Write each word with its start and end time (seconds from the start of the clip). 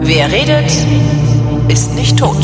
Wer 0.00 0.30
redet, 0.30 0.70
ist 1.68 1.94
nicht 1.96 2.16
tot. 2.16 2.36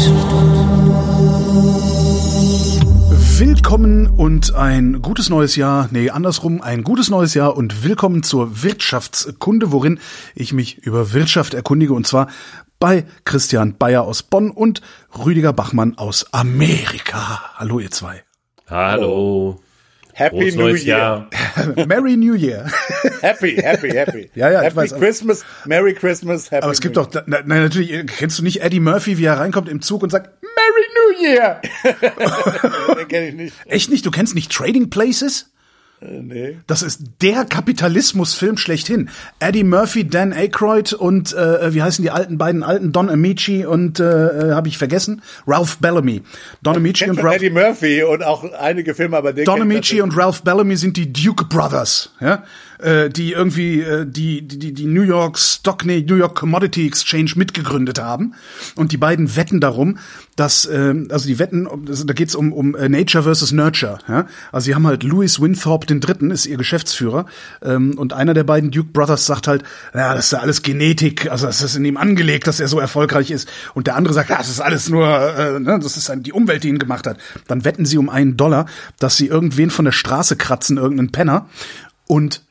Willkommen 3.39 4.09
und 4.09 4.55
ein 4.57 5.01
gutes 5.01 5.31
neues 5.31 5.55
Jahr, 5.55 5.89
nee, 5.93 6.11
andersrum, 6.11 6.61
ein 6.61 6.83
gutes 6.83 7.09
neues 7.09 7.35
Jahr 7.35 7.57
und 7.57 7.85
willkommen 7.85 8.25
zur 8.25 8.65
Wirtschaftskunde, 8.65 9.71
worin 9.71 10.01
ich 10.35 10.53
mich 10.53 10.79
über 10.79 11.13
Wirtschaft 11.13 11.55
erkundige 11.55 11.93
und 11.93 12.09
zwar 12.09 12.27
bei 12.81 13.05
Christian 13.25 13.77
Bayer 13.77 14.03
aus 14.03 14.25
Bonn 14.25 14.51
und 14.51 14.81
Rüdiger 15.25 15.53
Bachmann 15.53 15.97
aus 15.99 16.33
Amerika. 16.33 17.55
Hallo 17.55 17.79
ihr 17.79 17.93
zwei. 17.93 18.25
Hallo. 18.69 19.61
Happy 20.15 20.37
Frohes 20.37 20.55
New 20.57 20.63
neues 20.63 20.85
Year. 20.85 20.99
Jahr. 20.99 21.87
Merry 21.87 22.17
New 22.17 22.35
Year. 22.35 22.67
Happy, 23.21 23.57
happy, 23.57 23.91
happy. 23.91 24.31
Ja, 24.35 24.51
ja, 24.51 24.61
ich 24.61 24.67
happy 24.67 24.77
weiß, 24.77 24.93
aber- 24.93 25.05
Christmas, 25.05 25.45
Merry 25.67 25.95
Christmas, 25.95 26.51
Happy 26.51 26.63
Aber 26.63 26.73
es 26.73 26.81
gibt 26.81 26.97
New 26.97 27.03
doch, 27.05 27.23
na, 27.27 27.41
na, 27.45 27.61
natürlich, 27.61 27.93
äh, 27.93 28.05
kennst 28.05 28.39
du 28.39 28.43
nicht 28.43 28.63
Eddie 28.63 28.81
Murphy, 28.81 29.19
wie 29.19 29.25
er 29.25 29.39
reinkommt 29.39 29.69
im 29.69 29.81
Zug 29.83 30.03
und 30.03 30.11
sagt, 30.11 30.31
Merry 30.43 30.87
New 30.95 31.23
Year? 31.23 31.25
Year. 31.25 31.61
Den 32.99 33.09
kenn 33.09 33.25
ich 33.29 33.35
nicht. 33.35 33.55
Echt 33.67 33.91
nicht? 33.91 34.05
Du 34.05 34.11
kennst 34.11 34.35
nicht 34.35 34.53
Trading 34.53 34.91
Places? 34.91 35.51
Äh, 36.05 36.23
nee. 36.23 36.59
Das 36.67 36.83
ist 36.83 37.03
der 37.23 37.45
Kapitalismusfilm 37.45 38.57
schlechthin. 38.57 39.09
Eddie 39.39 39.65
Murphy, 39.65 40.07
Dan 40.07 40.33
Aykroyd 40.33 40.93
und 40.93 41.33
äh, 41.33 41.73
wie 41.75 41.83
heißen 41.83 42.03
die 42.03 42.11
alten 42.11 42.39
beiden 42.39 42.63
alten 42.63 42.93
Don 42.93 43.09
Amici 43.09 43.65
und 43.65 44.01
äh, 44.01 44.53
habe 44.53 44.69
ich 44.69 44.79
vergessen 44.79 45.23
Ralph 45.47 45.79
Bellamy. 45.79 46.23
Don 46.63 46.77
Amici 46.77 47.09
und 47.09 47.23
Ralph 47.23 47.37
Eddie 47.37 47.51
Murphy 47.51 48.03
und 48.03 48.23
auch 48.23 48.45
einige 48.53 48.95
Filme, 48.95 49.17
aber 49.17 49.33
den 49.33 49.45
Don 49.45 49.63
Amici 49.63 50.01
und 50.01 50.17
Ralph 50.17 50.43
Bellamy 50.43 50.77
sind 50.77 50.97
die 50.97 51.13
Duke 51.13 51.45
Brothers, 51.47 52.11
ja, 52.21 52.45
äh, 52.85 53.11
die 53.11 53.33
irgendwie 53.33 53.81
äh, 53.81 54.07
die, 54.07 54.43
die 54.47 54.73
die 54.73 54.85
New 54.87 55.03
York 55.03 55.39
Stock, 55.39 55.85
nee, 55.85 56.05
New 56.07 56.17
York 56.17 56.35
Commodity 56.37 56.87
Exchange 56.87 57.33
mitgegründet 57.37 57.99
haben. 58.01 58.35
Und 58.77 58.93
die 58.93 58.97
beiden 58.97 59.35
wetten 59.37 59.61
darum, 59.61 59.99
dass 60.37 60.67
ähm, 60.67 61.09
also 61.11 61.27
die 61.27 61.39
wetten, 61.39 61.67
das- 61.87 62.05
da 62.07 62.13
geht's 62.15 62.35
um 62.35 62.53
um 62.53 62.75
äh, 62.75 62.89
Nature 62.89 63.25
versus 63.25 63.53
Nurture, 63.53 63.99
ja, 64.09 64.27
also 64.53 64.65
sie 64.67 64.75
haben 64.75 64.87
halt 64.87 65.03
Louis 65.03 65.41
Winthrop 65.41 65.87
den 65.87 66.01
Dritten 66.01 66.31
ist 66.31 66.47
ihr 66.47 66.57
Geschäftsführer. 66.57 67.27
Ähm, 67.63 67.97
und 67.99 68.13
einer 68.13 68.35
der 68.35 68.45
beiden 68.45 68.71
Duke 68.71 68.91
Brothers 68.93 69.27
sagt 69.27 69.49
halt, 69.49 69.63
ja, 69.95 70.15
das 70.15 70.27
ist 70.27 70.33
ja 70.33 70.41
alles 70.41 70.63
Genetik, 70.63 71.31
also 71.31 71.47
das 71.47 71.63
ist 71.63 71.77
in 71.77 71.85
ihm 71.85 71.97
angelegt, 71.97 72.47
dass 72.47 72.61
er 72.61 72.69
so 72.69 72.79
erfolgreich 72.79 73.31
ist. 73.31 73.49
Und 73.75 73.87
der 73.87 73.97
andere 73.97 74.13
sagt, 74.15 74.31
ja, 74.31 74.39
das 74.39 74.49
ist 74.49 74.61
alles 74.61 74.89
nur, 74.89 75.07
äh, 75.09 75.59
ne, 75.61 75.79
das 75.83 75.97
ist 75.97 76.13
die 76.19 76.33
Umwelt, 76.33 76.65
die 76.65 76.69
ihn 76.69 76.79
gemacht 76.79 77.07
hat. 77.07 77.19
Dann 77.47 77.65
wetten 77.65 77.87
sie 77.87 77.97
um 77.99 78.09
einen 78.11 78.37
Dollar, 78.37 78.67
dass 78.99 79.17
sie 79.17 79.27
irgendwen 79.27 79.71
von 79.71 79.85
der 79.85 79.93
Straße 79.93 80.37
kratzen, 80.37 80.77
irgendeinen 80.77 81.13
Penner. 81.13 81.49
Und 82.07 82.43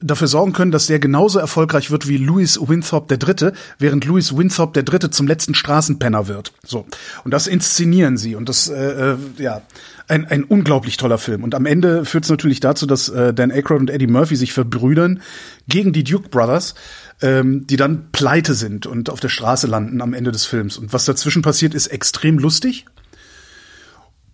dafür 0.00 0.28
sorgen 0.28 0.52
können, 0.52 0.72
dass 0.72 0.86
der 0.86 0.98
genauso 0.98 1.38
erfolgreich 1.38 1.90
wird 1.90 2.06
wie 2.06 2.18
Louis 2.18 2.60
Winthrop 2.60 3.08
der 3.08 3.16
Dritte, 3.16 3.54
während 3.78 4.04
Louis 4.04 4.36
Winthrop 4.36 4.74
der 4.74 4.82
Dritte 4.82 5.10
zum 5.10 5.26
letzten 5.26 5.54
Straßenpenner 5.54 6.28
wird. 6.28 6.52
So 6.64 6.86
und 7.24 7.30
das 7.30 7.46
inszenieren 7.46 8.18
sie 8.18 8.34
und 8.34 8.48
das 8.48 8.68
äh, 8.68 9.12
äh, 9.12 9.16
ja 9.38 9.62
ein, 10.08 10.26
ein 10.26 10.44
unglaublich 10.44 10.98
toller 10.98 11.18
Film. 11.18 11.42
Und 11.42 11.54
am 11.54 11.66
Ende 11.66 12.04
führt 12.04 12.24
es 12.24 12.30
natürlich 12.30 12.60
dazu, 12.60 12.86
dass 12.86 13.08
äh, 13.08 13.34
Dan 13.34 13.50
Aykroyd 13.50 13.80
und 13.80 13.90
Eddie 13.90 14.06
Murphy 14.06 14.36
sich 14.36 14.52
verbrüdern 14.52 15.20
gegen 15.66 15.92
die 15.92 16.04
Duke 16.04 16.28
Brothers, 16.28 16.74
ähm, 17.22 17.66
die 17.66 17.76
dann 17.76 18.10
pleite 18.12 18.54
sind 18.54 18.86
und 18.86 19.10
auf 19.10 19.20
der 19.20 19.30
Straße 19.30 19.66
landen 19.66 20.00
am 20.00 20.14
Ende 20.14 20.30
des 20.30 20.44
Films. 20.44 20.78
Und 20.78 20.92
was 20.92 21.06
dazwischen 21.06 21.42
passiert, 21.42 21.74
ist 21.74 21.88
extrem 21.88 22.38
lustig. 22.38 22.86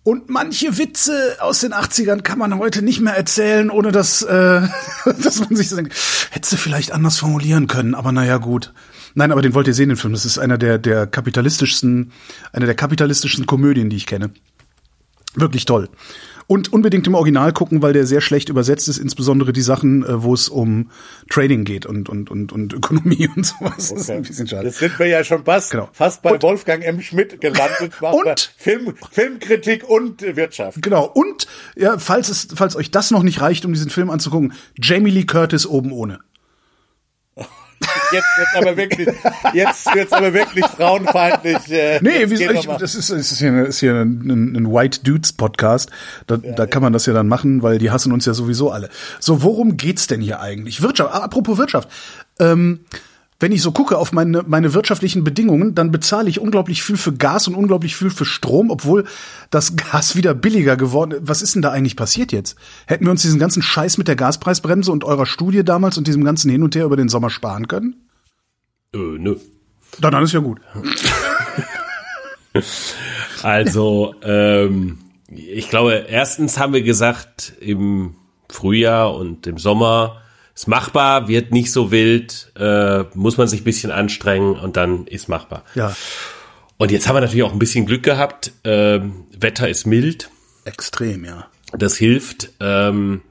Und 0.03 0.29
manche 0.29 0.77
Witze 0.77 1.37
aus 1.39 1.61
den 1.61 1.73
80ern 1.73 2.21
kann 2.21 2.37
man 2.37 2.57
heute 2.57 2.81
nicht 2.81 2.99
mehr 2.99 3.15
erzählen, 3.15 3.69
ohne 3.69 3.93
dass, 3.93 4.21
äh, 4.21 4.61
dass 5.23 5.39
man 5.39 5.55
sich 5.55 5.69
denkt, 5.69 5.93
hätte 6.31 6.47
sie 6.47 6.57
vielleicht 6.57 6.91
anders 6.91 7.17
formulieren 7.17 7.67
können, 7.67 7.95
aber 7.95 8.11
naja, 8.11 8.37
gut. 8.37 8.73
Nein, 9.15 9.31
aber 9.31 9.41
den 9.41 9.53
wollt 9.53 9.67
ihr 9.67 9.73
sehen, 9.73 9.89
den 9.89 9.97
Film. 9.97 10.13
Das 10.13 10.25
ist 10.25 10.39
einer 10.39 10.57
der, 10.57 10.77
der 10.77 11.07
kapitalistischsten, 11.07 12.11
eine 12.51 12.65
der 12.65 12.75
kapitalistischsten 12.75 13.45
Komödien, 13.45 13.89
die 13.89 13.95
ich 13.95 14.07
kenne. 14.07 14.31
Wirklich 15.35 15.65
toll. 15.65 15.89
Und 16.47 16.73
unbedingt 16.73 17.07
im 17.07 17.15
Original 17.15 17.53
gucken, 17.53 17.81
weil 17.81 17.93
der 17.93 18.05
sehr 18.05 18.21
schlecht 18.21 18.49
übersetzt 18.49 18.87
ist, 18.89 18.97
insbesondere 18.97 19.53
die 19.53 19.61
Sachen, 19.61 20.03
äh, 20.03 20.23
wo 20.23 20.33
es 20.33 20.49
um 20.49 20.89
Trading 21.29 21.63
geht 21.63 21.85
und, 21.85 22.09
und, 22.09 22.29
und, 22.29 22.51
und 22.51 22.73
Ökonomie 22.73 23.29
und 23.35 23.45
sowas. 23.45 23.89
Das 23.89 23.91
ist 23.91 24.09
ein 24.09 24.21
bisschen 24.23 24.47
schade. 24.47 24.67
Jetzt 24.67 24.79
sind 24.79 24.97
wir 24.99 25.07
ja 25.07 25.23
schon 25.23 25.43
fast, 25.45 25.71
Genau. 25.71 25.89
fast 25.93 26.21
bei 26.21 26.33
Und- 26.33 26.43
Wolfgang 26.43 26.83
M. 26.83 27.01
Schmidt 27.01 27.39
gelandet. 27.41 27.93
Und- 28.01 28.53
Film, 28.57 28.93
Filmkritik 29.11 29.89
und 29.89 30.21
Wirtschaft. 30.21 30.81
Genau. 30.81 31.05
Und 31.05 31.47
ja, 31.75 31.97
falls 31.97 32.29
es, 32.29 32.47
falls 32.55 32.75
euch 32.75 32.91
das 32.91 33.11
noch 33.11 33.23
nicht 33.23 33.41
reicht, 33.41 33.65
um 33.65 33.73
diesen 33.73 33.89
Film 33.89 34.09
anzugucken, 34.09 34.53
Jamie 34.81 35.11
Lee 35.11 35.23
Curtis 35.25 35.65
oben 35.65 35.91
ohne. 35.91 36.19
Jetzt 38.13 38.37
wird's 38.37 38.55
aber 38.55 38.77
wirklich, 38.77 39.07
jetzt 39.53 39.95
wird's 39.95 40.13
aber 40.13 40.33
wirklich 40.33 40.65
frauenfeindlich. 40.65 41.71
Äh, 41.71 41.99
Nee, 42.01 42.29
wie 42.29 42.35
ich, 42.35 42.65
das 42.79 42.95
ist, 42.95 43.09
das 43.09 43.31
ist 43.31 43.39
hier, 43.39 43.65
ist 43.65 43.79
hier 43.79 43.93
ein, 43.95 44.21
ein, 44.25 44.55
ein 44.55 44.71
White 44.71 44.99
Dudes 45.03 45.33
Podcast. 45.33 45.89
Da, 46.27 46.37
da 46.37 46.65
kann 46.65 46.81
man 46.81 46.93
das 46.93 47.05
ja 47.05 47.13
dann 47.13 47.27
machen, 47.27 47.63
weil 47.63 47.77
die 47.77 47.91
hassen 47.91 48.11
uns 48.11 48.25
ja 48.25 48.33
sowieso 48.33 48.71
alle. 48.71 48.89
So, 49.19 49.43
worum 49.43 49.77
geht's 49.77 50.07
denn 50.07 50.21
hier 50.21 50.39
eigentlich? 50.39 50.81
Wirtschaft, 50.81 51.13
apropos 51.13 51.57
Wirtschaft. 51.57 51.89
Ähm, 52.39 52.81
wenn 53.43 53.51
ich 53.51 53.61
so 53.61 53.73
gucke 53.73 53.97
auf 53.97 54.13
meine, 54.13 54.43
meine 54.47 54.73
wirtschaftlichen 54.73 55.25
Bedingungen, 55.25 55.75
dann 55.75 55.91
bezahle 55.91 56.29
ich 56.29 56.39
unglaublich 56.39 56.81
viel 56.81 56.95
für 56.95 57.11
Gas 57.11 57.49
und 57.49 57.55
unglaublich 57.55 57.93
viel 57.93 58.09
für 58.09 58.23
Strom, 58.23 58.71
obwohl 58.71 59.03
das 59.49 59.75
Gas 59.91 60.15
wieder 60.15 60.33
billiger 60.33 60.77
geworden 60.77 61.11
ist. 61.11 61.27
Was 61.27 61.41
ist 61.41 61.53
denn 61.53 61.61
da 61.61 61.69
eigentlich 61.69 61.97
passiert 61.97 62.31
jetzt? 62.31 62.57
Hätten 62.87 63.03
wir 63.03 63.11
uns 63.11 63.21
diesen 63.21 63.39
ganzen 63.39 63.61
Scheiß 63.61 63.97
mit 63.97 64.07
der 64.07 64.15
Gaspreisbremse 64.15 64.93
und 64.93 65.03
eurer 65.03 65.25
Studie 65.25 65.65
damals 65.65 65.97
und 65.97 66.07
diesem 66.07 66.23
ganzen 66.23 66.49
Hin 66.51 66.63
und 66.63 66.73
Her 66.73 66.85
über 66.85 66.95
den 66.95 67.09
Sommer 67.09 67.29
sparen 67.29 67.67
können? 67.67 68.07
Äh, 68.93 68.97
nö. 68.97 69.35
Dann, 69.99 70.13
dann 70.13 70.23
ist 70.23 70.31
ja 70.31 70.39
gut. 70.39 70.61
Also, 73.41 74.15
ähm, 74.21 74.99
ich 75.27 75.69
glaube, 75.69 76.05
erstens 76.07 76.59
haben 76.59 76.71
wir 76.71 76.83
gesagt, 76.83 77.51
im 77.59 78.15
Frühjahr 78.47 79.15
und 79.15 79.47
im 79.47 79.57
Sommer 79.57 80.22
ist 80.55 80.67
machbar, 80.67 81.27
wird 81.27 81.51
nicht 81.51 81.71
so 81.71 81.91
wild, 81.91 82.51
äh, 82.57 83.03
muss 83.15 83.37
man 83.37 83.47
sich 83.47 83.61
ein 83.61 83.65
bisschen 83.65 83.91
anstrengen 83.91 84.55
und 84.55 84.77
dann 84.77 85.07
ist 85.07 85.27
machbar. 85.29 85.63
Ja, 85.75 85.95
Und 86.77 86.91
jetzt 86.91 87.07
haben 87.07 87.15
wir 87.15 87.21
natürlich 87.21 87.43
auch 87.43 87.53
ein 87.53 87.59
bisschen 87.59 87.85
Glück 87.85 88.03
gehabt. 88.03 88.51
Ähm, 88.63 89.25
Wetter 89.37 89.67
ist 89.69 89.85
mild, 89.87 90.29
extrem, 90.65 91.25
ja. 91.25 91.47
das 91.71 91.97
hilft. 91.97 92.51
Ähm, 92.59 93.21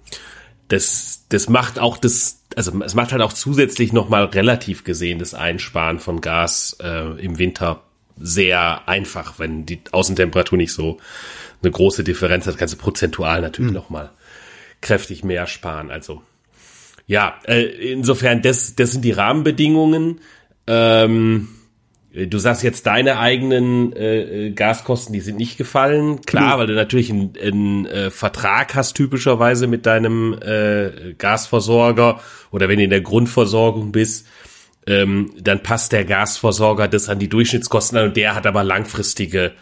das, 0.69 1.25
das 1.29 1.49
macht 1.49 1.79
auch 1.79 1.97
das, 1.99 2.41
also 2.57 2.73
es 2.83 2.95
macht 2.95 3.13
halt 3.13 3.23
auch 3.23 3.33
zusätzlich 3.33 3.93
nochmal 3.93 4.25
relativ 4.25 4.85
gesehen 4.85 5.19
das 5.19 5.35
Einsparen 5.35 5.99
von 6.01 6.21
Gas 6.21 6.77
äh, 6.83 7.21
im 7.23 7.39
Winter 7.39 7.83
sehr 8.19 8.89
einfach, 8.89 9.39
wenn 9.39 9.65
die 9.67 9.81
Außentemperatur 9.91 10.57
nicht 10.59 10.73
so 10.73 10.99
eine 11.63 11.71
große 11.71 12.05
Differenz 12.05 12.47
hat, 12.47 12.59
kannst 12.59 12.75
du 12.75 12.79
prozentual 12.79 13.41
natürlich 13.41 13.69
Hm. 13.69 13.75
noch 13.75 13.91
mal 13.91 14.11
kräftig 14.81 15.25
mehr 15.25 15.47
sparen. 15.47 15.91
Also 15.91 16.23
ja, 17.13 17.35
äh, 17.45 17.63
insofern, 17.93 18.41
das, 18.41 18.75
das 18.75 18.93
sind 18.93 19.05
die 19.05 19.13
Rahmenbedingungen. 19.13 20.21
Ähm, 20.67 21.49
Du 22.15 22.37
sagst 22.37 22.63
jetzt 22.63 22.87
deine 22.87 23.19
eigenen 23.19 23.95
äh, 23.95 24.49
äh, 24.49 24.51
Gaskosten, 24.51 25.15
die 25.15 25.21
sind 25.21 25.39
nicht 25.39 25.57
gefallen. 25.57 26.21
Klar, 26.21 26.59
weil 26.59 26.67
du 26.67 26.75
natürlich 26.75 27.11
einen, 27.11 27.33
einen 27.43 27.87
äh, 27.87 28.11
Vertrag 28.11 28.75
hast 28.75 28.93
typischerweise 28.93 29.67
mit 29.67 29.87
deinem 29.87 30.35
äh, 30.35 31.15
Gasversorger 31.17 32.21
oder 32.51 32.69
wenn 32.69 32.77
du 32.77 32.85
in 32.85 32.91
der 32.91 33.01
Grundversorgung 33.01 33.93
bist, 33.93 34.27
ähm, 34.87 35.33
dann 35.41 35.63
passt 35.63 35.93
der 35.93 36.05
Gasversorger 36.05 36.87
das 36.87 37.09
an 37.09 37.19
die 37.19 37.31
Durchschnittskosten 37.31 37.97
an 37.97 38.09
und 38.09 38.17
der 38.19 38.35
hat 38.35 38.47
aber 38.47 38.63
langfristige, 38.63 39.53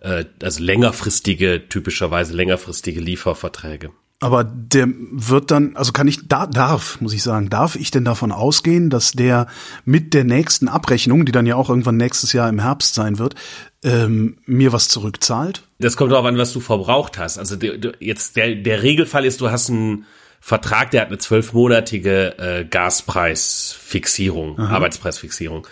äh, 0.00 0.26
also 0.42 0.62
längerfristige, 0.62 1.70
typischerweise 1.70 2.34
längerfristige 2.34 3.00
Lieferverträge. 3.00 3.92
Aber 4.24 4.42
der 4.42 4.88
wird 4.88 5.50
dann, 5.50 5.76
also 5.76 5.92
kann 5.92 6.08
ich, 6.08 6.26
da, 6.28 6.46
darf, 6.46 6.98
muss 7.02 7.12
ich 7.12 7.22
sagen, 7.22 7.50
darf 7.50 7.76
ich 7.76 7.90
denn 7.90 8.06
davon 8.06 8.32
ausgehen, 8.32 8.88
dass 8.88 9.12
der 9.12 9.48
mit 9.84 10.14
der 10.14 10.24
nächsten 10.24 10.66
Abrechnung, 10.66 11.26
die 11.26 11.32
dann 11.32 11.44
ja 11.44 11.56
auch 11.56 11.68
irgendwann 11.68 11.98
nächstes 11.98 12.32
Jahr 12.32 12.48
im 12.48 12.58
Herbst 12.58 12.94
sein 12.94 13.18
wird, 13.18 13.34
ähm, 13.82 14.38
mir 14.46 14.72
was 14.72 14.88
zurückzahlt? 14.88 15.64
Das 15.78 15.98
kommt 15.98 16.10
darauf 16.10 16.24
an, 16.24 16.38
was 16.38 16.54
du 16.54 16.60
verbraucht 16.60 17.18
hast. 17.18 17.36
Also 17.36 17.56
der, 17.56 17.76
der- 17.76 17.92
jetzt 18.00 18.36
der, 18.36 18.54
der 18.54 18.82
Regelfall 18.82 19.26
ist, 19.26 19.42
du 19.42 19.50
hast 19.50 19.68
einen 19.68 20.06
Vertrag, 20.40 20.90
der 20.92 21.02
hat 21.02 21.08
eine 21.08 21.18
zwölfmonatige 21.18 22.38
äh, 22.38 22.64
Gaspreisfixierung, 22.64 24.58
Arbeitspreisfixierung. 24.58 25.66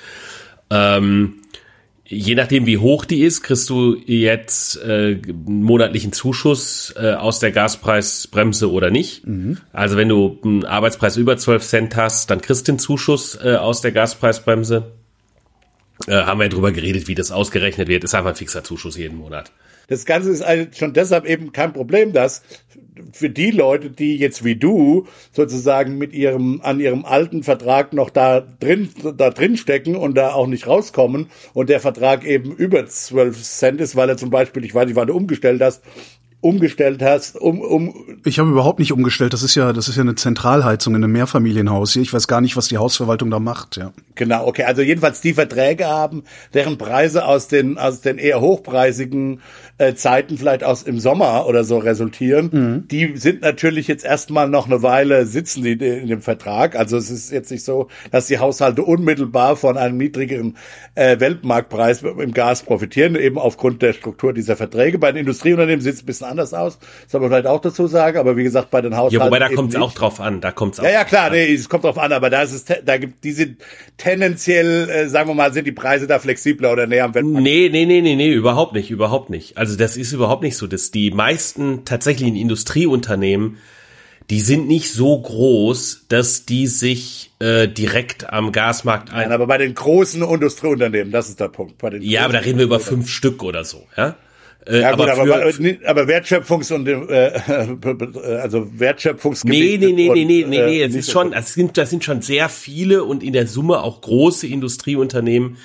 Ähm, 0.69 1.35
je 2.13 2.35
nachdem, 2.35 2.67
wie 2.67 2.79
hoch 2.79 3.05
die 3.05 3.23
ist, 3.23 3.43
kriegst 3.43 3.71
du 3.71 3.97
jetzt 4.07 4.77
äh, 4.83 5.19
einen 5.25 5.63
monatlichen 5.63 6.13
Zuschuss 6.13 6.95
äh, 6.97 7.13
aus 7.13 7.39
der 7.39 7.53
Gaspreisbremse 7.53 8.71
oder 8.71 8.91
nicht. 8.91 9.25
Also 9.73 9.97
wenn 9.97 10.09
du 10.09 10.39
einen 10.45 10.65
Arbeitspreis 10.65 11.17
über 11.17 11.37
12 11.37 11.63
Cent 11.63 11.97
hast, 11.97 12.31
dann 12.31 12.41
kriegst 12.41 12.69
du 12.69 12.73
den 12.73 12.79
Zuschuss 12.79 13.39
äh, 13.43 13.57
aus 13.57 13.81
der 13.81 13.93
Gaspreisbremse. 13.93 14.93
Äh, 16.07 16.13
haben 16.13 16.39
wir 16.39 16.45
ja 16.45 16.51
drüber 16.51 16.73
geredet, 16.73 17.09
wie 17.09 17.15
das 17.15 17.33
ausgerechnet 17.33 17.89
wird. 17.89 18.05
Ist 18.05 18.15
einfach 18.15 18.31
ein 18.31 18.37
fixer 18.37 18.63
Zuschuss 18.63 18.97
jeden 18.97 19.17
Monat. 19.17 19.51
Das 19.93 20.07
Ganze 20.07 20.31
ist 20.31 20.41
eigentlich 20.41 20.79
schon 20.79 20.95
deshalb 20.95 21.27
eben 21.27 21.53
kein 21.53 21.75
Problem, 21.75 22.15
dass 22.15 22.43
für 23.13 23.29
die 23.29 23.51
Leute, 23.51 23.91
die 23.91 24.17
jetzt 24.17 24.43
wie 24.43 24.57
du 24.57 25.07
sozusagen 25.33 25.99
mit 25.99 26.15
ihrem 26.15 26.63
an 26.63 26.81
ihrem 26.81 27.05
alten 27.05 27.43
Vertrag 27.43 27.93
noch 27.93 28.09
da 28.09 28.41
drin 28.41 28.89
da 29.19 29.29
drin 29.29 29.59
stecken 29.59 29.95
und 29.95 30.15
da 30.15 30.33
auch 30.33 30.47
nicht 30.47 30.67
rauskommen 30.67 31.27
und 31.53 31.69
der 31.69 31.81
Vertrag 31.81 32.25
eben 32.25 32.53
über 32.53 32.87
12 32.87 33.43
Cent 33.43 33.81
ist, 33.83 33.95
weil 33.95 34.09
er 34.09 34.17
zum 34.17 34.31
Beispiel, 34.31 34.65
ich 34.65 34.75
weiß 34.75 34.87
nicht, 34.87 34.97
wann 34.97 35.09
du 35.09 35.15
umgestellt 35.15 35.61
hast, 35.61 35.83
umgestellt 36.43 37.03
hast, 37.03 37.37
um, 37.37 37.61
um 37.61 37.95
Ich 38.25 38.41
habe 38.41 38.51
überhaupt 38.51 38.81
nicht 38.81 38.93
umgestellt. 38.93 39.33
Das 39.33 39.45
ist 39.45 39.55
ja, 39.55 39.73
das 39.73 39.89
ist 39.89 39.97
ja 39.97 40.03
eine 40.03 40.17
Zentralheizung 40.17 40.97
in 40.97 41.05
einem 41.05 41.13
Mehrfamilienhaus 41.13 41.93
hier. 41.93 42.03
Ich 42.03 42.13
weiß 42.13 42.27
gar 42.27 42.41
nicht, 42.41 42.57
was 42.57 42.67
die 42.67 42.79
Hausverwaltung 42.79 43.31
da 43.31 43.39
macht. 43.39 43.77
Ja. 43.77 43.93
Genau, 44.17 44.47
okay. 44.47 44.65
Also 44.65 44.83
jedenfalls 44.83 45.21
die 45.21 45.35
Verträge 45.35 45.87
haben, 45.87 46.25
deren 46.53 46.79
Preise 46.79 47.27
aus 47.27 47.47
den 47.47 47.79
aus 47.79 48.01
den 48.01 48.19
eher 48.19 48.41
hochpreisigen 48.41 49.41
äh, 49.79 49.95
Zeiten 49.95 50.37
vielleicht 50.37 50.65
aus 50.65 50.83
im 50.83 50.99
Sommer 50.99 51.47
oder 51.47 51.63
so 51.63 51.79
resultieren. 51.79 52.51
Mhm. 52.53 52.89
Die 52.89 53.17
sind 53.17 53.43
natürlich 53.43 53.87
jetzt 53.87 54.05
erstmal 54.05 54.49
noch 54.49 54.67
eine 54.67 54.83
Weile 54.83 55.27
sitzen 55.27 55.63
die 55.63 55.73
in 55.73 56.09
dem 56.09 56.23
Vertrag. 56.23 56.75
Also 56.75 56.97
es 56.97 57.09
ist 57.09 57.31
jetzt 57.31 57.53
nicht 57.53 57.65
so, 57.65 57.87
dass 58.11 58.27
die 58.27 58.41
Haushalte 58.41 58.83
unmittelbar 58.83 59.55
von 59.55 59.77
einem 59.77 59.97
niedrigeren 59.97 60.57
äh, 60.97 61.21
Weltmarktpreis 61.21 62.03
im 62.03 62.33
Gas 62.33 62.65
profitieren, 62.65 63.15
eben 63.15 63.39
aufgrund 63.39 63.81
der 63.81 63.93
Struktur 63.93 64.33
dieser 64.33 64.57
Verträge. 64.57 64.99
Bei 64.99 65.13
den 65.13 65.21
Industrieunternehmen 65.21 65.87
es 65.87 66.03
ein 66.03 66.07
bisschen 66.07 66.32
anders 66.33 66.53
aus. 66.53 66.79
Das 66.79 67.13
soll 67.13 67.21
man 67.21 67.31
vielleicht 67.31 67.47
auch 67.47 67.61
dazu 67.61 67.87
sagen. 67.87 68.19
Aber 68.19 68.37
wie 68.37 68.43
gesagt, 68.43 68.71
bei 68.71 68.81
den 68.81 68.97
Haushalten 68.97 69.19
Ja, 69.19 69.27
wobei 69.27 69.39
da 69.39 69.49
kommt 69.49 69.75
es 69.75 69.81
auch 69.81 69.93
drauf 69.93 70.21
an. 70.21 70.41
Da 70.41 70.51
kommt's 70.51 70.81
auch. 70.81 70.85
Ja, 70.85 70.91
ja, 70.91 71.05
klar, 71.05 71.31
nee, 71.31 71.53
es 71.53 71.69
kommt 71.69 71.85
drauf 71.85 71.99
an, 71.99 72.13
aber 72.13 72.31
da 72.31 72.43
ist 72.43 72.53
es, 72.53 72.65
da 72.65 72.97
gibt, 72.97 73.23
die 73.25 73.33
sind 73.33 73.59
tendenziell, 73.97 74.89
äh, 74.89 75.09
sagen 75.09 75.29
wir 75.29 75.35
mal, 75.35 75.53
sind 75.53 75.67
die 75.67 75.73
Preise 75.73 76.07
da 76.07 76.19
flexibler 76.19 76.73
oder 76.73 76.87
näher 76.87 77.05
am 77.05 77.15
Weltmarkt. 77.15 77.45
Nee, 77.45 77.69
nee, 77.71 77.87
nee, 77.87 78.01
nee, 78.01 78.17
nee, 78.17 78.33
überhaupt 78.33 78.73
nicht, 78.73 78.91
überhaupt 78.91 79.31
nicht. 79.31 79.57
Also 79.57 79.77
das 79.77 79.97
ist 79.97 80.13
überhaupt 80.13 80.43
nicht 80.43 80.57
so, 80.57 80.67
dass 80.67 80.91
die 80.91 81.11
meisten 81.11 81.85
tatsächlichen 81.85 82.37
Industrieunternehmen, 82.37 83.59
die 84.31 84.41
sind 84.41 84.69
nicht 84.69 84.91
so 84.93 85.21
groß, 85.21 86.07
dass 86.09 86.47
die 86.47 86.67
sich 86.67 87.33
äh, 87.39 87.69
direkt 87.69 88.33
am 88.33 88.53
Gasmarkt 88.53 89.13
ein. 89.13 89.23
Nein, 89.23 89.33
aber 89.33 89.47
bei 89.47 89.59
den 89.59 89.75
großen 89.75 90.23
Industrieunternehmen, 90.23 91.13
das 91.13 91.29
ist 91.29 91.41
der 91.41 91.49
Punkt. 91.49 91.75
Ja, 92.01 92.25
aber 92.25 92.33
da 92.35 92.39
reden 92.39 92.59
wir 92.59 92.65
über 92.65 92.81
fünf 92.81 93.09
Stück 93.11 93.43
oder 93.43 93.65
so, 93.65 93.87
ja. 93.97 94.17
Äh, 94.67 94.81
Ja 94.81 94.93
gut, 94.93 95.09
aber, 95.09 95.25
für- 95.25 95.35
aber, 95.35 96.01
aber 96.01 96.03
Wertschöpfungs- 96.03 96.73
und 96.73 96.87
äh, 96.89 97.33
also 98.41 98.69
Wertschöpfungsgebiet. 98.79 99.81
Nee, 99.81 99.93
nee, 99.93 99.93
nee, 99.93 100.09
nee, 100.15 100.25
nee, 100.25 100.45
nee, 100.49 100.59
nee, 100.65 100.81
äh, 100.81 100.85
es 100.85 100.93
nicht 100.95 101.01
ist 101.09 101.11
schon, 101.13 101.33
das 101.33 101.55
sind, 101.55 101.77
das 101.77 101.91
sind 101.91 102.05
schon 102.05 102.23
sehr 102.23 102.49
viele 102.49 103.05
und 103.05 103.23
in 103.23 103.33
der 103.33 103.47
Summe 103.47 103.83
auch 103.83 104.01
große 104.01 104.47
Industrieunternehmen, 104.47 105.57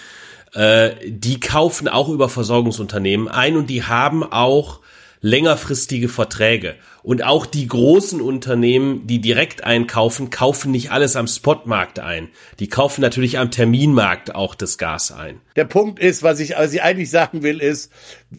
äh, 0.53 0.91
die 1.05 1.39
kaufen 1.39 1.87
auch 1.87 2.09
über 2.09 2.29
Versorgungsunternehmen 2.29 3.27
ein 3.27 3.55
und 3.57 3.69
die 3.69 3.83
haben 3.83 4.23
auch 4.23 4.79
längerfristige 5.21 6.09
Verträge. 6.09 6.75
Und 7.07 7.23
auch 7.23 7.45
die 7.45 7.69
großen 7.69 8.19
Unternehmen, 8.19 9.07
die 9.07 9.21
direkt 9.21 9.63
einkaufen, 9.63 10.29
kaufen 10.29 10.71
nicht 10.71 10.91
alles 10.91 11.15
am 11.15 11.25
Spotmarkt 11.25 11.99
ein. 11.99 12.27
Die 12.59 12.67
kaufen 12.67 12.99
natürlich 12.99 13.39
am 13.39 13.49
Terminmarkt 13.49 14.35
auch 14.35 14.55
das 14.55 14.77
Gas 14.77 15.13
ein. 15.13 15.39
Der 15.55 15.63
Punkt 15.63 15.99
ist, 15.99 16.21
was 16.21 16.41
ich, 16.41 16.55
was 16.57 16.73
ich 16.73 16.83
eigentlich 16.83 17.09
sagen 17.09 17.43
will, 17.43 17.61
ist, 17.61 17.93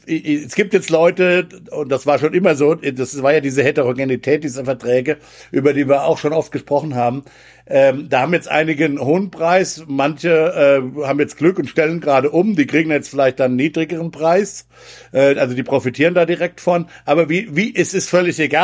es 0.06 0.54
gibt 0.54 0.74
jetzt 0.74 0.90
Leute, 0.90 1.48
und 1.70 1.88
das 1.88 2.04
war 2.04 2.18
schon 2.18 2.34
immer 2.34 2.56
so, 2.56 2.74
das 2.74 3.22
war 3.22 3.32
ja 3.32 3.40
diese 3.40 3.62
Heterogenität 3.62 4.44
dieser 4.44 4.66
Verträge, 4.66 5.16
über 5.50 5.72
die 5.72 5.88
wir 5.88 6.04
auch 6.04 6.18
schon 6.18 6.34
oft 6.34 6.52
gesprochen 6.52 6.94
haben. 6.94 7.24
Ähm, 7.70 8.08
da 8.08 8.20
haben 8.20 8.32
jetzt 8.32 8.50
einige 8.50 8.86
einen 8.86 9.00
hohen 9.00 9.30
Preis, 9.30 9.84
manche 9.86 10.30
äh, 10.30 11.04
haben 11.04 11.20
jetzt 11.20 11.36
Glück 11.36 11.58
und 11.58 11.68
stellen 11.68 12.00
gerade 12.00 12.30
um, 12.30 12.56
die 12.56 12.66
kriegen 12.66 12.90
jetzt 12.90 13.10
vielleicht 13.10 13.40
dann 13.40 13.52
einen 13.52 13.56
niedrigeren 13.56 14.10
Preis, 14.10 14.66
äh, 15.12 15.34
also 15.34 15.54
die 15.54 15.62
profitieren 15.62 16.14
da 16.14 16.24
direkt 16.24 16.62
von. 16.62 16.86
Aber 17.04 17.28
wie, 17.28 17.54
wie 17.54 17.74
es 17.74 17.92
ist 17.92 18.08
völlig 18.08 18.38
egal, 18.38 18.57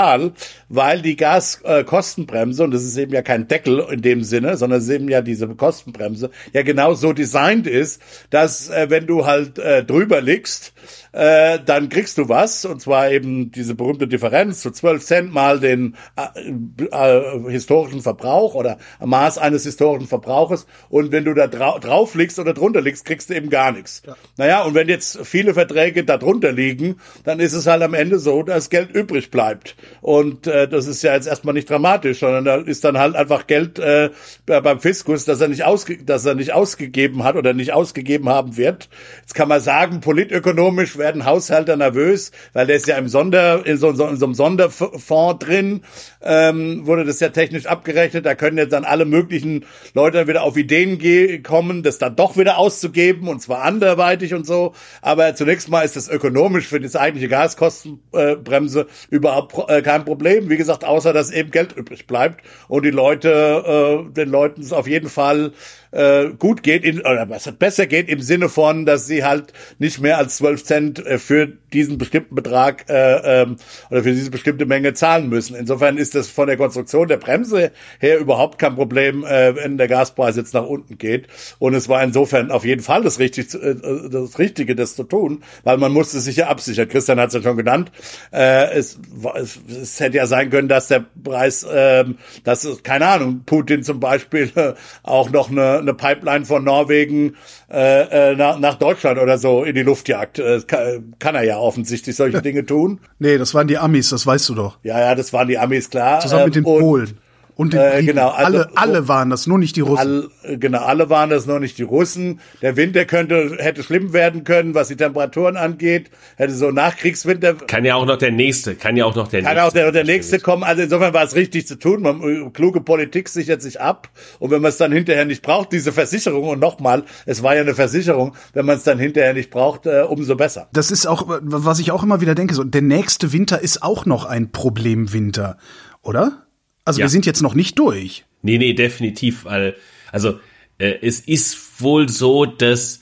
weil 0.69 1.00
die 1.00 1.17
Gaskostenbremse, 1.17 2.64
und 2.64 2.73
das 2.73 2.85
ist 2.85 2.96
eben 2.96 3.12
ja 3.12 3.23
kein 3.23 3.49
Deckel 3.49 3.85
in 3.91 4.02
dem 4.02 4.23
Sinne, 4.23 4.56
sondern 4.56 4.81
es 4.81 4.85
ist 4.85 4.91
eben 4.91 5.08
ja 5.08 5.23
diese 5.23 5.49
Kostenbremse, 5.49 6.31
ja 6.52 6.62
genau 6.62 6.94
so 6.94 7.12
designt 7.12 7.67
ist, 7.67 8.02
dass 8.31 8.69
äh, 8.69 8.91
wenn 8.91 9.06
du 9.06 9.25
halt 9.25 9.58
äh, 9.58 9.85
drüber 9.85 10.20
liegst, 10.20 10.74
äh, 11.12 11.58
dann 11.64 11.88
kriegst 11.88 12.19
du 12.19 12.28
was, 12.28 12.64
und 12.64 12.81
zwar 12.81 13.10
eben 13.10 13.50
diese 13.50 13.75
berühmte 13.75 14.06
Differenz 14.06 14.60
zu 14.60 14.70
12 14.70 15.04
Cent 15.04 15.32
mal 15.32 15.60
den 15.60 15.96
äh, 16.16 16.50
äh, 16.90 17.50
historischen 17.50 18.00
Verbrauch 18.00 18.54
oder 18.54 18.78
Maß 19.04 19.38
eines 19.38 19.64
historischen 19.64 20.06
Verbrauches. 20.06 20.66
Und 20.88 21.12
wenn 21.12 21.25
du 21.25 21.34
da 21.34 21.46
drau 21.46 21.78
drauf 21.78 22.14
liegst 22.14 22.38
oder 22.38 22.54
drunter 22.54 22.81
liegst, 22.81 23.04
kriegst 23.04 23.31
du 23.31 23.34
eben 23.34 23.50
gar 23.50 23.72
nichts. 23.72 24.02
Naja, 24.36 24.62
und 24.62 24.75
wenn 24.75 24.88
jetzt 24.88 25.20
viele 25.25 25.54
Verträge 25.54 26.04
da 26.04 26.19
drunter 26.19 26.52
liegen, 26.52 26.96
dann 27.25 27.40
ist 27.40 27.52
es 27.52 27.66
halt 27.66 27.82
am 27.82 27.94
Ende 27.94 28.19
so, 28.19 28.42
dass 28.42 28.70
Geld 28.70 28.90
übrig 28.94 29.30
bleibt. 29.30 29.76
Und 30.00 30.46
äh, 30.46 30.69
das 30.69 30.87
ist 30.87 31.02
ja 31.02 31.14
jetzt 31.14 31.26
erstmal 31.26 31.54
nicht 31.54 31.69
dramatisch, 31.69 32.20
sondern 32.20 32.44
da 32.44 32.56
ist 32.56 32.84
dann 32.84 32.98
halt 32.98 33.14
einfach 33.14 33.46
Geld 33.46 33.78
äh, 33.78 34.10
beim 34.46 34.80
Fiskus, 34.80 35.25
dass 35.25 35.40
er 35.40 35.48
nicht 35.48 35.64
ausge 35.64 36.04
dass 36.04 36.25
er 36.25 36.34
nicht 36.34 36.52
ausgegeben 36.52 37.25
hat 37.25 37.37
oder 37.37 37.54
nicht 37.54 37.72
ausgegeben 37.72 38.28
haben 38.28 38.56
wird. 38.56 38.88
Jetzt 39.20 39.34
kann 39.34 39.48
man 39.48 39.60
sagen, 39.60 40.00
politökonomisch 40.00 40.74
werden 40.99 41.25
Haushalter 41.25 41.76
nervös, 41.76 42.32
weil 42.53 42.67
der 42.67 42.76
ist 42.76 42.87
ja 42.87 42.97
im 42.97 43.09
Sonder, 43.09 43.65
in 43.67 43.76
so, 43.76 43.91
in 43.91 43.97
so 43.97 44.06
einem 44.06 44.35
Sonderfonds 44.35 45.44
drin, 45.44 45.82
ähm, 46.23 46.87
wurde 46.87 47.05
das 47.05 47.21
ja 47.21 47.29
technisch 47.31 47.67
abgerechnet. 47.67 48.26
Da 48.26 48.35
können 48.35 48.59
jetzt 48.59 48.73
dann 48.73 48.85
alle 48.85 49.05
möglichen 49.05 49.65
Leute 49.94 50.26
wieder 50.26 50.43
auf 50.43 50.56
Ideen 50.56 51.43
kommen, 51.43 51.82
das 51.82 51.99
dann 51.99 52.17
doch 52.17 52.37
wieder 52.37 52.59
auszugeben 52.59 53.29
und 53.29 53.41
zwar 53.41 53.62
anderweitig 53.62 54.35
und 54.35 54.47
so. 54.47 54.75
Aber 55.03 55.35
zunächst 55.35 55.69
mal 55.69 55.82
ist 55.82 55.97
das 55.97 56.09
ökonomisch 56.09 56.67
für 56.67 56.81
das 56.81 56.97
eigentliche 56.97 57.29
Gaskostenbremse 57.29 58.87
überhaupt 59.11 59.53
pro- 59.53 59.69
äh, 59.69 59.82
kein 59.82 60.05
Problem. 60.05 60.50
Wie 60.50 60.56
gesagt, 60.56 60.85
außer 60.85 61.12
dass 61.12 61.31
eben 61.31 61.50
Geld 61.50 61.73
übrig 61.76 62.06
bleibt 62.06 62.44
und 62.69 62.85
die 62.85 62.91
Leute, 62.91 64.06
äh, 64.09 64.12
den 64.12 64.31
Leuten 64.31 64.61
es 64.61 64.73
auf 64.73 64.87
jeden 64.87 65.09
Fall 65.09 65.53
äh, 65.94 66.31
gut 66.38 66.62
geht, 66.62 66.85
in, 66.85 67.00
oder 67.00 67.26
besser 67.26 67.87
geht 67.87 68.08
im 68.08 68.20
Sinne 68.20 68.49
von, 68.49 68.85
dass 68.85 69.06
sie 69.06 69.25
halt 69.25 69.52
nicht 69.79 70.00
mehr 70.00 70.19
als 70.19 70.37
12 70.37 70.64
Cent 70.64 71.06
äh, 71.06 71.19
für 71.19 71.46
diesen 71.73 71.99
bestimmten 71.99 72.35
Betrag 72.35 72.88
äh, 72.88 73.43
ähm, 73.43 73.56
oder 73.91 74.02
für 74.02 74.12
diese 74.12 74.31
bestimmte 74.31 74.67
Menge 74.67 74.94
zahlen 74.94 75.29
müssen. 75.29 75.56
Insofern 75.56 75.96
ist 75.99 76.14
das 76.14 76.29
von 76.29 76.46
der 76.46 76.56
Konstruktion 76.56 77.08
der 77.08 77.17
Bremse 77.17 77.73
her 77.99 78.19
überhaupt 78.19 78.58
kein 78.58 78.75
Problem, 78.75 79.25
äh, 79.25 79.56
wenn 79.56 79.79
der 79.79 79.88
Gaspreis 79.88 80.37
jetzt 80.37 80.55
nach 80.55 80.67
unten 80.67 80.99
geht. 80.99 81.26
Und 81.58 81.75
es 81.75 81.88
war 81.88 82.02
insofern 82.02 82.50
auf 82.50 82.64
jeden 82.64 82.82
Fall 82.82 83.02
das, 83.02 83.19
richtig, 83.19 83.55
äh, 83.55 83.75
das 84.11 84.38
Richtige, 84.38 84.75
das 84.75 84.94
zu 84.94 85.05
tun, 85.05 85.43
weil 85.62 85.79
man 85.79 85.93
musste 85.93 86.20
sich 86.20 86.37
ja 86.37 86.49
absichern. 86.49 86.88
Christian 86.88 87.20
hat 87.20 87.29
es 87.29 87.35
ja 87.35 87.43
schon 87.43 87.56
genannt. 87.56 87.90
Äh, 88.32 88.73
es, 88.73 88.99
es, 89.37 89.58
es 89.82 90.00
hätte 90.00 90.17
ja 90.17 90.26
sein 90.26 90.50
können, 90.50 90.68
dass 90.68 90.88
der 90.88 91.04
Preis, 91.23 91.66
ähm, 91.71 92.18
dass 92.45 92.83
keine 92.83 93.07
Ahnung, 93.07 93.42
Putin 93.47 93.83
zum 93.83 94.00
Beispiel 94.00 94.50
äh, 94.54 94.75
auch 95.02 95.30
noch 95.30 95.50
eine, 95.50 95.78
eine 95.85 95.95
Pipeline 95.95 96.45
von 96.45 96.64
Norwegen 96.64 97.37
äh, 97.71 98.33
äh, 98.33 98.37
nach, 98.37 98.59
nach 98.59 98.75
Deutschland 98.75 99.19
oder 99.19 99.38
so 99.38 99.64
in 99.64 99.75
die 99.75 99.83
Luft 99.83 100.09
jagt. 100.09 100.38
Äh, 100.38 100.61
kann, 100.67 101.14
kann 101.19 101.35
er 101.35 101.45
ja 101.45 101.59
offensichtlich 101.59 102.17
solche 102.17 102.43
Dinge 102.43 102.67
tun. 102.67 103.00
Nee, 103.19 103.38
das 103.38 103.55
waren 103.55 103.69
die 103.69 103.79
Amis, 103.79 104.11
das 104.11 104.26
weißt 104.26 104.49
du 104.50 104.55
doch. 104.55 104.79
Ja, 104.83 104.99
ja, 105.00 105.14
das 105.14 105.33
waren 105.33 105.49
die 105.49 105.59
Amis, 105.59 105.91
klar. 105.91 106.21
Zusammen 106.21 106.47
mit 106.47 106.55
den 106.57 106.64
Ähm, 106.67 106.73
und 106.73 106.81
Polen. 106.81 107.19
Und 107.56 107.73
den 107.73 107.80
äh, 107.80 108.02
genau, 108.02 108.30
also- 108.30 108.58
alle, 108.58 108.68
alle 108.75 109.08
waren 109.08 109.30
das, 109.30 109.46
nur 109.46 109.58
nicht 109.58 109.76
die 109.76 109.80
Russen. 109.80 110.28
All, 110.42 110.58
genau, 110.58 110.80
alle 110.80 111.08
waren 111.08 111.30
das, 111.30 111.46
noch 111.46 111.61
nicht 111.61 111.78
die 111.78 111.84
Russen. 111.84 112.40
Der 112.62 112.76
Winter 112.76 113.04
könnte, 113.04 113.56
hätte 113.58 113.82
schlimm 113.84 114.12
werden 114.12 114.42
können, 114.42 114.75
was 114.75 114.88
die 114.88 114.96
Temperaturen 114.96 115.56
angeht. 115.56 116.11
Hätte 116.37 116.52
so 116.52 116.70
Nachkriegswinter 116.73 117.54
Kann 117.54 117.84
ja 117.84 117.94
auch 117.94 118.06
noch 118.06 118.16
der 118.18 118.32
nächste, 118.32 118.75
kann 118.75 118.96
ja 118.96 119.04
auch 119.04 119.14
noch 119.14 119.28
der 119.28 119.42
kann 119.42 119.54
nächste. 119.54 119.68
auch 119.68 119.73
der, 119.73 119.92
der 119.92 120.04
nächste 120.04 120.40
kommen. 120.40 120.64
Also 120.64 120.82
insofern 120.82 121.14
war 121.14 121.23
es 121.23 121.37
richtig 121.37 121.66
zu 121.68 121.78
tun. 121.78 122.02
Man, 122.02 122.52
kluge 122.52 122.80
Politik 122.80 123.28
sichert 123.28 123.62
sich 123.62 123.80
ab. 123.80 124.08
Und 124.40 124.50
wenn 124.50 124.61
man 124.61 124.70
es 124.70 124.76
dann 124.76 124.90
hinterher 124.90 125.25
nicht 125.25 125.42
braucht, 125.42 125.73
diese 125.73 125.92
Versicherung, 125.92 126.49
und 126.49 126.58
nochmal, 126.61 127.04
es 127.25 127.42
war 127.44 127.54
ja 127.54 127.61
eine 127.61 127.75
Versicherung, 127.75 128.34
wenn 128.52 128.66
man 128.66 128.76
es 128.78 128.82
dann 128.82 128.99
hinterher 128.99 129.32
nicht 129.32 129.50
braucht, 129.50 129.87
äh, 129.87 130.02
umso 130.02 130.34
besser. 130.34 130.68
Das 130.73 130.90
ist 130.90 131.06
auch, 131.06 131.26
was 131.40 131.78
ich 131.78 131.92
auch 131.92 132.02
immer 132.02 132.20
wieder 132.20 132.34
denke, 132.34 132.54
so, 132.54 132.64
der 132.64 132.82
nächste 132.82 133.32
Winter 133.32 133.61
ist 133.61 133.82
auch 133.82 134.06
noch 134.06 134.25
ein 134.25 134.50
Problemwinter, 134.50 135.56
oder? 136.02 136.43
Also 136.85 137.00
Ja. 137.00 137.05
wir 137.07 137.11
sind 137.11 137.26
jetzt 137.26 137.43
noch 137.43 137.55
nicht 137.55 137.79
durch. 137.79 138.25
Nee, 138.43 138.59
nee, 138.59 138.75
definitiv, 138.75 139.45
weil, 139.45 139.76
also 140.12 140.38
äh, 140.79 140.95
es 141.03 141.21
ist 141.21 141.81
wohl 141.81 142.09
so, 142.09 142.45
dass 142.45 143.00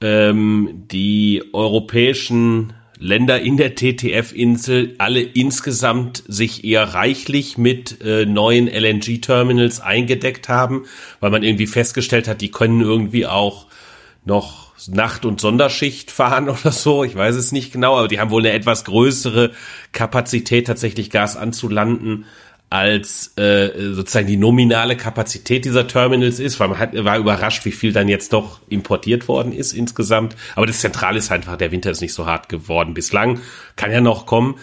ähm, 0.00 0.84
die 0.90 1.42
europäischen 1.52 2.72
Länder 2.98 3.40
in 3.40 3.56
der 3.56 3.74
TTF-Insel 3.74 4.94
alle 4.98 5.20
insgesamt 5.20 6.22
sich 6.28 6.64
eher 6.64 6.94
reichlich 6.94 7.58
mit 7.58 8.00
äh, 8.02 8.24
neuen 8.24 8.68
LNG-Terminals 8.68 9.80
eingedeckt 9.80 10.48
haben, 10.48 10.84
weil 11.20 11.30
man 11.30 11.42
irgendwie 11.42 11.66
festgestellt 11.66 12.26
hat, 12.28 12.40
die 12.40 12.50
können 12.50 12.80
irgendwie 12.80 13.26
auch 13.26 13.66
noch 14.24 14.66
Nacht- 14.88 15.24
und 15.24 15.40
Sonderschicht 15.40 16.10
fahren 16.10 16.48
oder 16.48 16.72
so. 16.72 17.04
Ich 17.04 17.14
weiß 17.14 17.34
es 17.36 17.52
nicht 17.52 17.72
genau, 17.72 17.98
aber 17.98 18.08
die 18.08 18.18
haben 18.20 18.30
wohl 18.30 18.42
eine 18.42 18.52
etwas 18.52 18.84
größere 18.84 19.50
Kapazität, 19.92 20.66
tatsächlich 20.66 21.10
Gas 21.10 21.36
anzulanden, 21.36 22.24
als 22.68 23.32
äh, 23.36 23.70
sozusagen 23.92 24.26
die 24.26 24.36
nominale 24.36 24.96
Kapazität 24.96 25.64
dieser 25.64 25.86
Terminals 25.86 26.40
ist, 26.40 26.58
weil 26.58 26.68
man 26.68 26.78
hat, 26.78 27.04
war 27.04 27.16
überrascht, 27.16 27.64
wie 27.64 27.72
viel 27.72 27.92
dann 27.92 28.08
jetzt 28.08 28.32
doch 28.32 28.60
importiert 28.68 29.28
worden 29.28 29.52
ist 29.52 29.72
insgesamt. 29.72 30.34
Aber 30.56 30.66
das 30.66 30.80
Zentrale 30.80 31.18
ist 31.18 31.30
einfach, 31.30 31.56
der 31.56 31.70
Winter 31.70 31.90
ist 31.90 32.00
nicht 32.00 32.12
so 32.12 32.26
hart 32.26 32.48
geworden 32.48 32.94
bislang. 32.94 33.40
Kann 33.76 33.92
ja 33.92 34.00
noch 34.00 34.26
kommen. 34.26 34.56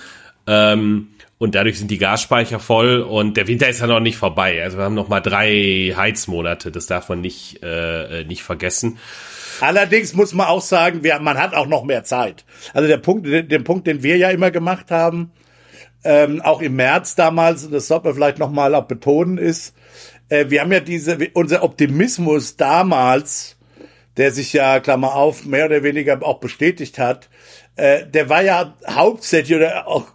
Ähm, 0.48 1.07
und 1.38 1.55
dadurch 1.55 1.77
sind 1.77 1.91
die 1.91 1.98
Gasspeicher 1.98 2.60
voll 2.60 3.01
und 3.01 3.36
der 3.36 3.48
Winter 3.48 3.67
ist 3.67 3.81
ja 3.81 3.88
noch 3.88 4.00
nicht 4.00 4.17
vorbei. 4.17 4.63
Also 4.63 4.77
wir 4.77 4.86
haben 4.86 4.95
noch 4.95 5.10
mal 5.10 5.19
drei 5.19 5.93
Heizmonate, 5.95 6.72
das 6.72 6.88
darf 6.88 7.10
man 7.10 7.22
nicht, 7.22 7.62
äh, 7.63 8.24
nicht 8.25 8.43
vergessen. 8.43 8.98
Allerdings 9.60 10.13
muss 10.13 10.33
man 10.33 10.48
auch 10.48 10.62
sagen, 10.62 11.03
wir, 11.03 11.19
man 11.19 11.38
hat 11.38 11.53
auch 11.53 11.67
noch 11.67 11.83
mehr 11.83 12.03
Zeit. 12.03 12.45
Also 12.74 12.88
der 12.88 12.98
Punkt, 12.98 13.27
den 13.27 13.63
Punkt, 13.63 13.88
den 13.88 14.03
wir 14.03 14.17
ja 14.17 14.29
immer 14.29 14.51
gemacht 14.51 14.91
haben, 14.91 15.31
ähm, 16.03 16.41
auch 16.41 16.62
im 16.62 16.75
März 16.75 17.15
damals, 17.15 17.69
das 17.69 17.88
sollte 17.88 18.07
man 18.07 18.15
vielleicht 18.15 18.39
noch 18.39 18.51
mal 18.51 18.75
auch 18.75 18.86
betonen, 18.86 19.38
ist, 19.38 19.74
äh, 20.29 20.45
wir 20.50 20.62
haben 20.62 20.72
ja 20.72 20.79
diese, 20.79 21.17
unser 21.33 21.63
Optimismus 21.63 22.57
damals, 22.57 23.57
der 24.17 24.31
sich 24.31 24.53
ja, 24.53 24.79
Klammer 24.79 25.15
auf, 25.15 25.45
mehr 25.45 25.65
oder 25.65 25.83
weniger 25.83 26.22
auch 26.24 26.39
bestätigt 26.39 27.00
hat, 27.00 27.29
äh, 27.75 28.05
der 28.05 28.29
war 28.29 28.43
ja 28.43 28.75
hauptsächlich 28.88 29.57
oder 29.57 29.88
auch 29.88 30.07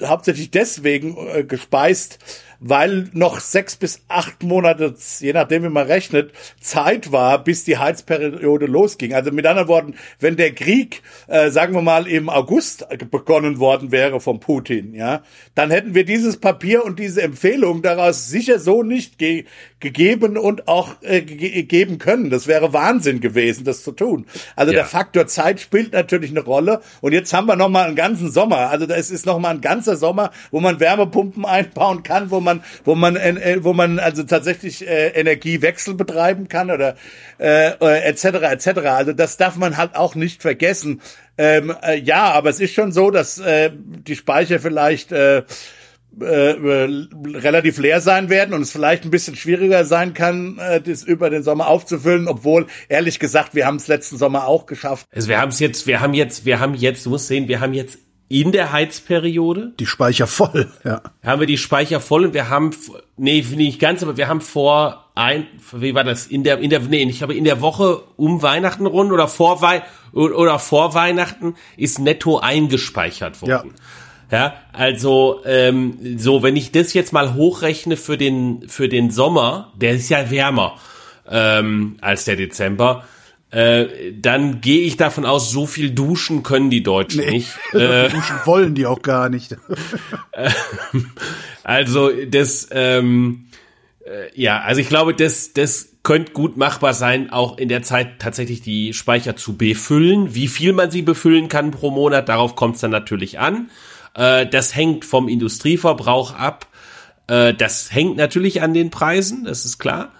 äh, 0.00 0.06
hauptsächlich 0.06 0.50
deswegen 0.50 1.16
äh, 1.16 1.44
gespeist, 1.44 2.18
weil 2.60 3.08
noch 3.12 3.40
sechs 3.40 3.74
bis 3.76 4.02
acht 4.08 4.42
Monate, 4.42 4.94
je 5.18 5.32
nachdem 5.32 5.64
wie 5.64 5.70
man 5.70 5.86
rechnet, 5.86 6.32
Zeit 6.60 7.10
war, 7.10 7.42
bis 7.42 7.64
die 7.64 7.78
Heizperiode 7.78 8.66
losging. 8.66 9.14
Also 9.14 9.32
mit 9.32 9.46
anderen 9.46 9.68
Worten, 9.68 9.94
wenn 10.20 10.36
der 10.36 10.54
Krieg, 10.54 11.02
äh, 11.26 11.50
sagen 11.50 11.74
wir 11.74 11.82
mal, 11.82 12.06
im 12.06 12.28
August 12.28 12.86
begonnen 13.10 13.58
worden 13.58 13.90
wäre 13.90 14.20
von 14.20 14.40
Putin, 14.40 14.94
ja, 14.94 15.22
dann 15.54 15.70
hätten 15.70 15.94
wir 15.94 16.04
dieses 16.04 16.36
Papier 16.36 16.84
und 16.84 16.98
diese 16.98 17.22
Empfehlung 17.22 17.82
daraus 17.82 18.28
sicher 18.28 18.58
so 18.58 18.82
nicht 18.82 19.18
ge 19.18 19.46
gegeben 19.80 20.36
und 20.36 20.68
auch 20.68 20.96
äh, 21.02 21.22
ge 21.22 21.62
geben 21.62 21.98
können. 21.98 22.30
Das 22.30 22.46
wäre 22.46 22.72
Wahnsinn 22.72 23.20
gewesen, 23.20 23.64
das 23.64 23.82
zu 23.82 23.92
tun. 23.92 24.26
Also 24.54 24.72
ja. 24.72 24.80
der 24.80 24.86
Faktor 24.86 25.26
Zeit 25.26 25.60
spielt 25.60 25.92
natürlich 25.92 26.30
eine 26.30 26.40
Rolle. 26.40 26.80
Und 27.00 27.12
jetzt 27.12 27.32
haben 27.32 27.46
wir 27.46 27.56
noch 27.56 27.68
mal 27.68 27.86
einen 27.86 27.96
ganzen 27.96 28.30
Sommer. 28.30 28.70
Also 28.70 28.86
das 28.86 29.10
ist 29.10 29.26
noch 29.26 29.38
mal 29.38 29.50
ein 29.50 29.60
ganzer 29.60 29.96
Sommer, 29.96 30.30
wo 30.50 30.60
man 30.60 30.80
Wärmepumpen 30.80 31.44
einbauen 31.44 32.02
kann, 32.02 32.30
wo 32.30 32.40
man 32.40 32.62
wo 32.84 32.94
man, 32.94 33.16
äh, 33.16 33.58
wo 33.62 33.72
man 33.72 33.98
also 33.98 34.22
tatsächlich 34.22 34.86
äh, 34.86 35.08
Energiewechsel 35.08 35.94
betreiben 35.94 36.48
kann 36.48 36.70
oder 36.70 36.96
äh, 37.38 37.70
äh, 37.70 38.02
etc. 38.02 38.24
etc. 38.24 38.68
Also 38.86 39.12
das 39.12 39.36
darf 39.36 39.56
man 39.56 39.76
halt 39.76 39.96
auch 39.96 40.14
nicht 40.14 40.42
vergessen. 40.42 41.00
Ähm, 41.38 41.74
äh, 41.82 41.98
ja, 41.98 42.32
aber 42.32 42.50
es 42.50 42.60
ist 42.60 42.74
schon 42.74 42.92
so, 42.92 43.10
dass 43.10 43.38
äh, 43.38 43.70
die 43.74 44.16
Speicher 44.16 44.60
vielleicht 44.60 45.10
äh, 45.12 45.42
äh, 46.20 46.52
äh, 46.52 47.08
relativ 47.34 47.78
leer 47.78 48.00
sein 48.00 48.28
werden 48.30 48.54
und 48.54 48.62
es 48.62 48.72
vielleicht 48.72 49.04
ein 49.04 49.10
bisschen 49.10 49.36
schwieriger 49.36 49.84
sein 49.84 50.12
kann, 50.12 50.58
äh, 50.58 50.80
das 50.80 51.02
über 51.02 51.30
den 51.30 51.42
Sommer 51.42 51.68
aufzufüllen, 51.68 52.28
obwohl 52.28 52.66
ehrlich 52.88 53.18
gesagt, 53.18 53.54
wir 53.54 53.66
haben 53.66 53.76
es 53.76 53.88
letzten 53.88 54.18
Sommer 54.18 54.46
auch 54.46 54.66
geschafft. 54.66 55.06
Also 55.14 55.28
wir 55.28 55.40
haben 55.40 55.50
es 55.50 55.60
jetzt, 55.60 55.86
wir 55.86 56.00
haben 56.00 56.14
jetzt, 56.14 56.44
wir 56.44 56.58
haben 56.60 56.74
jetzt, 56.74 57.06
du 57.06 57.10
musst 57.10 57.28
sehen, 57.28 57.48
wir 57.48 57.60
haben 57.60 57.74
jetzt 57.74 57.98
in 58.28 58.52
der 58.52 58.70
Heizperiode. 58.70 59.72
Die 59.78 59.86
Speicher 59.86 60.26
voll, 60.26 60.70
ja. 60.84 61.02
Haben 61.24 61.40
wir 61.40 61.46
die 61.46 61.58
Speicher 61.58 62.00
voll 62.00 62.26
und 62.26 62.34
wir 62.34 62.48
haben, 62.48 62.70
nee, 63.16 63.44
nicht 63.56 63.80
ganz, 63.80 64.02
aber 64.02 64.16
wir 64.16 64.28
haben 64.28 64.40
vor 64.40 65.10
ein, 65.16 65.46
wie 65.72 65.94
war 65.94 66.04
das, 66.04 66.26
in 66.26 66.44
der, 66.44 66.58
in 66.58 66.70
der, 66.70 66.80
nee, 66.80 67.02
ich 67.02 67.22
habe 67.22 67.34
in 67.34 67.44
der 67.44 67.60
Woche 67.60 68.02
um 68.16 68.40
Weihnachten 68.42 68.86
rund 68.86 69.10
oder 69.10 69.26
vor 69.26 69.62
Wei 69.62 69.82
oder 70.12 70.58
vor 70.58 70.94
Weihnachten 70.94 71.56
ist 71.76 71.98
netto 71.98 72.38
eingespeichert 72.38 73.42
worden. 73.42 73.74
Ja. 73.76 73.82
Ja, 74.30 74.54
also 74.72 75.40
ähm, 75.44 76.18
so, 76.18 76.42
wenn 76.42 76.56
ich 76.56 76.70
das 76.70 76.92
jetzt 76.94 77.12
mal 77.12 77.34
hochrechne 77.34 77.96
für 77.96 78.16
den 78.16 78.68
für 78.68 78.88
den 78.88 79.10
Sommer, 79.10 79.72
der 79.76 79.92
ist 79.92 80.08
ja 80.08 80.30
wärmer 80.30 80.78
ähm, 81.28 81.96
als 82.00 82.26
der 82.26 82.36
Dezember, 82.36 83.04
äh, 83.50 84.12
dann 84.12 84.60
gehe 84.60 84.82
ich 84.82 84.96
davon 84.96 85.26
aus, 85.26 85.50
so 85.50 85.66
viel 85.66 85.90
duschen 85.90 86.44
können 86.44 86.70
die 86.70 86.82
Deutschen 86.82 87.24
nee, 87.24 87.30
nicht. 87.30 87.50
Äh, 87.72 88.08
duschen 88.08 88.36
wollen 88.44 88.74
die 88.74 88.86
auch 88.86 89.02
gar 89.02 89.28
nicht. 89.28 89.56
also 91.64 92.10
das, 92.28 92.68
ähm, 92.70 93.46
äh, 94.04 94.40
ja, 94.40 94.60
also 94.60 94.80
ich 94.80 94.88
glaube, 94.88 95.14
das, 95.14 95.52
das 95.52 95.89
könnte 96.02 96.32
gut 96.32 96.56
machbar 96.56 96.94
sein, 96.94 97.30
auch 97.30 97.58
in 97.58 97.68
der 97.68 97.82
Zeit 97.82 98.20
tatsächlich 98.20 98.62
die 98.62 98.94
Speicher 98.94 99.36
zu 99.36 99.56
befüllen. 99.56 100.34
Wie 100.34 100.48
viel 100.48 100.72
man 100.72 100.90
sie 100.90 101.02
befüllen 101.02 101.48
kann 101.48 101.70
pro 101.70 101.90
Monat, 101.90 102.28
darauf 102.28 102.56
kommt 102.56 102.76
es 102.76 102.80
dann 102.80 102.90
natürlich 102.90 103.38
an. 103.38 103.70
Äh, 104.14 104.46
das 104.46 104.74
hängt 104.74 105.04
vom 105.04 105.28
Industrieverbrauch 105.28 106.34
ab. 106.34 106.66
Äh, 107.26 107.54
das 107.54 107.92
hängt 107.92 108.16
natürlich 108.16 108.62
an 108.62 108.74
den 108.74 108.90
Preisen, 108.90 109.44
das 109.44 109.64
ist 109.64 109.78
klar. 109.78 110.12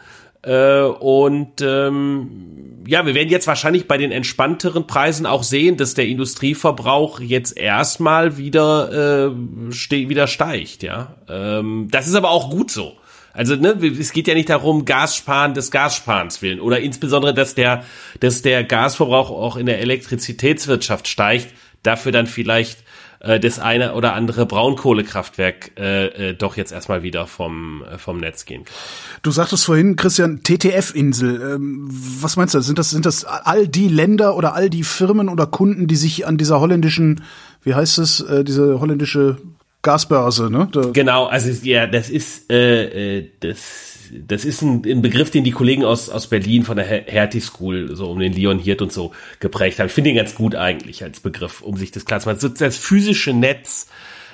Äh, 0.42 0.82
und 0.82 1.60
ähm, 1.60 2.82
ja, 2.86 3.04
wir 3.04 3.14
werden 3.14 3.28
jetzt 3.28 3.46
wahrscheinlich 3.46 3.86
bei 3.88 3.98
den 3.98 4.10
entspannteren 4.10 4.86
Preisen 4.86 5.26
auch 5.26 5.42
sehen, 5.42 5.76
dass 5.76 5.94
der 5.94 6.06
Industrieverbrauch 6.06 7.20
jetzt 7.20 7.58
erstmal 7.58 8.38
wieder 8.38 9.28
äh, 9.28 9.72
ste 9.72 10.08
wieder 10.08 10.26
steigt. 10.26 10.82
Ja, 10.82 11.16
ähm, 11.28 11.88
das 11.90 12.06
ist 12.08 12.14
aber 12.14 12.30
auch 12.30 12.50
gut 12.50 12.70
so. 12.70 12.96
Also 13.32 13.56
ne, 13.56 13.70
es 13.98 14.12
geht 14.12 14.28
ja 14.28 14.34
nicht 14.34 14.48
darum, 14.48 14.84
Gas 14.84 15.16
sparen 15.16 15.54
des 15.54 15.70
Gassparens 15.70 16.42
willen 16.42 16.60
oder 16.60 16.80
insbesondere, 16.80 17.34
dass 17.34 17.54
der, 17.54 17.84
dass 18.20 18.42
der 18.42 18.64
Gasverbrauch 18.64 19.30
auch 19.30 19.56
in 19.56 19.66
der 19.66 19.80
Elektrizitätswirtschaft 19.80 21.08
steigt. 21.08 21.48
Dafür 21.82 22.12
dann 22.12 22.26
vielleicht 22.26 22.84
äh, 23.20 23.38
das 23.38 23.58
eine 23.58 23.94
oder 23.94 24.14
andere 24.14 24.46
Braunkohlekraftwerk 24.46 25.72
äh, 25.78 26.30
äh, 26.30 26.34
doch 26.34 26.56
jetzt 26.56 26.72
erstmal 26.72 27.02
wieder 27.02 27.26
vom, 27.26 27.84
äh, 27.84 27.98
vom 27.98 28.18
Netz 28.18 28.44
gehen 28.44 28.64
kann. 28.64 28.74
Du 29.22 29.30
sagtest 29.30 29.64
vorhin, 29.64 29.96
Christian, 29.96 30.42
TTF-Insel. 30.42 31.54
Ähm, 31.54 31.88
was 31.90 32.36
meinst 32.36 32.54
du? 32.54 32.60
Sind 32.60 32.78
das, 32.78 32.90
sind 32.90 33.06
das 33.06 33.24
all 33.24 33.68
die 33.68 33.88
Länder 33.88 34.36
oder 34.36 34.54
all 34.54 34.70
die 34.70 34.82
Firmen 34.82 35.28
oder 35.28 35.46
Kunden, 35.46 35.86
die 35.86 35.96
sich 35.96 36.26
an 36.26 36.38
dieser 36.38 36.60
holländischen, 36.60 37.22
wie 37.62 37.74
heißt 37.74 37.98
es, 37.98 38.20
äh, 38.20 38.42
diese 38.42 38.80
holländische 38.80 39.38
Gasbörse, 39.82 40.50
ne? 40.50 40.68
Da 40.72 40.90
genau, 40.92 41.26
also 41.26 41.50
ja, 41.66 41.86
das 41.86 42.10
ist 42.10 42.50
äh, 42.50 43.18
äh, 43.18 43.30
das 43.40 43.90
das 44.12 44.44
ist 44.44 44.62
ein, 44.62 44.82
ein, 44.84 45.02
Begriff, 45.02 45.30
den 45.30 45.44
die 45.44 45.52
Kollegen 45.52 45.84
aus, 45.84 46.08
aus 46.08 46.26
Berlin 46.26 46.64
von 46.64 46.76
der 46.76 46.84
Hertie 46.84 47.40
School, 47.40 47.94
so 47.94 48.10
um 48.10 48.18
den 48.18 48.32
Leon 48.32 48.58
Hirt 48.58 48.82
und 48.82 48.92
so 48.92 49.12
geprägt 49.38 49.78
haben. 49.78 49.86
Ich 49.86 49.92
finde 49.92 50.10
ihn 50.10 50.16
ganz 50.16 50.34
gut 50.34 50.56
eigentlich 50.56 51.04
als 51.04 51.20
Begriff, 51.20 51.62
um 51.62 51.76
sich 51.76 51.92
das 51.92 52.04
klar 52.04 52.20
zu 52.20 52.28
machen. 52.28 52.54
Das 52.58 52.76
physische 52.76 53.32
Netz 53.32 53.88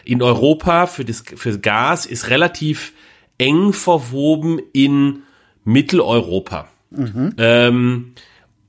in 0.05 0.23
Europa 0.23 0.87
für 0.87 1.05
das 1.05 1.25
für 1.35 1.59
Gas 1.59 2.07
ist 2.07 2.31
relativ 2.31 2.93
eng 3.39 3.73
verwoben 3.73 4.61
in 4.73 5.23
Mitteleuropa. 5.65 6.69
Mhm. 6.91 7.35
Ähm, 7.39 8.13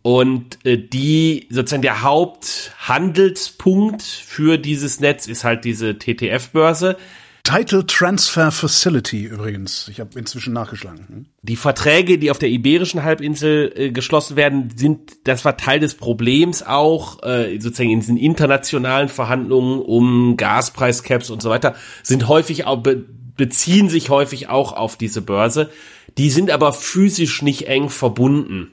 und 0.07 0.65
äh, 0.65 0.77
die 0.77 1.47
sozusagen 1.49 1.81
der 1.81 2.01
Haupthandelspunkt 2.01 4.01
für 4.01 4.57
dieses 4.57 5.01
Netz 5.01 5.27
ist 5.27 5.43
halt 5.43 5.65
diese 5.65 5.99
TTF-Börse. 5.99 6.95
Title 7.43 7.85
Transfer 7.85 8.53
Facility 8.53 9.25
übrigens. 9.25 9.89
Ich 9.89 9.99
habe 9.99 10.17
inzwischen 10.17 10.53
nachgeschlagen. 10.53 11.05
Hm? 11.09 11.25
Die 11.41 11.57
Verträge, 11.57 12.19
die 12.19 12.31
auf 12.31 12.39
der 12.39 12.47
Iberischen 12.47 13.03
Halbinsel 13.03 13.73
äh, 13.75 13.91
geschlossen 13.91 14.37
werden, 14.37 14.69
sind, 14.77 15.27
das 15.27 15.43
war 15.43 15.57
Teil 15.57 15.81
des 15.81 15.95
Problems 15.95 16.63
auch, 16.63 17.21
äh, 17.23 17.59
sozusagen 17.59 17.89
in 17.89 17.99
diesen 17.99 18.15
internationalen 18.15 19.09
Verhandlungen 19.09 19.81
um 19.81 20.37
Gaspreiscaps 20.37 21.29
und 21.29 21.41
so 21.41 21.49
weiter, 21.49 21.75
sind 22.01 22.29
häufig 22.29 22.65
auch, 22.65 22.77
be 22.77 23.03
beziehen 23.35 23.89
sich 23.89 24.09
häufig 24.09 24.47
auch 24.47 24.71
auf 24.71 24.95
diese 24.95 25.21
Börse. 25.21 25.69
Die 26.17 26.29
sind 26.29 26.49
aber 26.49 26.71
physisch 26.71 27.41
nicht 27.41 27.67
eng 27.67 27.89
verbunden 27.89 28.71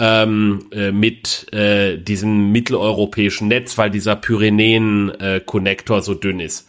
ähm, 0.00 0.66
äh, 0.72 0.90
mit 0.90 1.52
äh, 1.52 1.98
diesem 1.98 2.50
mitteleuropäischen 2.50 3.48
Netz, 3.48 3.76
weil 3.78 3.90
dieser 3.90 4.16
Pyrenäen-Konnektor 4.16 6.00
so 6.00 6.14
dünn 6.14 6.40
ist. 6.40 6.66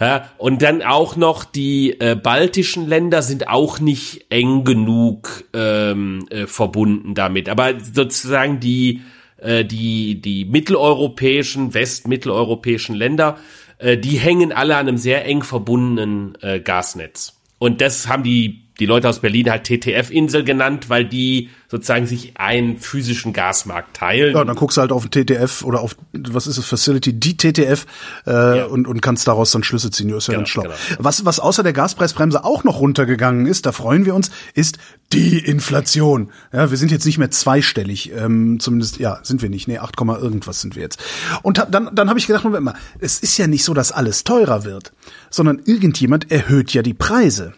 Ja, 0.00 0.30
und 0.38 0.62
dann 0.62 0.82
auch 0.82 1.14
noch 1.14 1.44
die 1.44 2.00
äh, 2.00 2.16
baltischen 2.16 2.88
Länder 2.88 3.22
sind 3.22 3.46
auch 3.46 3.78
nicht 3.78 4.26
eng 4.30 4.64
genug 4.64 5.44
ähm, 5.52 6.26
äh, 6.30 6.46
verbunden 6.46 7.14
damit. 7.14 7.48
Aber 7.48 7.74
sozusagen 7.78 8.58
die, 8.58 9.02
äh, 9.36 9.64
die, 9.64 10.20
die 10.20 10.44
mitteleuropäischen, 10.44 11.74
westmitteleuropäischen 11.74 12.96
Länder, 12.96 13.38
äh, 13.78 13.96
die 13.96 14.18
hängen 14.18 14.50
alle 14.50 14.76
an 14.76 14.88
einem 14.88 14.96
sehr 14.96 15.24
eng 15.26 15.44
verbundenen 15.44 16.36
äh, 16.40 16.58
Gasnetz. 16.58 17.38
Und 17.58 17.80
das 17.80 18.08
haben 18.08 18.24
die 18.24 18.61
die 18.82 18.86
Leute 18.86 19.08
aus 19.08 19.20
Berlin 19.20 19.48
halt 19.48 19.62
TTF-Insel 19.62 20.42
genannt, 20.42 20.90
weil 20.90 21.04
die 21.04 21.50
sozusagen 21.68 22.06
sich 22.06 22.36
einen 22.36 22.78
physischen 22.78 23.32
Gasmarkt 23.32 23.96
teilen. 23.96 24.34
Ja, 24.34 24.44
dann 24.44 24.56
guckst 24.56 24.76
du 24.76 24.80
halt 24.80 24.90
auf 24.90 25.08
TTF 25.08 25.62
oder 25.62 25.80
auf, 25.80 25.94
was 26.12 26.48
ist 26.48 26.58
es, 26.58 26.66
Facility, 26.66 27.12
die 27.12 27.36
TTF 27.36 27.86
äh, 28.26 28.58
ja. 28.58 28.64
und, 28.64 28.88
und 28.88 29.00
kannst 29.00 29.28
daraus 29.28 29.52
dann 29.52 29.62
Schlüsse 29.62 29.92
ziehen. 29.92 30.08
Du 30.08 30.16
ist 30.16 30.26
ja 30.26 30.32
genau, 30.32 30.40
ganz 30.40 30.48
schlau. 30.48 30.62
Genau. 30.62 30.74
Was, 30.98 31.24
was 31.24 31.38
außer 31.38 31.62
der 31.62 31.72
Gaspreisbremse 31.72 32.44
auch 32.44 32.64
noch 32.64 32.80
runtergegangen 32.80 33.46
ist, 33.46 33.66
da 33.66 33.72
freuen 33.72 34.04
wir 34.04 34.16
uns, 34.16 34.32
ist 34.54 34.78
die 35.12 35.38
Inflation. 35.38 36.30
Ja, 36.52 36.70
wir 36.70 36.76
sind 36.76 36.90
jetzt 36.90 37.06
nicht 37.06 37.18
mehr 37.18 37.30
zweistellig, 37.30 38.10
ähm, 38.16 38.58
zumindest, 38.58 38.98
ja, 38.98 39.20
sind 39.22 39.42
wir 39.42 39.48
nicht. 39.48 39.68
Nee, 39.68 39.78
8, 39.78 39.94
irgendwas 40.00 40.60
sind 40.60 40.74
wir 40.74 40.82
jetzt. 40.82 41.00
Und 41.42 41.60
hab, 41.60 41.70
dann, 41.70 41.94
dann 41.94 42.08
habe 42.08 42.18
ich 42.18 42.26
gedacht, 42.26 42.42
Moment 42.42 42.64
mal, 42.64 42.74
es 42.98 43.20
ist 43.20 43.38
ja 43.38 43.46
nicht 43.46 43.64
so, 43.64 43.74
dass 43.74 43.92
alles 43.92 44.24
teurer 44.24 44.64
wird, 44.64 44.92
sondern 45.30 45.60
irgendjemand 45.64 46.32
erhöht 46.32 46.74
ja 46.74 46.82
die 46.82 46.94
Preise. 46.94 47.54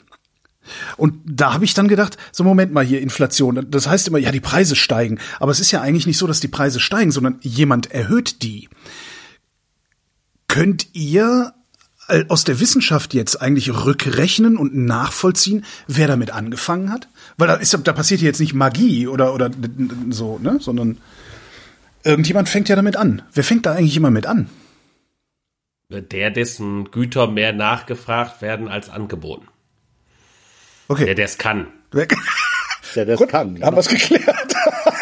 Und 0.97 1.21
da 1.25 1.53
habe 1.53 1.65
ich 1.65 1.75
dann 1.75 1.89
gedacht, 1.89 2.17
so 2.33 2.45
Moment 2.45 2.73
mal 2.73 2.85
hier, 2.85 3.01
Inflation. 3.01 3.67
Das 3.71 3.89
heißt 3.89 4.09
immer, 4.09 4.19
ja, 4.19 4.33
die 4.33 4.41
Preise 4.41 4.77
steigen. 4.77 5.19
Aber 5.41 5.53
es 5.53 5.61
ist 5.61 5.71
ja 5.71 5.81
eigentlich 5.81 6.07
nicht 6.07 6.19
so, 6.19 6.27
dass 6.27 6.41
die 6.41 6.49
Preise 6.49 6.81
steigen, 6.81 7.11
sondern 7.11 7.39
jemand 7.43 7.91
erhöht 7.91 8.43
die. 8.43 8.69
Könnt 10.49 10.89
ihr 10.93 11.53
äh, 12.09 12.25
aus 12.29 12.45
der 12.45 12.61
Wissenschaft 12.61 13.15
jetzt 13.15 13.41
eigentlich 13.41 13.73
rückrechnen 13.73 14.57
und 14.57 14.75
nachvollziehen, 14.75 15.65
wer 15.87 16.07
damit 16.07 16.31
angefangen 16.31 16.93
hat? 16.93 17.09
Weil 17.37 17.49
da, 17.49 17.55
ist, 17.55 17.77
da 17.83 17.93
passiert 17.93 18.21
jetzt 18.21 18.41
nicht 18.41 18.55
Magie 18.55 19.07
oder, 19.07 19.35
oder 19.35 19.51
so, 20.11 20.39
ne? 20.39 20.59
Sondern 20.61 20.99
irgendjemand 22.03 22.49
fängt 22.49 22.69
ja 22.69 22.77
damit 22.77 22.97
an. 22.97 23.23
Wer 23.33 23.45
fängt 23.45 23.67
da 23.67 23.73
eigentlich 23.73 23.97
immer 23.97 24.11
mit 24.11 24.27
an? 24.27 24.49
Der, 25.91 26.31
dessen 26.31 26.91
Güter 26.91 27.29
mehr 27.29 27.53
nachgefragt 27.53 28.43
werden 28.43 28.69
als 28.69 28.91
angeboten. 28.91 29.49
Okay. 30.89 31.07
Der, 31.07 31.15
der 31.15 31.25
es 31.25 31.39
kann. 31.39 31.69
Der 32.95 33.05
das 33.07 33.19
Gut, 33.19 33.31
kann. 33.31 33.61
haben 33.63 33.77
wir 33.77 33.81
es 33.81 33.89
geklärt. 33.89 34.55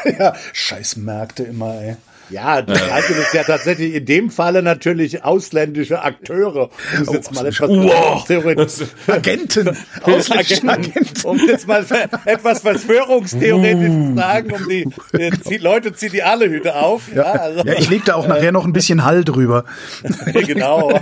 ja, 0.18 0.34
scheiß 0.52 0.96
Märkte 0.96 1.44
immer, 1.44 1.74
ey. 1.80 1.96
Ja, 2.30 2.62
das 2.62 2.78
das 2.88 3.10
ist 3.10 3.34
ja 3.34 3.42
tatsächlich 3.44 3.94
in 3.94 4.06
dem 4.06 4.30
Falle 4.30 4.62
natürlich 4.62 5.22
ausländische 5.24 6.02
Akteure. 6.02 6.70
Um 6.96 7.02
es 7.02 7.12
jetzt 7.12 7.34
mal 7.34 7.44
etwas 7.46 7.68
Wow. 7.68 8.24
theoretisch, 8.26 8.86
Agenten, 9.06 9.76
ausländischen 10.02 10.68
Agenten. 10.70 11.24
um 11.26 11.38
jetzt 11.46 11.66
mal 11.68 11.84
etwas 12.24 12.60
Verschwörungstheoretisch 12.60 13.88
zu 13.88 14.14
sagen, 14.16 14.52
um 14.52 14.68
die, 14.68 14.88
die, 15.16 15.30
die 15.50 15.56
Leute 15.58 15.92
ziehen 15.92 16.12
die 16.12 16.22
alle 16.22 16.48
Hüte 16.48 16.76
auf. 16.76 17.02
Ja, 17.14 17.24
also, 17.32 17.64
Ja, 17.64 17.74
ich 17.78 17.90
leg 17.90 18.04
da 18.04 18.14
auch 18.14 18.26
nachher 18.26 18.52
noch 18.52 18.64
ein 18.64 18.72
bisschen 18.72 19.04
Hall 19.04 19.24
drüber. 19.24 19.64
genau. 20.46 20.90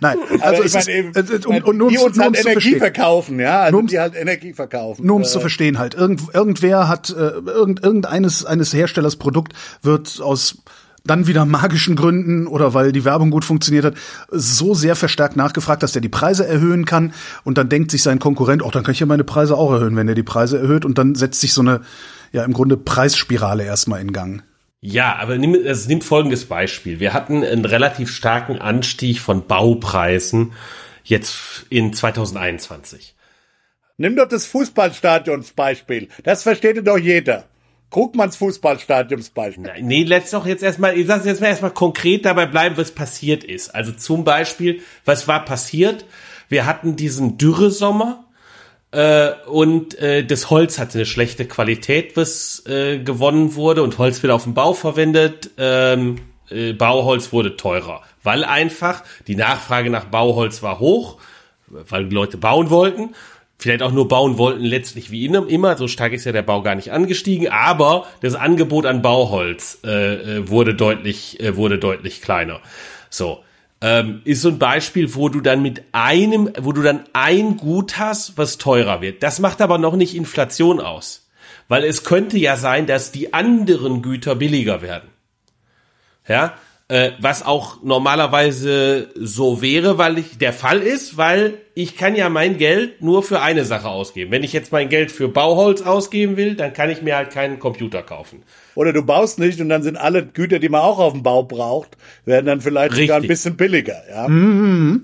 Nein, 0.00 0.18
Also 0.40 0.62
ich 0.62 0.66
es 0.66 0.72
meine, 0.74 0.80
ist, 0.84 0.88
eben, 0.88 1.12
es 1.14 1.30
ist- 1.30 1.46
um, 1.46 1.56
um, 1.56 1.76
nur 1.76 1.90
die 1.90 1.98
um 1.98 2.04
uns 2.06 2.16
nur 2.16 2.24
halt 2.26 2.34
Energie 2.36 2.52
verstehen. 2.52 2.78
verkaufen, 2.78 3.40
ja, 3.40 3.60
also 3.62 3.78
Nur 3.78 3.86
die 3.88 3.98
halt 3.98 4.14
Energie 4.14 4.52
verkaufen. 4.52 5.06
Nur 5.06 5.16
um 5.16 5.22
es 5.22 5.30
Äh, 5.30 5.32
zu 5.32 5.40
verstehen 5.40 5.78
halt. 5.78 5.94
Irgend, 5.94 6.22
irgendwer 6.32 6.88
hat, 6.88 7.10
äh, 7.10 7.14
irgend, 7.14 7.82
irgendeines 7.82 8.33
eines 8.42 8.72
Herstellers 8.72 9.16
Produkt 9.16 9.52
wird 9.82 10.20
aus 10.20 10.62
dann 11.06 11.26
wieder 11.26 11.44
magischen 11.44 11.96
Gründen 11.96 12.46
oder 12.46 12.72
weil 12.72 12.90
die 12.90 13.04
Werbung 13.04 13.30
gut 13.30 13.44
funktioniert 13.44 13.84
hat, 13.84 13.94
so 14.30 14.74
sehr 14.74 14.96
verstärkt 14.96 15.36
nachgefragt, 15.36 15.82
dass 15.82 15.92
der 15.92 16.00
die 16.00 16.08
Preise 16.08 16.46
erhöhen 16.46 16.86
kann 16.86 17.12
und 17.44 17.58
dann 17.58 17.68
denkt 17.68 17.90
sich 17.90 18.02
sein 18.02 18.18
Konkurrent, 18.18 18.62
oh, 18.62 18.70
dann 18.70 18.84
kann 18.84 18.92
ich 18.92 19.00
ja 19.00 19.06
meine 19.06 19.24
Preise 19.24 19.56
auch 19.56 19.70
erhöhen, 19.70 19.96
wenn 19.96 20.08
er 20.08 20.14
die 20.14 20.22
Preise 20.22 20.58
erhöht 20.58 20.84
und 20.84 20.96
dann 20.96 21.14
setzt 21.14 21.40
sich 21.40 21.52
so 21.52 21.60
eine, 21.60 21.82
ja, 22.32 22.42
im 22.44 22.54
Grunde 22.54 22.76
Preisspirale 22.78 23.64
erstmal 23.64 24.00
in 24.00 24.12
Gang. 24.12 24.42
Ja, 24.80 25.16
aber 25.16 25.38
nimm, 25.38 25.54
es 25.54 25.88
nimmt 25.88 26.04
folgendes 26.04 26.46
Beispiel. 26.46 27.00
Wir 27.00 27.12
hatten 27.12 27.42
einen 27.42 27.64
relativ 27.64 28.10
starken 28.10 28.58
Anstieg 28.58 29.20
von 29.20 29.46
Baupreisen 29.46 30.52
jetzt 31.04 31.66
in 31.70 31.92
2021. 31.92 33.14
Nimm 33.96 34.16
doch 34.16 34.28
das 34.28 34.46
Fußballstadionsbeispiel. 34.46 36.08
Das 36.24 36.42
versteht 36.42 36.86
doch 36.86 36.98
jeder. 36.98 37.44
Krugmanns 37.94 38.34
Fußballstadionsbeispiel. 38.38 39.70
Nee, 39.82 40.02
let's 40.02 40.32
doch 40.32 40.46
jetzt 40.46 40.64
erstmal, 40.64 40.98
ich 40.98 41.06
sag 41.06 41.24
jetzt 41.24 41.40
mal 41.40 41.46
erstmal 41.46 41.70
konkret 41.70 42.24
dabei 42.24 42.44
bleiben, 42.44 42.76
was 42.76 42.90
passiert 42.90 43.44
ist. 43.44 43.72
Also 43.72 43.92
zum 43.92 44.24
Beispiel, 44.24 44.80
was 45.04 45.28
war 45.28 45.44
passiert? 45.44 46.04
Wir 46.48 46.66
hatten 46.66 46.96
diesen 46.96 47.38
Dürresommer 47.38 48.24
äh, 48.90 49.30
und 49.46 49.96
äh, 50.00 50.26
das 50.26 50.50
Holz 50.50 50.80
hatte 50.80 50.98
eine 50.98 51.06
schlechte 51.06 51.44
Qualität, 51.44 52.16
was 52.16 52.66
äh, 52.66 52.98
gewonnen 52.98 53.54
wurde 53.54 53.84
und 53.84 53.96
Holz 53.98 54.20
wird 54.24 54.32
auf 54.32 54.42
dem 54.42 54.54
Bau 54.54 54.72
verwendet. 54.72 55.52
Ähm, 55.56 56.16
äh, 56.50 56.72
Bauholz 56.72 57.32
wurde 57.32 57.56
teurer, 57.56 58.02
weil 58.24 58.42
einfach 58.42 59.04
die 59.28 59.36
Nachfrage 59.36 59.88
nach 59.88 60.06
Bauholz 60.06 60.64
war 60.64 60.80
hoch, 60.80 61.18
weil 61.68 62.08
die 62.08 62.14
Leute 62.14 62.38
bauen 62.38 62.70
wollten. 62.70 63.14
Vielleicht 63.64 63.82
auch 63.82 63.92
nur 63.92 64.08
bauen 64.08 64.36
wollten, 64.36 64.62
letztlich 64.62 65.10
wie 65.10 65.24
immer. 65.24 65.78
So 65.78 65.88
stark 65.88 66.12
ist 66.12 66.26
ja 66.26 66.32
der 66.32 66.42
Bau 66.42 66.60
gar 66.60 66.74
nicht 66.74 66.92
angestiegen, 66.92 67.48
aber 67.48 68.06
das 68.20 68.34
Angebot 68.34 68.84
an 68.84 69.00
Bauholz 69.00 69.78
äh, 69.86 70.16
äh, 70.16 70.48
wurde 70.50 70.74
deutlich, 70.74 71.40
äh, 71.40 71.56
wurde 71.56 71.78
deutlich 71.78 72.20
kleiner. 72.20 72.60
So. 73.08 73.42
Ähm, 73.80 74.20
ist 74.24 74.42
so 74.42 74.50
ein 74.50 74.58
Beispiel, 74.58 75.14
wo 75.14 75.30
du 75.30 75.40
dann 75.40 75.62
mit 75.62 75.82
einem, 75.92 76.50
wo 76.60 76.72
du 76.72 76.82
dann 76.82 77.04
ein 77.14 77.56
Gut 77.56 77.96
hast, 77.96 78.36
was 78.36 78.58
teurer 78.58 79.00
wird. 79.00 79.22
Das 79.22 79.40
macht 79.40 79.62
aber 79.62 79.78
noch 79.78 79.96
nicht 79.96 80.14
Inflation 80.14 80.78
aus. 80.78 81.30
Weil 81.66 81.84
es 81.84 82.04
könnte 82.04 82.36
ja 82.36 82.56
sein, 82.56 82.86
dass 82.86 83.12
die 83.12 83.32
anderen 83.32 84.02
Güter 84.02 84.34
billiger 84.34 84.82
werden. 84.82 85.08
Ja, 86.28 86.52
äh, 86.88 87.12
was 87.18 87.44
auch 87.44 87.82
normalerweise 87.82 89.08
so 89.14 89.62
wäre, 89.62 89.96
weil 89.96 90.18
ich 90.18 90.36
der 90.36 90.52
Fall 90.52 90.80
ist, 90.80 91.16
weil 91.16 91.54
ich 91.74 91.96
kann 91.96 92.14
ja 92.14 92.28
mein 92.28 92.58
Geld 92.58 93.00
nur 93.00 93.22
für 93.22 93.40
eine 93.40 93.64
Sache 93.64 93.88
ausgeben. 93.88 94.30
Wenn 94.30 94.44
ich 94.44 94.52
jetzt 94.52 94.70
mein 94.70 94.90
Geld 94.90 95.10
für 95.10 95.28
Bauholz 95.28 95.80
ausgeben 95.82 96.36
will, 96.36 96.54
dann 96.56 96.74
kann 96.74 96.90
ich 96.90 97.00
mir 97.00 97.16
halt 97.16 97.30
keinen 97.30 97.58
Computer 97.58 98.02
kaufen. 98.02 98.42
Oder 98.74 98.92
du 98.92 99.02
baust 99.02 99.38
nicht 99.38 99.60
und 99.60 99.70
dann 99.70 99.82
sind 99.82 99.96
alle 99.96 100.26
Güter, 100.26 100.58
die 100.58 100.68
man 100.68 100.82
auch 100.82 100.98
auf 100.98 101.12
dem 101.14 101.22
Bau 101.22 101.42
braucht, 101.42 101.96
werden 102.26 102.46
dann 102.46 102.60
vielleicht 102.60 102.94
sogar 102.94 103.16
ein 103.16 103.22
Richtig. 103.22 103.28
bisschen 103.28 103.56
billiger. 103.56 104.02
Ja? 104.10 105.00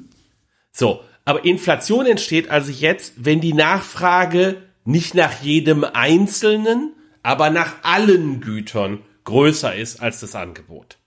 So, 0.72 1.00
aber 1.24 1.44
Inflation 1.44 2.06
entsteht 2.06 2.50
also 2.50 2.70
jetzt, 2.70 3.14
wenn 3.16 3.40
die 3.40 3.54
Nachfrage 3.54 4.56
nicht 4.84 5.14
nach 5.14 5.40
jedem 5.42 5.84
Einzelnen, 5.84 6.92
aber 7.22 7.50
nach 7.50 7.76
allen 7.82 8.40
Gütern 8.40 9.00
größer 9.24 9.74
ist 9.74 10.02
als 10.02 10.20
das 10.20 10.34
Angebot. 10.34 10.99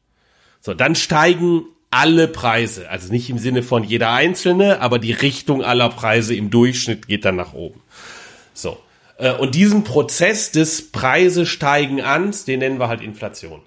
So, 0.66 0.74
dann 0.74 0.96
steigen 0.96 1.66
alle 1.92 2.30
Preise, 2.30 2.90
also 2.90 3.12
nicht 3.12 3.30
im 3.30 3.38
Sinne 3.38 3.64
von 3.64 3.84
jeder 3.84 4.14
einzelne, 4.14 4.80
aber 4.80 4.98
die 4.98 5.12
Richtung 5.12 5.62
aller 5.62 5.90
Preise 5.90 6.34
im 6.36 6.50
Durchschnitt 6.50 7.08
geht 7.08 7.26
dann 7.26 7.36
nach 7.36 7.54
oben. 7.54 7.82
So. 8.54 8.78
äh, 9.18 9.34
Und 9.34 9.56
diesen 9.56 9.84
Prozess 9.84 10.52
des 10.52 10.90
Preise 10.92 11.46
steigen 11.46 12.02
an, 12.02 12.34
den 12.48 12.60
nennen 12.60 12.80
wir 12.80 12.88
halt 12.88 13.02
Inflation. 13.02 13.62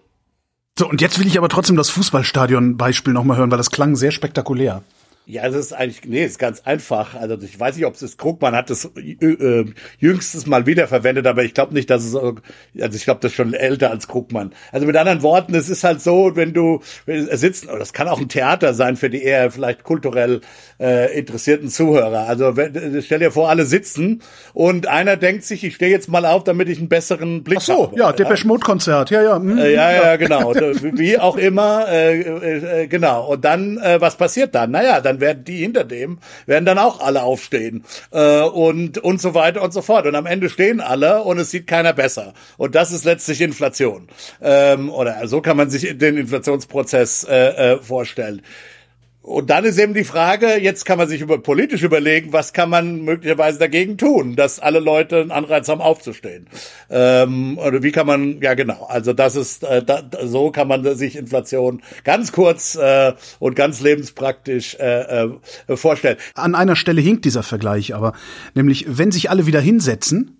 So, 0.78 0.88
und 0.88 1.02
jetzt 1.02 1.18
will 1.18 1.26
ich 1.26 1.36
aber 1.36 1.50
trotzdem 1.50 1.76
das 1.76 1.90
Fußballstadion-Beispiel 1.90 3.12
nochmal 3.12 3.36
hören, 3.36 3.50
weil 3.50 3.58
das 3.58 3.70
klang 3.70 3.94
sehr 3.94 4.10
spektakulär. 4.10 4.82
Ja, 5.28 5.44
es 5.44 5.56
ist 5.56 5.72
eigentlich, 5.72 6.02
nee, 6.04 6.22
es 6.22 6.32
ist 6.32 6.38
ganz 6.38 6.60
einfach. 6.60 7.16
Also 7.16 7.36
ich 7.42 7.58
weiß 7.58 7.74
nicht, 7.74 7.84
ob 7.84 7.94
es 7.94 8.02
ist, 8.02 8.16
Krugmann 8.16 8.54
hat 8.54 8.70
es 8.70 8.84
äh, 8.84 9.24
äh, 9.24 9.64
jüngstes 9.98 10.46
mal 10.46 10.66
wiederverwendet, 10.66 11.26
aber 11.26 11.42
ich 11.42 11.52
glaube 11.52 11.74
nicht, 11.74 11.90
dass 11.90 12.04
es, 12.04 12.14
also 12.14 12.38
ich 12.74 13.02
glaube, 13.02 13.18
das 13.20 13.32
ist 13.32 13.36
schon 13.36 13.52
älter 13.52 13.90
als 13.90 14.06
Krugmann. 14.06 14.52
Also 14.70 14.86
mit 14.86 14.96
anderen 14.96 15.22
Worten, 15.22 15.52
es 15.56 15.68
ist 15.68 15.82
halt 15.82 16.00
so, 16.00 16.36
wenn 16.36 16.52
du 16.52 16.80
äh, 17.06 17.36
sitzt, 17.36 17.66
oder 17.66 17.80
das 17.80 17.92
kann 17.92 18.06
auch 18.06 18.20
ein 18.20 18.28
Theater 18.28 18.72
sein 18.72 18.96
für 18.96 19.10
die 19.10 19.20
eher 19.20 19.50
vielleicht 19.50 19.82
kulturell 19.82 20.42
äh, 20.78 21.18
interessierten 21.18 21.70
Zuhörer. 21.70 22.28
Also 22.28 22.56
wenn, 22.56 22.76
äh, 22.76 23.02
stell 23.02 23.18
dir 23.18 23.32
vor, 23.32 23.50
alle 23.50 23.66
sitzen 23.66 24.22
und 24.54 24.86
einer 24.86 25.16
denkt 25.16 25.42
sich, 25.42 25.64
ich 25.64 25.74
stehe 25.74 25.90
jetzt 25.90 26.08
mal 26.08 26.24
auf, 26.24 26.44
damit 26.44 26.68
ich 26.68 26.78
einen 26.78 26.88
besseren 26.88 27.42
Blick 27.42 27.58
Ach 27.62 27.62
so, 27.62 27.86
habe. 27.88 27.98
ja, 27.98 28.12
Depeche 28.12 28.46
Mode 28.46 28.64
Konzert, 28.64 29.10
ja, 29.10 29.24
ja. 29.24 29.38
mm. 29.40 29.58
Äh, 29.58 29.74
ja, 29.74 29.90
ja, 29.90 30.16
genau. 30.16 30.54
Wie 30.54 31.18
auch 31.18 31.36
immer, 31.36 31.88
äh, 31.88 32.82
äh, 32.82 32.86
genau. 32.86 33.32
Und 33.32 33.44
dann, 33.44 33.78
äh, 33.78 34.00
was 34.00 34.16
passiert 34.16 34.54
dann? 34.54 34.70
Naja, 34.70 35.00
dann 35.00 35.15
werden 35.20 35.44
die 35.44 35.58
hinter 35.58 35.84
dem, 35.84 36.18
werden 36.46 36.64
dann 36.64 36.78
auch 36.78 37.00
alle 37.00 37.22
aufstehen 37.22 37.84
äh, 38.10 38.40
und 38.42 38.98
und 38.98 39.20
so 39.20 39.34
weiter 39.34 39.62
und 39.62 39.72
so 39.72 39.82
fort. 39.82 40.06
Und 40.06 40.14
am 40.14 40.26
Ende 40.26 40.48
stehen 40.50 40.80
alle 40.80 41.22
und 41.22 41.38
es 41.38 41.50
sieht 41.50 41.66
keiner 41.66 41.92
besser. 41.92 42.34
Und 42.56 42.74
das 42.74 42.92
ist 42.92 43.04
letztlich 43.04 43.40
Inflation. 43.40 44.08
Ähm, 44.42 44.90
oder 44.90 45.26
so 45.28 45.40
kann 45.40 45.56
man 45.56 45.70
sich 45.70 45.96
den 45.98 46.16
Inflationsprozess 46.16 47.24
äh, 47.24 47.72
äh, 47.72 47.82
vorstellen. 47.82 48.42
Und 49.26 49.50
dann 49.50 49.64
ist 49.64 49.76
eben 49.76 49.92
die 49.92 50.04
Frage, 50.04 50.56
jetzt 50.56 50.84
kann 50.84 50.98
man 50.98 51.08
sich 51.08 51.20
über 51.20 51.38
politisch 51.38 51.82
überlegen, 51.82 52.32
was 52.32 52.52
kann 52.52 52.70
man 52.70 53.00
möglicherweise 53.02 53.58
dagegen 53.58 53.98
tun, 53.98 54.36
dass 54.36 54.60
alle 54.60 54.78
Leute 54.78 55.20
einen 55.20 55.32
Anreiz 55.32 55.68
haben, 55.68 55.80
aufzustehen. 55.80 56.46
Ähm, 56.90 57.58
oder 57.58 57.82
wie 57.82 57.90
kann 57.90 58.06
man, 58.06 58.40
ja 58.40 58.54
genau, 58.54 58.86
also 58.88 59.12
das 59.12 59.34
ist, 59.34 59.64
äh, 59.64 59.82
da, 59.82 60.04
so 60.22 60.52
kann 60.52 60.68
man 60.68 60.96
sich 60.96 61.16
Inflation 61.16 61.82
ganz 62.04 62.30
kurz 62.30 62.76
äh, 62.76 63.14
und 63.40 63.56
ganz 63.56 63.80
lebenspraktisch 63.80 64.76
äh, 64.76 65.24
äh, 65.24 65.76
vorstellen. 65.76 66.18
An 66.34 66.54
einer 66.54 66.76
Stelle 66.76 67.00
hinkt 67.00 67.24
dieser 67.24 67.42
Vergleich 67.42 67.96
aber, 67.96 68.12
nämlich 68.54 68.86
wenn 68.86 69.10
sich 69.10 69.28
alle 69.28 69.48
wieder 69.48 69.60
hinsetzen, 69.60 70.35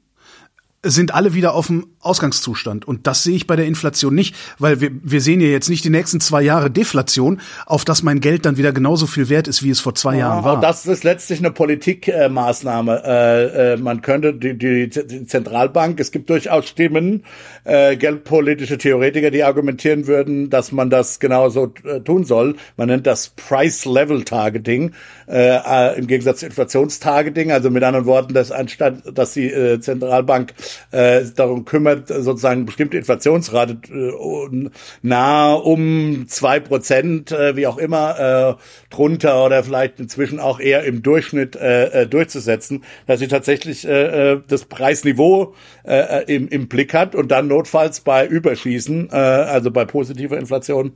sind 0.90 1.14
alle 1.14 1.34
wieder 1.34 1.54
auf 1.54 1.68
dem 1.68 1.86
Ausgangszustand. 2.00 2.86
Und 2.86 3.06
das 3.06 3.22
sehe 3.22 3.34
ich 3.34 3.46
bei 3.46 3.56
der 3.56 3.66
Inflation 3.66 4.14
nicht, 4.14 4.34
weil 4.58 4.80
wir, 4.80 4.90
wir 5.02 5.20
sehen 5.20 5.40
ja 5.40 5.48
jetzt 5.48 5.68
nicht 5.68 5.84
die 5.84 5.90
nächsten 5.90 6.20
zwei 6.20 6.42
Jahre 6.42 6.70
Deflation, 6.70 7.40
auf 7.66 7.84
dass 7.84 8.02
mein 8.02 8.20
Geld 8.20 8.46
dann 8.46 8.56
wieder 8.56 8.72
genauso 8.72 9.06
viel 9.06 9.28
wert 9.28 9.48
ist, 9.48 9.62
wie 9.62 9.70
es 9.70 9.80
vor 9.80 9.94
zwei 9.94 10.16
Jahren 10.16 10.44
war. 10.44 10.60
Das 10.60 10.86
ist 10.86 11.04
letztlich 11.04 11.40
eine 11.40 11.50
Politikmaßnahme. 11.50 13.02
Äh, 13.04 13.72
äh, 13.72 13.76
man 13.76 14.02
könnte 14.02 14.34
die, 14.34 14.56
die, 14.56 14.88
die 14.88 15.26
Zentralbank, 15.26 15.98
es 16.00 16.10
gibt 16.10 16.30
durchaus 16.30 16.68
Stimmen, 16.68 17.24
äh, 17.64 17.96
geldpolitische 17.96 18.78
Theoretiker, 18.78 19.30
die 19.30 19.42
argumentieren 19.44 20.06
würden, 20.06 20.50
dass 20.50 20.72
man 20.72 20.90
das 20.90 21.18
genauso 21.18 21.72
äh, 21.84 22.00
tun 22.00 22.24
soll. 22.24 22.56
Man 22.76 22.88
nennt 22.88 23.06
das 23.06 23.30
Price-Level-Targeting 23.30 24.92
äh, 25.28 25.56
äh, 25.56 25.98
im 25.98 26.06
Gegensatz 26.06 26.40
zu 26.40 26.46
Inflationstargeting. 26.46 27.52
Also 27.52 27.70
mit 27.70 27.82
anderen 27.82 28.06
Worten, 28.06 28.34
dass 28.34 28.52
anstatt, 28.52 29.02
dass 29.12 29.32
die 29.32 29.50
äh, 29.50 29.80
Zentralbank 29.80 30.54
äh, 30.90 31.22
darum 31.34 31.64
kümmert, 31.64 32.08
sozusagen 32.08 32.66
bestimmte 32.66 32.96
Inflationsrate 32.96 33.78
äh, 33.92 34.70
nahe 35.02 35.56
um 35.58 36.26
zwei 36.28 36.60
Prozent, 36.60 37.32
äh, 37.32 37.56
wie 37.56 37.66
auch 37.66 37.78
immer, 37.78 38.58
äh, 38.58 38.94
drunter 38.94 39.44
oder 39.44 39.62
vielleicht 39.62 40.00
inzwischen 40.00 40.40
auch 40.40 40.60
eher 40.60 40.84
im 40.84 41.02
Durchschnitt 41.02 41.56
äh, 41.56 42.02
äh, 42.02 42.06
durchzusetzen, 42.06 42.84
dass 43.06 43.20
sie 43.20 43.28
tatsächlich 43.28 43.86
äh, 43.86 44.32
äh, 44.32 44.40
das 44.46 44.64
Preisniveau 44.64 45.54
äh, 45.84 46.24
im, 46.34 46.48
im 46.48 46.68
Blick 46.68 46.94
hat 46.94 47.14
und 47.14 47.30
dann 47.30 47.48
notfalls 47.48 48.00
bei 48.00 48.26
Überschießen, 48.26 49.10
äh, 49.10 49.14
also 49.14 49.70
bei 49.70 49.84
positiver 49.84 50.38
Inflation, 50.38 50.92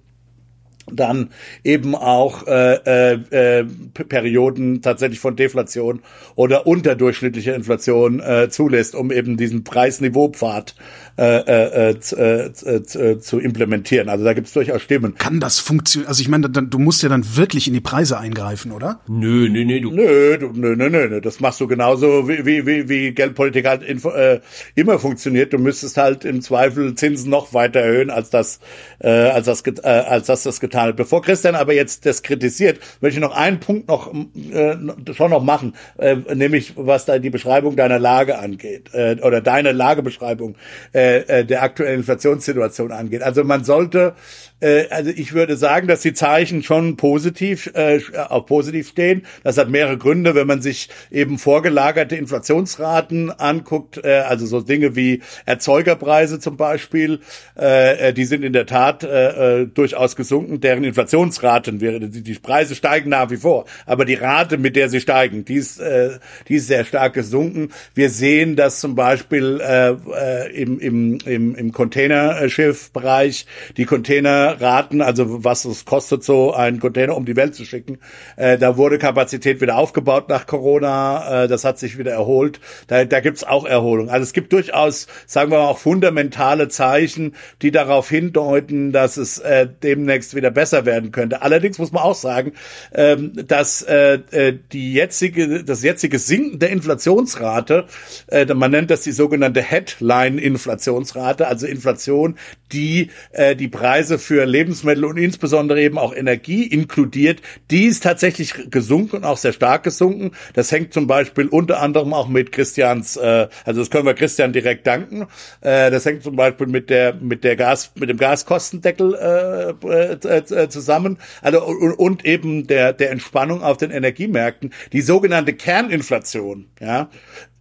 dann 0.87 1.31
eben 1.63 1.95
auch 1.95 2.47
äh, 2.47 3.13
äh, 3.15 3.65
Perioden 3.95 4.83
tatsächlich 4.83 5.21
von 5.21 5.37
Deflation 5.37 6.01
oder 6.35 6.67
unterdurchschnittlicher 6.67 7.55
Inflation 7.55 8.21
äh, 8.21 8.49
zulässt, 8.51 8.95
um 8.95 9.11
eben 9.13 9.37
diesen 9.37 9.65
Preisniveaupfad 9.65 10.75
äh, 11.17 11.91
äh, 11.91 11.91
äh, 11.91 12.47
äh, 12.47 13.19
zu 13.19 13.39
implementieren. 13.39 14.09
Also 14.09 14.25
da 14.25 14.33
gibt 14.33 14.47
es 14.47 14.53
durchaus 14.53 14.83
Stimmen. 14.83 15.15
Kann 15.17 15.41
das 15.41 15.59
funktionieren? 15.59 16.09
Also 16.09 16.23
ich 16.23 16.29
meine, 16.29 16.49
du 16.49 16.79
musst 16.79 17.03
ja 17.03 17.09
dann 17.09 17.25
wirklich 17.37 17.69
in 17.69 17.75
die 17.75 17.81
Preise 17.81 18.19
eingreifen, 18.19 18.73
oder? 18.73 19.01
Nö, 19.07 19.49
nö, 19.49 19.65
nö, 19.65 19.81
du. 19.81 19.91
Nö, 19.91 20.39
du, 20.39 20.53
nö, 20.55 20.77
nö, 20.77 20.89
nö, 20.89 21.09
nö. 21.09 21.21
Das 21.21 21.41
machst 21.41 21.61
du 21.61 21.67
genauso 21.67 22.29
wie, 22.29 22.47
wie, 22.47 22.67
wie, 22.67 22.89
wie 22.89 23.13
Geldpolitik 23.13 23.67
halt 23.67 23.83
in, 23.83 24.03
äh, 24.05 24.41
immer 24.75 24.99
funktioniert. 24.99 25.53
Du 25.53 25.59
müsstest 25.59 25.97
halt 25.97 26.25
im 26.25 26.41
Zweifel 26.41 26.95
Zinsen 26.95 27.31
noch 27.31 27.53
weiter 27.53 27.81
erhöhen, 27.81 28.11
als 28.11 28.31
das, 28.31 28.61
äh, 29.01 29.09
als 29.09 29.47
das, 29.47 29.63
äh, 29.63 29.89
als 29.89 30.27
das 30.27 30.43
das 30.43 30.61
getan 30.61 30.89
hat. 30.89 30.97
Bevor 30.97 31.23
Christian 31.23 31.55
aber 31.55 31.75
jetzt 31.75 32.07
das 32.07 32.23
kritisiert, 32.23 32.81
möchte 33.01 33.19
ich 33.19 33.23
noch 33.23 33.37
einen 33.37 33.61
Punkt 33.61 33.89
noch 33.89 34.13
äh, 34.13 34.77
schon 35.13 35.31
noch 35.31 35.43
machen, 35.43 35.75
äh, 35.99 36.17
nämlich 36.35 36.75
was 36.77 37.05
da 37.05 37.19
die 37.19 37.31
Beschreibung 37.31 37.77
deiner 37.77 37.99
Lage 37.99 38.39
angeht 38.39 38.95
äh, 38.95 39.17
oder 39.23 39.41
deine 39.41 39.73
Lagebeschreibung. 39.73 40.57
Äh, 40.93 41.10
äh, 41.19 41.45
der 41.45 41.63
aktuellen 41.63 42.01
Inflationssituation 42.01 42.93
angeht. 42.93 43.23
Also 43.23 43.45
man 43.45 43.65
sollte 43.65 44.15
äh, 44.61 44.89
also 44.91 45.11
ich 45.11 45.33
würde 45.33 45.57
sagen, 45.57 45.89
dass 45.89 46.01
die 46.03 46.13
Zeichen 46.13 46.63
schon 46.63 46.97
positiv, 46.97 47.71
äh, 47.75 48.01
auch 48.29 48.47
positiv 48.47 48.89
stehen. 48.89 49.27
Das 49.43 49.59
hat 49.59 49.69
mehrere 49.69 49.99
Gründe, 49.99 50.35
wenn 50.35 50.47
man 50.47 50.63
sich 50.63 50.89
eben 51.11 51.39
vorgelagerte 51.39 52.17
Inflationsraten 52.17 53.31
anguckt, 53.31 53.99
äh, 54.05 54.21
also 54.27 54.47
so 54.47 54.61
Dinge 54.61 54.97
wie 54.97 55.23
Erzeugerpreise 55.47 56.39
zum 56.39 56.57
Beispiel, 56.57 57.21
äh, 57.59 58.09
äh 58.09 58.13
die 58.13 58.25
sind 58.25 58.45
in 58.45 58.53
der 58.53 58.67
Tat 58.67 59.03
äh, 59.03 59.63
äh, 59.63 59.67
durchaus 59.67 60.17
gesunken. 60.17 60.61
Deren 60.61 60.85
Inflationsraten, 60.85 61.79
die, 61.79 62.23
die 62.23 62.35
Preise 62.35 62.75
steigen 62.75 63.11
nach 63.11 63.31
wie 63.31 63.37
vor, 63.37 63.65
aber 63.87 64.05
die 64.05 64.15
Rate, 64.15 64.59
mit 64.59 64.77
der 64.77 64.89
sie 64.89 65.01
steigen, 65.01 65.45
die 65.45 65.55
ist, 65.55 65.81
äh, 65.81 66.19
die 66.49 66.57
ist 66.57 66.67
sehr 66.67 66.85
stark 66.85 67.15
gesunken. 67.15 67.71
Wir 67.95 68.11
sehen, 68.11 68.57
dass 68.57 68.81
zum 68.81 68.95
Beispiel 68.95 69.61
äh, 69.61 69.91
äh, 69.91 70.63
im, 70.63 70.79
im, 70.79 71.19
im, 71.25 71.55
im 71.55 71.73
Containerschiffbereich 71.73 73.47
die 73.77 73.85
Container 73.85 74.50
Raten, 74.59 75.03
also 75.03 75.45
was 75.45 75.65
es 75.65 75.85
kostet, 75.85 76.25
so 76.25 76.53
einen 76.53 76.81
Container 76.81 77.17
um 77.17 77.25
die 77.25 77.37
Welt 77.37 77.55
zu 77.55 77.65
schicken. 77.65 77.99
Äh, 78.37 78.59
da 78.59 78.77
wurde 78.77 78.99
Kapazität 78.99 79.61
wieder 79.61 79.77
aufgebaut 79.77 80.29
nach 80.29 80.47
Corona, 80.47 81.45
äh, 81.45 81.49
das 81.49 81.65
hat 81.65 81.79
sich 81.79 81.99
wieder 81.99 82.13
erholt. 82.13 82.61
Da, 82.87 83.05
da 83.05 83.21
gibt's 83.21 83.45
auch 83.45 83.65
Erholung. 83.65 84.11
Also 84.11 84.25
es 84.25 84.33
gibt 84.33 84.53
durchaus, 84.53 85.07
sagen 85.27 85.51
wir 85.51 85.59
mal, 85.59 85.67
auch 85.67 85.79
fundamentale 85.79 86.69
Zeichen, 86.69 87.35
die 87.63 87.71
darauf 87.71 88.09
hindeuten, 88.09 88.93
dass 88.93 89.17
es 89.17 89.39
äh, 89.39 89.69
demnächst 89.83 90.35
wieder 90.35 90.51
besser 90.51 90.87
werden 90.87 91.13
könnte. 91.13 91.43
Allerdings 91.43 91.79
muss 91.79 91.93
man 91.93 92.03
auch 92.03 92.15
sagen, 92.15 92.53
ähm, 92.93 93.33
dass 93.47 93.83
äh, 93.83 94.21
äh 94.31 94.59
die 94.73 94.93
jetzige, 94.95 95.65
das 95.65 95.83
jetzige 95.83 96.19
Sinken 96.19 96.59
der 96.59 96.71
Inflationsrate, 96.71 97.87
äh, 98.29 98.47
man 98.55 98.71
nennt 98.71 98.91
das 98.91 99.03
die 99.03 99.13
sogenannte 99.13 99.63
Headline-Inflationsrate, 99.63 101.47
also 101.47 101.67
Inflation, 101.67 102.37
die 102.73 103.11
äh, 103.33 103.57
die 103.57 103.69
Preise 103.69 104.19
für 104.19 104.40
für 104.41 104.47
Lebensmittel 104.47 105.05
und 105.05 105.19
insbesondere 105.19 105.83
eben 105.83 105.99
auch 105.99 106.15
Energie 106.15 106.65
inkludiert, 106.65 107.43
die 107.71 107.85
ist 107.85 108.03
tatsächlich 108.03 108.55
gesunken 108.71 109.17
und 109.17 109.25
auch 109.25 109.37
sehr 109.37 109.53
stark 109.53 109.83
gesunken. 109.83 110.31
Das 110.55 110.73
hängt 110.73 110.95
zum 110.95 111.07
Beispiel 111.07 111.47
unter 111.49 111.81
anderem 111.81 112.15
auch 112.15 112.27
mit 112.27 112.53
Christians, 112.53 113.17
äh, 113.17 113.49
also 113.67 113.81
das 113.81 113.91
können 113.91 114.07
wir 114.07 114.15
Christian 114.15 114.55
direkt 114.55 114.87
danken. 114.87 115.27
Äh, 115.61 115.91
das 115.91 116.07
hängt 116.07 116.23
zum 116.23 116.37
Beispiel 116.37 116.69
mit 116.69 116.89
der 116.89 117.15
mit 117.15 117.45
der 117.45 117.57
Gas 117.57 117.93
mit 117.97 118.09
dem 118.09 118.17
Gaskostendeckel 118.17 119.15
äh, 119.15 120.13
äh, 120.13 120.69
zusammen. 120.71 121.19
Also 121.43 121.63
und, 121.63 121.93
und 121.93 122.25
eben 122.25 122.67
der 122.67 122.95
der 122.95 123.11
Entspannung 123.11 123.63
auf 123.63 123.77
den 123.77 123.91
Energiemärkten. 123.91 124.73
Die 124.93 125.03
sogenannte 125.03 125.53
Kerninflation, 125.53 126.71
ja, 126.81 127.11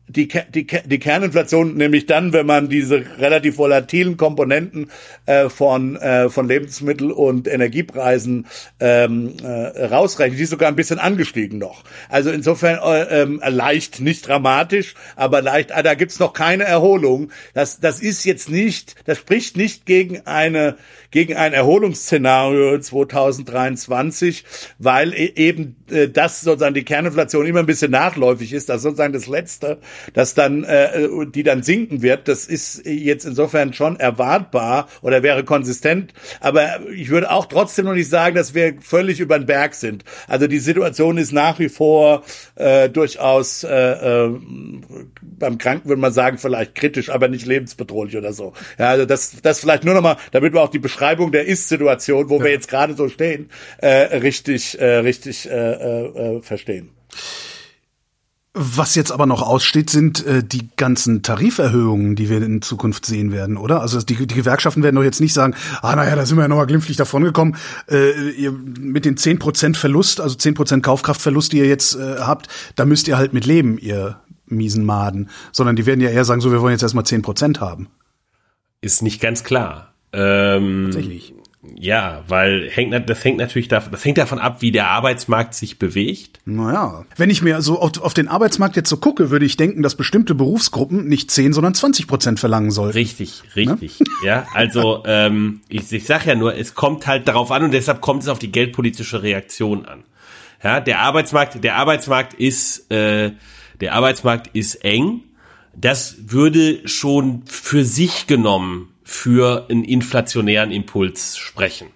die, 0.10 0.28
die, 0.28 0.66
die 0.66 1.00
Kerninflation 1.00 1.76
nämlich 1.76 2.08
dann, 2.08 2.34
wenn 2.34 2.48
man 2.48 2.68
diese 2.68 3.04
relativ 3.20 3.58
volatilen 3.58 4.18
Komponenten 4.18 4.90
äh, 5.28 5.50
von, 5.50 5.96
äh, 5.98 6.30
von 6.30 6.48
Lebensmittel- 6.48 7.12
und 7.12 7.48
Energiepreisen 7.48 8.48
ähm, 8.80 9.34
äh, 9.44 9.86
rausrechnet, 9.86 10.40
die 10.40 10.44
ist 10.44 10.50
sogar 10.50 10.68
ein 10.68 10.76
bisschen 10.76 10.98
angestiegen 10.98 11.60
noch. 11.60 11.84
Also 12.10 12.32
insofern 12.32 12.80
äh, 12.84 13.22
äh, 13.22 13.50
leicht, 13.50 14.02
nicht 14.02 14.28
dramatisch, 14.28 14.96
aber 15.16 15.44
leicht, 15.44 15.72
ah, 15.72 15.84
da 15.84 15.94
gibt's 15.94 16.20
noch 16.20 16.34
keine 16.34 16.64
Erholung. 16.64 17.32
Das, 17.54 17.80
das 17.80 18.00
ist 18.00 18.26
jetzt 18.26 18.50
nicht, 18.50 18.96
das 19.06 19.20
spricht 19.20 19.58
nicht 19.58 19.86
gegen 19.86 20.26
eine 20.26 20.76
gegen 21.12 21.36
ein 21.36 21.54
Erholungsszenario 21.54 22.80
2023, 22.80 24.44
weil 24.78 25.14
e-, 25.14 25.34
eben 25.36 25.76
äh, 25.90 26.08
das 26.08 26.42
sozusagen 26.42 26.76
die 26.76 26.84
Kerninflation 26.84 27.46
immer 27.46 27.60
ein 27.60 27.66
bisschen 27.66 27.92
nachläufig 27.92 28.54
ist, 28.54 28.70
das 28.70 28.84
sozusagen 28.84 29.14
das 29.14 29.28
Letzte, 29.28 29.80
dass 30.14 30.34
dann 30.34 30.64
äh, 30.64 31.08
die 31.34 31.44
dann 31.44 31.64
sinken 31.64 32.02
wird. 32.02 32.28
Das 32.28 32.46
ist 32.46 32.86
jetzt 32.86 33.26
insofern 33.26 33.74
schon 33.74 34.00
erwartbar 34.00 34.88
oder 35.02 35.24
wäre 35.24 35.44
konsistent, 35.44 36.14
aber 36.40 36.80
ich 36.94 37.10
würde 37.10 37.32
auch 37.32 37.46
trotzdem 37.46 37.86
noch 37.86 37.94
nicht 37.94 38.10
sagen, 38.10 38.36
dass 38.36 38.54
wir 38.54 38.76
völlig 38.82 39.20
über 39.20 39.38
den 39.38 39.46
Berg 39.46 39.74
sind. 39.74 40.04
Also 40.28 40.48
die 40.48 40.60
Situation 40.60 41.18
ist 41.18 41.32
nach 41.32 41.60
wie 41.60 41.70
vor 41.70 42.24
äh, 42.56 42.90
durchaus 42.90 43.64
äh, 43.64 43.70
äh, 43.70 44.30
beim 45.22 45.58
Kranken 45.58 45.90
würde 45.90 46.02
man 46.02 46.14
sagen 46.14 46.38
vielleicht 46.38 46.76
kritisch, 46.76 47.10
aber 47.10 47.28
nicht 47.28 47.46
lebensbedrohlich 47.46 48.18
oder 48.18 48.34
so. 48.34 48.54
Ja, 48.78 48.90
also 48.90 49.06
das 49.06 49.42
das 49.42 49.60
vielleicht 49.60 49.84
nur 49.84 49.94
noch 49.94 50.02
mal, 50.02 50.18
damit 50.32 50.54
wir 50.54 50.62
auch 50.62 50.70
die 50.70 50.80
Beschreibung 50.80 51.32
der 51.32 51.46
Ist-Situation, 51.48 52.30
wo 52.30 52.38
ja. 52.38 52.46
wir 52.46 52.52
jetzt 52.52 52.68
gerade 52.68 52.96
so 52.96 53.10
stehen, 53.10 53.50
äh, 53.78 54.18
richtig, 54.18 54.80
äh, 54.80 54.98
richtig 54.98 55.50
äh, 55.50 55.54
äh, 55.54 56.38
äh, 56.38 56.42
verstehen. 56.42 56.90
Was 58.62 58.96
jetzt 58.96 59.14
aber 59.14 59.26
noch 59.26 59.42
aussteht, 59.42 59.90
sind 59.90 60.26
äh, 60.26 60.44
die 60.44 60.68
ganzen 60.76 61.24
Tariferhöhungen, 61.24 62.18
die 62.18 62.30
wir 62.30 62.42
in 62.42 62.62
Zukunft 62.62 63.06
sehen 63.06 63.32
werden, 63.32 63.56
oder? 63.56 63.80
Also 63.80 64.02
die, 64.02 64.28
die 64.28 64.36
Gewerkschaften 64.36 64.84
werden 64.84 64.98
doch 64.98 65.04
jetzt 65.04 65.22
nicht 65.22 65.34
sagen, 65.34 65.56
ah 65.82 65.96
naja, 65.96 66.14
da 66.14 66.26
sind 66.26 66.38
wir 66.38 66.42
ja 66.42 66.50
nochmal 66.50 66.68
glimpflich 66.68 66.98
davongekommen, 66.98 67.56
äh, 67.90 68.32
ihr, 68.32 68.52
mit 68.52 69.06
den 69.06 69.16
zehn 69.16 69.40
Prozent 69.40 69.78
Verlust, 69.78 70.20
also 70.20 70.36
zehn 70.36 70.56
Prozent 70.56 70.84
Kaufkraftverlust, 70.84 71.54
die 71.54 71.60
ihr 71.60 71.68
jetzt 71.68 71.96
äh, 71.96 72.18
habt, 72.20 72.50
da 72.76 72.86
müsst 72.86 73.08
ihr 73.08 73.18
halt 73.18 73.32
mit 73.32 73.46
leben, 73.46 73.78
ihr 73.78 74.20
miesen 74.46 74.86
Maden. 74.86 75.30
Sondern 75.54 75.78
die 75.78 75.86
werden 75.86 76.02
ja 76.02 76.10
eher 76.10 76.26
sagen, 76.26 76.42
so, 76.42 76.52
wir 76.52 76.60
wollen 76.60 76.74
jetzt 76.74 76.84
erstmal 76.84 77.06
zehn 77.06 77.22
Prozent 77.22 77.62
haben. 77.62 77.88
Ist 78.82 79.02
nicht 79.02 79.22
ganz 79.22 79.46
klar. 79.46 79.94
Ähm, 80.12 80.90
Tatsächlich. 80.92 81.34
Ja, 81.76 82.24
weil 82.28 82.70
hängt, 82.70 83.10
das 83.10 83.24
hängt 83.24 83.38
natürlich 83.38 83.68
davon, 83.68 83.92
das 83.92 84.04
hängt 84.06 84.18
davon 84.18 84.40
ab, 84.40 84.62
wie 84.62 84.72
der 84.72 84.88
Arbeitsmarkt 84.88 85.54
sich 85.54 85.80
bewegt. 85.80 86.40
Naja, 86.46 87.06
wenn 87.18 87.30
ich 87.30 87.42
mir 87.42 87.62
so 87.62 87.80
auf, 87.80 88.02
auf 88.02 88.14
den 88.14 88.28
Arbeitsmarkt 88.28 88.76
jetzt 88.76 88.90
so 88.90 88.98
gucke, 88.98 89.30
würde 89.30 89.46
ich 89.46 89.58
denken, 89.58 89.82
dass 89.82 89.96
bestimmte 89.96 90.36
Berufsgruppen 90.36 91.08
nicht 91.08 91.32
10, 91.32 91.54
sondern 91.54 91.74
20 91.74 92.08
Prozent 92.08 92.40
verlangen 92.40 92.72
sollen. 92.72 92.92
Richtig, 92.92 93.44
richtig. 93.56 94.00
Ne? 94.00 94.06
Ja, 94.26 94.48
also 94.54 95.04
ähm, 95.06 95.62
ich, 95.70 95.92
ich 95.92 96.06
sag 96.06 96.26
ja 96.26 96.36
nur, 96.36 96.56
es 96.56 96.76
kommt 96.76 97.08
halt 97.08 97.28
darauf 97.28 97.52
an 97.52 97.64
und 97.64 97.74
deshalb 97.74 98.02
kommt 98.02 98.24
es 98.24 98.30
auf 98.30 98.40
die 98.40 98.52
geldpolitische 98.52 99.24
Reaktion 99.24 99.86
an. 99.86 100.04
Ja, 100.64 100.80
der 100.82 101.00
Arbeitsmarkt, 101.00 101.64
der 101.64 101.76
Arbeitsmarkt 101.76 102.34
ist, 102.34 102.92
äh, 102.92 103.32
der 103.80 103.94
Arbeitsmarkt 103.94 104.48
ist 104.54 104.76
eng. 104.84 105.22
Das 105.76 106.18
würde 106.20 106.88
schon 106.88 107.44
für 107.46 107.86
sich 107.86 108.28
genommen 108.28 108.90
für 109.10 109.66
einen 109.70 109.84
inflationären 109.84 110.72
Impuls 110.72 111.38
sprechen. 111.38 111.88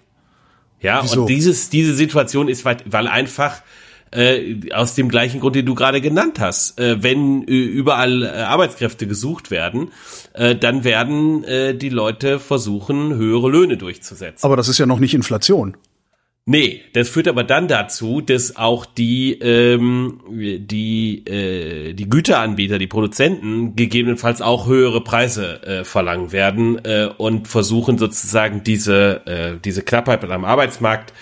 Ja, 0.80 1.00
Wieso? 1.02 1.22
und 1.22 1.28
dieses, 1.28 1.70
diese 1.70 1.94
Situation 1.94 2.48
ist, 2.48 2.64
weit, 2.64 2.82
weil 2.86 3.06
einfach 3.06 3.62
äh, 4.10 4.70
aus 4.72 4.94
dem 4.94 5.08
gleichen 5.08 5.40
Grund, 5.40 5.54
den 5.56 5.64
du 5.64 5.74
gerade 5.74 6.00
genannt 6.00 6.40
hast. 6.40 6.78
Äh, 6.78 7.02
wenn 7.02 7.46
äh, 7.46 7.52
überall 7.52 8.22
äh, 8.22 8.26
Arbeitskräfte 8.26 9.06
gesucht 9.06 9.50
werden, 9.50 9.90
dann 10.36 10.82
werden 10.82 11.78
die 11.78 11.90
Leute 11.90 12.40
versuchen, 12.40 13.14
höhere 13.14 13.48
Löhne 13.48 13.76
durchzusetzen. 13.76 14.44
Aber 14.44 14.56
das 14.56 14.66
ist 14.66 14.78
ja 14.78 14.86
noch 14.86 14.98
nicht 14.98 15.14
Inflation. 15.14 15.76
Nee, 16.46 16.82
das 16.92 17.08
führt 17.08 17.26
aber 17.26 17.42
dann 17.42 17.68
dazu, 17.68 18.20
dass 18.20 18.56
auch 18.56 18.84
die 18.84 19.32
ähm, 19.40 20.20
die 20.28 21.26
äh, 21.26 21.94
die 21.94 22.10
Güteranbieter, 22.10 22.78
die 22.78 22.86
Produzenten 22.86 23.76
gegebenenfalls 23.76 24.42
auch 24.42 24.66
höhere 24.66 25.02
Preise 25.02 25.62
äh, 25.62 25.84
verlangen 25.84 26.32
werden 26.32 26.84
äh, 26.84 27.08
und 27.16 27.48
versuchen 27.48 27.96
sozusagen 27.96 28.62
diese 28.62 29.26
äh, 29.26 29.58
diese 29.64 29.80
Knappheit 29.80 30.22
am 30.22 30.44
Arbeitsmarkt 30.44 31.14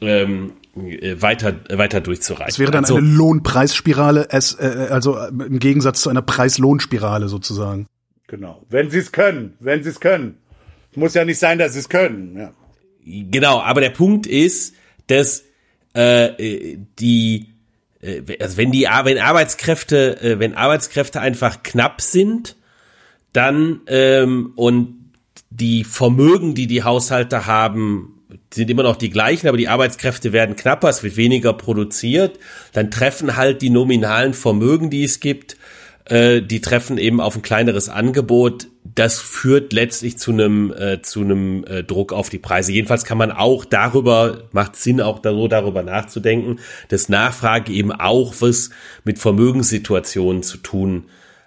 ähm, 0.00 0.54
äh, 0.74 1.22
weiter 1.22 1.54
weiter 1.70 2.00
durchzureichen. 2.00 2.48
Es 2.48 2.58
wäre 2.58 2.72
dann 2.72 2.82
also, 2.82 2.96
eine 2.96 3.06
Lohnpreisspirale, 3.06 4.26
es, 4.30 4.54
äh, 4.54 4.88
also 4.90 5.16
im 5.16 5.60
Gegensatz 5.60 6.00
zu 6.00 6.10
einer 6.10 6.22
Preislohnspirale 6.22 7.28
sozusagen. 7.28 7.86
Genau, 8.26 8.64
wenn 8.68 8.90
sie 8.90 8.98
es 8.98 9.12
können, 9.12 9.54
wenn 9.60 9.84
sie 9.84 9.90
es 9.90 10.00
können. 10.00 10.38
Muss 10.96 11.14
ja 11.14 11.24
nicht 11.24 11.38
sein, 11.38 11.58
dass 11.58 11.74
sie 11.74 11.78
es 11.78 11.88
können. 11.88 12.36
Ja. 12.36 12.52
Genau, 13.06 13.60
aber 13.60 13.80
der 13.80 13.90
Punkt 13.90 14.26
ist, 14.26 14.74
dass 15.06 15.44
äh, 15.94 16.76
die 16.98 17.46
äh, 18.02 18.22
also 18.40 18.56
wenn 18.56 18.72
die 18.72 18.88
wenn 19.04 19.18
Arbeitskräfte 19.18 20.20
äh, 20.20 20.38
wenn 20.40 20.54
Arbeitskräfte 20.54 21.20
einfach 21.20 21.62
knapp 21.62 22.00
sind, 22.00 22.56
dann 23.32 23.80
ähm, 23.86 24.52
und 24.56 25.12
die 25.50 25.84
Vermögen, 25.84 26.54
die 26.54 26.66
die 26.66 26.82
Haushalte 26.82 27.46
haben, 27.46 28.16
sind 28.52 28.70
immer 28.70 28.82
noch 28.82 28.96
die 28.96 29.10
gleichen, 29.10 29.48
aber 29.48 29.56
die 29.56 29.68
Arbeitskräfte 29.68 30.32
werden 30.32 30.56
knapper, 30.56 30.88
es 30.88 31.02
wird 31.02 31.16
weniger 31.16 31.52
produziert, 31.52 32.38
dann 32.72 32.90
treffen 32.90 33.36
halt 33.36 33.62
die 33.62 33.70
nominalen 33.70 34.34
Vermögen, 34.34 34.90
die 34.90 35.04
es 35.04 35.20
gibt, 35.20 35.56
äh, 36.06 36.42
die 36.42 36.60
treffen 36.60 36.98
eben 36.98 37.20
auf 37.20 37.36
ein 37.36 37.42
kleineres 37.42 37.88
Angebot. 37.88 38.68
Das 38.96 39.20
führt 39.20 39.72
letztlich 39.72 40.18
zu 40.18 40.32
einem 40.32 40.72
äh, 40.72 41.02
zu 41.02 41.20
einem 41.20 41.64
äh, 41.64 41.84
Druck 41.84 42.12
auf 42.12 42.30
die 42.30 42.38
Preise. 42.38 42.72
Jedenfalls 42.72 43.04
kann 43.04 43.18
man 43.18 43.30
auch 43.30 43.64
darüber 43.64 44.44
macht 44.52 44.74
Sinn 44.74 45.00
auch 45.00 45.20
so 45.22 45.48
darüber 45.48 45.82
nachzudenken, 45.82 46.58
dass 46.88 47.08
Nachfrage 47.08 47.72
eben 47.72 47.92
auch 47.92 48.34
was 48.40 48.70
mit 49.04 49.18
Vermögenssituationen 49.18 50.42
zu 50.42 50.56
tun 50.56 51.04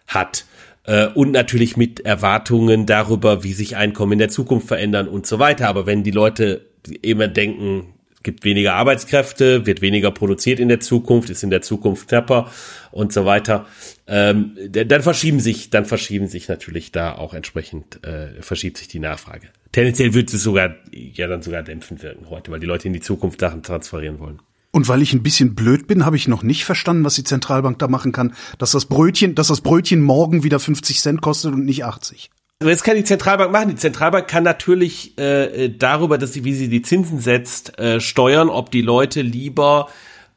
hat 0.08 0.46
äh, 0.86 1.08
und 1.08 1.32
natürlich 1.32 1.76
mit 1.76 2.02
Erwartungen 2.02 2.86
darüber, 2.86 3.44
wie 3.44 3.54
sich 3.54 3.76
Einkommen 3.76 4.14
in 4.14 4.20
der 4.20 4.30
Zukunft 4.30 4.68
verändern 4.68 5.08
und 5.08 5.26
so 5.26 5.40
weiter. 5.40 5.68
Aber 5.70 5.88
wenn 5.88 6.04
die 6.04 6.12
Leute 6.12 6.68
immer 7.02 7.28
denken, 7.28 7.94
gibt 8.24 8.44
weniger 8.44 8.74
Arbeitskräfte, 8.74 9.66
wird 9.66 9.82
weniger 9.82 10.12
produziert 10.12 10.60
in 10.60 10.68
der 10.68 10.82
Zukunft, 10.82 11.30
ist 11.30 11.44
in 11.44 11.50
der 11.50 11.62
Zukunft 11.62 12.10
knapper 12.10 12.52
und 12.92 13.14
so 13.14 13.26
weiter. 13.26 13.66
Ähm, 14.10 14.58
dann 14.72 15.04
verschieben 15.04 15.40
sich, 15.40 15.70
dann 15.70 15.86
verschieben 15.86 16.28
sich 16.28 16.48
natürlich 16.48 16.92
da 16.92 17.14
auch 17.14 17.36
entsprechend, 17.36 18.04
äh, 18.04 18.42
verschiebt 18.42 18.78
sich 18.78 18.88
die 18.88 19.00
Nachfrage. 19.00 19.50
Tendenziell 19.72 20.16
wird 20.16 20.34
es 20.34 20.42
sogar, 20.42 20.76
ja 20.92 21.28
dann 21.28 21.44
sogar 21.44 21.62
dämpfend 21.62 22.02
wirken 22.02 22.30
heute, 22.30 22.52
weil 22.52 22.60
die 22.60 22.66
Leute 22.66 22.88
in 22.88 22.94
die 22.94 23.02
Zukunft 23.02 23.40
Sachen 23.40 23.62
transferieren 23.62 24.20
wollen. 24.20 24.42
Und 24.72 24.88
weil 24.88 25.02
ich 25.04 25.14
ein 25.14 25.24
bisschen 25.24 25.54
blöd 25.54 25.88
bin, 25.88 26.06
habe 26.06 26.16
ich 26.16 26.28
noch 26.28 26.42
nicht 26.42 26.66
verstanden, 26.66 27.04
was 27.04 27.16
die 27.16 27.24
Zentralbank 27.24 27.78
da 27.80 27.88
machen 27.88 28.12
kann, 28.12 28.34
dass 28.58 28.72
das 28.72 28.86
Brötchen, 28.86 29.36
dass 29.36 29.48
das 29.48 29.62
Brötchen 29.62 30.02
morgen 30.02 30.44
wieder 30.44 30.60
50 30.60 31.00
Cent 31.00 31.22
kostet 31.22 31.54
und 31.54 31.66
nicht 31.66 31.86
80. 31.86 32.32
Das 32.60 32.84
kann 32.84 32.98
die 32.98 33.04
Zentralbank 33.04 33.52
machen. 33.52 33.70
Die 33.70 33.76
Zentralbank 33.76 34.28
kann 34.28 34.44
natürlich 34.44 35.18
äh, 35.18 35.70
darüber, 35.70 36.18
dass 36.18 36.34
sie, 36.34 36.44
wie 36.44 36.54
sie 36.54 36.68
die 36.68 36.82
Zinsen 36.82 37.20
setzt, 37.20 37.80
äh, 37.80 38.02
steuern, 38.02 38.50
ob 38.50 38.70
die 38.70 38.82
Leute 38.82 39.22
lieber 39.22 39.88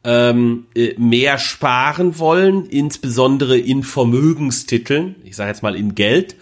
ähm, 0.04 0.66
äh, 0.74 0.94
mehr 0.98 1.38
sparen 1.38 2.18
wollen, 2.18 2.66
insbesondere 2.66 3.58
in 3.58 3.82
Vermögenstiteln, 3.82 5.16
ich 5.24 5.36
sage 5.36 5.50
jetzt 5.50 5.62
mal 5.62 5.76
in 5.76 5.94
Geld, 5.94 6.36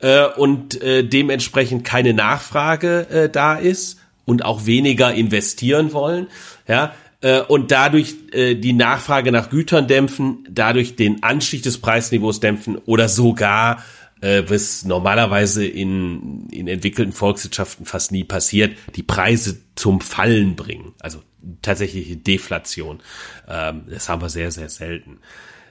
äh, 0.00 0.26
und 0.26 0.80
äh, 0.82 1.04
dementsprechend 1.04 1.84
keine 1.84 2.14
Nachfrage 2.14 3.08
äh, 3.10 3.28
da 3.28 3.54
ist 3.54 3.98
und 4.24 4.44
auch 4.44 4.66
weniger 4.66 5.12
investieren 5.12 5.92
wollen, 5.92 6.28
ja, 6.66 6.94
äh, 7.20 7.40
und 7.40 7.70
dadurch 7.70 8.14
äh, 8.32 8.54
die 8.54 8.72
Nachfrage 8.72 9.30
nach 9.30 9.50
Gütern 9.50 9.86
dämpfen, 9.88 10.46
dadurch 10.50 10.96
den 10.96 11.22
Anstieg 11.22 11.62
des 11.62 11.78
Preisniveaus 11.78 12.40
dämpfen 12.40 12.76
oder 12.76 13.08
sogar 13.08 13.82
was 14.24 14.84
normalerweise 14.84 15.66
in, 15.66 16.46
in 16.52 16.68
entwickelten 16.68 17.12
Volkswirtschaften 17.12 17.86
fast 17.86 18.12
nie 18.12 18.22
passiert, 18.22 18.76
die 18.94 19.02
Preise 19.02 19.60
zum 19.74 20.00
Fallen 20.00 20.54
bringen. 20.54 20.92
Also 21.00 21.24
tatsächliche 21.62 22.16
Deflation. 22.16 23.00
Ähm, 23.48 23.82
das 23.88 24.08
haben 24.08 24.22
wir 24.22 24.28
sehr, 24.28 24.50
sehr 24.50 24.68
selten. 24.68 25.18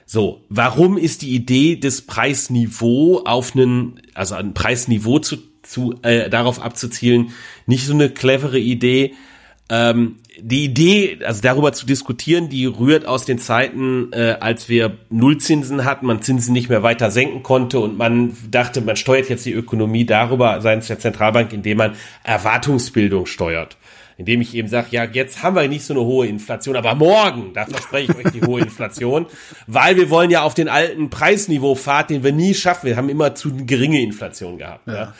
So, 0.06 0.44
warum 0.48 0.98
ist 0.98 1.22
die 1.22 1.34
Idee 1.34 1.76
des 1.76 2.02
Preisniveau 2.02 3.22
auf 3.24 3.54
einen, 3.54 4.00
also 4.14 4.34
ein 4.34 4.52
Preisniveau 4.52 5.20
zu, 5.20 5.38
zu 5.62 5.94
äh, 6.02 6.28
darauf 6.28 6.60
abzuzielen, 6.60 7.30
nicht 7.66 7.86
so 7.86 7.94
eine 7.94 8.10
clevere 8.10 8.58
Idee? 8.58 9.14
Ähm, 9.70 10.16
die 10.38 10.64
Idee, 10.64 11.18
also 11.24 11.40
darüber 11.40 11.72
zu 11.72 11.86
diskutieren, 11.86 12.48
die 12.48 12.66
rührt 12.66 13.06
aus 13.06 13.24
den 13.24 13.38
Zeiten, 13.38 14.12
äh, 14.12 14.36
als 14.40 14.68
wir 14.68 14.98
Nullzinsen 15.08 15.84
hatten, 15.84 16.06
man 16.06 16.20
Zinsen 16.20 16.52
nicht 16.52 16.68
mehr 16.68 16.82
weiter 16.82 17.10
senken 17.10 17.42
konnte 17.42 17.80
und 17.80 17.96
man 17.96 18.36
dachte, 18.50 18.80
man 18.80 18.96
steuert 18.96 19.28
jetzt 19.28 19.46
die 19.46 19.52
Ökonomie 19.52 20.04
darüber, 20.04 20.60
seitens 20.60 20.88
der 20.88 20.98
Zentralbank, 20.98 21.52
indem 21.52 21.78
man 21.78 21.94
Erwartungsbildung 22.22 23.26
steuert. 23.26 23.76
Indem 24.16 24.40
ich 24.40 24.54
eben 24.54 24.68
sage, 24.68 24.88
ja, 24.90 25.04
jetzt 25.04 25.42
haben 25.42 25.56
wir 25.56 25.66
nicht 25.68 25.84
so 25.84 25.94
eine 25.94 26.02
hohe 26.02 26.26
Inflation, 26.26 26.76
aber 26.76 26.94
morgen, 26.94 27.52
da 27.54 27.66
verspreche 27.66 28.12
ich 28.12 28.26
euch 28.26 28.32
die 28.32 28.42
hohe 28.42 28.60
Inflation, 28.60 29.26
weil 29.66 29.96
wir 29.96 30.10
wollen 30.10 30.30
ja 30.30 30.42
auf 30.42 30.54
den 30.54 30.68
alten 30.68 31.10
Preisniveau 31.10 31.74
Pfad, 31.74 32.10
den 32.10 32.22
wir 32.22 32.32
nie 32.32 32.54
schaffen. 32.54 32.86
Wir 32.86 32.96
haben 32.96 33.08
immer 33.08 33.34
zu 33.34 33.54
geringe 33.66 34.00
Inflation 34.00 34.58
gehabt. 34.58 34.86
Ja. 34.86 34.94
ja. 34.94 35.14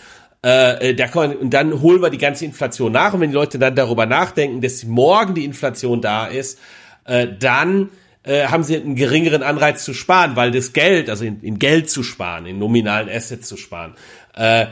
Äh, 0.45 0.91
äh, 0.91 0.95
da 0.95 1.07
kann 1.07 1.31
man, 1.31 1.37
und 1.37 1.51
dann 1.51 1.81
holen 1.81 2.03
wir 2.03 2.11
die 2.11 2.19
ganze 2.19 2.45
Inflation 2.45 2.93
nach. 2.93 3.15
Und 3.15 3.21
wenn 3.21 3.31
die 3.31 3.37
Leute 3.37 3.59
dann 3.59 3.77
darüber 3.77 4.07
nachdenken, 4.07 4.61
dass 4.61 4.85
morgen 4.85 5.35
die 5.35 5.45
Inflation 5.45 6.01
da 6.01 6.27
ist, 6.27 6.59
äh, 7.05 7.29
dann 7.39 7.91
äh, 8.25 8.47
haben 8.47 8.65
sie 8.65 8.77
einen 8.77 8.97
geringeren 8.97 9.43
Anreiz 9.43 9.85
zu 9.85 9.95
sparen, 9.95 10.37
weil 10.37 10.51
das 10.51 10.73
Geld, 10.73 11.11
also 11.11 11.25
in, 11.25 11.41
in 11.43 11.59
Geld 11.59 11.91
zu 11.91 12.03
sparen, 12.03 12.47
in 12.47 12.59
nominalen 12.59 13.09
Assets 13.09 13.49
zu 13.49 13.57
sparen, 13.57 13.95
äh, 14.35 14.67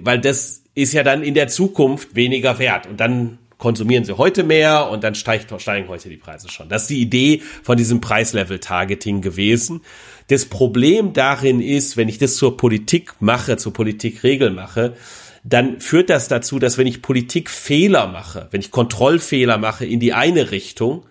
weil 0.00 0.20
das 0.20 0.62
ist 0.74 0.92
ja 0.92 1.02
dann 1.02 1.22
in 1.22 1.34
der 1.34 1.48
Zukunft 1.48 2.14
weniger 2.14 2.58
wert. 2.58 2.86
Und 2.86 3.00
dann 3.00 3.38
konsumieren 3.58 4.04
sie 4.04 4.16
heute 4.16 4.44
mehr 4.44 4.90
und 4.90 5.02
dann 5.02 5.14
steigt, 5.14 5.52
steigen 5.60 5.88
heute 5.88 6.08
die 6.08 6.16
Preise 6.16 6.48
schon. 6.50 6.68
Das 6.68 6.82
ist 6.82 6.90
die 6.90 7.00
Idee 7.00 7.42
von 7.62 7.76
diesem 7.76 8.00
Preislevel-Targeting 8.00 9.22
gewesen. 9.22 9.80
Das 10.28 10.44
Problem 10.46 11.12
darin 11.12 11.60
ist, 11.60 11.96
wenn 11.96 12.08
ich 12.08 12.18
das 12.18 12.36
zur 12.36 12.56
Politik 12.56 13.14
mache, 13.20 13.56
zur 13.56 13.72
Politikregel 13.72 14.50
mache, 14.50 14.94
dann 15.44 15.80
führt 15.80 16.10
das 16.10 16.28
dazu, 16.28 16.58
dass 16.58 16.76
wenn 16.76 16.88
ich 16.88 17.02
Politikfehler 17.02 18.08
mache, 18.08 18.48
wenn 18.50 18.60
ich 18.60 18.72
Kontrollfehler 18.72 19.58
mache 19.58 19.86
in 19.86 20.00
die 20.00 20.12
eine 20.12 20.50
Richtung, 20.50 21.06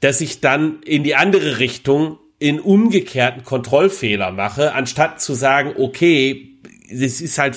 dass 0.00 0.20
ich 0.20 0.40
dann 0.40 0.82
in 0.82 1.04
die 1.04 1.14
andere 1.14 1.58
Richtung 1.58 2.18
in 2.40 2.60
umgekehrten 2.60 3.44
Kontrollfehler 3.44 4.32
mache, 4.32 4.74
anstatt 4.74 5.20
zu 5.20 5.34
sagen, 5.34 5.74
okay, 5.76 6.56
das 6.90 7.20
ist 7.20 7.38
halt 7.38 7.56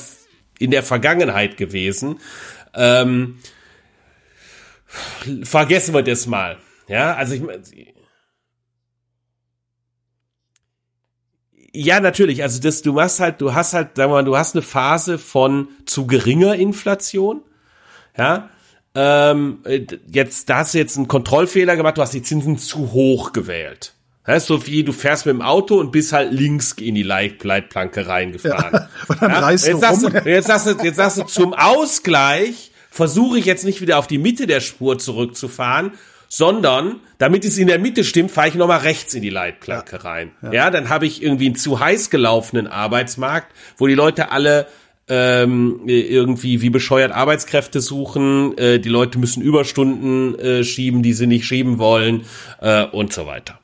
in 0.60 0.72
der 0.72 0.84
Vergangenheit 0.84 1.58
gewesen. 1.58 2.20
Ähm, 2.76 3.39
vergessen 5.44 5.94
wir 5.94 6.04
das 6.04 6.28
mal. 6.28 6.58
Ja, 6.88 7.16
also 7.16 7.36
ich, 7.36 7.42
ja, 11.74 12.00
natürlich. 12.00 12.44
Also 12.44 12.60
das, 12.62 12.82
du 12.82 12.94
machst 12.94 13.20
halt, 13.20 13.40
du 13.40 13.54
hast 13.54 13.74
halt, 13.74 13.96
sagen 13.96 14.12
wir 14.12 14.16
mal, 14.16 14.26
du 14.26 14.38
hast 14.38 14.56
eine 14.56 14.62
Phase 14.62 15.18
von 15.18 15.70
zu 15.86 16.06
geringer 16.06 16.56
Inflation. 16.56 17.42
Ja. 18.18 18.50
Ähm, 18.94 19.60
jetzt, 20.12 20.50
da 20.50 20.58
hast 20.58 20.74
du 20.74 20.78
jetzt 20.78 20.98
einen 20.98 21.08
Kontrollfehler 21.08 21.78
gemacht, 21.78 21.98
du 21.98 22.02
hast 22.02 22.14
die 22.14 22.24
Zinsen 22.24 22.58
zu 22.58 22.92
hoch 22.92 23.32
gewählt. 23.32 23.94
Ja, 24.28 24.40
so 24.40 24.68
wie 24.68 24.84
du 24.84 24.92
fährst 24.92 25.26
mit 25.26 25.34
dem 25.34 25.42
Auto 25.42 25.80
und 25.80 25.92
bist 25.92 26.14
halt 26.14 26.32
links 26.32 26.74
in 26.74 26.96
die 26.96 27.04
Leit 27.04 27.44
Leitplanke 27.44 28.06
reingefahren. 28.06 28.74
Ja, 28.74 28.90
und 29.08 29.22
dann 29.22 29.32
ja, 29.32 29.40
reißt 29.40 29.68
jetzt, 29.68 29.80
sagst 29.80 30.04
du, 30.04 30.30
jetzt, 30.30 30.48
sagst 30.48 30.68
du, 30.68 30.84
jetzt 30.84 30.98
sagst 30.98 31.18
du 31.18 31.24
zum 31.24 31.54
Ausgleich 31.54 32.71
versuche 32.92 33.40
ich 33.40 33.46
jetzt 33.46 33.66
nicht 33.66 33.82
wieder 33.82 33.98
auf 33.98 34.06
die 34.06 34.20
Mitte 34.20 34.46
der 34.46 34.60
Spur 34.60 35.00
zurückzufahren, 35.00 35.94
sondern 36.28 37.00
damit 37.18 37.44
es 37.44 37.58
in 37.58 37.68
der 37.68 37.80
Mitte 37.80 38.04
stimmt, 38.04 38.32
fahre 38.32 38.50
ich 38.50 38.56
nochmal 38.56 38.80
rechts 38.80 39.14
in 39.14 39.22
die 39.22 39.30
Leitplanke 39.30 39.96
ja. 39.96 40.02
rein. 40.02 40.32
Ja, 40.44 40.54
ja 40.54 40.70
dann 40.70 40.90
habe 40.90 41.08
ich 41.08 41.24
irgendwie 41.24 41.48
einen 41.48 41.56
zu 41.56 41.80
heiß 41.80 42.10
gelaufenen 42.10 42.68
Arbeitsmarkt, 42.68 43.52
wo 43.78 43.88
die 43.88 43.96
Leute 43.96 44.32
alle 44.32 44.68
ähm, 45.08 45.82
irgendwie 45.88 46.62
wie 46.62 46.70
bescheuert 46.70 47.12
Arbeitskräfte 47.12 47.82
suchen, 47.82 48.58
äh, 48.58 48.80
die 48.80 48.90
Leute 48.90 49.20
müssen 49.20 49.42
Überstunden 49.42 50.38
äh, 50.40 50.64
schieben, 50.64 51.02
die 51.04 51.14
sie 51.14 51.28
nicht 51.28 51.46
schieben 51.46 51.80
wollen 51.80 52.26
äh, 52.62 52.86
und 52.86 53.12
so 53.12 53.26
weiter. 53.26 53.61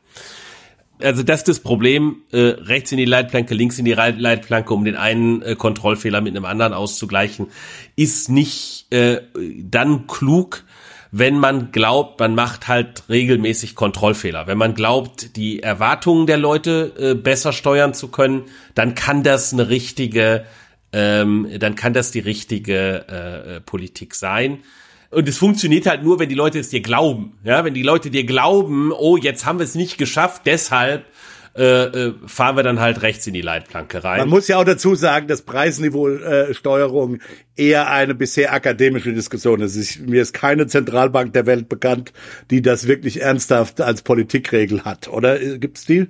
Also 0.99 1.21
das 1.21 1.41
ist 1.41 1.47
das 1.47 1.59
Problem, 1.59 2.23
äh, 2.31 2.37
rechts 2.39 2.91
in 2.91 2.97
die 2.97 3.05
Leitplanke, 3.05 3.53
links 3.53 3.77
in 3.77 3.85
die 3.85 3.93
Leitplanke, 3.93 4.73
um 4.73 4.83
den 4.83 4.95
einen 4.95 5.41
äh, 5.43 5.55
Kontrollfehler 5.55 6.21
mit 6.21 6.35
einem 6.35 6.45
anderen 6.45 6.73
auszugleichen, 6.73 7.47
ist 7.95 8.29
nicht 8.29 8.91
äh, 8.91 9.21
dann 9.61 10.07
klug, 10.07 10.63
wenn 11.11 11.39
man 11.39 11.71
glaubt, 11.71 12.19
man 12.19 12.35
macht 12.35 12.67
halt 12.67 13.03
regelmäßig 13.09 13.75
Kontrollfehler. 13.75 14.47
Wenn 14.47 14.57
man 14.57 14.73
glaubt, 14.73 15.35
die 15.35 15.61
Erwartungen 15.61 16.27
der 16.27 16.37
Leute 16.37 16.93
äh, 16.97 17.13
besser 17.13 17.53
steuern 17.53 17.93
zu 17.93 18.09
können, 18.09 18.43
dann 18.75 18.95
kann 18.95 19.23
das 19.23 19.53
eine 19.53 19.69
richtige, 19.69 20.45
ähm, 20.91 21.47
dann 21.59 21.75
kann 21.75 21.93
das 21.93 22.11
die 22.11 22.19
richtige 22.19 23.05
äh, 23.09 23.55
äh 23.55 23.61
Politik 23.61 24.15
sein. 24.15 24.59
Und 25.09 25.27
es 25.27 25.37
funktioniert 25.37 25.85
halt 25.85 26.03
nur, 26.03 26.19
wenn 26.19 26.29
die 26.29 26.35
Leute 26.35 26.59
es 26.59 26.69
dir 26.69 26.81
glauben. 26.81 27.37
Ja, 27.43 27.63
wenn 27.63 27.73
die 27.73 27.83
Leute 27.83 28.09
dir 28.09 28.25
glauben, 28.25 28.91
oh, 28.91 29.17
jetzt 29.17 29.45
haben 29.45 29.59
wir 29.59 29.63
es 29.63 29.75
nicht 29.75 29.97
geschafft, 29.97 30.43
deshalb 30.45 31.05
äh, 31.57 31.85
äh, 31.85 32.13
fahren 32.27 32.55
wir 32.55 32.61
dann 32.61 32.79
halt 32.79 33.01
rechts 33.01 33.25
in 33.25 33.33
die 33.33 33.41
Leitplanke 33.41 34.03
rein. 34.03 34.19
Man 34.19 34.29
muss 34.29 34.47
ja 34.47 34.57
auch 34.57 34.63
dazu 34.63 34.93
sagen, 34.93 35.27
dass 35.27 35.41
Preisniveau-Steuerung 35.41 37.15
äh, 37.15 37.19
eher 37.55 37.89
eine 37.89 38.13
bisher 38.13 38.53
akademische 38.53 39.11
Diskussion 39.11 39.61
ist. 39.61 39.75
Ich, 39.75 39.99
mir 40.01 40.21
ist 40.21 40.33
keine 40.33 40.67
Zentralbank 40.67 41.33
der 41.33 41.47
Welt 41.47 41.67
bekannt, 41.67 42.13
die 42.51 42.61
das 42.61 42.87
wirklich 42.87 43.21
ernsthaft 43.21 43.81
als 43.81 44.03
Politikregel 44.03 44.85
hat. 44.85 45.07
Oder 45.07 45.41
äh, 45.41 45.57
gibt's 45.57 45.85
die? 45.85 46.07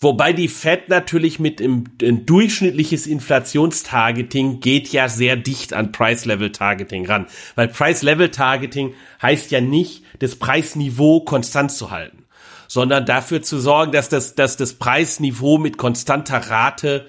Wobei 0.00 0.32
die 0.32 0.48
Fed 0.48 0.88
natürlich 0.88 1.38
mit 1.38 1.60
im, 1.60 1.84
ein 2.02 2.26
durchschnittliches 2.26 3.06
Inflationstargeting 3.06 4.60
geht 4.60 4.88
ja 4.88 5.08
sehr 5.08 5.36
dicht 5.36 5.72
an 5.72 5.92
Price-Level-Targeting 5.92 7.06
ran. 7.06 7.26
Weil 7.54 7.68
Price-Level-Targeting 7.68 8.94
heißt 9.22 9.50
ja 9.50 9.60
nicht, 9.60 10.02
das 10.18 10.36
Preisniveau 10.36 11.20
konstant 11.20 11.72
zu 11.72 11.90
halten 11.90 12.24
sondern 12.66 13.06
dafür 13.06 13.42
zu 13.42 13.60
sorgen, 13.60 13.92
dass 13.92 14.08
das, 14.08 14.34
dass 14.34 14.56
das 14.56 14.72
Preisniveau 14.74 15.58
mit 15.58 15.76
konstanter 15.76 16.38
Rate 16.38 17.06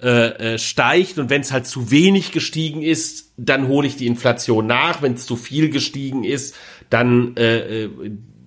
äh, 0.00 0.54
äh, 0.54 0.58
steigt 0.58 1.18
und 1.18 1.30
wenn 1.30 1.42
es 1.42 1.52
halt 1.52 1.66
zu 1.66 1.90
wenig 1.90 2.32
gestiegen 2.32 2.82
ist, 2.82 3.32
dann 3.36 3.68
hole 3.68 3.86
ich 3.86 3.96
die 3.96 4.06
Inflation 4.06 4.66
nach. 4.66 5.00
Wenn 5.00 5.14
es 5.14 5.26
zu 5.26 5.36
viel 5.36 5.70
gestiegen 5.70 6.24
ist, 6.24 6.54
dann 6.90 7.36
äh, 7.36 7.84
äh, 7.84 7.90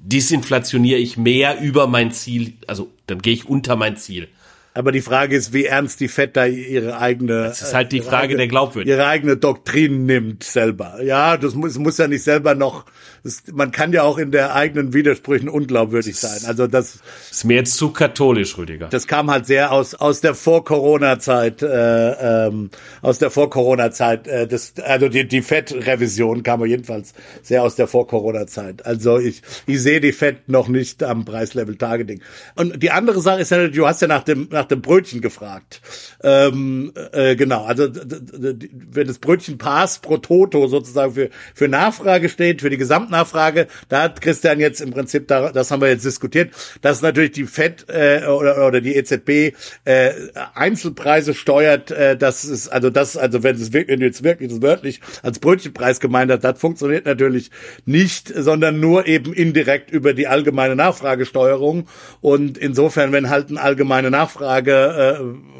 disinflationiere 0.03 0.99
ich 0.99 1.17
mehr 1.17 1.59
über 1.61 1.87
mein 1.87 2.11
Ziel, 2.11 2.53
also 2.67 2.91
dann 3.07 3.19
gehe 3.19 3.33
ich 3.33 3.47
unter 3.47 3.75
mein 3.75 3.97
Ziel. 3.97 4.27
Aber 4.75 4.91
die 4.91 5.01
Frage 5.01 5.37
ist, 5.37 5.53
wie 5.53 5.63
ernst 5.63 6.01
die 6.01 6.09
FED 6.09 6.35
da 6.35 6.45
ihre 6.45 6.99
eigene. 6.99 7.43
Das 7.43 7.61
ist 7.61 7.73
halt 7.73 7.93
die 7.93 8.01
Frage 8.01 8.23
eigene, 8.23 8.37
der 8.39 8.47
Glaubwürdigkeit. 8.49 8.99
Ihre 8.99 9.07
eigene 9.07 9.37
Doktrin 9.37 10.05
nimmt 10.05 10.43
selber. 10.43 11.01
Ja, 11.01 11.37
das 11.37 11.55
muss, 11.55 11.77
muss 11.77 11.97
ja 11.97 12.09
nicht 12.09 12.23
selber 12.23 12.55
noch 12.55 12.85
das, 13.25 13.41
man 13.51 13.71
kann 13.71 13.91
ja 13.91 14.03
auch 14.03 14.19
in 14.19 14.29
der 14.29 14.53
eigenen 14.53 14.93
Widersprüchen 14.93 15.49
unglaubwürdig 15.49 16.15
sein. 16.15 16.41
Also 16.45 16.67
das 16.67 16.99
ist 17.31 17.43
mir 17.43 17.55
jetzt 17.55 17.73
zu 17.73 17.89
katholisch, 17.89 18.55
Rüdiger. 18.55 18.87
Das 18.87 19.07
kam 19.07 19.31
halt 19.31 19.47
sehr 19.47 19.71
aus 19.71 19.95
aus 19.95 20.21
der 20.21 20.35
Vor-Corona-Zeit, 20.35 21.63
äh, 21.63 22.47
ähm, 22.47 22.69
aus 23.01 23.17
der 23.17 23.31
Vor-Corona-Zeit. 23.31 24.27
Äh, 24.27 24.47
das, 24.47 24.75
also 24.77 25.09
die 25.09 25.27
die 25.27 25.41
Fed-Revision 25.41 26.43
kam 26.43 26.63
jedenfalls 26.65 27.13
sehr 27.41 27.63
aus 27.63 27.75
der 27.75 27.87
Vor-Corona-Zeit. 27.87 28.85
Also 28.85 29.17
ich 29.17 29.41
ich 29.65 29.81
sehe 29.81 29.99
die 30.01 30.11
Fed 30.11 30.47
noch 30.47 30.67
nicht 30.67 31.01
am 31.01 31.25
Preislevel 31.25 31.77
Targeting. 31.77 32.21
Und 32.55 32.83
die 32.83 32.91
andere 32.91 33.21
Sache 33.21 33.41
ist 33.41 33.49
ja, 33.49 33.67
du 33.67 33.87
hast 33.87 34.03
ja 34.03 34.07
nach 34.07 34.23
dem 34.23 34.49
nach 34.51 34.65
dem 34.65 34.83
Brötchen 34.83 35.21
gefragt. 35.21 35.81
Ähm, 36.21 36.93
äh, 37.11 37.35
genau. 37.35 37.65
Also 37.65 37.87
wenn 37.91 39.07
das 39.07 39.17
Brötchen 39.17 39.57
Pass 39.57 39.97
pro 39.97 40.17
Toto 40.17 40.67
sozusagen 40.67 41.15
für 41.15 41.29
für 41.55 41.67
Nachfrage 41.67 42.29
steht, 42.29 42.61
für 42.61 42.69
die 42.69 42.77
gesamten 42.77 43.14
Nachfrage, 43.15 43.67
da 43.89 44.03
hat 44.03 44.21
Christian 44.21 44.59
jetzt 44.59 44.81
im 44.81 44.91
Prinzip, 44.91 45.27
da, 45.27 45.51
das 45.51 45.71
haben 45.71 45.81
wir 45.81 45.89
jetzt 45.89 46.05
diskutiert, 46.05 46.51
dass 46.81 47.01
natürlich 47.01 47.31
die 47.31 47.45
FED 47.45 47.85
äh, 47.89 48.25
oder, 48.27 48.65
oder 48.67 48.81
die 48.81 48.95
EZB 48.95 49.55
äh, 49.85 50.11
Einzelpreise 50.53 51.33
steuert, 51.33 51.91
äh, 51.91 52.17
das 52.17 52.45
ist, 52.45 52.67
also 52.69 52.89
das, 52.89 53.17
also 53.17 53.43
wenn 53.43 53.55
es 53.55 53.73
wenn 53.73 53.99
du 53.99 54.05
jetzt 54.05 54.23
wirklich 54.23 54.49
das 54.49 54.61
wörtlich 54.61 55.01
als 55.23 55.39
Brötchenpreis 55.39 55.99
gemeint 55.99 56.31
hast, 56.31 56.43
das 56.43 56.59
funktioniert 56.59 57.05
natürlich 57.05 57.51
nicht, 57.85 58.31
sondern 58.35 58.79
nur 58.79 59.07
eben 59.07 59.33
indirekt 59.33 59.91
über 59.91 60.13
die 60.13 60.27
allgemeine 60.27 60.75
Nachfragesteuerung. 60.75 61.87
Und 62.21 62.57
insofern, 62.57 63.11
wenn 63.11 63.29
halt 63.29 63.49
eine 63.49 63.61
allgemeine 63.61 64.11
Nachfrage 64.11 65.17
äh, 65.19 65.55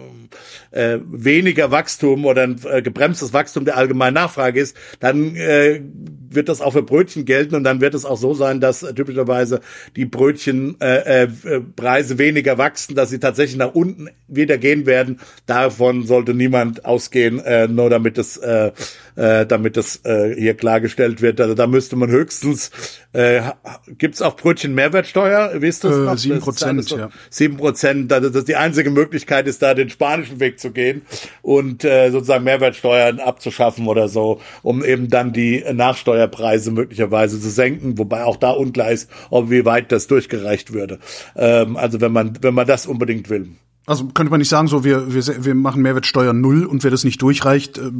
äh, 0.76 1.00
weniger 1.06 1.72
Wachstum 1.72 2.26
oder 2.26 2.44
ein 2.44 2.60
äh, 2.70 2.82
gebremstes 2.82 3.34
Wachstum 3.34 3.66
der 3.66 3.78
allgemeinen 3.78 4.16
Nachfrage 4.16 4.60
ist, 4.60 4.76
dann 5.00 5.36
äh, 5.36 5.82
wird 6.36 6.50
das 6.50 6.62
auch 6.62 6.74
für 6.74 6.84
Brötchen 6.84 7.26
gelten 7.26 7.56
und 7.56 7.64
dann 7.64 7.82
wird 7.82 7.94
es 7.94 8.06
auch 8.06 8.18
so 8.18 8.34
sein, 8.34 8.60
dass 8.60 8.82
typischerweise 8.82 9.62
die 9.96 10.06
Brötchenpreise 10.06 11.06
äh, 11.46 11.56
äh, 11.56 11.62
Preise 11.76 12.18
weniger 12.18 12.58
wachsen, 12.58 12.96
dass 12.96 13.10
sie 13.10 13.20
tatsächlich 13.20 13.58
nach 13.58 13.74
unten 13.74 14.10
wieder 14.28 14.58
gehen 14.58 14.86
werden. 14.86 15.20
Davon 15.46 16.06
sollte 16.06 16.34
niemand 16.34 16.86
ausgehen, 16.86 17.40
äh, 17.40 17.68
nur 17.68 17.90
damit 17.90 18.18
es 18.18 18.38
äh, 18.38 18.72
äh, 19.16 19.46
damit 19.46 19.78
das 19.78 20.02
äh, 20.04 20.36
hier 20.36 20.56
klargestellt 20.56 21.22
wird. 21.22 21.40
Also 21.40 21.54
da 21.54 21.68
müsste 21.68 21.96
man 21.96 22.10
höchstens 22.10 22.72
äh, 23.14 23.42
gibt 23.98 24.16
es 24.16 24.22
auch 24.22 24.36
Brötchen 24.36 24.76
Mehrwertsteuer, 24.76 25.52
wisst 25.62 25.86
ihr 25.86 26.12
äh, 26.12 26.18
Sieben 26.18 26.40
Prozent, 26.40 26.90
ja. 26.92 27.10
Sieben 27.30 27.58
Prozent, 27.58 28.12
also 28.12 28.30
das 28.30 28.40
ist 28.40 28.48
die 28.48 28.58
einzige 28.58 28.92
Möglichkeit 28.92 29.48
ist 29.48 29.62
da 29.62 29.74
den 29.74 29.90
spanischen 29.90 30.40
Weg 30.40 30.60
zu 30.60 30.72
gehen 30.72 31.04
und 31.42 31.86
äh, 31.86 32.10
sozusagen 32.10 32.44
Mehrwertsteuern 32.44 33.20
abzuschaffen 33.20 33.88
oder 33.88 34.10
so, 34.10 34.42
um 34.64 34.84
eben 34.84 35.10
dann 35.10 35.32
die 35.32 35.64
Nachsteuer 35.72 36.25
Preise 36.28 36.72
möglicherweise 36.72 37.40
zu 37.40 37.50
senken, 37.50 37.98
wobei 37.98 38.24
auch 38.24 38.38
da 38.38 38.52
unklar 38.52 38.92
ist, 38.92 39.10
ob 39.30 39.50
wie 39.50 39.66
weit 39.66 39.92
das 39.92 40.08
durchgereicht 40.08 40.74
würde. 40.74 41.00
Ähm, 41.36 41.78
also 41.78 42.02
wenn 42.02 42.12
man, 42.12 42.38
wenn 42.42 42.54
man 42.54 42.68
das 42.68 42.86
unbedingt 42.86 43.30
will. 43.30 43.50
Also 43.88 44.06
könnte 44.08 44.32
man 44.32 44.40
nicht 44.40 44.50
sagen, 44.50 44.68
so 44.68 44.84
wir, 44.84 45.14
wir, 45.14 45.46
wir 45.46 45.54
machen 45.54 45.84
Mehrwertsteuer 45.84 46.34
null 46.34 46.66
und 46.66 46.84
wer 46.84 46.90
das 46.90 47.04
nicht 47.04 47.22
durchreicht, 47.22 47.78
äh, 47.78 47.92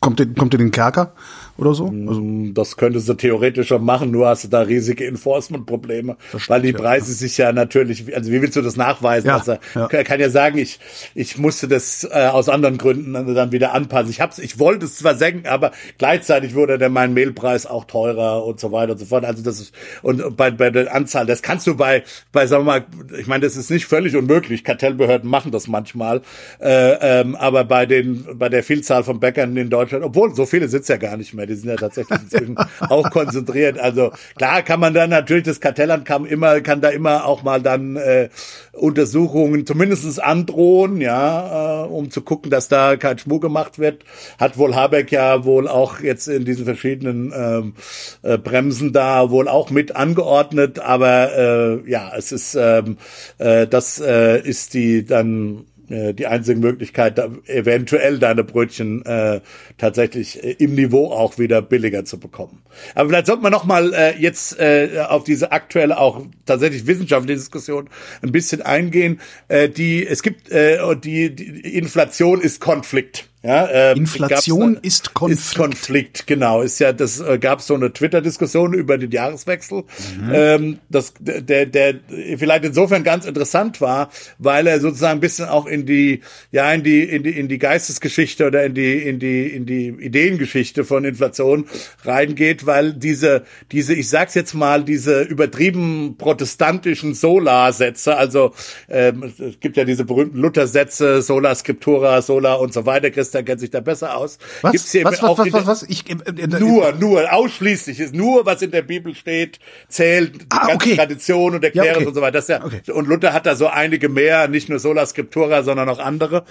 kommt, 0.00 0.38
kommt 0.38 0.54
in 0.54 0.60
den 0.60 0.70
Kerker? 0.70 1.12
Oder 1.56 1.74
so? 1.74 1.86
Also 1.86 2.20
das 2.52 2.76
könntest 2.76 3.08
du 3.08 3.14
theoretisch 3.14 3.68
schon 3.68 3.84
machen, 3.84 4.10
nur 4.10 4.26
hast 4.26 4.44
du 4.44 4.48
da 4.48 4.62
riesige 4.62 5.06
Enforcement-Probleme, 5.06 6.16
weil 6.48 6.62
die 6.62 6.72
Preise 6.72 7.12
ja. 7.12 7.16
sich 7.16 7.38
ja 7.38 7.52
natürlich, 7.52 8.14
also 8.14 8.32
wie 8.32 8.42
willst 8.42 8.56
du 8.56 8.62
das 8.62 8.76
nachweisen? 8.76 9.28
Ja, 9.28 9.36
also 9.36 9.56
ja. 9.74 9.86
kann, 9.86 10.04
kann 10.04 10.20
ja 10.20 10.30
sagen, 10.30 10.58
ich 10.58 10.80
ich 11.14 11.38
musste 11.38 11.68
das 11.68 12.04
äh, 12.10 12.26
aus 12.26 12.48
anderen 12.48 12.76
Gründen 12.76 13.12
dann 13.34 13.52
wieder 13.52 13.72
anpassen. 13.72 14.10
Ich 14.10 14.20
hab's, 14.20 14.38
ich 14.38 14.58
wollte 14.58 14.86
es 14.86 14.96
zwar 14.96 15.14
senken, 15.14 15.46
aber 15.46 15.70
gleichzeitig 15.98 16.56
wurde 16.56 16.76
dann 16.76 16.92
mein 16.92 17.14
Mehlpreis 17.14 17.66
auch 17.66 17.84
teurer 17.84 18.44
und 18.44 18.58
so 18.58 18.72
weiter 18.72 18.92
und 18.92 18.98
so 18.98 19.06
fort. 19.06 19.24
Also 19.24 19.44
das 19.44 19.60
ist 19.60 19.74
und 20.02 20.36
bei 20.36 20.50
bei 20.50 20.70
der 20.70 20.92
Anzahl, 20.92 21.24
das 21.24 21.42
kannst 21.42 21.68
du 21.68 21.76
bei 21.76 22.02
bei 22.32 22.48
sagen 22.48 22.64
wir 22.64 22.80
mal, 22.80 22.86
ich 23.16 23.28
meine, 23.28 23.44
das 23.44 23.56
ist 23.56 23.70
nicht 23.70 23.86
völlig 23.86 24.16
unmöglich. 24.16 24.64
Kartellbehörden 24.64 25.30
machen 25.30 25.52
das 25.52 25.68
manchmal, 25.68 26.22
äh, 26.60 27.20
ähm, 27.20 27.36
aber 27.36 27.64
bei 27.64 27.86
den 27.86 28.26
bei 28.34 28.48
der 28.48 28.64
Vielzahl 28.64 29.04
von 29.04 29.20
Bäckern 29.20 29.56
in 29.56 29.70
Deutschland, 29.70 30.04
obwohl 30.04 30.34
so 30.34 30.46
viele 30.46 30.68
sitzt 30.68 30.88
ja 30.88 30.96
gar 30.96 31.16
nicht 31.16 31.32
mehr 31.32 31.43
mehr. 31.44 31.46
Die 31.46 31.54
sind 31.60 31.68
ja 31.68 31.76
tatsächlich 31.76 32.20
inzwischen 32.20 32.56
auch 32.80 33.10
konzentriert. 33.10 33.78
Also 33.78 34.12
klar 34.36 34.62
kann 34.62 34.80
man 34.80 34.94
dann 34.94 35.10
natürlich, 35.10 35.44
das 35.44 35.60
Kartellamt 35.60 36.04
kann 36.04 36.24
immer, 36.24 36.60
kann 36.60 36.80
da 36.80 36.88
immer 36.88 37.26
auch 37.26 37.42
mal 37.42 37.60
dann 37.60 37.96
äh, 37.96 38.28
Untersuchungen 38.72 39.66
zumindestens 39.66 40.18
androhen, 40.18 41.00
ja, 41.00 41.84
äh, 41.84 41.86
um 41.86 42.10
zu 42.10 42.22
gucken, 42.22 42.50
dass 42.50 42.68
da 42.68 42.96
kein 42.96 43.18
Schmuck 43.18 43.42
gemacht 43.42 43.78
wird. 43.78 44.04
Hat 44.38 44.58
wohl 44.58 44.74
Habeck 44.74 45.12
ja 45.12 45.44
wohl 45.44 45.68
auch 45.68 46.00
jetzt 46.00 46.28
in 46.28 46.44
diesen 46.44 46.64
verschiedenen 46.64 47.32
ähm, 47.34 47.74
äh, 48.22 48.38
Bremsen 48.38 48.92
da 48.92 49.30
wohl 49.30 49.48
auch 49.48 49.70
mit 49.70 49.96
angeordnet. 49.96 50.78
Aber 50.78 51.36
äh, 51.36 51.90
ja, 51.90 52.12
es 52.16 52.32
ist 52.32 52.54
ähm, 52.54 52.98
äh, 53.38 53.66
das 53.66 54.00
äh, 54.00 54.40
ist 54.40 54.74
die 54.74 55.04
dann 55.04 55.64
äh, 55.88 56.14
die 56.14 56.26
einzige 56.26 56.58
Möglichkeit, 56.58 57.18
da 57.18 57.30
eventuell 57.46 58.18
deine 58.18 58.44
Brötchen 58.44 59.04
äh, 59.04 59.40
tatsächlich 59.78 60.42
äh, 60.42 60.52
im 60.52 60.74
Niveau 60.74 61.10
auch 61.10 61.38
wieder 61.38 61.62
billiger 61.62 62.04
zu 62.04 62.18
bekommen. 62.18 62.62
Aber 62.94 63.08
vielleicht 63.08 63.26
sollte 63.26 63.42
man 63.42 63.52
noch 63.52 63.64
mal 63.64 63.92
äh, 63.94 64.16
jetzt 64.18 64.58
äh, 64.58 65.04
auf 65.08 65.24
diese 65.24 65.52
aktuelle 65.52 65.98
auch 65.98 66.26
tatsächlich 66.46 66.86
wissenschaftliche 66.86 67.38
Diskussion 67.38 67.88
ein 68.22 68.32
bisschen 68.32 68.62
eingehen. 68.62 69.20
Äh, 69.48 69.68
die 69.68 70.06
es 70.06 70.22
gibt 70.22 70.50
äh, 70.50 70.78
die, 70.96 71.34
die 71.34 71.76
Inflation 71.76 72.40
ist 72.40 72.60
Konflikt. 72.60 73.28
Ja, 73.44 73.66
äh, 73.66 73.92
Inflation 73.92 74.78
ist 74.80 75.12
Konflikt. 75.12 75.40
Ist 75.42 75.54
Konflikt, 75.54 76.26
genau. 76.26 76.62
Ist 76.62 76.78
ja, 76.78 76.94
das 76.94 77.20
äh, 77.20 77.38
gab 77.38 77.60
so 77.60 77.74
eine 77.74 77.92
Twitter-Diskussion 77.92 78.72
über 78.72 78.96
den 78.96 79.10
Jahreswechsel. 79.10 79.82
Mhm. 80.18 80.30
Ähm, 80.32 80.78
das, 80.88 81.12
der, 81.20 81.66
der 81.66 81.96
vielleicht 82.38 82.64
insofern 82.64 83.04
ganz 83.04 83.26
interessant 83.26 83.82
war, 83.82 84.08
weil 84.38 84.66
er 84.66 84.80
sozusagen 84.80 85.18
ein 85.18 85.20
bisschen 85.20 85.46
auch 85.46 85.66
in 85.66 85.84
die, 85.84 86.22
ja, 86.52 86.72
in 86.72 86.84
die, 86.84 87.02
in 87.02 87.22
die, 87.22 87.38
in 87.38 87.48
die 87.48 87.58
Geistesgeschichte 87.58 88.46
oder 88.46 88.64
in 88.64 88.72
die, 88.72 88.94
in 88.94 89.18
die, 89.18 89.48
in 89.48 89.66
die 89.66 89.88
Ideengeschichte 89.88 90.84
von 90.84 91.04
Inflation 91.04 91.66
reingeht, 92.02 92.64
weil 92.64 92.94
diese, 92.94 93.44
diese, 93.72 93.92
ich 93.92 94.08
sag's 94.08 94.32
jetzt 94.32 94.54
mal, 94.54 94.84
diese 94.84 95.20
übertrieben 95.20 96.16
protestantischen 96.16 97.12
Solarsätze, 97.12 98.16
also 98.16 98.54
ähm, 98.88 99.34
es 99.38 99.60
gibt 99.60 99.76
ja 99.76 99.84
diese 99.84 100.06
berühmten 100.06 100.38
Luther-Sätze, 100.38 101.20
Sola 101.20 101.54
Scriptura, 101.54 102.22
Sola 102.22 102.54
und 102.54 102.72
so 102.72 102.86
weiter, 102.86 103.10
Christ 103.10 103.33
Geschwister 103.34 103.42
kennt 103.42 103.60
sich 103.60 103.70
da 103.70 103.80
besser 103.80 104.16
aus. 104.16 104.38
Was? 104.62 104.72
Gibt's 104.72 104.92
hier 104.92 105.04
was, 105.04 105.22
was, 105.22 105.38
was, 105.38 105.52
was, 105.52 105.66
was? 105.66 105.82
Ich, 105.84 106.08
äh, 106.08 106.14
äh, 106.14 106.46
nur, 106.46 106.92
nur, 106.92 107.32
ausschließlich 107.32 108.00
ist 108.00 108.14
nur, 108.14 108.46
was 108.46 108.62
in 108.62 108.70
der 108.70 108.82
Bibel 108.82 109.14
steht, 109.14 109.58
zählt 109.88 110.42
die 110.42 110.46
ah, 110.50 110.66
ganze 110.66 110.74
okay. 110.74 110.96
Tradition 110.96 111.54
und 111.54 111.64
Erklärung 111.64 111.88
ja, 111.88 111.96
okay. 111.96 112.06
und 112.06 112.14
so 112.14 112.20
weiter. 112.20 112.32
Das 112.32 112.48
ja, 112.48 112.64
okay. 112.64 112.82
Und 112.92 113.08
Luther 113.08 113.32
hat 113.32 113.46
da 113.46 113.56
so 113.56 113.66
einige 113.66 114.08
mehr, 114.08 114.48
nicht 114.48 114.68
nur 114.68 114.78
Sola 114.78 115.06
Scriptura, 115.06 115.62
sondern 115.62 115.88
auch 115.88 115.98
andere. 115.98 116.44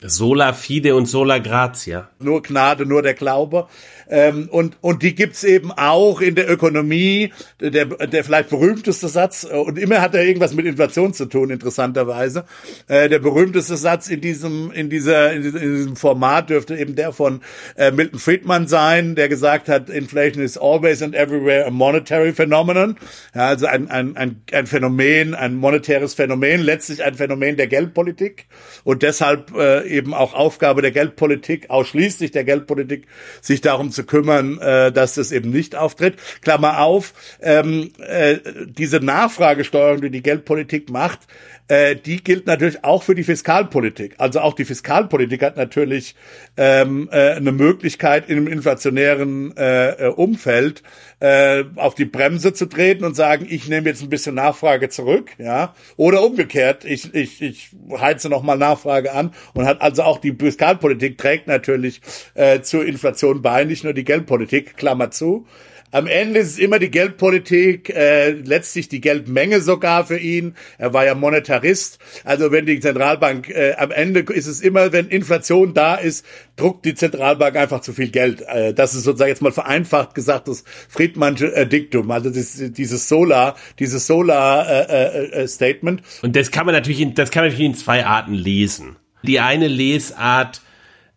Sola 0.00 0.52
Fide 0.52 0.94
und 0.94 1.06
Sola 1.06 1.38
Gratia. 1.38 2.08
Nur 2.20 2.42
Gnade, 2.42 2.86
nur 2.86 3.02
der 3.02 3.14
Glaube. 3.14 3.66
Ähm, 4.08 4.48
und, 4.50 4.76
und 4.80 5.02
die 5.02 5.14
gibt's 5.14 5.44
eben 5.44 5.72
auch 5.72 6.20
in 6.20 6.34
der 6.34 6.50
Ökonomie. 6.50 7.32
Der, 7.60 7.86
der 7.86 8.24
vielleicht 8.24 8.50
berühmteste 8.50 9.08
Satz, 9.08 9.46
äh, 9.50 9.54
und 9.56 9.78
immer 9.78 10.00
hat 10.00 10.14
er 10.14 10.24
irgendwas 10.24 10.54
mit 10.54 10.66
Inflation 10.66 11.12
zu 11.12 11.26
tun, 11.26 11.50
interessanterweise. 11.50 12.44
Äh, 12.86 13.08
der 13.08 13.18
berühmteste 13.18 13.76
Satz 13.76 14.08
in 14.08 14.20
diesem, 14.20 14.70
in 14.72 14.90
dieser, 14.90 15.32
in 15.32 15.42
diesem, 15.42 15.96
Format 15.96 16.50
dürfte 16.50 16.76
eben 16.76 16.94
der 16.94 17.12
von 17.12 17.40
äh, 17.76 17.90
Milton 17.90 18.18
Friedman 18.18 18.68
sein, 18.68 19.14
der 19.14 19.28
gesagt 19.28 19.68
hat, 19.68 19.90
Inflation 19.90 20.42
is 20.42 20.56
always 20.56 21.02
and 21.02 21.14
everywhere 21.14 21.66
a 21.66 21.70
monetary 21.70 22.32
phenomenon. 22.32 22.96
Ja, 23.34 23.48
also 23.48 23.66
ein, 23.66 23.90
ein, 23.90 24.16
ein, 24.16 24.42
ein 24.52 24.66
Phänomen, 24.66 25.34
ein 25.34 25.56
monetäres 25.56 26.14
Phänomen, 26.14 26.60
letztlich 26.60 27.04
ein 27.04 27.14
Phänomen 27.14 27.56
der 27.56 27.66
Geldpolitik 27.66 28.46
und 28.84 29.02
deshalb 29.02 29.54
äh, 29.56 29.86
eben 29.88 30.14
auch 30.14 30.34
Aufgabe 30.34 30.82
der 30.82 30.92
Geldpolitik, 30.92 31.70
ausschließlich 31.70 32.30
der 32.30 32.44
Geldpolitik, 32.44 33.06
sich 33.40 33.60
darum 33.60 33.90
zu 33.98 34.04
kümmern, 34.04 34.58
äh, 34.60 34.92
dass 34.92 35.14
das 35.14 35.32
eben 35.32 35.50
nicht 35.50 35.74
auftritt. 35.74 36.14
Klammer 36.40 36.80
auf, 36.80 37.14
ähm, 37.42 37.90
äh, 37.98 38.38
diese 38.66 39.00
Nachfragesteuerung, 39.00 40.00
die 40.00 40.10
die 40.10 40.22
Geldpolitik 40.22 40.88
macht, 40.88 41.20
äh, 41.68 41.96
die 41.96 42.22
gilt 42.22 42.46
natürlich 42.46 42.84
auch 42.84 43.02
für 43.02 43.14
die 43.14 43.24
Fiskalpolitik. 43.24 44.14
Also 44.18 44.40
auch 44.40 44.54
die 44.54 44.64
Fiskalpolitik 44.64 45.42
hat 45.42 45.56
natürlich 45.56 46.14
ähm, 46.56 47.08
äh, 47.12 47.32
eine 47.32 47.52
Möglichkeit 47.52 48.28
in 48.28 48.38
einem 48.38 48.46
inflationären 48.46 49.56
äh, 49.56 50.06
äh, 50.06 50.08
Umfeld 50.08 50.82
äh, 51.20 51.64
auf 51.76 51.94
die 51.94 52.06
Bremse 52.06 52.52
zu 52.52 52.66
treten 52.66 53.04
und 53.04 53.16
sagen, 53.16 53.46
ich 53.48 53.68
nehme 53.68 53.88
jetzt 53.88 54.02
ein 54.02 54.08
bisschen 54.08 54.36
Nachfrage 54.36 54.88
zurück, 54.88 55.32
ja, 55.38 55.74
oder 55.96 56.22
umgekehrt, 56.22 56.84
ich 56.84 57.12
ich 57.14 57.42
ich 57.42 57.70
heize 57.98 58.28
noch 58.28 58.42
mal 58.42 58.56
Nachfrage 58.56 59.12
an 59.12 59.32
und 59.52 59.66
hat 59.66 59.82
also 59.82 60.04
auch 60.04 60.18
die 60.18 60.32
Fiskalpolitik 60.32 61.18
trägt 61.18 61.48
natürlich 61.48 62.00
äh, 62.34 62.60
zur 62.60 62.86
Inflation 62.86 63.42
bei, 63.42 63.64
nicht 63.64 63.84
nur 63.88 63.94
die 63.94 64.04
Geldpolitik, 64.04 64.76
Klammer 64.76 65.10
zu. 65.10 65.46
Am 65.90 66.06
Ende 66.06 66.40
ist 66.40 66.48
es 66.48 66.58
immer 66.58 66.78
die 66.78 66.90
Geldpolitik, 66.90 67.88
äh, 67.88 68.32
letztlich 68.32 68.90
die 68.90 69.00
Geldmenge 69.00 69.62
sogar 69.62 70.04
für 70.06 70.18
ihn. 70.18 70.54
Er 70.76 70.92
war 70.92 71.06
ja 71.06 71.14
Monetarist. 71.14 71.98
Also 72.24 72.52
wenn 72.52 72.66
die 72.66 72.78
Zentralbank, 72.78 73.48
äh, 73.48 73.72
am 73.78 73.90
Ende 73.90 74.20
ist 74.20 74.46
es 74.46 74.60
immer, 74.60 74.92
wenn 74.92 75.08
Inflation 75.08 75.72
da 75.72 75.94
ist, 75.94 76.26
druckt 76.56 76.84
die 76.84 76.94
Zentralbank 76.94 77.56
einfach 77.56 77.80
zu 77.80 77.94
viel 77.94 78.10
Geld. 78.10 78.42
Äh, 78.42 78.74
das 78.74 78.94
ist 78.94 79.04
sozusagen 79.04 79.30
jetzt 79.30 79.40
mal 79.40 79.50
vereinfacht 79.50 80.14
gesagt 80.14 80.48
das 80.48 80.62
Friedmannsche 80.90 81.54
äh, 81.54 81.66
Diktum. 81.66 82.10
Also 82.10 82.28
das, 82.28 82.62
dieses 82.72 83.08
Solar, 83.08 83.56
dieses 83.78 84.06
Solar-Statement. 84.06 86.00
Äh, 86.00 86.04
äh, 86.04 86.26
Und 86.26 86.36
das 86.36 86.50
kann 86.50 86.66
man 86.66 86.74
natürlich, 86.74 87.00
in, 87.00 87.14
das 87.14 87.30
kann 87.30 87.44
man 87.44 87.50
natürlich 87.50 87.66
in 87.66 87.74
zwei 87.76 88.04
Arten 88.04 88.34
lesen. 88.34 88.96
Die 89.22 89.40
eine 89.40 89.68
Lesart 89.68 90.60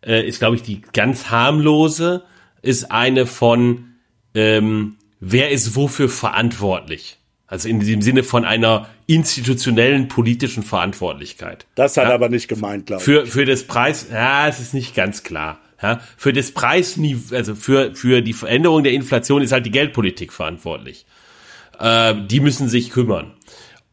äh, 0.00 0.26
ist, 0.26 0.38
glaube 0.38 0.56
ich, 0.56 0.62
die 0.62 0.80
ganz 0.94 1.30
harmlose, 1.30 2.24
ist 2.62 2.90
eine 2.90 3.26
von 3.26 3.92
ähm, 4.34 4.96
wer 5.20 5.50
ist 5.50 5.76
wofür 5.76 6.08
verantwortlich? 6.08 7.18
Also 7.46 7.68
in 7.68 7.80
dem 7.80 8.00
Sinne 8.00 8.24
von 8.24 8.46
einer 8.46 8.88
institutionellen 9.06 10.08
politischen 10.08 10.62
Verantwortlichkeit. 10.62 11.66
Das 11.74 11.98
hat 11.98 12.08
ja? 12.08 12.14
aber 12.14 12.30
nicht 12.30 12.48
gemeint, 12.48 12.86
glaube 12.86 13.02
ich. 13.02 13.04
Für, 13.04 13.26
für 13.26 13.44
das 13.44 13.64
Preis, 13.64 14.06
ja, 14.10 14.48
es 14.48 14.58
ist 14.58 14.72
nicht 14.72 14.94
ganz 14.94 15.22
klar. 15.22 15.60
Ja, 15.82 16.00
für 16.16 16.32
das 16.32 16.52
Preisniveau, 16.52 17.34
also 17.34 17.54
für, 17.54 17.94
für 17.94 18.22
die 18.22 18.32
Veränderung 18.32 18.84
der 18.84 18.92
Inflation 18.92 19.42
ist 19.42 19.52
halt 19.52 19.66
die 19.66 19.70
Geldpolitik 19.70 20.32
verantwortlich. 20.32 21.04
Äh, 21.78 22.14
die 22.26 22.40
müssen 22.40 22.68
sich 22.68 22.90
kümmern. 22.90 23.32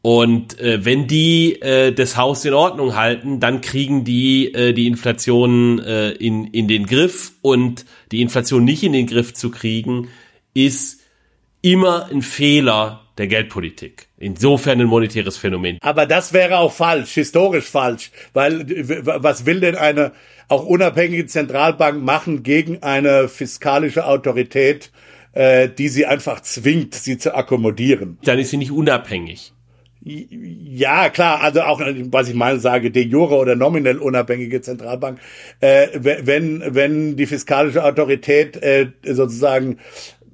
Und 0.01 0.59
äh, 0.59 0.85
wenn 0.85 1.07
die 1.07 1.61
äh, 1.61 1.91
das 1.91 2.15
Haus 2.15 2.45
in 2.45 2.53
Ordnung 2.53 2.95
halten, 2.95 3.39
dann 3.39 3.59
kriegen 3.59 4.05
die 4.05 4.53
äh, 4.53 4.73
die 4.73 4.87
Inflation 4.87 5.79
äh, 5.79 6.11
in, 6.11 6.45
in 6.45 6.67
den 6.69 6.85
Griff 6.85 7.33
und 7.41 7.85
die 8.11 8.21
Inflation 8.21 8.63
nicht 8.63 8.83
in 8.83 8.93
den 8.93 9.07
Griff 9.07 9.33
zu 9.33 9.51
kriegen, 9.51 10.07
ist 10.53 11.01
immer 11.61 12.09
ein 12.09 12.21
Fehler 12.21 13.01
der 13.17 13.27
Geldpolitik. 13.27 14.07
Insofern 14.17 14.79
ein 14.79 14.87
monetäres 14.87 15.37
Phänomen. 15.37 15.77
Aber 15.81 16.05
das 16.05 16.31
wäre 16.31 16.59
auch 16.59 16.71
falsch, 16.71 17.11
historisch 17.11 17.65
falsch, 17.65 18.11
weil 18.33 18.65
was 19.03 19.45
will 19.45 19.59
denn 19.59 19.75
eine 19.75 20.13
auch 20.47 20.65
unabhängige 20.65 21.25
Zentralbank 21.25 22.01
machen 22.01 22.43
gegen 22.43 22.81
eine 22.81 23.27
fiskalische 23.27 24.05
Autorität, 24.05 24.91
äh, 25.33 25.67
die 25.67 25.89
sie 25.89 26.05
einfach 26.05 26.39
zwingt, 26.39 26.95
sie 26.95 27.17
zu 27.17 27.35
akkommodieren? 27.35 28.17
Dann 28.23 28.39
ist 28.39 28.51
sie 28.51 28.57
nicht 28.57 28.71
unabhängig. 28.71 29.51
Ja, 30.01 31.09
klar, 31.09 31.41
also 31.41 31.61
auch, 31.61 31.81
was 31.81 32.29
ich 32.29 32.35
mal 32.35 32.59
sage, 32.59 32.89
de 32.89 33.03
jure 33.03 33.35
oder 33.35 33.55
nominell 33.55 33.97
unabhängige 33.97 34.61
Zentralbank, 34.61 35.19
äh, 35.59 35.87
wenn, 35.93 36.63
wenn 36.65 37.17
die 37.17 37.25
fiskalische 37.25 37.83
Autorität 37.83 38.55
äh, 38.63 38.91
sozusagen 39.03 39.79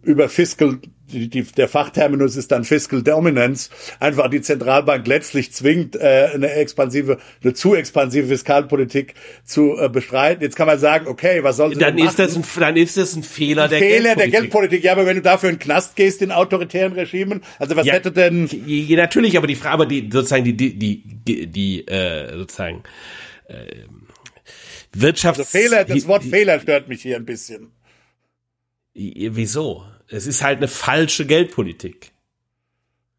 über 0.04 0.30
Fiscal, 0.30 0.78
die, 1.12 1.30
die, 1.30 1.44
der 1.44 1.68
Fachterminus 1.68 2.36
ist 2.36 2.52
dann 2.52 2.64
Fiscal 2.64 3.04
Dominance, 3.04 3.70
einfach 4.00 4.30
die 4.30 4.42
Zentralbank 4.42 5.06
letztlich 5.08 5.52
zwingt, 5.52 5.96
äh, 5.96 6.30
eine 6.34 6.52
expansive, 6.52 7.20
eine 7.44 7.54
zu 7.54 7.76
expansive 7.76 8.28
Fiskalpolitik 8.28 9.14
zu 9.44 9.78
äh, 9.78 9.90
bestreiten. 9.90 10.42
Jetzt 10.42 10.56
kann 10.56 10.68
man 10.68 10.80
sagen, 10.80 11.08
okay, 11.08 11.44
was 11.44 11.58
soll 11.58 11.76
dann 11.76 11.98
ist 11.98 12.18
das 12.18 12.36
ein, 12.36 12.44
Dann 12.60 12.78
ist 12.78 12.98
das 12.98 13.16
ein 13.16 13.24
Fehler 13.24 13.68
der 13.68 13.80
Fehler 13.80 14.16
Geldpolitik. 14.16 14.32
der 14.32 14.42
Geldpolitik. 14.42 14.84
Ja, 14.84 14.92
aber 14.94 15.06
wenn 15.06 15.16
du 15.18 15.22
dafür 15.22 15.50
in 15.50 15.56
den 15.56 15.62
Knast 15.62 15.96
gehst 15.96 16.22
in 16.22 16.32
autoritären 16.32 16.94
Regimen, 16.94 17.42
also 17.60 17.76
was 17.76 17.86
ja, 17.86 17.94
hätte 17.94 18.12
denn... 18.12 18.50
Ja, 18.66 18.98
natürlich, 18.98 19.38
aber 19.38 19.48
die 19.48 19.56
Frage, 19.56 19.74
aber 19.74 19.86
die 19.86 20.10
sozusagen 20.12 20.44
die, 20.44 20.56
die, 20.56 21.04
die, 21.04 21.48
die 21.48 21.88
äh, 21.88 22.36
sozusagen 22.38 22.84
äh, 23.48 23.84
Wirtschafts... 24.94 25.40
Also 25.40 25.52
Fehler, 25.52 25.86
das 25.86 26.08
Wort 26.08 26.24
die, 26.24 26.30
Fehler 26.30 26.60
stört 26.60 26.88
mich 26.88 27.02
hier 27.02 27.18
ein 27.18 27.26
bisschen. 27.26 27.72
Wieso? 28.94 29.84
Es 30.08 30.28
ist 30.28 30.44
halt 30.44 30.58
eine 30.58 30.68
falsche 30.68 31.26
Geldpolitik. 31.26 32.12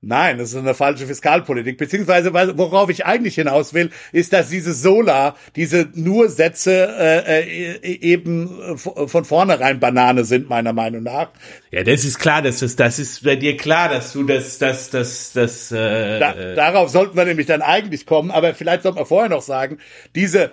Nein, 0.03 0.39
das 0.39 0.51
ist 0.51 0.57
eine 0.57 0.74
falsche 0.74 1.07
Fiskalpolitik. 1.07 1.78
Beziehungsweise, 1.78 2.32
worauf 2.32 2.91
ich 2.91 3.07
eigentlich 3.07 3.34
hinaus 3.34 3.74
will, 3.74 3.91
ist, 4.12 4.32
dass 4.32 4.51
diese 4.51 4.72
Sola, 4.72 5.34
diese 5.57 5.89
nur 5.95 6.28
Sätze 6.28 6.95
äh, 6.97 7.74
äh 7.74 7.99
eben 8.03 8.78
von 8.78 9.24
vornherein 9.24 9.80
Banane 9.80 10.24
sind, 10.24 10.49
meiner 10.49 10.72
Meinung 10.72 11.03
nach. 11.03 11.30
Ja, 11.72 11.82
das 11.82 12.05
ist 12.05 12.20
klar, 12.20 12.41
das 12.43 12.62
ist, 12.62 12.78
das 12.78 13.01
ist 13.01 13.24
bei 13.24 13.34
dir 13.34 13.57
klar, 13.57 13.89
dass 13.89 14.12
du 14.12 14.22
das, 14.22 14.59
das, 14.59 14.91
das, 14.91 15.32
das. 15.32 15.72
Äh, 15.72 16.20
da, 16.20 16.34
darauf 16.55 16.91
sollten 16.91 17.16
wir 17.16 17.24
nämlich 17.24 17.47
dann 17.47 17.62
eigentlich 17.62 18.07
kommen, 18.07 18.30
aber 18.30 18.55
vielleicht 18.55 18.84
sollten 18.84 18.99
wir 18.99 19.07
vorher 19.07 19.30
noch 19.30 19.43
sagen, 19.43 19.78
diese 20.14 20.53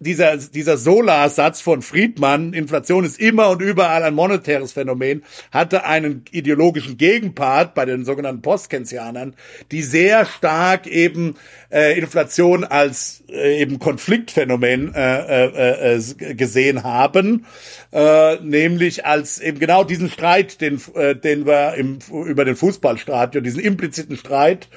dieser, 0.00 0.38
dieser 0.38 0.78
Solarsatz 0.78 1.60
von 1.60 1.82
Friedmann, 1.82 2.54
Inflation 2.54 3.04
ist 3.04 3.20
immer 3.20 3.50
und 3.50 3.60
überall 3.60 4.02
ein 4.02 4.14
monetäres 4.14 4.72
Phänomen, 4.72 5.22
hatte 5.52 5.84
einen 5.84 6.24
ideologischen 6.30 6.96
Gegenpart 6.96 7.74
bei 7.74 7.84
den 7.84 8.06
sogenannten 8.06 8.40
Postkensianern, 8.40 9.34
die 9.70 9.82
sehr 9.82 10.24
stark 10.24 10.86
eben 10.86 11.36
äh, 11.70 11.98
Inflation 11.98 12.64
als 12.64 13.22
äh, 13.28 13.60
eben 13.60 13.78
Konfliktphänomen 13.78 14.94
äh, 14.94 15.94
äh, 15.94 15.96
äh, 15.96 16.34
gesehen 16.34 16.82
haben, 16.82 17.44
äh, 17.92 18.36
nämlich 18.36 19.04
als 19.04 19.38
eben 19.38 19.58
genau 19.58 19.84
diesen 19.84 20.08
Streit, 20.08 20.62
den, 20.62 20.80
äh, 20.94 21.14
den 21.14 21.44
wir 21.44 21.74
im, 21.74 21.98
über 22.10 22.46
den 22.46 22.56
Fußballstadion, 22.56 23.44
diesen 23.44 23.60
impliziten 23.60 24.16
Streit 24.16 24.68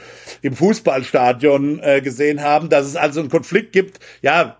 im 0.41 0.53
Fußballstadion 0.53 1.79
äh, 1.81 2.01
gesehen 2.01 2.41
haben, 2.41 2.67
dass 2.67 2.87
es 2.87 2.97
also 2.97 3.21
einen 3.21 3.29
Konflikt 3.29 3.71
gibt, 3.71 3.99
ja, 4.21 4.57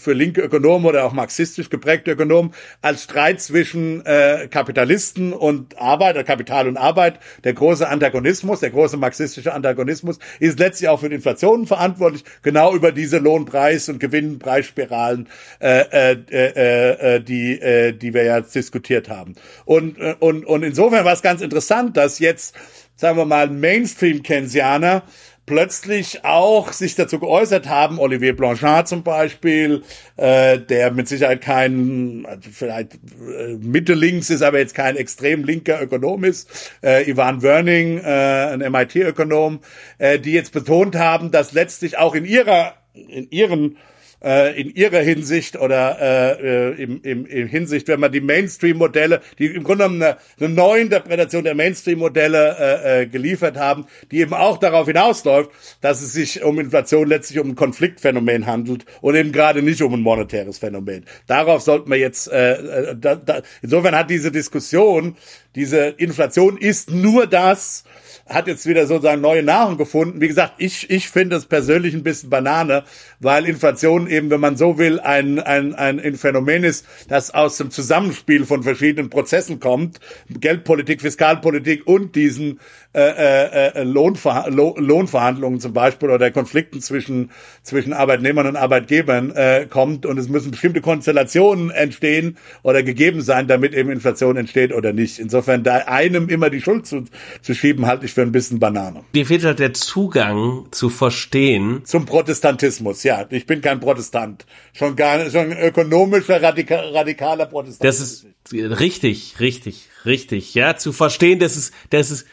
für 0.00 0.12
linke 0.12 0.40
Ökonomen 0.40 0.86
oder 0.86 1.04
auch 1.04 1.12
marxistisch 1.12 1.70
geprägte 1.70 2.12
Ökonomen 2.12 2.52
als 2.82 3.04
Streit 3.04 3.40
zwischen 3.40 4.04
äh, 4.06 4.48
Kapitalisten 4.50 5.32
und 5.32 5.78
Arbeit, 5.78 6.24
Kapital 6.26 6.68
und 6.68 6.76
Arbeit. 6.76 7.18
Der 7.44 7.54
große 7.54 7.88
Antagonismus, 7.88 8.60
der 8.60 8.70
große 8.70 8.96
marxistische 8.96 9.52
Antagonismus 9.52 10.18
ist 10.40 10.58
letztlich 10.58 10.88
auch 10.88 11.00
für 11.00 11.08
die 11.08 11.16
Inflation 11.16 11.66
verantwortlich, 11.66 12.24
genau 12.42 12.74
über 12.74 12.92
diese 12.92 13.18
Lohnpreis- 13.18 13.88
und 13.88 14.00
Gewinnpreisspiralen, 14.00 15.28
äh, 15.60 16.12
äh, 16.12 16.18
äh, 16.30 17.16
äh, 17.16 17.20
die, 17.20 17.60
äh, 17.60 17.92
die 17.92 18.14
wir 18.14 18.24
ja 18.24 18.40
diskutiert 18.40 19.08
haben. 19.08 19.34
Und, 19.64 19.98
äh, 19.98 20.14
und, 20.18 20.44
und 20.44 20.62
insofern 20.62 21.04
war 21.04 21.12
es 21.12 21.22
ganz 21.22 21.40
interessant, 21.40 21.96
dass 21.96 22.18
jetzt, 22.18 22.54
sagen 22.96 23.16
wir 23.16 23.24
mal, 23.24 23.48
Mainstream-Keynesianer 23.48 25.02
plötzlich 25.46 26.24
auch 26.24 26.72
sich 26.72 26.94
dazu 26.94 27.18
geäußert 27.18 27.68
haben, 27.68 27.98
Olivier 27.98 28.34
Blanchard 28.34 28.88
zum 28.88 29.02
Beispiel, 29.02 29.82
äh, 30.16 30.58
der 30.58 30.90
mit 30.90 31.08
Sicherheit 31.08 31.42
kein, 31.42 32.24
also 32.26 32.48
vielleicht 32.50 32.94
äh, 32.94 33.54
Mitte 33.60 33.94
links 33.94 34.30
ist, 34.30 34.42
aber 34.42 34.58
jetzt 34.58 34.74
kein 34.74 34.96
extrem 34.96 35.44
linker 35.44 35.82
Ökonom 35.82 36.24
ist, 36.24 36.72
äh, 36.82 37.08
Ivan 37.10 37.42
Werning, 37.42 37.98
äh, 37.98 38.52
ein 38.52 38.60
MIT-Ökonom, 38.60 39.60
äh, 39.98 40.18
die 40.18 40.32
jetzt 40.32 40.52
betont 40.52 40.96
haben, 40.96 41.30
dass 41.30 41.52
letztlich 41.52 41.98
auch 41.98 42.14
in 42.14 42.24
ihrer, 42.24 42.74
in 42.94 43.30
ihren 43.30 43.76
äh, 44.24 44.60
in 44.60 44.74
ihrer 44.74 45.00
Hinsicht 45.00 45.56
oder 45.56 45.98
äh, 46.00 46.70
äh, 46.70 46.82
im, 46.82 47.00
im, 47.02 47.26
im 47.26 47.48
Hinsicht, 47.48 47.88
wenn 47.88 48.00
man 48.00 48.10
die 48.10 48.20
Mainstream-Modelle, 48.20 49.20
die 49.38 49.46
im 49.46 49.62
Grunde 49.62 49.84
genommen 49.84 50.02
eine, 50.02 50.16
eine 50.40 50.48
neue 50.48 50.80
Interpretation 50.82 51.44
der 51.44 51.54
Mainstream-Modelle 51.54 52.56
äh, 52.58 53.02
äh, 53.02 53.06
geliefert 53.06 53.56
haben, 53.56 53.86
die 54.10 54.20
eben 54.20 54.34
auch 54.34 54.58
darauf 54.58 54.86
hinausläuft, 54.86 55.50
dass 55.80 56.02
es 56.02 56.12
sich 56.12 56.42
um 56.42 56.58
Inflation 56.58 57.06
letztlich 57.06 57.38
um 57.38 57.50
ein 57.50 57.54
Konfliktphänomen 57.54 58.46
handelt 58.46 58.86
und 59.00 59.14
eben 59.14 59.32
gerade 59.32 59.62
nicht 59.62 59.82
um 59.82 59.92
ein 59.92 60.00
monetäres 60.00 60.58
Phänomen. 60.58 61.04
Darauf 61.26 61.62
sollten 61.62 61.90
wir 61.90 61.98
jetzt, 61.98 62.30
äh, 62.32 62.54
äh 62.54 62.96
da, 62.96 63.16
da, 63.16 63.42
insofern 63.62 63.94
hat 63.94 64.10
diese 64.10 64.32
Diskussion, 64.32 65.16
diese 65.54 65.88
Inflation 65.88 66.56
ist 66.56 66.90
nur 66.90 67.26
das, 67.26 67.84
hat 68.26 68.46
jetzt 68.46 68.66
wieder 68.66 68.86
sozusagen 68.86 69.20
neue 69.20 69.42
Nahrung 69.42 69.76
gefunden. 69.76 70.20
Wie 70.20 70.28
gesagt, 70.28 70.54
ich, 70.58 70.88
ich 70.88 71.08
finde 71.08 71.36
es 71.36 71.44
persönlich 71.44 71.94
ein 71.94 72.02
bisschen 72.02 72.30
Banane, 72.30 72.84
weil 73.20 73.44
Inflation 73.44 74.08
eben, 74.08 74.30
wenn 74.30 74.40
man 74.40 74.56
so 74.56 74.78
will, 74.78 74.98
ein, 75.00 75.38
ein, 75.38 75.74
ein 75.74 76.14
Phänomen 76.16 76.64
ist, 76.64 76.86
das 77.08 77.32
aus 77.32 77.58
dem 77.58 77.70
Zusammenspiel 77.70 78.46
von 78.46 78.62
verschiedenen 78.62 79.10
Prozessen 79.10 79.60
kommt. 79.60 80.00
Geldpolitik, 80.30 81.02
Fiskalpolitik 81.02 81.86
und 81.86 82.16
diesen 82.16 82.60
äh, 82.94 83.00
äh, 83.00 83.74
äh 83.74 83.82
Lohnver 83.82 84.46
Lohnverhandlungen 84.48 85.60
zum 85.60 85.72
Beispiel 85.72 86.10
oder 86.10 86.30
Konflikten 86.30 86.80
zwischen, 86.80 87.30
zwischen 87.62 87.92
Arbeitnehmern 87.92 88.46
und 88.46 88.56
Arbeitgebern 88.56 89.30
äh, 89.32 89.66
kommt 89.68 90.06
und 90.06 90.18
es 90.18 90.28
müssen 90.28 90.50
bestimmte 90.50 90.80
Konstellationen 90.80 91.70
entstehen 91.70 92.36
oder 92.62 92.82
gegeben 92.82 93.22
sein, 93.22 93.48
damit 93.48 93.74
eben 93.74 93.90
Inflation 93.90 94.36
entsteht 94.36 94.72
oder 94.72 94.92
nicht. 94.92 95.18
Insofern 95.18 95.62
da 95.62 95.76
einem 95.86 96.28
immer 96.28 96.50
die 96.50 96.60
Schuld 96.60 96.86
zu, 96.86 97.04
zu 97.42 97.54
schieben, 97.54 97.86
halte 97.86 98.06
ich 98.06 98.12
für 98.12 98.22
ein 98.22 98.32
bisschen 98.32 98.58
Banane. 98.58 99.04
Dir 99.14 99.26
fehlt 99.26 99.44
halt 99.44 99.58
der 99.58 99.74
Zugang 99.74 100.66
zu 100.70 100.88
verstehen. 100.88 101.82
Zum 101.84 102.06
Protestantismus, 102.06 103.02
ja. 103.02 103.26
Ich 103.30 103.46
bin 103.46 103.60
kein 103.60 103.80
Protestant. 103.80 104.46
Schon 104.72 104.96
gar 104.96 105.30
schon 105.30 105.52
ökonomischer, 105.52 106.42
radika 106.42 106.76
radikaler 106.76 107.46
Protestant. 107.46 107.84
Das 107.84 108.00
ist 108.00 108.26
richtig, 108.52 109.36
richtig, 109.40 109.88
richtig. 110.04 110.54
Ja, 110.54 110.76
zu 110.76 110.92
verstehen, 110.92 111.38
dass 111.38 111.56
es, 111.56 111.72
dass 111.90 112.10
es, 112.10 112.24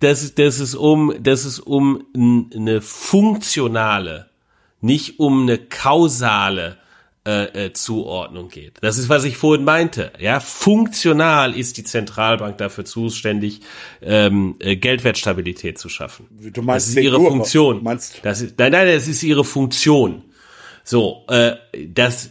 dass 0.00 0.22
es, 0.22 0.34
dass 0.34 0.58
es 0.60 0.74
um, 0.74 1.14
dass 1.20 1.44
es 1.44 1.58
um 1.60 2.04
eine 2.14 2.80
funktionale, 2.82 4.28
nicht 4.80 5.18
um 5.18 5.42
eine 5.42 5.58
kausale 5.58 6.78
äh, 7.26 7.66
äh, 7.68 7.72
Zuordnung 7.72 8.48
geht. 8.48 8.74
Das 8.82 8.98
ist, 8.98 9.08
was 9.08 9.24
ich 9.24 9.38
vorhin 9.38 9.64
meinte. 9.64 10.12
Ja, 10.18 10.40
funktional 10.40 11.56
ist 11.56 11.78
die 11.78 11.84
Zentralbank 11.84 12.58
dafür 12.58 12.84
zuständig, 12.84 13.60
ähm, 14.02 14.56
äh, 14.58 14.76
Geldwertstabilität 14.76 15.78
zu 15.78 15.88
schaffen. 15.88 16.26
Du 16.52 16.60
meinst 16.60 16.88
das 16.88 16.96
ist 16.96 17.02
ihre 17.02 17.16
Figur, 17.16 17.30
Funktion. 17.30 17.82
meinst- 17.82 18.20
das 18.22 18.42
ist, 18.42 18.58
nein, 18.58 18.72
nein, 18.72 18.88
das 18.88 19.08
ist 19.08 19.22
ihre 19.22 19.44
Funktion. 19.44 20.22
So, 20.84 21.24
äh, 21.28 21.52
das 21.88 22.28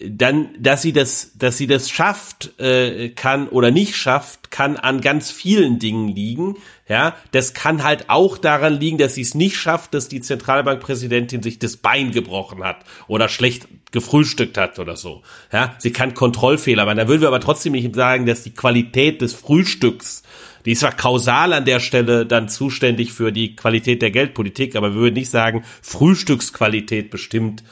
dann, 0.00 0.48
dass 0.58 0.82
sie 0.82 0.92
das, 0.92 1.32
dass 1.38 1.56
sie 1.56 1.68
das 1.68 1.88
schafft, 1.88 2.58
äh, 2.58 3.10
kann 3.10 3.48
oder 3.48 3.70
nicht 3.70 3.96
schafft, 3.96 4.50
kann 4.50 4.76
an 4.76 5.00
ganz 5.00 5.30
vielen 5.30 5.78
Dingen 5.78 6.08
liegen. 6.08 6.56
Ja, 6.88 7.14
das 7.30 7.54
kann 7.54 7.84
halt 7.84 8.10
auch 8.10 8.36
daran 8.36 8.78
liegen, 8.78 8.98
dass 8.98 9.14
sie 9.14 9.22
es 9.22 9.34
nicht 9.34 9.56
schafft, 9.56 9.94
dass 9.94 10.08
die 10.08 10.20
Zentralbankpräsidentin 10.20 11.42
sich 11.42 11.60
das 11.60 11.76
Bein 11.76 12.10
gebrochen 12.10 12.64
hat 12.64 12.78
oder 13.06 13.28
schlecht 13.28 13.68
gefrühstückt 13.92 14.58
hat 14.58 14.80
oder 14.80 14.96
so. 14.96 15.22
Ja, 15.52 15.76
sie 15.78 15.92
kann 15.92 16.14
Kontrollfehler 16.14 16.84
machen. 16.84 16.98
Da 16.98 17.06
würden 17.06 17.20
wir 17.20 17.28
aber 17.28 17.40
trotzdem 17.40 17.72
nicht 17.72 17.94
sagen, 17.94 18.26
dass 18.26 18.42
die 18.42 18.54
Qualität 18.54 19.20
des 19.20 19.32
Frühstücks 19.32 20.24
die 20.64 20.72
ist 20.72 20.80
zwar 20.80 20.96
kausal 20.96 21.52
an 21.52 21.66
der 21.66 21.78
Stelle 21.78 22.24
dann 22.24 22.48
zuständig 22.48 23.12
für 23.12 23.32
die 23.32 23.54
Qualität 23.54 24.00
der 24.00 24.10
Geldpolitik, 24.10 24.76
aber 24.76 24.94
wir 24.94 25.00
würden 25.00 25.14
nicht 25.14 25.30
sagen, 25.30 25.62
Frühstücksqualität 25.82 27.10
bestimmt, 27.10 27.62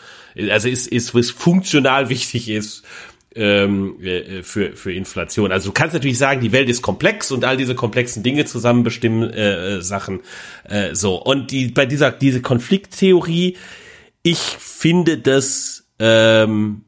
also 0.50 0.68
ist, 0.68 0.86
ist 0.86 1.14
was 1.14 1.30
funktional 1.30 2.08
wichtig 2.08 2.48
ist 2.48 2.84
ähm, 3.34 4.02
äh, 4.02 4.42
für, 4.42 4.76
für 4.76 4.92
Inflation. 4.92 5.52
Also 5.52 5.70
du 5.70 5.72
kannst 5.72 5.94
natürlich 5.94 6.18
sagen, 6.18 6.40
die 6.40 6.52
Welt 6.52 6.68
ist 6.68 6.82
komplex 6.82 7.30
und 7.30 7.44
all 7.44 7.56
diese 7.56 7.74
komplexen 7.74 8.22
Dinge 8.22 8.44
zusammen 8.44 8.82
bestimmen 8.82 9.30
äh, 9.30 9.76
äh, 9.76 9.80
Sachen 9.82 10.20
äh, 10.64 10.94
so. 10.94 11.22
Und 11.22 11.50
die, 11.50 11.68
bei 11.68 11.86
dieser 11.86 12.10
diese 12.12 12.42
Konflikttheorie, 12.42 13.56
ich 14.22 14.38
finde 14.38 15.18
das 15.18 15.84
ähm, 15.98 16.82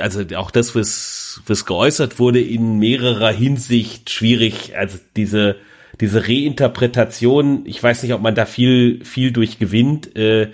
also 0.00 0.22
auch 0.36 0.50
das, 0.50 0.74
was, 0.74 1.42
was 1.46 1.64
geäußert 1.64 2.18
wurde, 2.18 2.40
in 2.40 2.78
mehrerer 2.78 3.32
Hinsicht 3.32 4.10
schwierig. 4.10 4.76
Also 4.76 4.98
diese, 5.16 5.56
diese 6.00 6.28
Reinterpretation, 6.28 7.62
ich 7.66 7.82
weiß 7.82 8.02
nicht, 8.02 8.12
ob 8.12 8.22
man 8.22 8.34
da 8.34 8.46
viel, 8.46 9.04
viel 9.04 9.32
durch 9.32 9.58
gewinnt, 9.58 10.16
äh, 10.16 10.52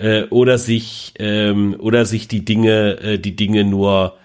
äh, 0.00 0.24
oder 0.30 0.58
sich, 0.58 1.12
ähm, 1.18 1.76
oder 1.78 2.06
sich 2.06 2.26
die 2.26 2.44
Dinge, 2.44 2.98
äh, 3.00 3.18
die 3.18 3.36
Dinge 3.36 3.64
nur 3.64 4.16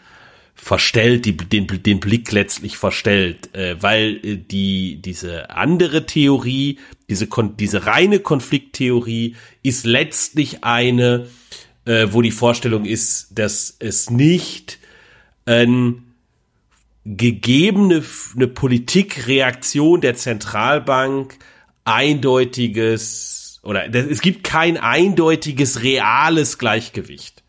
verstellt, 0.55 1.25
die, 1.25 1.35
den, 1.35 1.67
den 1.67 1.99
Blick 1.99 2.31
letztlich 2.31 2.77
verstellt, 2.77 3.53
äh, 3.53 3.75
weil 3.81 4.19
äh, 4.23 4.37
die, 4.37 5.01
diese 5.01 5.49
andere 5.49 6.05
Theorie, 6.05 6.79
diese, 7.09 7.27
kon 7.27 7.57
diese 7.57 7.85
reine 7.85 8.19
Konflikttheorie 8.19 9.35
ist 9.63 9.85
letztlich 9.85 10.63
eine, 10.63 11.27
äh, 11.83 12.07
wo 12.09 12.21
die 12.21 12.31
Vorstellung 12.31 12.85
ist, 12.85 13.37
dass 13.37 13.75
es 13.79 14.09
nicht 14.09 14.79
ein 15.45 16.03
gegebene 17.03 18.01
eine 18.35 18.47
Politikreaktion 18.47 20.01
der 20.01 20.15
Zentralbank 20.15 21.37
eindeutiges 21.83 23.44
oder 23.65 23.93
es 23.93 24.21
gibt 24.21 24.43
kein 24.43 24.77
eindeutiges 24.77 25.83
reales 25.83 26.57
Gleichgewicht. 26.57 27.43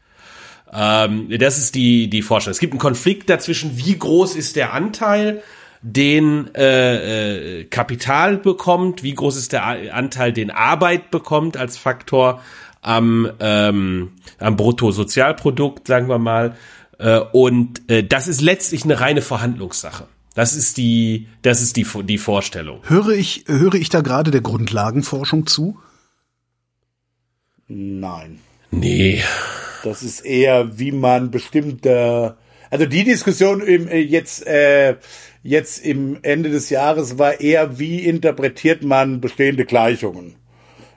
Ähm, 0.72 1.28
das 1.38 1.58
ist 1.58 1.74
die 1.74 2.08
die 2.10 2.22
Vorstellung. 2.22 2.52
Es 2.52 2.60
gibt 2.60 2.72
einen 2.72 2.80
Konflikt 2.80 3.30
dazwischen, 3.30 3.76
wie 3.76 3.98
groß 3.98 4.34
ist 4.34 4.56
der 4.56 4.72
Anteil, 4.72 5.42
den 5.82 6.52
äh, 6.54 7.60
äh, 7.60 7.64
Kapital 7.64 8.38
bekommt, 8.38 9.02
wie 9.02 9.14
groß 9.14 9.36
ist 9.36 9.52
der 9.52 9.94
Anteil, 9.94 10.32
den 10.32 10.50
Arbeit 10.50 11.10
bekommt 11.10 11.56
als 11.56 11.76
Faktor 11.76 12.42
am, 12.82 13.30
ähm, 13.40 14.12
am 14.38 14.56
Bruttosozialprodukt, 14.56 15.86
sagen 15.86 16.08
wir 16.08 16.18
mal. 16.18 16.56
Äh, 16.98 17.20
und 17.32 17.88
äh, 17.90 18.04
das 18.04 18.26
ist 18.26 18.40
letztlich 18.40 18.84
eine 18.84 19.00
reine 19.00 19.22
Verhandlungssache. 19.22 20.08
Das 20.34 20.54
ist 20.54 20.76
die, 20.76 21.28
das 21.42 21.62
ist 21.62 21.76
die, 21.76 21.86
die 22.04 22.18
Vorstellung. 22.18 22.80
Höre 22.84 23.10
ich, 23.10 23.44
höre 23.46 23.74
ich 23.74 23.88
da 23.88 24.02
gerade 24.02 24.30
der 24.30 24.42
Grundlagenforschung 24.42 25.46
zu? 25.46 25.78
Nein. 27.68 28.40
Nee. 28.70 29.22
Das 29.82 30.02
ist 30.02 30.20
eher, 30.20 30.78
wie 30.78 30.92
man 30.92 31.30
bestimmte, 31.30 32.36
also 32.70 32.86
die 32.86 33.04
Diskussion 33.04 33.60
im, 33.60 33.88
äh, 33.88 33.98
jetzt, 33.98 34.46
äh, 34.46 34.96
jetzt 35.42 35.84
im 35.84 36.18
Ende 36.22 36.50
des 36.50 36.70
Jahres 36.70 37.18
war 37.18 37.40
eher, 37.40 37.78
wie 37.78 38.00
interpretiert 38.00 38.82
man 38.82 39.20
bestehende 39.20 39.64
Gleichungen. 39.64 40.36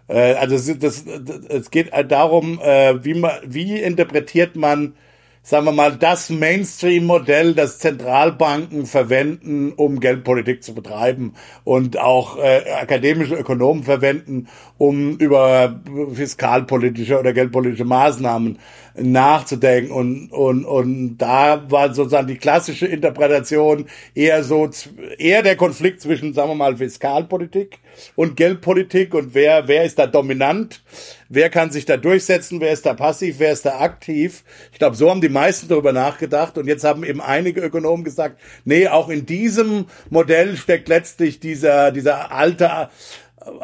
Äh, 0.07 0.33
also 0.33 0.55
es, 0.55 0.79
das, 0.79 1.05
das, 1.05 1.39
es 1.49 1.71
geht 1.71 1.91
darum, 2.09 2.59
äh, 2.61 3.03
wie 3.03 3.13
man, 3.13 3.31
wie 3.45 3.79
interpretiert 3.79 4.55
man, 4.55 4.95
sagen 5.41 5.65
wir 5.65 5.71
mal, 5.71 5.95
das 5.95 6.29
Mainstream-Modell, 6.29 7.53
das 7.53 7.79
Zentralbanken 7.79 8.85
verwenden, 8.85 9.71
um 9.71 9.99
Geldpolitik 9.99 10.63
zu 10.63 10.73
betreiben 10.73 11.33
und 11.63 11.97
auch 11.97 12.37
äh, 12.37 12.71
akademische 12.71 13.35
Ökonomen 13.35 13.83
verwenden, 13.83 14.47
um 14.77 15.17
über 15.17 15.81
fiskalpolitische 16.13 17.19
oder 17.19 17.33
geldpolitische 17.33 17.85
Maßnahmen 17.85 18.59
nachzudenken. 18.95 19.91
Und 19.91 20.31
und 20.31 20.65
und 20.65 21.17
da 21.17 21.69
war 21.69 21.93
sozusagen 21.93 22.27
die 22.27 22.37
klassische 22.37 22.85
Interpretation 22.85 23.85
eher 24.13 24.43
so 24.43 24.69
eher 25.17 25.41
der 25.41 25.55
Konflikt 25.55 26.01
zwischen 26.01 26.33
sagen 26.33 26.49
wir 26.49 26.55
mal 26.55 26.77
Fiskalpolitik 26.77 27.79
und 28.15 28.35
Geldpolitik 28.35 29.13
und 29.13 29.33
wer 29.33 29.67
wer 29.67 29.83
ist 29.83 29.99
da 29.99 30.07
dominant? 30.07 30.81
Wer 31.29 31.49
kann 31.49 31.71
sich 31.71 31.85
da 31.85 31.97
durchsetzen? 31.97 32.59
Wer 32.61 32.71
ist 32.71 32.85
da 32.85 32.93
passiv? 32.93 33.35
Wer 33.39 33.51
ist 33.51 33.65
da 33.65 33.79
aktiv? 33.79 34.43
Ich 34.71 34.79
glaube 34.79 34.95
so 34.95 35.09
haben 35.09 35.21
die 35.21 35.29
meisten 35.29 35.67
darüber 35.67 35.93
nachgedacht. 35.93 36.57
Und 36.57 36.67
jetzt 36.67 36.83
haben 36.83 37.03
eben 37.03 37.21
einige 37.21 37.61
Ökonomen 37.61 38.03
gesagt 38.03 38.39
nee 38.65 38.87
auch 38.87 39.09
in 39.09 39.25
diesem 39.25 39.85
Modell 40.09 40.57
steckt 40.57 40.89
letztlich 40.89 41.39
dieser 41.39 41.91
dieser 41.91 42.31
alte 42.31 42.89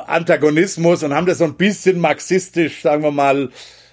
Antagonismus 0.07 1.03
und 1.03 1.13
haben 1.13 1.27
das 1.27 1.39
so 1.39 1.45
ein 1.45 1.55
bisschen 1.55 1.99
marxistisch 1.99 2.81
sagen 2.81 3.03
wir 3.03 3.11
mal 3.11 3.49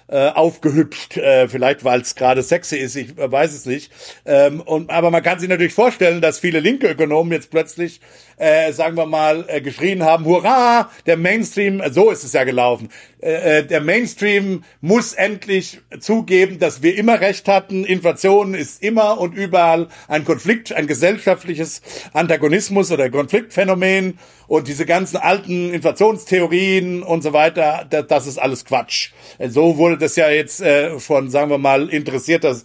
äh, 0.07 0.29
aufgehübscht, 0.29 1.17
äh, 1.17 1.47
vielleicht 1.47 1.83
weil 1.83 2.01
es 2.01 2.15
gerade 2.15 2.43
sexy 2.43 2.77
ist, 2.77 2.95
ich 2.95 3.17
weiß 3.17 3.53
es 3.53 3.65
nicht. 3.65 3.91
Ähm, 4.25 4.61
aber 4.89 5.11
man 5.11 5.23
kann 5.23 5.39
sich 5.39 5.49
natürlich 5.49 5.73
vorstellen, 5.73 6.21
dass 6.21 6.39
viele 6.39 6.59
linke 6.59 6.87
Ökonomen 6.87 7.31
jetzt 7.31 7.49
plötzlich, 7.49 8.01
äh, 8.37 8.71
sagen 8.71 8.97
wir 8.97 9.05
mal, 9.05 9.45
äh, 9.47 9.61
geschrien 9.61 10.03
haben, 10.03 10.25
hurra, 10.25 10.89
der 11.05 11.17
Mainstream, 11.17 11.81
äh, 11.81 11.91
so 11.91 12.11
ist 12.11 12.23
es 12.23 12.33
ja 12.33 12.43
gelaufen, 12.43 12.89
äh, 13.23 13.59
äh, 13.59 13.65
der 13.65 13.79
Mainstream 13.79 14.63
muss 14.81 15.13
endlich 15.13 15.79
zugeben, 15.99 16.59
dass 16.59 16.81
wir 16.81 16.97
immer 16.97 17.21
recht 17.21 17.47
hatten, 17.47 17.85
Inflation 17.85 18.53
ist 18.53 18.83
immer 18.83 19.19
und 19.19 19.33
überall 19.33 19.87
ein 20.09 20.25
Konflikt, 20.25 20.73
ein 20.73 20.87
gesellschaftliches 20.87 21.81
Antagonismus 22.11 22.91
oder 22.91 23.09
Konfliktphänomen. 23.09 24.19
Und 24.45 24.67
diese 24.67 24.85
ganzen 24.85 25.17
alten 25.17 25.73
Inflationstheorien 25.73 27.01
und 27.01 27.23
so 27.23 27.31
weiter, 27.31 27.87
das, 27.89 28.07
das 28.07 28.27
ist 28.27 28.37
alles 28.37 28.65
Quatsch. 28.65 29.11
So 29.47 29.77
wurde 29.77 29.97
das 29.97 30.17
ja 30.17 30.29
jetzt 30.29 30.61
äh, 30.61 30.99
von, 30.99 31.29
sagen 31.29 31.49
wir 31.49 31.57
mal, 31.57 31.89
interessierter 31.89 32.55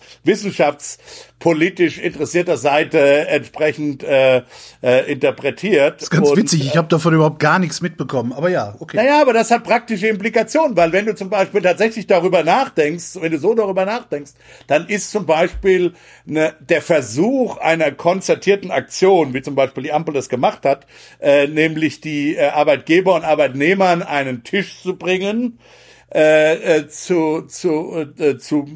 wissenschaftspolitisch 1.38 1.98
interessierter 1.98 2.56
Seite 2.56 3.28
entsprechend 3.28 4.02
äh, 4.02 4.42
äh, 4.82 5.10
interpretiert. 5.10 5.96
Das 5.96 6.04
ist 6.04 6.10
ganz 6.10 6.30
und, 6.30 6.36
witzig, 6.36 6.66
ich 6.66 6.76
habe 6.76 6.88
davon 6.88 7.14
überhaupt 7.14 7.38
gar 7.38 7.58
nichts 7.58 7.80
mitbekommen, 7.80 8.32
aber 8.32 8.48
ja, 8.50 8.74
okay. 8.78 8.96
Naja, 8.96 9.20
aber 9.20 9.32
das 9.32 9.50
hat 9.50 9.64
praktische 9.64 10.08
Implikationen, 10.08 10.76
weil 10.76 10.92
wenn 10.92 11.06
du 11.06 11.14
zum 11.14 11.30
Beispiel 11.30 11.62
tatsächlich 11.62 12.06
darüber 12.06 12.42
nachdenkst, 12.42 13.20
wenn 13.20 13.32
du 13.32 13.38
so 13.38 13.54
darüber 13.54 13.84
nachdenkst, 13.84 14.32
dann 14.66 14.86
ist 14.88 15.10
zum 15.10 15.26
Beispiel 15.26 15.94
ne, 16.24 16.54
der 16.60 16.82
Versuch 16.82 17.58
einer 17.58 17.92
konzertierten 17.92 18.70
Aktion, 18.70 19.34
wie 19.34 19.42
zum 19.42 19.54
Beispiel 19.54 19.84
die 19.84 19.92
Ampel 19.92 20.14
das 20.14 20.28
gemacht 20.28 20.64
hat, 20.64 20.86
äh, 21.20 21.46
nämlich 21.46 22.00
die 22.00 22.36
äh, 22.36 22.48
Arbeitgeber 22.48 23.14
und 23.14 23.24
Arbeitnehmer 23.24 23.86
an 23.86 24.02
einen 24.02 24.44
Tisch 24.44 24.82
zu 24.82 24.96
bringen, 24.96 25.58
äh, 26.14 26.78
äh, 26.78 26.88
zu, 26.88 27.42
zu, 27.42 28.06
äh, 28.18 28.38
zu 28.38 28.66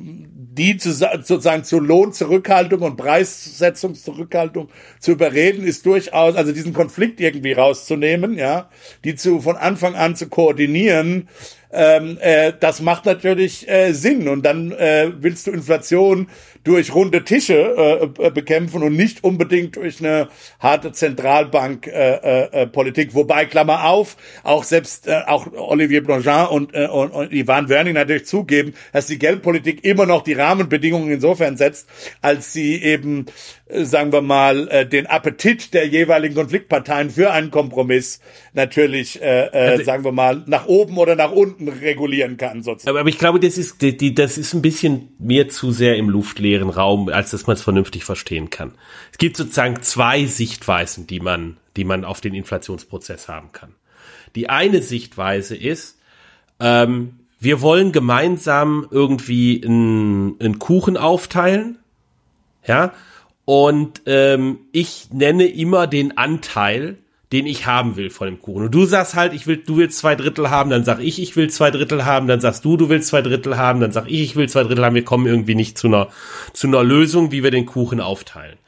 die 0.55 0.77
zu, 0.77 0.93
sozusagen 0.93 1.65
zu 1.65 1.81
Lohnzurückhaltung 1.81 2.83
und 2.83 2.97
Preissetzungszurückhaltung 2.97 4.69
zu 5.01 5.13
überreden, 5.13 5.65
ist 5.65 5.87
durchaus, 5.87 6.37
also 6.37 6.53
diesen 6.53 6.75
Konflikt 6.75 7.21
irgendwie 7.21 7.53
rauszunehmen, 7.53 8.37
ja, 8.37 8.69
die 9.05 9.15
zu 9.15 9.41
von 9.41 9.57
Anfang 9.57 9.95
an 9.95 10.15
zu 10.15 10.29
koordinieren, 10.29 11.29
ähm, 11.73 12.19
äh, 12.21 12.53
das 12.59 12.83
macht 12.83 13.07
natürlich 13.07 13.67
äh, 13.69 13.93
Sinn. 13.93 14.29
Und 14.29 14.45
dann 14.45 14.73
äh, 14.73 15.11
willst 15.19 15.47
du 15.47 15.53
Inflation 15.53 16.29
durch 16.65 16.95
runde 16.95 17.25
Tische 17.25 18.11
äh, 18.19 18.31
bekämpfen 18.31 18.83
und 18.83 18.97
nicht 18.97 19.25
unbedingt 19.25 19.77
durch 19.77 20.01
eine 20.01 20.29
harte 20.61 20.93
Zentralbankpolitik. 20.93 23.09
Äh, 23.09 23.11
äh, 23.11 23.15
Wobei, 23.15 23.47
Klammer 23.47 23.85
auf, 23.85 24.17
auch 24.43 24.65
selbst 24.65 25.07
äh, 25.07 25.21
auch 25.27 25.47
Olivier 25.53 26.03
Blanchard 26.03 26.51
und, 26.51 26.75
äh, 26.75 26.87
und, 26.87 27.11
und 27.11 27.33
Ivan 27.33 27.69
Werning 27.69 27.95
natürlich 27.95 28.27
zugeben, 28.27 28.75
dass 28.93 29.07
die 29.07 29.19
Geldpolitik 29.19 29.85
immer 29.85 30.07
noch 30.07 30.23
die 30.23 30.35
Rahmenbedingungen 30.35 31.11
insofern 31.11 31.57
setzt, 31.57 31.89
als 32.21 32.53
sie 32.53 32.83
eben 32.83 33.27
äh, 33.73 33.85
sagen 33.85 34.13
wir 34.13 34.21
mal, 34.21 34.69
äh, 34.69 34.87
den 34.87 35.07
Appetit 35.07 35.75
der 35.75 35.87
jeweiligen 35.87 36.35
Konfliktparteien 36.35 37.11
für 37.11 37.33
einen 37.33 37.51
Kompromiss 37.51 38.21
natürlich, 38.53 39.21
äh, 39.21 39.47
äh, 39.47 39.51
also, 39.51 39.85
sagen 39.85 40.05
wir 40.05 40.13
mal, 40.13 40.43
nach 40.47 40.67
oben 40.67 40.99
oder 40.99 41.17
nach 41.17 41.33
unten 41.33 41.69
regulieren 41.69 42.37
kann. 42.37 42.63
Sozusagen. 42.63 42.91
Aber, 42.91 43.01
aber 43.01 43.09
ich 43.09 43.19
glaube, 43.19 43.41
das 43.41 43.59
ist, 43.59 43.83
die, 43.83 44.15
das 44.15 44.39
ist 44.39 44.55
ein 44.55 44.63
bisschen 44.63 45.09
mehr 45.19 45.49
zu 45.49 45.73
sehr 45.73 45.97
im 45.97 46.09
luftleeren 46.53 46.71
Raum, 46.71 47.09
als 47.09 47.31
dass 47.31 47.47
man 47.47 47.57
es 47.57 47.63
vernünftig 47.63 48.05
verstehen 48.05 48.51
kann. 48.51 48.73
Es 49.11 49.19
gibt 49.19 49.37
sozusagen 49.37 49.83
zwei 49.83 50.27
Sichtweisen, 50.27 51.07
die 51.07 51.21
man, 51.21 51.57
die 51.77 51.85
man 51.85 52.05
auf 52.05 52.21
den 52.21 52.35
Inflationsprozess 52.35 53.29
haben 53.29 53.53
kann. 53.53 53.75
Die 54.35 54.49
eine 54.49 54.83
Sichtweise 54.83 55.57
ist, 55.57 55.99
ähm, 56.61 57.19
wir 57.39 57.61
wollen 57.61 57.93
gemeinsam 57.93 58.87
irgendwie 58.91 59.63
einen, 59.65 60.41
einen 60.41 60.59
Kuchen 60.59 60.97
aufteilen, 60.97 61.79
ja, 62.65 62.93
und 63.45 64.03
ähm, 64.07 64.61
ich 64.71 65.09
nenne 65.11 65.47
immer 65.47 65.89
den 65.89 66.17
Anteil, 66.17 66.99
den 67.33 67.47
ich 67.47 67.67
haben 67.67 67.97
will 67.97 68.11
von 68.11 68.27
dem 68.27 68.41
Kuchen. 68.41 68.65
Und 68.65 68.75
du 68.75 68.85
sagst 68.85 69.15
halt, 69.15 69.33
ich 69.33 69.47
will, 69.47 69.57
du 69.57 69.79
willst 69.79 69.99
zwei 69.99 70.15
Drittel 70.15 70.51
haben, 70.51 70.71
dann 70.71 70.85
sag 70.85 71.01
ich, 71.01 71.21
ich 71.21 71.35
will 71.35 71.49
zwei 71.49 71.71
Drittel 71.71 72.05
haben, 72.05 72.27
dann 72.27 72.41
sagst 72.41 72.65
du, 72.65 72.77
du 72.77 72.91
willst 72.91 73.09
zwei 73.09 73.23
Drittel 73.23 73.57
haben, 73.57 73.81
dann 73.81 73.93
sag 73.93 74.07
ich, 74.07 74.21
ich 74.23 74.37
will 74.37 74.49
zwei 74.49 74.65
Drittel 74.65 74.85
haben. 74.85 74.95
Wir 74.95 75.05
kommen 75.05 75.27
irgendwie 75.27 75.55
nicht 75.55 75.79
zu 75.79 75.87
einer, 75.87 76.09
zu 76.53 76.67
einer 76.67 76.85
Lösung, 76.85 77.33
wie 77.33 77.43
wir 77.43 77.51
den 77.51 77.67
Kuchen 77.67 78.01
aufteilen. 78.01 78.59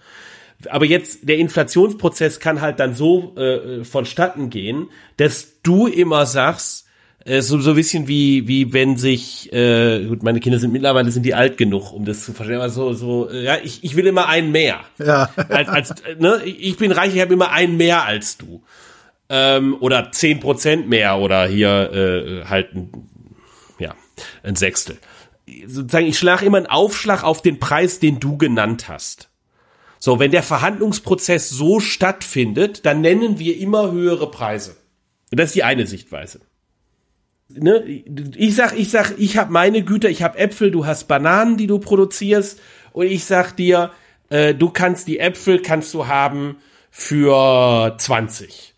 Aber 0.70 0.86
jetzt, 0.86 1.28
der 1.28 1.36
Inflationsprozess 1.36 2.40
kann 2.40 2.62
halt 2.62 2.80
dann 2.80 2.94
so 2.94 3.36
äh, 3.36 3.84
vonstatten 3.84 4.48
gehen, 4.48 4.88
dass 5.18 5.60
du 5.62 5.86
immer 5.86 6.24
sagst, 6.24 6.83
äh, 7.24 7.40
so, 7.40 7.58
so 7.58 7.70
ein 7.70 7.76
bisschen 7.76 8.06
wie, 8.06 8.46
wie 8.48 8.72
wenn 8.72 8.96
sich, 8.96 9.52
äh, 9.52 10.04
gut, 10.04 10.22
meine 10.22 10.40
Kinder 10.40 10.58
sind 10.58 10.72
mittlerweile 10.72 11.10
sind 11.10 11.24
die 11.24 11.34
alt 11.34 11.56
genug, 11.56 11.92
um 11.92 12.04
das 12.04 12.24
zu 12.24 12.32
verstehen, 12.32 12.56
aber 12.56 12.68
so, 12.68 12.92
so, 12.92 13.30
äh, 13.30 13.44
ja, 13.44 13.56
ich, 13.62 13.82
ich 13.82 13.96
will 13.96 14.06
immer 14.06 14.28
einen 14.28 14.52
mehr. 14.52 14.80
Ja. 14.98 15.30
Als, 15.48 15.68
als, 15.68 15.90
äh, 16.02 16.16
ne, 16.18 16.42
ich 16.44 16.76
bin 16.76 16.92
reich, 16.92 17.14
ich 17.14 17.20
habe 17.20 17.32
immer 17.32 17.50
einen 17.50 17.76
mehr 17.76 18.04
als 18.04 18.36
du. 18.36 18.62
Ähm, 19.30 19.76
oder 19.80 20.12
zehn 20.12 20.38
Prozent 20.38 20.88
mehr 20.88 21.18
oder 21.18 21.46
hier 21.46 21.92
äh, 21.92 22.44
halt 22.44 22.74
ein, 22.74 23.08
ja, 23.78 23.94
ein 24.42 24.54
Sechstel. 24.54 24.98
Sozusagen, 25.66 26.06
ich 26.06 26.18
schlage 26.18 26.44
immer 26.44 26.58
einen 26.58 26.66
Aufschlag 26.66 27.24
auf 27.24 27.40
den 27.40 27.58
Preis, 27.58 28.00
den 28.00 28.20
du 28.20 28.36
genannt 28.36 28.88
hast. 28.88 29.30
So, 29.98 30.18
wenn 30.18 30.30
der 30.30 30.42
Verhandlungsprozess 30.42 31.48
so 31.48 31.80
stattfindet, 31.80 32.84
dann 32.84 33.00
nennen 33.00 33.38
wir 33.38 33.56
immer 33.56 33.90
höhere 33.92 34.30
Preise. 34.30 34.76
Das 35.30 35.46
ist 35.46 35.54
die 35.54 35.64
eine 35.64 35.86
Sichtweise 35.86 36.40
ne, 37.58 37.82
ich 38.36 38.54
sag, 38.54 38.78
ich 38.78 38.90
sag, 38.90 39.14
ich 39.18 39.36
habe 39.36 39.52
meine 39.52 39.82
Güter, 39.82 40.08
ich 40.08 40.22
habe 40.22 40.38
Äpfel, 40.38 40.70
du 40.70 40.86
hast 40.86 41.08
Bananen, 41.08 41.56
die 41.56 41.66
du 41.66 41.78
produzierst, 41.78 42.60
und 42.92 43.06
ich 43.06 43.24
sag 43.24 43.56
dir, 43.56 43.90
äh, 44.28 44.54
du 44.54 44.70
kannst 44.70 45.08
die 45.08 45.18
Äpfel 45.18 45.60
kannst 45.60 45.92
du 45.94 46.06
haben 46.06 46.56
für 46.90 47.96
20. 47.98 48.74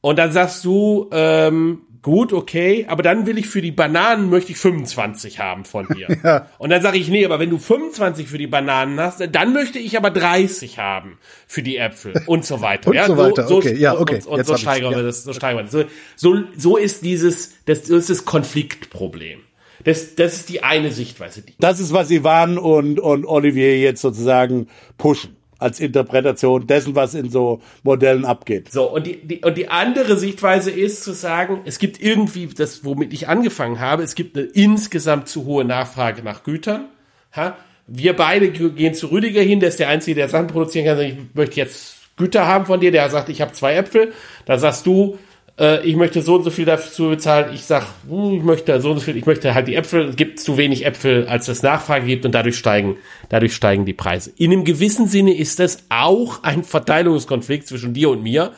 Und 0.00 0.18
dann 0.18 0.32
sagst 0.32 0.64
du, 0.64 1.08
ähm, 1.12 1.82
gut, 2.02 2.32
okay, 2.32 2.84
aber 2.88 3.02
dann 3.02 3.26
will 3.26 3.38
ich 3.38 3.46
für 3.46 3.62
die 3.62 3.70
Bananen 3.70 4.28
möchte 4.28 4.52
ich 4.52 4.58
25 4.58 5.38
haben 5.38 5.64
von 5.64 5.86
dir. 5.86 6.08
ja. 6.24 6.48
Und 6.58 6.70
dann 6.70 6.82
sage 6.82 6.98
ich, 6.98 7.08
nee, 7.08 7.24
aber 7.24 7.38
wenn 7.38 7.50
du 7.50 7.58
25 7.58 8.28
für 8.28 8.38
die 8.38 8.48
Bananen 8.48 9.00
hast, 9.00 9.20
dann 9.30 9.52
möchte 9.52 9.78
ich 9.78 9.96
aber 9.96 10.10
30 10.10 10.78
haben 10.78 11.18
für 11.46 11.62
die 11.62 11.76
Äpfel 11.76 12.20
und 12.26 12.44
so 12.44 12.60
weiter. 12.60 12.90
und 12.90 12.96
ja, 12.96 13.06
so 13.06 13.16
weiter, 13.16 13.46
so, 13.46 13.58
okay, 13.58 13.76
ja, 13.76 13.98
okay. 13.98 14.16
Und, 14.16 14.26
und, 14.26 14.38
und 14.40 14.46
so 14.46 14.56
steigern 14.56 14.90
wir 14.90 14.98
ja. 14.98 15.04
das, 15.04 15.22
so 15.22 15.32
steigern 15.32 15.58
wir 15.58 15.84
das. 15.84 15.90
So, 16.16 16.34
so, 16.34 16.42
so 16.56 16.76
ist 16.76 17.04
dieses, 17.04 17.54
das, 17.64 17.82
das 17.82 17.90
ist 17.90 18.10
das 18.10 18.24
Konfliktproblem. 18.24 19.40
Das, 19.84 20.14
das 20.14 20.34
ist 20.34 20.48
die 20.48 20.62
eine 20.62 20.92
Sichtweise. 20.92 21.42
Das 21.58 21.80
ist, 21.80 21.92
was 21.92 22.10
Ivan 22.10 22.58
und, 22.58 23.00
und 23.00 23.24
Olivier 23.24 23.78
jetzt 23.78 24.00
sozusagen 24.00 24.68
pushen 24.96 25.36
als 25.62 25.80
Interpretation 25.80 26.66
dessen, 26.66 26.94
was 26.94 27.14
in 27.14 27.30
so 27.30 27.62
Modellen 27.82 28.24
abgeht. 28.24 28.70
So, 28.70 28.90
und 28.90 29.06
die, 29.06 29.26
die, 29.26 29.38
und 29.38 29.56
die 29.56 29.68
andere 29.68 30.18
Sichtweise 30.18 30.70
ist 30.70 31.04
zu 31.04 31.12
sagen, 31.12 31.60
es 31.64 31.78
gibt 31.78 32.02
irgendwie, 32.02 32.46
das, 32.46 32.84
womit 32.84 33.12
ich 33.12 33.28
angefangen 33.28 33.80
habe, 33.80 34.02
es 34.02 34.14
gibt 34.14 34.36
eine 34.36 34.46
insgesamt 34.46 35.28
zu 35.28 35.44
hohe 35.44 35.64
Nachfrage 35.64 36.22
nach 36.22 36.42
Gütern. 36.44 36.88
Ha? 37.34 37.56
Wir 37.86 38.14
beide 38.14 38.50
gehen 38.50 38.94
zu 38.94 39.08
Rüdiger 39.08 39.42
hin, 39.42 39.60
der 39.60 39.70
ist 39.70 39.80
der 39.80 39.88
Einzige, 39.88 40.16
der 40.16 40.28
Sachen 40.28 40.46
produzieren 40.46 40.86
kann. 40.86 41.00
Ich 41.00 41.16
möchte 41.34 41.56
jetzt 41.56 41.96
Güter 42.16 42.46
haben 42.46 42.66
von 42.66 42.80
dir, 42.80 42.92
der 42.92 43.08
sagt, 43.10 43.28
ich 43.28 43.40
habe 43.40 43.52
zwei 43.52 43.74
Äpfel. 43.74 44.12
Da 44.44 44.58
sagst 44.58 44.86
du, 44.86 45.18
äh, 45.58 45.86
ich 45.86 45.96
möchte 45.96 46.22
so 46.22 46.36
und 46.36 46.44
so 46.44 46.50
viel 46.50 46.64
dafür 46.64 47.10
bezahlen. 47.10 47.54
Ich 47.54 47.64
sag, 47.64 47.86
uh, 48.08 48.36
ich 48.36 48.42
möchte 48.42 48.80
so 48.80 48.90
und 48.90 48.98
so 48.98 49.04
viel, 49.04 49.16
ich 49.16 49.26
möchte 49.26 49.54
halt 49.54 49.68
die 49.68 49.74
Äpfel. 49.74 50.08
Es 50.08 50.16
gibt 50.16 50.40
zu 50.40 50.56
wenig 50.56 50.84
Äpfel, 50.84 51.26
als 51.26 51.48
es 51.48 51.62
Nachfrage 51.62 52.06
gibt 52.06 52.24
und 52.24 52.32
dadurch 52.32 52.56
steigen, 52.56 52.96
dadurch 53.28 53.54
steigen 53.54 53.84
die 53.84 53.92
Preise. 53.92 54.32
In 54.36 54.52
einem 54.52 54.64
gewissen 54.64 55.08
Sinne 55.08 55.36
ist 55.36 55.58
das 55.58 55.84
auch 55.88 56.42
ein 56.42 56.64
Verteilungskonflikt 56.64 57.66
zwischen 57.66 57.94
dir 57.94 58.10
und 58.10 58.22
mir. 58.22 58.52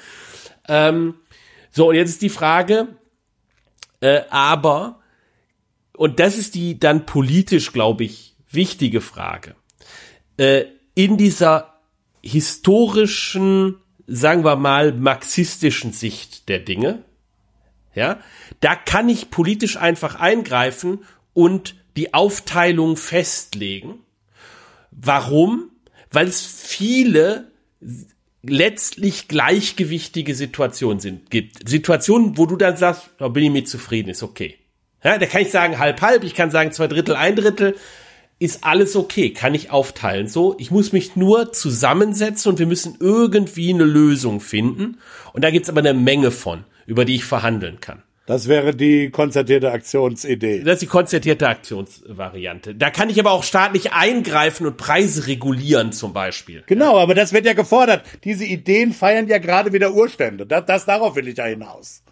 Ähm, 0.68 1.14
so, 1.70 1.88
und 1.88 1.96
jetzt 1.96 2.10
ist 2.10 2.22
die 2.22 2.28
Frage, 2.28 2.88
äh, 4.00 4.22
aber, 4.30 5.00
und 5.96 6.20
das 6.20 6.38
ist 6.38 6.54
die 6.54 6.78
dann 6.78 7.06
politisch, 7.06 7.72
glaube 7.72 8.04
ich, 8.04 8.36
wichtige 8.50 9.00
Frage. 9.00 9.56
Äh, 10.36 10.64
in 10.94 11.16
dieser 11.16 11.74
historischen 12.22 13.80
sagen 14.06 14.44
wir 14.44 14.56
mal, 14.56 14.92
marxistischen 14.92 15.92
Sicht 15.92 16.48
der 16.48 16.58
Dinge, 16.58 17.02
ja, 17.94 18.18
da 18.60 18.74
kann 18.74 19.08
ich 19.08 19.30
politisch 19.30 19.76
einfach 19.76 20.16
eingreifen 20.16 21.04
und 21.32 21.76
die 21.96 22.12
Aufteilung 22.12 22.96
festlegen. 22.96 24.00
Warum? 24.90 25.70
Weil 26.10 26.26
es 26.26 26.44
viele 26.44 27.50
letztlich 28.42 29.28
gleichgewichtige 29.28 30.34
Situationen 30.34 31.00
sind, 31.00 31.30
gibt. 31.30 31.68
Situationen, 31.68 32.36
wo 32.36 32.46
du 32.46 32.56
dann 32.56 32.76
sagst, 32.76 33.10
da 33.18 33.28
bin 33.28 33.44
ich 33.44 33.50
mit 33.50 33.68
zufrieden, 33.68 34.10
ist 34.10 34.22
okay. 34.22 34.58
Ja, 35.02 35.18
da 35.18 35.26
kann 35.26 35.42
ich 35.42 35.50
sagen 35.50 35.78
halb 35.78 36.00
halb, 36.00 36.24
ich 36.24 36.34
kann 36.34 36.50
sagen 36.50 36.72
zwei 36.72 36.88
Drittel, 36.88 37.14
ein 37.14 37.36
Drittel 37.36 37.76
ist 38.38 38.64
alles 38.64 38.96
okay, 38.96 39.30
kann 39.30 39.54
ich 39.54 39.70
aufteilen. 39.70 40.26
So, 40.28 40.56
ich 40.58 40.70
muss 40.70 40.92
mich 40.92 41.16
nur 41.16 41.52
zusammensetzen 41.52 42.52
und 42.52 42.58
wir 42.58 42.66
müssen 42.66 42.96
irgendwie 43.00 43.72
eine 43.72 43.84
Lösung 43.84 44.40
finden. 44.40 44.98
Und 45.32 45.44
da 45.44 45.50
gibt's 45.50 45.68
aber 45.68 45.80
eine 45.80 45.94
Menge 45.94 46.30
von, 46.30 46.64
über 46.86 47.04
die 47.04 47.14
ich 47.14 47.24
verhandeln 47.24 47.80
kann. 47.80 48.02
Das 48.26 48.48
wäre 48.48 48.74
die 48.74 49.10
konzertierte 49.10 49.70
Aktionsidee. 49.70 50.62
Das 50.62 50.74
ist 50.74 50.82
die 50.82 50.86
konzertierte 50.86 51.46
Aktionsvariante. 51.46 52.74
Da 52.74 52.88
kann 52.88 53.10
ich 53.10 53.20
aber 53.20 53.32
auch 53.32 53.44
staatlich 53.44 53.92
eingreifen 53.92 54.66
und 54.66 54.78
Preise 54.78 55.26
regulieren 55.26 55.92
zum 55.92 56.14
Beispiel. 56.14 56.62
Genau, 56.66 56.98
aber 56.98 57.14
das 57.14 57.34
wird 57.34 57.44
ja 57.44 57.52
gefordert. 57.52 58.02
Diese 58.24 58.46
Ideen 58.46 58.94
feiern 58.94 59.28
ja 59.28 59.36
gerade 59.36 59.74
wieder 59.74 59.92
Urstände. 59.92 60.46
Das, 60.46 60.64
das 60.64 60.86
darauf 60.86 61.16
will 61.16 61.28
ich 61.28 61.36
ja 61.36 61.44
hinaus 61.44 62.03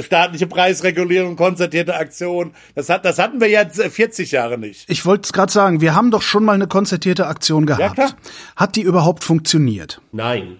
staatliche 0.00 0.46
Preisregulierung, 0.46 1.36
konzertierte 1.36 1.94
Aktion. 1.94 2.54
Das, 2.74 2.88
hat, 2.88 3.04
das 3.04 3.18
hatten 3.18 3.40
wir 3.40 3.48
jetzt 3.48 3.82
40 3.82 4.32
Jahre 4.32 4.58
nicht. 4.58 4.88
Ich 4.88 5.04
wollte 5.06 5.26
es 5.26 5.32
gerade 5.32 5.52
sagen, 5.52 5.80
wir 5.80 5.94
haben 5.94 6.10
doch 6.10 6.22
schon 6.22 6.44
mal 6.44 6.54
eine 6.54 6.66
konzertierte 6.66 7.26
Aktion 7.26 7.66
gehabt. 7.66 7.98
Ja, 7.98 8.10
hat 8.56 8.76
die 8.76 8.82
überhaupt 8.82 9.24
funktioniert? 9.24 10.00
Nein. 10.12 10.58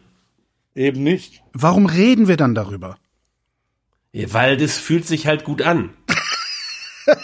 Eben 0.74 1.02
nicht. 1.02 1.42
Warum 1.52 1.86
reden 1.86 2.28
wir 2.28 2.36
dann 2.36 2.54
darüber? 2.54 2.96
Ja, 4.12 4.32
weil 4.32 4.56
das 4.56 4.78
fühlt 4.78 5.06
sich 5.06 5.26
halt 5.26 5.44
gut 5.44 5.62
an. 5.62 5.90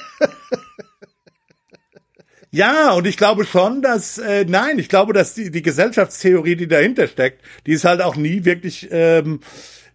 Ja, 2.52 2.94
und 2.94 3.06
ich 3.06 3.16
glaube 3.16 3.44
schon, 3.44 3.80
dass, 3.80 4.18
äh, 4.18 4.44
nein, 4.44 4.80
ich 4.80 4.88
glaube, 4.88 5.12
dass 5.12 5.34
die, 5.34 5.52
die 5.52 5.62
Gesellschaftstheorie, 5.62 6.56
die 6.56 6.66
dahinter 6.66 7.06
steckt, 7.06 7.42
die 7.66 7.72
ist 7.72 7.84
halt 7.84 8.02
auch 8.02 8.16
nie 8.16 8.44
wirklich 8.44 8.88
ähm, 8.90 9.38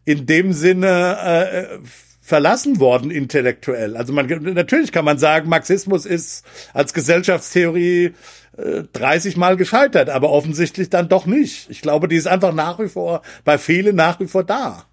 in 0.05 0.25
dem 0.25 0.53
Sinne 0.53 1.77
äh, 1.81 1.87
verlassen 2.21 2.79
worden 2.79 3.11
intellektuell. 3.11 3.95
Also 3.97 4.13
man 4.13 4.27
natürlich 4.27 4.91
kann 4.91 5.05
man 5.05 5.17
sagen, 5.17 5.49
Marxismus 5.49 6.05
ist 6.05 6.43
als 6.73 6.93
Gesellschaftstheorie 6.93 8.13
äh, 8.57 8.83
30 8.93 9.37
Mal 9.37 9.57
gescheitert, 9.57 10.09
aber 10.09 10.31
offensichtlich 10.31 10.89
dann 10.89 11.09
doch 11.09 11.25
nicht. 11.25 11.69
Ich 11.69 11.81
glaube, 11.81 12.07
die 12.07 12.15
ist 12.15 12.27
einfach 12.27 12.53
nach 12.53 12.79
wie 12.79 12.87
vor 12.87 13.21
bei 13.43 13.57
vielen 13.57 13.95
nach 13.95 14.19
wie 14.19 14.27
vor 14.27 14.43
da. 14.43 14.85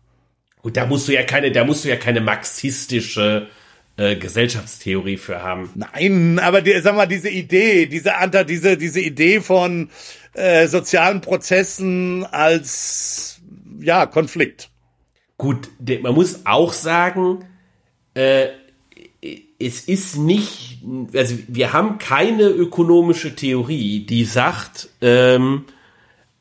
Und 0.63 0.77
da 0.77 0.87
musst 0.87 1.09
du 1.09 1.13
ja 1.13 1.23
keine, 1.23 1.51
da 1.53 1.65
musst 1.65 1.85
du 1.85 1.89
ja 1.89 1.97
keine 1.97 2.21
marxistische 2.21 3.49
äh, 3.97 4.17
Gesellschaftstheorie 4.17 5.17
für 5.17 5.43
haben. 5.43 5.71
Nein, 5.75 6.39
aber 6.39 6.63
die, 6.63 6.79
sag 6.81 6.97
mal, 6.97 7.07
diese 7.07 7.31
Idee, 7.31 7.87
diese 7.87 8.17
Anta, 8.17 8.45
diese 8.45 8.77
diese 8.77 9.01
Idee 9.01 9.41
von 9.41 9.91
äh, 10.35 10.67
sozialen 10.67 11.21
Prozessen 11.21 12.25
als 12.27 13.41
ja 13.81 14.07
Konflikt. 14.07 14.72
Gut, 15.43 15.71
man 16.03 16.15
muss 16.15 16.47
auch 16.47 16.73
sagen, 16.73 17.45
äh, 18.15 18.47
es 19.59 19.81
ist 19.89 20.17
nicht, 20.17 20.79
also 21.17 21.37
wir 21.49 21.73
haben 21.73 21.99
keine 21.99 22.45
ökonomische 22.45 23.35
Theorie, 23.35 24.07
die 24.07 24.25
sagt, 24.25 24.89
ähm, 25.01 25.65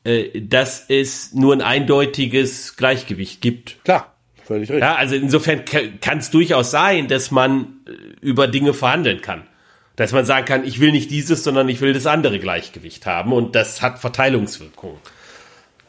äh, 0.04 0.40
dass 0.40 0.84
es 0.88 1.34
nur 1.34 1.52
ein 1.52 1.62
eindeutiges 1.62 2.76
Gleichgewicht 2.76 3.40
gibt. 3.40 3.82
Klar, 3.82 4.14
völlig 4.44 4.70
richtig. 4.70 4.82
Ja, 4.82 4.94
also 4.94 5.16
insofern 5.16 5.64
kann 6.00 6.18
es 6.18 6.30
durchaus 6.30 6.70
sein, 6.70 7.08
dass 7.08 7.32
man 7.32 7.80
äh, 7.88 7.90
über 8.20 8.46
Dinge 8.46 8.72
verhandeln 8.72 9.20
kann. 9.20 9.48
Dass 9.96 10.12
man 10.12 10.24
sagen 10.24 10.46
kann, 10.46 10.64
ich 10.64 10.78
will 10.78 10.92
nicht 10.92 11.10
dieses, 11.10 11.42
sondern 11.42 11.68
ich 11.68 11.80
will 11.80 11.92
das 11.92 12.06
andere 12.06 12.38
Gleichgewicht 12.38 13.04
haben 13.06 13.32
und 13.32 13.56
das 13.56 13.82
hat 13.82 13.98
Verteilungswirkungen. 13.98 14.98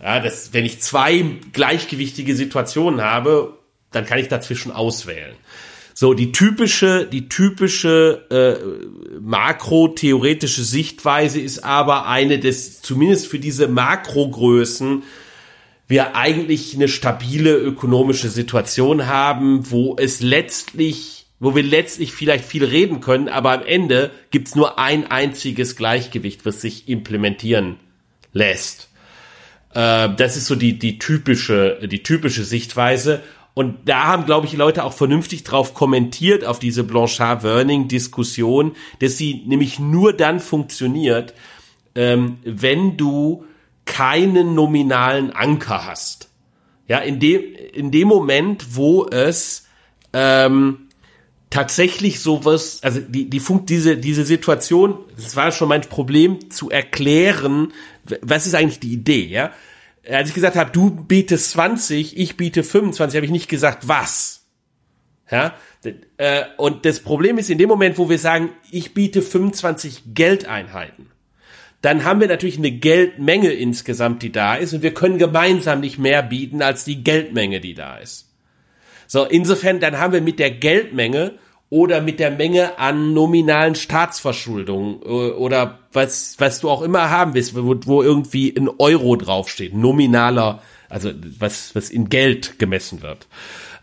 Ja, 0.04 0.20
das, 0.20 0.52
wenn 0.52 0.66
ich 0.66 0.82
zwei 0.82 1.24
gleichgewichtige 1.54 2.36
Situationen 2.36 3.02
habe, 3.02 3.58
dann 3.92 4.06
kann 4.06 4.20
ich 4.20 4.28
dazwischen 4.28 4.74
auswählen. 4.74 5.34
So, 5.94 6.14
die 6.14 6.34
typische, 6.34 7.06
die 7.06 7.30
typische 7.30 8.26
äh, 8.30 9.20
makrotheoretische 9.22 10.64
Sichtweise 10.64 11.40
ist 11.40 11.64
aber 11.64 12.06
eine 12.08 12.38
des, 12.38 12.82
zumindest 12.82 13.28
für 13.28 13.40
diese 13.40 13.70
Makrogrößen, 13.70 15.04
wir 15.88 16.18
eigentlich 16.18 16.76
eine 16.76 16.90
stabile 16.90 17.56
ökonomische 17.56 18.30
Situation 18.30 19.08
haben, 19.08 19.72
wo 19.72 19.96
es 19.98 20.22
letztlich, 20.22 21.28
wo 21.40 21.56
wir 21.56 21.64
letztlich 21.64 22.12
vielleicht 22.12 22.44
viel 22.44 22.66
reden 22.66 23.00
können, 23.00 23.30
aber 23.30 23.54
am 23.54 23.64
Ende 23.64 24.12
gibt's 24.32 24.56
nur 24.56 24.80
ein 24.80 25.10
einziges 25.10 25.78
Gleichgewicht, 25.78 26.46
was 26.46 26.60
sich 26.60 26.90
implementieren 26.90 27.78
lässt. 28.34 28.90
Äh, 29.74 30.10
das 30.16 30.38
ist 30.38 30.48
so 30.48 30.56
die, 30.56 30.78
die 30.78 31.00
typische, 31.00 31.80
die 31.88 32.04
typische 32.04 32.44
Sichtweise. 32.44 33.22
Und 33.54 33.88
da 33.88 34.06
haben, 34.06 34.26
glaube 34.26 34.46
ich, 34.46 34.52
die 34.52 34.58
Leute 34.58 34.84
auch 34.84 34.94
vernünftig 34.94 35.44
drauf 35.44 35.74
kommentiert, 35.74 36.44
auf 36.44 36.60
diese 36.60 36.84
Blanchard-Werning-Diskussion, 36.84 38.76
dass 39.00 39.18
sie 39.18 39.44
nämlich 39.46 39.80
nur 39.80 40.14
dann 40.14 40.40
funktioniert, 40.40 41.36
ähm, 41.94 42.38
wenn 42.44 42.98
du 42.98 43.46
keinen 43.86 44.56
nominalen 44.56 45.32
Anker 45.32 45.86
hast. 45.86 46.30
Ja, 46.88 47.00
in 47.00 47.20
dem, 47.20 47.42
in 47.74 47.92
dem 47.92 48.08
Moment, 48.08 48.76
wo 48.76 49.06
es 49.08 49.68
ähm, 50.14 50.88
tatsächlich 51.50 52.20
sowas, 52.20 52.80
also 52.82 53.00
die, 53.00 53.30
die 53.30 53.40
Funk, 53.40 53.68
diese, 53.68 53.98
diese 53.98 54.26
Situation, 54.26 54.98
das 55.16 55.36
war 55.36 55.52
schon 55.52 55.70
mein 55.70 55.82
Problem, 55.82 56.50
zu 56.50 56.72
erklären, 56.72 57.72
was 58.22 58.48
ist 58.48 58.56
eigentlich 58.56 58.80
die 58.80 58.94
Idee, 58.94 59.26
ja? 59.26 59.52
als 60.10 60.30
ich 60.30 60.36
gesagt 60.36 60.56
habe, 60.56 60.72
du 60.72 60.90
bietest 60.90 61.52
20, 61.52 62.18
ich 62.18 62.36
biete 62.36 62.64
25, 62.64 63.16
habe 63.16 63.26
ich 63.26 63.32
nicht 63.32 63.50
gesagt, 63.50 63.88
was. 63.88 64.46
Ja, 65.32 65.56
äh, 66.18 66.44
und 66.58 66.86
das 66.86 67.00
Problem 67.00 67.38
ist 67.38 67.50
in 67.50 67.58
dem 67.58 67.70
Moment, 67.70 67.98
wo 67.98 68.10
wir 68.10 68.20
sagen, 68.20 68.50
ich 68.72 68.94
biete 68.94 69.22
25 69.22 70.04
Geldeinheiten, 70.14 71.10
dann 71.82 72.04
haben 72.04 72.20
wir 72.20 72.28
natürlich 72.28 72.58
eine 72.58 72.72
Geldmenge 72.72 73.52
insgesamt, 73.52 74.22
die 74.22 74.32
da 74.32 74.56
ist, 74.56 74.74
und 74.74 74.84
wir 74.84 74.94
können 74.94 75.18
gemeinsam 75.18 75.80
nicht 75.80 75.98
mehr 75.98 76.24
bieten 76.24 76.62
als 76.62 76.84
die 76.84 77.04
Geldmenge, 77.04 77.62
die 77.62 77.74
da 77.74 77.98
ist. 77.98 78.30
So, 79.08 79.26
insofern, 79.26 79.80
dann 79.80 79.98
haben 79.98 80.14
wir 80.14 80.22
mit 80.22 80.40
der 80.40 80.52
Geldmenge 80.52 81.34
oder 81.74 82.02
mit 82.02 82.20
der 82.20 82.30
Menge 82.30 82.78
an 82.78 83.14
nominalen 83.16 83.74
Staatsverschuldung 83.74 85.02
äh, 85.02 85.08
oder 85.08 85.80
was, 85.92 86.36
was 86.38 86.60
du 86.60 86.70
auch 86.70 86.84
immer 86.84 87.10
haben 87.10 87.34
willst, 87.34 87.56
wo, 87.56 87.76
wo 87.86 88.04
irgendwie 88.04 88.56
ein 88.56 88.70
Euro 88.78 89.16
draufsteht, 89.16 89.74
nominaler, 89.74 90.62
also 90.88 91.10
was, 91.40 91.74
was 91.74 91.90
in 91.90 92.10
Geld 92.10 92.60
gemessen 92.60 93.02
wird. 93.02 93.28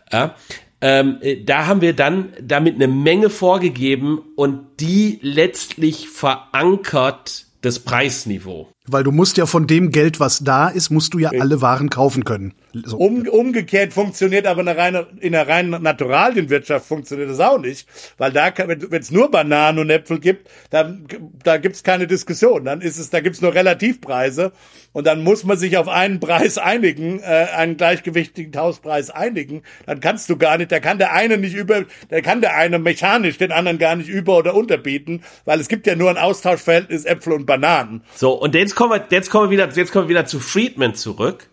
Ja, 0.09 0.35
ähm, 0.79 1.17
äh, 1.19 1.43
da 1.43 1.67
haben 1.67 1.81
wir 1.81 1.91
dann 1.91 2.31
damit 2.41 2.75
eine 2.75 2.87
Menge 2.87 3.29
vorgegeben 3.29 4.21
und 4.37 4.61
die 4.79 5.19
letztlich 5.21 6.07
verankert 6.07 7.45
das 7.59 7.79
Preisniveau. 7.79 8.69
Weil 8.87 9.03
du 9.03 9.11
musst 9.11 9.37
ja 9.37 9.45
von 9.45 9.67
dem 9.67 9.91
Geld, 9.91 10.19
was 10.19 10.39
da 10.39 10.67
ist, 10.67 10.89
musst 10.89 11.13
du 11.13 11.19
ja 11.19 11.29
alle 11.39 11.61
Waren 11.61 11.91
kaufen 11.91 12.23
können. 12.23 12.55
So. 12.73 12.97
Um, 12.97 13.27
umgekehrt 13.27 13.93
funktioniert 13.93 14.47
aber 14.47 14.61
eine 14.61 14.75
reine, 14.75 15.07
in 15.19 15.33
der 15.33 15.47
reinen 15.47 15.83
Naturalienwirtschaft 15.83 16.87
funktioniert 16.87 17.29
das 17.29 17.39
auch 17.39 17.59
nicht. 17.59 17.87
Weil 18.17 18.31
da, 18.31 18.51
wenn 18.57 19.01
es 19.01 19.11
nur 19.11 19.29
Bananen 19.29 19.79
und 19.79 19.89
Äpfel 19.91 20.19
gibt, 20.19 20.49
dann, 20.71 21.05
da 21.43 21.57
gibt's 21.57 21.83
keine 21.83 22.07
Diskussion. 22.07 22.65
Dann 22.65 22.81
ist 22.81 22.97
es, 22.97 23.11
da 23.11 23.19
gibt's 23.19 23.41
nur 23.41 23.53
Relativpreise. 23.53 24.51
Und 24.93 25.05
dann 25.05 25.23
muss 25.23 25.43
man 25.43 25.57
sich 25.57 25.77
auf 25.77 25.87
einen 25.87 26.19
Preis 26.19 26.57
einigen, 26.57 27.19
äh, 27.19 27.47
einen 27.55 27.77
gleichgewichtigen 27.77 28.59
Hauspreis 28.59 29.09
einigen. 29.09 29.61
Dann 29.85 29.99
kannst 29.99 30.29
du 30.29 30.37
gar 30.37 30.57
nicht, 30.57 30.71
da 30.71 30.79
kann 30.79 30.97
der 30.97 31.13
eine 31.13 31.37
nicht 31.37 31.55
über, 31.55 31.85
da 32.09 32.21
kann 32.21 32.41
der 32.41 32.55
eine 32.55 32.79
mechanisch 32.79 33.37
den 33.37 33.51
anderen 33.51 33.77
gar 33.77 33.95
nicht 33.95 34.09
über- 34.09 34.37
oder 34.37 34.55
unterbieten, 34.55 35.21
weil 35.45 35.59
es 35.59 35.67
gibt 35.67 35.87
ja 35.87 35.95
nur 35.95 36.09
ein 36.09 36.17
Austauschverhältnis 36.17 37.05
Äpfel 37.05 37.33
und 37.33 37.45
Bananen. 37.45 38.03
So, 38.15 38.33
und 38.33 38.55
jetzt 38.71 38.77
kommen 38.77 38.91
wir, 38.91 39.05
jetzt 39.09 39.29
kommen 39.29 39.49
wir 39.49 39.57
wieder, 39.57 39.69
jetzt 39.69 39.91
kommen 39.91 40.05
wir 40.05 40.09
wieder 40.09 40.25
zu 40.25 40.39
Friedman 40.39 40.95
zurück. 40.95 41.49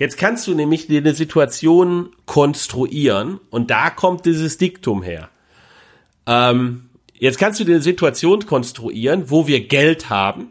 Jetzt 0.00 0.18
kannst 0.18 0.46
du 0.46 0.54
nämlich 0.54 0.88
dir 0.88 0.98
eine 0.98 1.14
Situation 1.14 2.10
konstruieren 2.26 3.38
und 3.50 3.70
da 3.70 3.90
kommt 3.90 4.26
dieses 4.26 4.58
Diktum 4.58 5.02
her. 5.02 5.28
Ähm, 6.26 6.88
jetzt 7.14 7.38
kannst 7.38 7.60
du 7.60 7.64
dir 7.64 7.76
eine 7.76 7.82
Situation 7.82 8.44
konstruieren, 8.44 9.30
wo 9.30 9.46
wir 9.46 9.66
Geld 9.68 10.10
haben, 10.10 10.50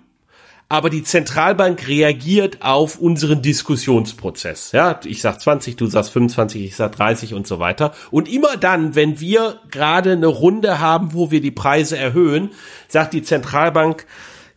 aber 0.69 0.89
die 0.89 1.03
Zentralbank 1.03 1.87
reagiert 1.89 2.61
auf 2.61 2.99
unseren 2.99 3.41
Diskussionsprozess. 3.41 4.71
Ja, 4.71 4.99
ich 5.03 5.21
sag 5.21 5.41
20, 5.41 5.75
du 5.75 5.87
sagst 5.87 6.11
25, 6.11 6.63
ich 6.63 6.75
sag 6.75 6.93
30 6.93 7.33
und 7.33 7.47
so 7.47 7.59
weiter. 7.59 7.93
Und 8.11 8.31
immer 8.31 8.55
dann, 8.57 8.95
wenn 8.95 9.19
wir 9.19 9.59
gerade 9.71 10.13
eine 10.13 10.27
Runde 10.27 10.79
haben, 10.79 11.13
wo 11.13 11.31
wir 11.31 11.41
die 11.41 11.51
Preise 11.51 11.97
erhöhen, 11.97 12.51
sagt 12.87 13.13
die 13.13 13.23
Zentralbank, 13.23 14.05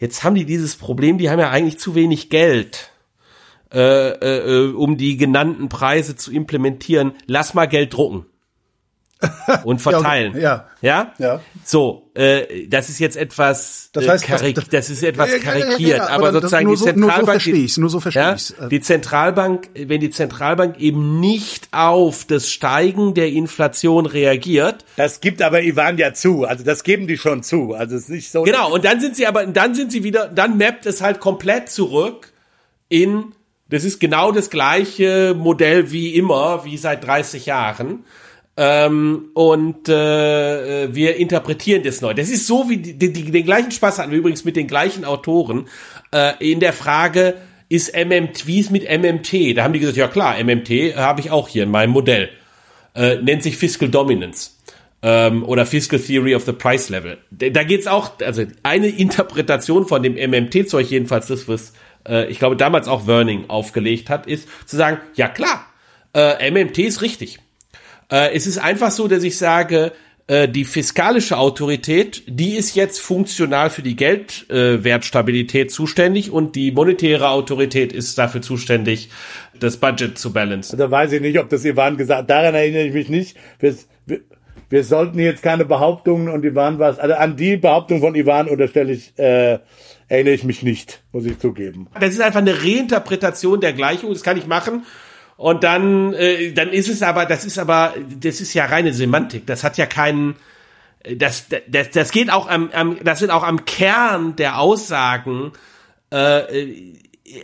jetzt 0.01 0.25
haben 0.25 0.35
die 0.35 0.45
dieses 0.45 0.75
Problem, 0.75 1.19
die 1.19 1.31
haben 1.31 1.39
ja 1.39 1.51
eigentlich 1.51 1.79
zu 1.79 1.95
wenig 1.95 2.31
Geld. 2.31 2.91
Äh, 3.73 4.09
äh, 4.09 4.73
um 4.73 4.97
die 4.97 5.17
genannten 5.17 5.69
Preise 5.69 6.17
zu 6.17 6.33
implementieren, 6.33 7.13
lass 7.27 7.55
mal 7.55 7.67
Geld 7.67 7.95
drucken 7.95 8.27
und 9.65 9.81
verteilen. 9.81 10.39
Ja, 10.39 10.67
ja, 10.81 11.13
ja. 11.19 11.41
So, 11.65 12.11
äh, 12.15 12.67
das 12.69 12.89
ist 12.89 12.99
jetzt 12.99 13.17
etwas, 13.17 13.91
das 13.93 14.09
heißt, 14.09 14.25
karik 14.25 14.55
das, 14.57 14.69
das, 14.69 14.91
ist 14.91 15.03
etwas 15.03 15.31
karikiert, 15.41 15.99
ja, 15.99 16.09
aber, 16.09 16.29
aber 16.29 16.33
sozusagen 16.33 16.71
die 16.71 16.77
Zentralbank, 16.77 17.17
nur 17.17 17.21
so 17.21 17.27
verstehe 17.27 17.55
ich's, 17.55 17.77
nur 17.77 17.91
so 17.91 18.01
verstehe 18.01 18.35
ich's. 18.35 18.55
Ja, 18.59 18.69
die 18.69 18.81
Zentralbank, 18.81 19.69
wenn 19.75 20.01
die 20.01 20.11
Zentralbank 20.11 20.79
eben 20.79 21.21
nicht 21.21 21.69
auf 21.73 22.25
das 22.25 22.51
Steigen 22.51 23.15
der 23.15 23.29
Inflation 23.29 24.07
reagiert, 24.07 24.85
das 24.97 25.21
gibt 25.21 25.43
aber 25.43 25.63
Ivan 25.63 25.99
ja 25.99 26.15
zu, 26.15 26.45
also 26.45 26.65
das 26.65 26.83
geben 26.83 27.07
die 27.07 27.19
schon 27.19 27.43
zu, 27.43 27.75
also 27.75 27.97
es 27.97 28.05
ist 28.05 28.11
nicht 28.11 28.33
so. 28.33 28.43
Genau, 28.43 28.73
und 28.73 28.85
dann 28.85 29.01
sind 29.01 29.17
sie 29.17 29.27
aber, 29.27 29.47
dann 29.47 29.75
sind 29.75 29.93
sie 29.93 30.03
wieder, 30.03 30.29
dann 30.29 30.57
mappt 30.57 30.87
es 30.87 31.03
halt 31.03 31.21
komplett 31.21 31.69
zurück 31.69 32.33
in, 32.89 33.33
das 33.69 33.85
ist 33.85 34.01
genau 34.01 34.33
das 34.33 34.49
gleiche 34.49 35.35
Modell 35.37 35.93
wie 35.93 36.15
immer, 36.15 36.65
wie 36.65 36.79
seit 36.79 37.07
30 37.07 37.47
Jahren. 37.47 38.05
Ähm, 38.63 39.31
und 39.33 39.89
äh, 39.89 40.95
wir 40.95 41.17
interpretieren 41.17 41.83
das 41.83 42.03
neu. 42.03 42.13
Das 42.13 42.29
ist 42.29 42.47
so 42.47 42.69
wie 42.69 42.77
die, 42.77 43.11
die, 43.11 43.31
den 43.31 43.45
gleichen 43.47 43.71
Spaß 43.71 43.99
hatten 43.99 44.11
wir 44.11 44.19
übrigens 44.19 44.45
mit 44.45 44.55
den 44.55 44.67
gleichen 44.67 45.07
Autoren 45.07 45.67
äh, 46.13 46.33
in 46.41 46.61
der 46.61 46.75
Frage, 46.75 47.37
ist 47.71 47.97
MMT, 47.97 48.47
wie 48.47 48.61
ist 48.61 48.71
mit 48.71 48.83
MMT? 48.83 49.57
Da 49.57 49.65
haben 49.65 49.73
die 49.73 49.79
gesagt, 49.79 49.97
ja 49.97 50.09
klar, 50.09 50.37
MMT 50.45 50.95
habe 50.95 51.21
ich 51.21 51.31
auch 51.31 51.49
hier 51.49 51.63
in 51.63 51.71
meinem 51.71 51.93
Modell. 51.93 52.29
Äh, 52.95 53.17
nennt 53.23 53.43
sich 53.43 53.57
Fiscal 53.57 53.89
Dominance 53.89 54.51
ähm, 55.01 55.43
oder 55.45 55.65
Fiscal 55.65 55.99
Theory 55.99 56.35
of 56.35 56.45
the 56.45 56.53
Price 56.53 56.91
Level. 56.91 57.17
Da 57.31 57.63
geht's 57.63 57.87
auch, 57.87 58.21
also 58.21 58.45
eine 58.63 58.89
Interpretation 58.89 59.87
von 59.87 60.03
dem 60.03 60.17
MMT-Zeug, 60.17 60.91
jedenfalls 60.91 61.29
das, 61.29 61.49
was 61.49 61.73
äh, 62.07 62.29
ich 62.31 62.39
glaube 62.39 62.57
damals 62.57 62.89
auch 62.89 63.07
Werning 63.07 63.49
aufgelegt 63.49 64.11
hat, 64.11 64.27
ist 64.27 64.47
zu 64.67 64.77
sagen, 64.77 64.99
ja 65.15 65.29
klar, 65.29 65.65
äh, 66.15 66.51
MMT 66.51 66.77
ist 66.81 67.01
richtig. 67.01 67.39
Äh, 68.11 68.35
es 68.35 68.47
ist 68.47 68.59
einfach 68.59 68.91
so, 68.91 69.09
dass 69.09 69.23
ich 69.23 69.39
sage, 69.39 69.93
äh, 70.31 70.49
die 70.49 70.65
fiskalische 70.65 71.39
Autorität, 71.39 72.23
die 72.29 72.55
ist 72.57 72.77
jetzt 72.77 73.01
funktional 73.01 73.69
für 73.69 73.83
die 73.83 73.97
Geldwertstabilität 73.97 75.67
äh, 75.67 75.71
zuständig 75.71 76.31
und 76.31 76.55
die 76.55 76.71
monetäre 76.71 77.31
Autorität 77.31 77.93
ist 77.93 78.17
dafür 78.17 78.41
zuständig, 78.41 79.11
das 79.59 79.79
Budget 79.79 80.19
zu 80.19 80.33
balancen. 80.33 80.79
Da 80.79 80.89
weiß 80.89 81.11
ich 81.13 81.21
nicht, 81.21 81.39
ob 81.41 81.49
das 81.49 81.65
Ivan 81.65 81.97
gesagt 81.97 82.21
hat. 82.21 82.31
Daran 82.31 82.55
erinnere 82.55 82.85
ich 82.85 82.95
mich 82.95 83.09
nicht. 83.09 83.37
Wir, 83.59 83.75
wir, 84.07 84.21
wir 84.69 84.85
sollten 84.85 85.19
jetzt 85.19 85.43
keine 85.43 85.65
Behauptungen 85.65 86.29
und 86.29 86.45
Ivan 86.45 86.79
was, 86.79 87.01
also 87.01 87.17
an 87.17 87.37
die 87.37 87.57
Behauptung 87.57 87.99
von 87.99 88.15
Ivan 88.15 88.47
unterstelle 88.47 88.93
ich, 88.93 89.13
äh, 89.19 89.59
erinnere 90.07 90.35
ich 90.35 90.45
mich 90.45 90.63
nicht, 90.63 91.03
muss 91.11 91.27
ich 91.27 91.41
zugeben. 91.41 91.89
Das 91.99 92.11
ist 92.11 92.21
einfach 92.21 92.39
eine 92.39 92.63
Reinterpretation 92.63 93.61
der 93.61 93.73
Gleichung, 93.73 94.13
das 94.13 94.23
kann 94.23 94.37
ich 94.37 94.47
machen. 94.47 94.85
Und 95.41 95.65
dann, 95.65 96.13
äh, 96.13 96.53
dann 96.53 96.69
ist 96.69 96.91
es 96.91 97.03
aber, 97.03 97.25
das 97.25 97.47
ist 97.47 97.59
aber, 97.59 97.95
das 98.21 98.43
ist 98.43 98.53
ja 98.53 98.67
reine 98.67 98.93
Semantik. 98.93 99.47
Das 99.47 99.65
hat 99.65 99.79
ja 99.79 99.87
keinen, 99.87 100.37
das, 101.17 101.47
das, 101.67 101.89
das 101.93 102.11
geht 102.11 102.31
auch 102.31 102.47
am, 102.47 102.71
am 102.75 102.99
das 103.03 103.23
wird 103.23 103.31
auch 103.31 103.43
am 103.43 103.65
Kern 103.65 104.37
der 104.37 104.59
Aussagen 104.59 105.53
äh, 106.11 106.43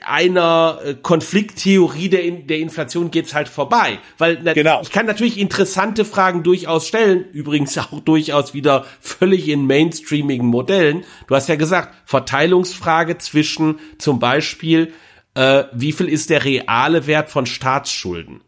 einer 0.05 0.79
Konflikttheorie 1.01 2.11
der, 2.11 2.31
der 2.33 2.59
Inflation 2.59 3.11
geht's 3.11 3.33
halt 3.33 3.49
vorbei. 3.49 3.99
Weil 4.19 4.43
genau. 4.43 4.83
ich 4.83 4.91
kann 4.91 5.07
natürlich 5.07 5.39
interessante 5.39 6.05
Fragen 6.05 6.43
durchaus 6.43 6.87
stellen, 6.87 7.25
übrigens 7.33 7.79
auch 7.79 8.01
durchaus 8.01 8.53
wieder 8.53 8.85
völlig 9.01 9.49
in 9.49 9.67
mainstreamigen 9.67 10.47
Modellen. 10.47 11.05
Du 11.29 11.35
hast 11.35 11.49
ja 11.49 11.57
gesagt, 11.57 11.95
Verteilungsfrage 12.05 13.17
zwischen 13.17 13.79
zum 13.97 14.19
Beispiel 14.19 14.93
äh, 15.37 15.65
wie 15.73 15.93
viel 15.93 16.09
ist 16.09 16.31
der 16.31 16.45
reale 16.45 17.07
Wert 17.07 17.31
von 17.31 17.47
Staatsschulden. 17.47 18.41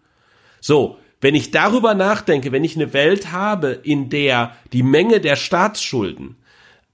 So, 0.60 0.98
wenn 1.20 1.34
ich 1.34 1.50
darüber 1.50 1.94
nachdenke, 1.94 2.50
wenn 2.50 2.64
ich 2.64 2.76
eine 2.76 2.92
Welt 2.92 3.30
habe, 3.30 3.78
in 3.82 4.08
der 4.08 4.56
die 4.72 4.82
Menge 4.82 5.20
der 5.20 5.36
Staatsschulden 5.36 6.36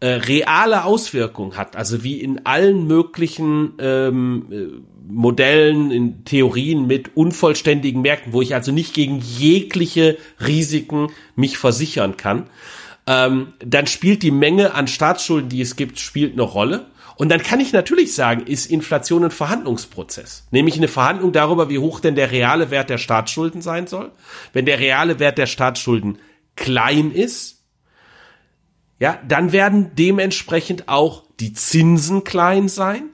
äh, 0.01 0.09
reale 0.09 0.85
Auswirkungen 0.85 1.57
hat, 1.57 1.77
also 1.77 2.03
wie 2.03 2.21
in 2.21 2.45
allen 2.45 2.87
möglichen 2.87 3.75
ähm, 3.79 4.47
äh, 4.51 4.67
Modellen, 5.07 5.93
in 5.93 6.25
Theorien 6.25 6.87
mit 6.87 7.17
unvollständigen 7.17 8.03
Märkten, 8.03 8.33
wo 8.33 8.43
ich 8.43 8.55
also 8.55 8.73
nicht 8.73 8.95
gegen 8.95 9.21
jegliche 9.21 10.17
Risiken 10.45 11.09
mich 11.37 11.57
versichern 11.57 12.17
kann, 12.17 12.49
ähm, 13.07 13.53
dann 13.65 13.87
spielt 13.87 14.23
die 14.23 14.33
Menge 14.33 14.75
an 14.75 14.89
Staatsschulden, 14.89 15.51
die 15.51 15.61
es 15.61 15.77
gibt, 15.77 16.01
spielt 16.01 16.33
eine 16.33 16.43
Rolle. 16.43 16.87
Und 17.17 17.29
dann 17.29 17.43
kann 17.43 17.61
ich 17.61 17.73
natürlich 17.73 18.15
sagen, 18.15 18.47
ist 18.47 18.67
Inflation 18.67 19.25
ein 19.25 19.31
Verhandlungsprozess. 19.31 20.47
Nämlich 20.51 20.77
eine 20.77 20.89
Verhandlung 20.89 21.33
darüber, 21.33 21.71
wie 21.71 21.79
hoch 21.79 22.01
denn 22.01 22.17
der 22.17 22.33
reale 22.33 22.71
Wert 22.71 22.91
der 22.91 22.99
Staatsschulden 22.99 23.63
sein 23.63 23.87
soll. 23.87 24.11
Wenn 24.53 24.67
der 24.67 24.81
reale 24.81 25.21
Wert 25.21 25.39
der 25.39 25.47
Staatsschulden 25.47 26.19
klein 26.57 27.13
ist, 27.13 27.63
ja, 28.99 29.19
dann 29.27 29.53
werden 29.53 29.93
dementsprechend 29.95 30.89
auch 30.89 31.25
die 31.41 31.53
Zinsen 31.53 32.25
klein 32.25 32.69
sein. 32.69 33.11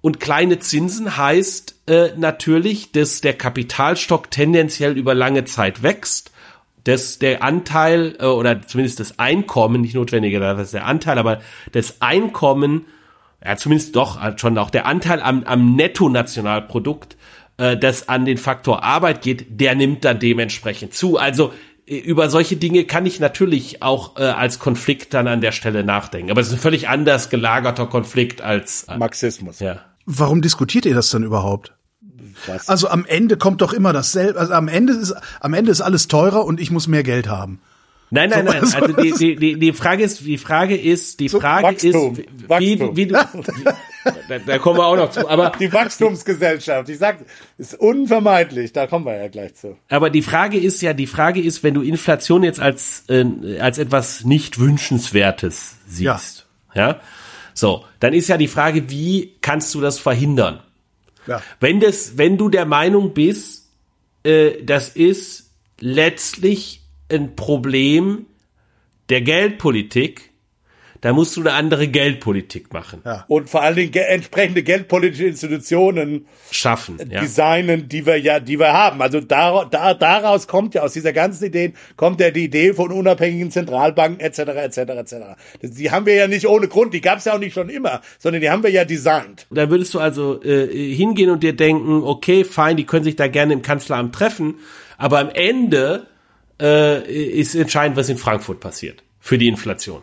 Und 0.00 0.20
kleine 0.20 0.58
Zinsen 0.58 1.16
heißt 1.16 1.74
äh, 1.86 2.10
natürlich, 2.16 2.92
dass 2.92 3.20
der 3.20 3.34
Kapitalstock 3.34 4.30
tendenziell 4.30 4.96
über 4.96 5.14
lange 5.14 5.44
Zeit 5.44 5.82
wächst, 5.82 6.30
dass 6.84 7.18
der 7.18 7.42
Anteil 7.42 8.16
äh, 8.20 8.26
oder 8.26 8.62
zumindest 8.62 9.00
das 9.00 9.18
Einkommen, 9.18 9.80
nicht 9.80 9.94
notwendigerweise 9.94 10.72
der 10.72 10.86
Anteil, 10.86 11.18
aber 11.18 11.40
das 11.72 12.00
Einkommen, 12.00 12.86
ja 13.44 13.56
zumindest 13.56 13.96
doch 13.96 14.22
äh, 14.22 14.36
schon 14.36 14.56
auch 14.58 14.70
der 14.70 14.86
Anteil 14.86 15.22
am, 15.22 15.44
am 15.44 15.74
Netto-Nationalprodukt, 15.74 17.16
äh, 17.56 17.76
das 17.76 18.08
an 18.08 18.24
den 18.24 18.38
Faktor 18.38 18.82
Arbeit 18.82 19.22
geht, 19.22 19.60
der 19.60 19.74
nimmt 19.74 20.04
dann 20.04 20.18
dementsprechend 20.18 20.94
zu. 20.94 21.18
Also 21.18 21.52
äh, 21.86 21.96
über 21.96 22.30
solche 22.30 22.56
Dinge 22.56 22.84
kann 22.84 23.06
ich 23.06 23.20
natürlich 23.20 23.82
auch 23.82 24.16
äh, 24.16 24.22
als 24.22 24.58
Konflikt 24.58 25.14
dann 25.14 25.26
an 25.28 25.40
der 25.40 25.52
Stelle 25.52 25.84
nachdenken. 25.84 26.30
Aber 26.30 26.40
es 26.40 26.48
ist 26.48 26.54
ein 26.54 26.60
völlig 26.60 26.88
anders 26.88 27.30
gelagerter 27.30 27.86
Konflikt 27.86 28.42
als 28.42 28.84
äh, 28.84 28.96
Marxismus. 28.96 29.60
Ja. 29.60 29.80
Warum 30.06 30.40
diskutiert 30.40 30.86
ihr 30.86 30.94
das 30.94 31.10
denn 31.10 31.22
überhaupt? 31.22 31.74
Was? 32.46 32.68
Also 32.68 32.88
am 32.88 33.04
Ende 33.04 33.36
kommt 33.36 33.60
doch 33.62 33.72
immer 33.72 33.92
dasselbe. 33.92 34.38
Also 34.38 34.52
am 34.52 34.68
Ende 34.68 34.92
ist 34.92 35.14
am 35.40 35.54
Ende 35.54 35.70
ist 35.70 35.80
alles 35.80 36.08
teurer 36.08 36.44
und 36.44 36.60
ich 36.60 36.70
muss 36.70 36.86
mehr 36.86 37.02
Geld 37.02 37.28
haben. 37.28 37.60
Nein, 38.10 38.30
nein, 38.30 38.44
nein. 38.46 38.62
Also 38.62 38.92
die, 38.92 39.12
die, 39.12 39.36
die, 39.36 39.58
die 39.58 39.72
Frage 39.72 40.02
ist, 40.02 40.20
die 40.20 40.38
Frage 40.38 40.76
ist, 40.76 41.20
die 41.20 41.28
Frage 41.28 41.64
Wachstum, 41.64 42.12
ist, 42.12 42.18
wie, 42.18 42.48
Wachstum. 42.48 42.96
wie 42.96 43.06
du, 43.06 43.16
wie, 43.16 43.64
da, 44.28 44.38
da 44.38 44.58
kommen 44.58 44.78
wir 44.78 44.86
auch 44.86 44.96
noch 44.96 45.10
zu. 45.10 45.28
Aber 45.28 45.52
Die 45.58 45.72
Wachstumsgesellschaft, 45.72 46.88
ich 46.88 46.98
sag, 46.98 47.18
ist 47.58 47.74
unvermeidlich, 47.78 48.72
da 48.72 48.86
kommen 48.86 49.04
wir 49.04 49.16
ja 49.16 49.28
gleich 49.28 49.54
zu. 49.54 49.76
Aber 49.88 50.08
die 50.08 50.22
Frage 50.22 50.58
ist 50.58 50.80
ja, 50.80 50.94
die 50.94 51.06
Frage 51.06 51.40
ist, 51.40 51.62
wenn 51.62 51.74
du 51.74 51.82
Inflation 51.82 52.42
jetzt 52.42 52.60
als, 52.60 53.04
äh, 53.08 53.58
als 53.60 53.78
etwas 53.78 54.24
nicht 54.24 54.58
wünschenswertes 54.58 55.76
siehst, 55.86 56.46
ja. 56.74 57.00
so, 57.52 57.84
dann 58.00 58.14
ist 58.14 58.28
ja 58.28 58.38
die 58.38 58.48
Frage, 58.48 58.88
wie 58.88 59.34
kannst 59.42 59.74
du 59.74 59.80
das 59.80 59.98
verhindern? 59.98 60.60
Ja. 61.26 61.42
Wenn 61.60 61.80
das, 61.80 62.16
wenn 62.16 62.38
du 62.38 62.48
der 62.48 62.64
Meinung 62.64 63.12
bist, 63.12 63.68
äh, 64.24 64.62
das 64.62 64.88
ist 64.88 65.50
letztlich 65.78 66.77
ein 67.10 67.36
Problem 67.36 68.26
der 69.08 69.22
Geldpolitik, 69.22 70.28
dann 71.00 71.14
musst 71.14 71.36
du 71.36 71.40
eine 71.40 71.52
andere 71.52 71.88
Geldpolitik 71.88 72.72
machen, 72.72 73.02
Ja. 73.04 73.24
Und 73.28 73.48
vor 73.48 73.62
allen 73.62 73.76
Dingen 73.76 73.92
ge 73.92 74.02
entsprechende 74.02 74.62
geldpolitische 74.62 75.26
Institutionen 75.26 76.26
schaffen, 76.50 76.98
ja. 77.10 77.20
designen, 77.20 77.88
die 77.88 78.04
wir 78.04 78.16
ja, 78.16 78.40
die 78.40 78.58
wir 78.58 78.72
haben. 78.72 79.00
Also 79.00 79.20
da, 79.20 79.64
da, 79.64 79.94
daraus 79.94 80.48
kommt 80.48 80.74
ja 80.74 80.82
aus 80.82 80.92
dieser 80.92 81.12
ganzen 81.12 81.46
Idee 81.46 81.72
kommt 81.96 82.20
ja 82.20 82.30
die 82.30 82.44
Idee 82.44 82.72
von 82.74 82.90
unabhängigen 82.90 83.50
Zentralbanken 83.50 84.20
etc. 84.20 84.38
etc. 84.38 84.78
etc. 84.78 85.14
Die 85.62 85.90
haben 85.90 86.06
wir 86.06 86.14
ja 86.14 86.26
nicht 86.26 86.48
ohne 86.48 86.68
Grund, 86.68 86.94
die 86.94 87.00
gab 87.00 87.18
es 87.18 87.26
ja 87.26 87.34
auch 87.34 87.38
nicht 87.38 87.54
schon 87.54 87.68
immer, 87.68 88.00
sondern 88.18 88.40
die 88.40 88.50
haben 88.50 88.62
wir 88.62 88.70
ja 88.70 88.84
designt. 88.84 89.46
Da 89.50 89.70
würdest 89.70 89.94
du 89.94 90.00
also 90.00 90.42
äh, 90.42 90.66
hingehen 90.94 91.30
und 91.30 91.42
dir 91.42 91.54
denken, 91.54 92.02
okay, 92.02 92.44
fein, 92.44 92.76
die 92.76 92.84
können 92.84 93.04
sich 93.04 93.16
da 93.16 93.28
gerne 93.28 93.52
im 93.52 93.62
Kanzleramt 93.62 94.14
treffen, 94.14 94.56
aber 94.96 95.20
am 95.20 95.30
Ende 95.30 96.08
äh, 96.60 97.02
ist 97.10 97.54
entscheidend, 97.54 97.96
was 97.96 98.08
in 98.08 98.18
Frankfurt 98.18 98.60
passiert 98.60 99.02
für 99.20 99.38
die 99.38 99.48
Inflation. 99.48 100.02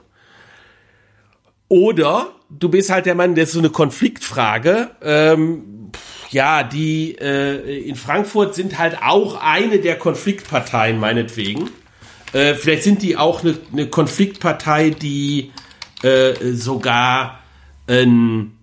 Oder 1.67 2.33
du 2.49 2.69
bist 2.69 2.89
halt 2.89 3.05
der 3.05 3.15
Mann, 3.15 3.35
das 3.35 3.49
ist 3.49 3.53
so 3.53 3.59
eine 3.59 3.69
Konfliktfrage. 3.69 4.91
Ähm, 5.01 5.91
ja, 6.29 6.63
die 6.63 7.17
äh, 7.19 7.87
in 7.87 7.95
Frankfurt 7.95 8.55
sind 8.55 8.77
halt 8.77 9.01
auch 9.01 9.41
eine 9.41 9.79
der 9.79 9.97
Konfliktparteien 9.97 10.99
meinetwegen. 10.99 11.69
Äh, 12.33 12.55
vielleicht 12.55 12.83
sind 12.83 13.01
die 13.01 13.17
auch 13.17 13.43
eine, 13.43 13.57
eine 13.71 13.87
Konfliktpartei, 13.87 14.89
die 14.89 15.51
äh, 16.03 16.33
sogar 16.53 17.39
ein, 17.87 18.54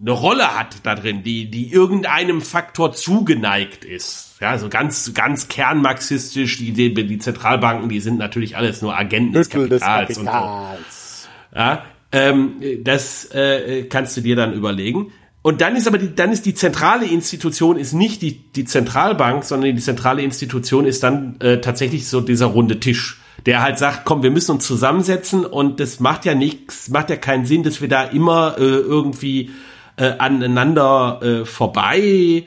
eine 0.00 0.10
Rolle 0.10 0.58
hat 0.58 0.76
da 0.84 0.94
drin, 0.94 1.22
die, 1.22 1.50
die 1.50 1.72
irgendeinem 1.72 2.40
Faktor 2.40 2.92
zugeneigt 2.92 3.84
ist. 3.84 4.36
Ja, 4.40 4.56
so 4.56 4.68
ganz, 4.68 5.12
ganz 5.14 5.48
kernmarxistisch, 5.48 6.58
die, 6.58 6.72
die, 6.72 6.94
die 6.94 7.18
Zentralbanken, 7.18 7.88
die 7.88 8.00
sind 8.00 8.18
natürlich 8.18 8.56
alles 8.56 8.82
nur 8.82 8.96
Agenten 8.96 9.32
des 9.32 9.52
Mittel 9.52 9.68
des 9.68 9.82
Kapitals 9.82 10.18
und 10.18 10.26
so. 10.26 10.30
Kapitals. 10.30 11.28
Ja, 11.54 11.84
ähm, 12.12 12.54
das 12.82 13.24
äh, 13.32 13.84
kannst 13.84 14.16
du 14.16 14.20
dir 14.20 14.36
dann 14.36 14.52
überlegen. 14.52 15.12
Und 15.42 15.60
dann 15.60 15.76
ist 15.76 15.86
aber 15.86 15.98
die, 15.98 16.14
dann 16.14 16.30
ist 16.30 16.46
die 16.46 16.54
zentrale 16.54 17.06
Institution 17.06 17.78
ist 17.78 17.92
nicht 17.92 18.22
die, 18.22 18.52
die 18.52 18.64
Zentralbank, 18.64 19.44
sondern 19.44 19.74
die 19.74 19.82
zentrale 19.82 20.22
Institution 20.22 20.84
ist 20.84 21.02
dann 21.02 21.40
äh, 21.40 21.60
tatsächlich 21.60 22.08
so 22.08 22.20
dieser 22.20 22.46
runde 22.46 22.80
Tisch, 22.80 23.20
der 23.46 23.62
halt 23.62 23.78
sagt, 23.78 24.04
komm, 24.04 24.22
wir 24.22 24.30
müssen 24.30 24.52
uns 24.52 24.66
zusammensetzen 24.66 25.44
und 25.44 25.80
das 25.80 26.00
macht 26.00 26.24
ja 26.24 26.34
nichts, 26.34 26.90
macht 26.90 27.10
ja 27.10 27.16
keinen 27.16 27.46
Sinn, 27.46 27.62
dass 27.62 27.80
wir 27.80 27.88
da 27.88 28.04
immer 28.04 28.56
äh, 28.58 28.62
irgendwie 28.62 29.50
äh, 29.98 30.14
aneinander 30.18 31.20
äh, 31.22 31.44
vorbei 31.44 32.46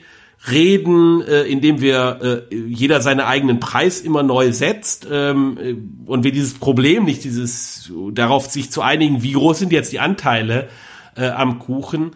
reden, 0.50 1.22
äh, 1.22 1.42
indem 1.42 1.80
wir 1.80 2.46
äh, 2.50 2.54
jeder 2.54 3.00
seinen 3.00 3.20
eigenen 3.20 3.60
Preis 3.60 4.00
immer 4.00 4.22
neu 4.22 4.52
setzt 4.52 5.06
ähm, 5.10 5.58
äh, 5.62 5.76
und 6.06 6.24
wir 6.24 6.32
dieses 6.32 6.54
Problem 6.54 7.04
nicht, 7.04 7.22
dieses 7.22 7.92
darauf 8.10 8.46
sich 8.46 8.70
zu 8.70 8.82
einigen, 8.82 9.22
wie 9.22 9.32
groß 9.32 9.60
sind 9.60 9.72
jetzt 9.72 9.92
die 9.92 10.00
Anteile 10.00 10.68
äh, 11.16 11.28
am 11.28 11.60
Kuchen, 11.60 12.12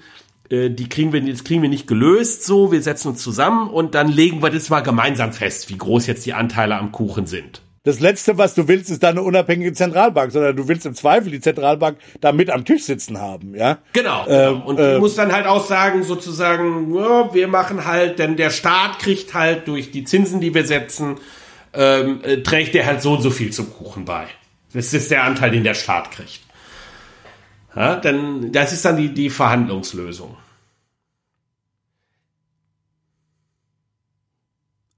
äh, 0.51 0.70
die 0.70 0.89
kriegen 0.89 1.12
wir, 1.12 1.20
das 1.20 1.45
kriegen 1.45 1.62
wir 1.62 1.68
nicht 1.68 1.87
gelöst 1.87 2.45
so, 2.45 2.72
wir 2.72 2.82
setzen 2.82 3.09
uns 3.09 3.22
zusammen 3.22 3.70
und 3.70 3.95
dann 3.95 4.09
legen 4.09 4.43
wir 4.43 4.51
das 4.51 4.70
mal 4.70 4.80
gemeinsam 4.80 5.32
fest, 5.32 5.70
wie 5.70 5.78
groß 5.78 6.07
jetzt 6.09 6.26
die 6.26 6.34
Anteile 6.34 6.76
am 6.78 6.91
Kuchen 6.91 7.26
sind. 7.26 7.62
Das 7.87 8.01
Letzte, 8.01 8.37
was 8.37 8.55
du 8.55 8.66
willst, 8.66 8.91
ist 8.91 9.05
da 9.05 9.11
eine 9.11 9.22
unabhängige 9.22 9.72
Zentralbank, 9.72 10.32
sondern 10.32 10.57
du 10.57 10.66
willst 10.66 10.84
im 10.87 10.97
Zweifel 10.97 11.30
die 11.30 11.39
Zentralbank 11.39 11.99
da 12.20 12.32
mit 12.32 12.51
am 12.51 12.64
Tisch 12.64 12.82
sitzen 12.82 13.20
haben, 13.20 13.55
ja? 13.55 13.78
Genau. 13.93 14.26
Ähm, 14.26 14.55
genau. 14.55 14.66
Und 14.66 14.80
äh, 14.80 14.95
du 14.95 14.99
musst 14.99 15.16
dann 15.16 15.32
halt 15.32 15.47
auch 15.47 15.64
sagen, 15.64 16.03
sozusagen, 16.03 16.93
ja, 16.93 17.32
wir 17.32 17.47
machen 17.47 17.84
halt, 17.84 18.18
denn 18.18 18.37
der 18.37 18.51
Staat 18.51 18.99
kriegt 18.99 19.34
halt 19.34 19.68
durch 19.68 19.93
die 19.93 20.03
Zinsen, 20.03 20.41
die 20.41 20.53
wir 20.53 20.66
setzen, 20.66 21.18
ähm, 21.74 22.22
äh, 22.24 22.39
trägt 22.39 22.74
der 22.74 22.87
halt 22.87 23.03
so 23.03 23.12
und 23.12 23.22
so 23.22 23.30
viel 23.30 23.53
zum 23.53 23.72
Kuchen 23.72 24.05
bei. 24.05 24.24
Das 24.72 24.93
ist 24.93 25.12
der 25.12 25.22
Anteil, 25.22 25.53
den 25.53 25.62
der 25.62 25.74
Staat 25.74 26.11
kriegt. 26.11 26.41
Ja, 27.76 27.95
dann, 27.95 28.51
das 28.51 28.72
ist 28.72 28.84
dann 28.84 28.97
die, 28.97 29.14
die 29.14 29.30
Verhandlungslösung. 29.30 30.37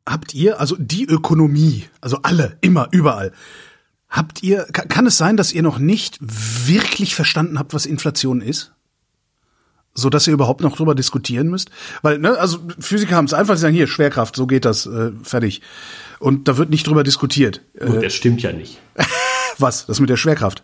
Habt 0.08 0.34
ihr, 0.34 0.58
also 0.60 0.76
die 0.78 1.04
Ökonomie, 1.06 1.84
also 2.00 2.18
alle, 2.22 2.56
immer, 2.60 2.88
überall, 2.92 3.32
habt 4.08 4.42
ihr, 4.42 4.64
ka- 4.72 4.86
kann 4.86 5.06
es 5.06 5.18
sein, 5.18 5.36
dass 5.36 5.52
ihr 5.52 5.62
noch 5.62 5.78
nicht 5.78 6.18
wirklich 6.20 7.14
verstanden 7.14 7.58
habt, 7.58 7.74
was 7.74 7.84
Inflation 7.86 8.40
ist? 8.40 8.72
So 9.94 10.10
dass 10.10 10.26
ihr 10.28 10.32
überhaupt 10.32 10.60
noch 10.60 10.76
drüber 10.76 10.94
diskutieren 10.94 11.48
müsst? 11.48 11.70
Weil, 12.02 12.18
ne, 12.18 12.38
also 12.38 12.58
Physiker 12.78 13.16
haben 13.16 13.24
es 13.24 13.34
einfach, 13.34 13.56
sie 13.56 13.62
sagen, 13.62 13.74
hier, 13.74 13.88
Schwerkraft, 13.88 14.36
so 14.36 14.46
geht 14.46 14.64
das, 14.64 14.86
äh, 14.86 15.10
fertig. 15.24 15.60
Und 16.20 16.46
da 16.48 16.56
wird 16.56 16.70
nicht 16.70 16.86
drüber 16.86 17.02
diskutiert. 17.04 17.62
Äh, 17.74 17.86
Gut, 17.86 18.02
das 18.04 18.14
stimmt 18.14 18.40
ja 18.42 18.52
nicht. 18.52 18.80
was? 19.58 19.86
Das 19.86 19.98
mit 20.00 20.08
der 20.08 20.16
Schwerkraft? 20.16 20.62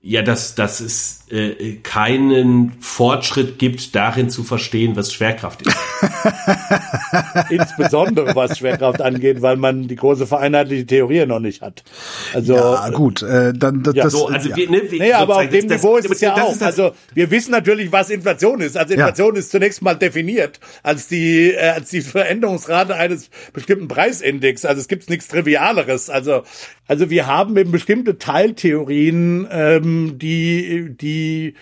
Ja, 0.00 0.22
dass, 0.22 0.54
dass 0.54 0.78
es 0.80 1.24
äh, 1.30 1.74
keinen 1.82 2.72
Fortschritt 2.80 3.58
gibt, 3.58 3.96
darin 3.96 4.30
zu 4.30 4.44
verstehen, 4.44 4.94
was 4.94 5.12
Schwerkraft 5.12 5.62
ist. 5.62 5.76
Insbesondere 7.50 8.34
was 8.36 8.58
Schwerkraft 8.58 9.00
angeht, 9.02 9.42
weil 9.42 9.56
man 9.56 9.88
die 9.88 9.96
große 9.96 10.26
vereinheitliche 10.26 10.86
Theorie 10.86 11.26
noch 11.26 11.40
nicht 11.40 11.62
hat. 11.62 11.82
Also, 12.32 12.54
Ja, 12.54 12.88
gut, 12.90 13.22
äh, 13.22 13.52
dann 13.54 13.82
das, 13.82 13.94
Ja, 13.96 14.04
das 14.04 14.12
So, 14.12 14.28
also 14.28 14.48
ja. 14.50 14.56
wir, 14.56 14.70
ne, 14.70 14.82
wir, 14.88 14.98
Nee, 15.00 15.12
aber 15.12 15.36
auf 15.38 15.48
dem 15.48 15.68
das- 15.68 15.78
Niveau 15.82 15.96
das- 15.96 16.04
ist 16.06 16.12
es 16.12 16.20
ja 16.20 16.34
auch. 16.34 16.60
also 16.60 16.92
wir 17.14 17.30
wissen 17.32 17.50
natürlich, 17.50 17.90
was 17.92 18.10
Inflation 18.10 18.60
ist. 18.60 18.76
Also 18.76 18.94
Inflation 18.94 19.34
ist 19.36 19.50
zunächst 19.50 19.82
mal 19.82 19.94
definiert 19.94 20.60
als 20.82 21.08
die 21.08 21.50
äh, 21.52 21.70
als 21.70 21.90
die 21.90 22.00
Veränderungsrate 22.02 22.94
eines 22.94 23.30
bestimmten 23.52 23.88
Preisindex. 23.88 24.64
Also 24.64 24.80
es 24.80 24.88
gibt 24.88 25.10
nichts 25.10 25.28
Trivialeres. 25.28 26.08
Also 26.10 26.42
also 26.88 27.10
wir 27.10 27.26
haben 27.26 27.56
eben 27.56 27.70
bestimmte 27.70 28.18
Teiltheorien, 28.18 29.46
ähm, 29.50 30.18
die 30.18 30.96
die 30.98 31.54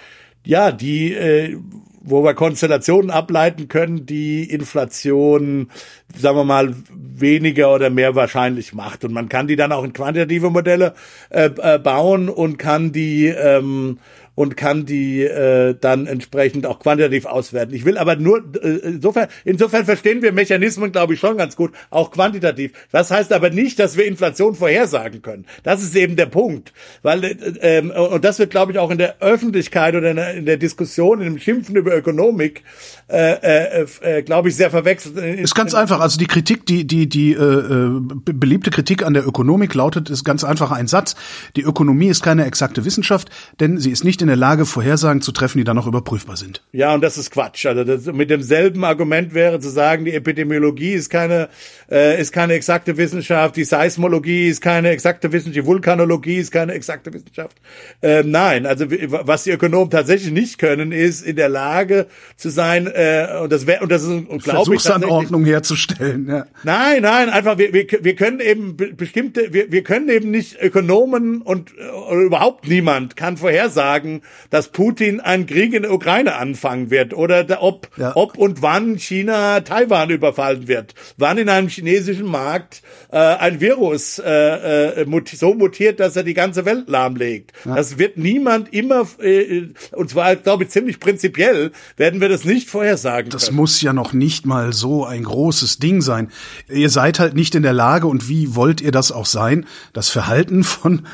ja 0.45 0.73
die 0.73 1.13
äh, 1.13 1.59
wo 2.07 2.23
wir 2.23 2.35
Konstellationen 2.35 3.11
ableiten 3.11 3.69
können, 3.69 4.07
die 4.07 4.45
Inflation, 4.45 5.69
sagen 6.17 6.37
wir 6.37 6.45
mal, 6.45 6.75
weniger 6.95 7.75
oder 7.75 7.91
mehr 7.91 8.15
wahrscheinlich 8.15 8.73
macht. 8.73 9.05
Und 9.05 9.13
man 9.13 9.29
kann 9.29 9.49
die 9.49 9.57
dann 9.57 9.73
auch 9.73 9.83
in 9.83 9.93
quantitative 9.93 10.51
Modelle 10.51 10.95
äh, 11.31 11.51
äh, 11.57 11.79
bauen 11.81 12.29
und 12.29 12.59
kann 12.59 12.93
die 12.93 13.27
ähm, 13.27 13.99
und 14.37 14.57
kann 14.57 14.87
die 14.87 15.25
äh, 15.25 15.75
dann 15.81 16.07
entsprechend 16.07 16.67
auch 16.67 16.79
quantitativ 16.79 17.25
auswerten. 17.25 17.75
Ich 17.75 17.85
will 17.85 17.99
aber 17.99 18.15
nur 18.17 18.45
äh, 18.63 18.69
insofern 18.85 19.29
insofern 19.45 19.85
verstehen 19.85 20.23
wir 20.23 20.31
Mechanismen, 20.31 20.93
glaube 20.93 21.15
ich, 21.15 21.21
schon 21.21 21.37
ganz 21.39 21.57
gut, 21.57 21.73
auch 21.91 22.13
quantitativ. 22.13 22.73
Das 22.93 23.11
heißt 23.11 23.33
aber 23.33 23.51
nicht, 23.51 23.79
dass 23.81 23.97
wir 23.97 24.05
Inflation 24.05 24.55
vorhersagen 24.55 25.23
können. 25.23 25.47
Das 25.65 25.83
ist 25.83 25.97
eben 25.97 26.17
der 26.17 26.27
Punkt, 26.27 26.73
weil 27.03 27.25
äh, 27.25 27.35
ähm, 27.63 27.91
und 27.91 28.25
das 28.25 28.39
wird, 28.39 28.51
glaube 28.51 28.73
ich, 28.73 28.79
auch 28.79 28.91
in 28.91 28.99
der 28.99 29.21
Öffentlichkeit 29.21 29.95
oder 29.95 30.11
in 30.11 30.17
der, 30.17 30.35
in 30.35 30.47
der 30.47 30.59
Diskussion, 30.59 31.21
in 31.21 31.33
dem 31.33 31.39
Schimpfen 31.39 31.75
über 31.75 31.97
Ökonomik, 31.97 32.63
äh, 33.09 33.81
äh, 33.81 33.87
äh, 34.03 34.23
glaube 34.23 34.51
ich, 34.51 34.57
sehr 34.57 34.71
verwechselt. 34.71 35.17
Ist 35.17 35.55
ganz 35.55 35.75
einfach. 35.75 36.01
Also 36.01 36.19
die 36.19 36.27
Kritik, 36.27 36.67
die 36.67 36.87
die 36.87 37.09
die 37.09 37.33
äh, 37.33 37.39
äh 37.39 38.01
beliebte 38.25 38.71
Kritik 38.71 39.03
an 39.03 39.15
der 39.15 39.27
Ökonomik 39.27 39.73
lautet, 39.73 40.11
ist 40.11 40.25
ganz 40.25 40.45
einfach 40.45 40.73
ein 40.73 40.89
Satz: 40.89 41.17
Die 41.57 41.63
Ökonomie 41.63 42.09
ist 42.09 42.23
keine 42.23 42.45
exakte 42.45 42.85
Wissenschaft, 42.85 43.31
denn 43.61 43.79
sie 43.79 43.91
ist 43.91 44.05
nicht 44.05 44.26
in 44.27 44.29
der 44.29 44.37
Lage, 44.37 44.67
Vorhersagen 44.67 45.21
zu 45.21 45.33
treffen, 45.33 45.59
die 45.59 45.65
dann 45.65 45.79
auch 45.79 45.87
überprüfbar 45.87 46.37
sind. 46.37 46.63
Ja, 46.73 46.95
und 46.95 47.03
das 47.03 47.19
ist 47.19 47.31
Quatsch. 47.31 47.67
Also 47.67 47.85
das, 47.85 48.07
mit 48.07 48.31
demselben 48.31 48.85
Argument 48.85 49.35
wäre 49.35 49.61
zu 49.61 49.69
sagen, 49.69 50.05
die 50.05 50.13
Epidemiologie 50.13 50.93
ist 50.93 51.11
keine 51.11 51.49
äh, 51.91 52.21
ist 52.21 52.33
keine 52.33 52.55
exakte 52.55 52.97
Wissenschaft, 52.97 53.57
die 53.57 53.65
Seismologie 53.65 54.49
ist 54.49 54.61
keine 54.61 54.91
exakte 54.91 55.33
Wissenschaft, 55.33 55.57
die 55.57 55.67
Vulkanologie 55.67 56.37
ist 56.37 56.51
keine 56.51 56.73
exakte 56.73 57.13
Wissenschaft. 57.13 57.57
Äh, 58.03 58.23
nein, 58.25 58.67
also 58.67 58.87
was 58.89 59.45
die 59.45 59.51
Ökonomen 59.51 59.91
tatsächlich 59.91 60.33
nicht 60.33 60.59
können, 60.59 60.93
ist 60.93 61.25
in 61.25 61.37
der 61.37 61.49
Lage 61.49 62.07
zu 62.37 62.49
sein 62.49 62.87
äh, 62.87 63.39
und 63.43 63.53
das 63.53 63.67
wäre 63.67 63.83
und 63.83 63.93
das 63.93 64.03
ist 64.03 64.09
glaube 64.09 64.39
ich 64.39 64.45
Versuchsanordnung 64.45 65.45
herzustellen. 65.45 66.29
Ja. 66.29 66.47
Nein, 66.65 67.03
nein, 67.03 67.29
einfach 67.29 67.59
wir, 67.59 67.73
wir, 67.73 67.87
wir 68.01 68.15
können 68.17 68.41
eben 68.41 68.77
bestimmte 68.77 69.53
wir, 69.53 69.71
wir 69.71 69.83
können 69.83 70.09
eben 70.09 70.31
nicht 70.31 70.61
Ökonomen 70.61 71.43
und 71.43 71.73
äh, 71.79 72.25
überhaupt 72.25 72.67
niemand 72.69 73.17
kann 73.17 73.37
vorhersagen, 73.37 74.16
dass 74.51 74.69
Putin 74.69 75.21
einen 75.21 75.47
Krieg 75.47 75.75
in 75.75 75.83
der 75.83 75.93
Ukraine 75.93 76.37
anfangen 76.37 76.91
wird 76.91 77.15
oder 77.15 77.45
der, 77.45 77.63
ob 77.63 77.89
ja. 77.97 78.13
ob 78.15 78.37
und 78.39 78.63
wann 78.63 78.99
China 78.99 79.61
Taiwan 79.61 80.11
überfallen 80.11 80.69
wird, 80.69 80.95
wann 81.17 81.39
in 81.39 81.49
einem 81.49 81.69
chinesischen 81.69 82.27
Markt 82.27 82.83
äh, 83.11 83.17
ein 83.19 83.61
Virus 83.61 84.19
äh, 84.19 85.03
äh, 85.03 85.23
so 85.33 85.55
mutiert, 85.55 86.01
dass 86.01 86.17
er 86.17 86.23
die 86.23 86.35
ganze 86.35 86.65
Welt 86.65 86.89
lahmlegt. 86.89 87.53
Ja. 87.65 87.75
Das 87.75 87.99
wird 87.99 88.17
niemand 88.17 88.73
immer 88.73 89.07
äh, 89.21 89.69
und 89.93 90.11
zwar 90.11 90.37
glaube 90.37 90.65
ich 90.65 90.71
ziemlich 90.71 91.01
prinzipiell 91.01 91.73
werden 91.97 92.21
wir 92.21 92.29
das 92.29 92.45
nicht 92.45 92.69
vorhersagen. 92.69 93.31
Das 93.31 93.47
können. 93.47 93.57
muss 93.57 93.81
ja 93.83 93.93
noch 93.93 94.13
nicht 94.13 94.47
mal 94.47 94.73
so 94.73 95.05
ein 95.05 95.25
großes 95.25 95.79
Ding 95.79 96.03
sein. 96.03 96.31
Ihr 96.69 96.91
seid 96.91 97.19
halt 97.19 97.35
nicht 97.35 97.55
in 97.55 97.63
der 97.63 97.73
Lage 97.73 98.07
und 98.07 98.29
wie 98.29 98.55
wollt 98.55 98.81
ihr 98.81 98.93
das 98.93 99.13
auch 99.13 99.27
sein, 99.27 99.67
das 99.93 100.09
Verhalten 100.09 100.65
von 100.65 101.07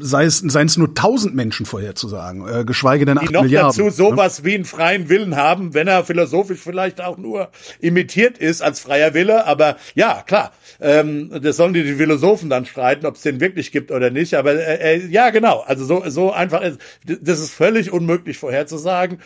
sei 0.00 0.24
es 0.24 0.38
seien 0.38 0.66
es 0.66 0.76
nur 0.76 0.94
tausend 0.94 1.25
Menschen 1.34 1.66
vorherzusagen, 1.66 2.46
äh, 2.48 2.64
geschweige 2.64 3.04
denn 3.04 3.18
acht 3.18 3.28
Die 3.28 3.32
noch 3.32 3.42
Milliarden. 3.42 3.76
dazu 3.76 3.90
sowas 3.90 4.40
ne? 4.40 4.44
wie 4.44 4.54
einen 4.54 4.64
freien 4.64 5.08
Willen 5.08 5.36
haben, 5.36 5.74
wenn 5.74 5.88
er 5.88 6.04
philosophisch 6.04 6.60
vielleicht 6.60 7.00
auch 7.00 7.18
nur 7.18 7.50
imitiert 7.80 8.38
ist 8.38 8.62
als 8.62 8.80
freier 8.80 9.14
Wille. 9.14 9.46
Aber 9.46 9.76
ja, 9.94 10.22
klar, 10.26 10.52
ähm, 10.80 11.30
das 11.42 11.56
sollen 11.56 11.74
die, 11.74 11.82
die 11.84 11.94
Philosophen 11.94 12.50
dann 12.50 12.66
streiten, 12.66 13.06
ob 13.06 13.16
es 13.16 13.22
den 13.22 13.40
wirklich 13.40 13.72
gibt 13.72 13.90
oder 13.90 14.10
nicht. 14.10 14.34
Aber 14.34 14.52
äh, 14.52 14.96
äh, 14.96 15.06
ja, 15.06 15.30
genau. 15.30 15.60
Also 15.66 15.84
so 15.84 16.02
so 16.08 16.32
einfach 16.32 16.62
ist 16.62 16.78
das 17.04 17.40
ist 17.40 17.52
völlig 17.52 17.92
unmöglich 17.92 18.38
vorherzusagen. 18.38 19.18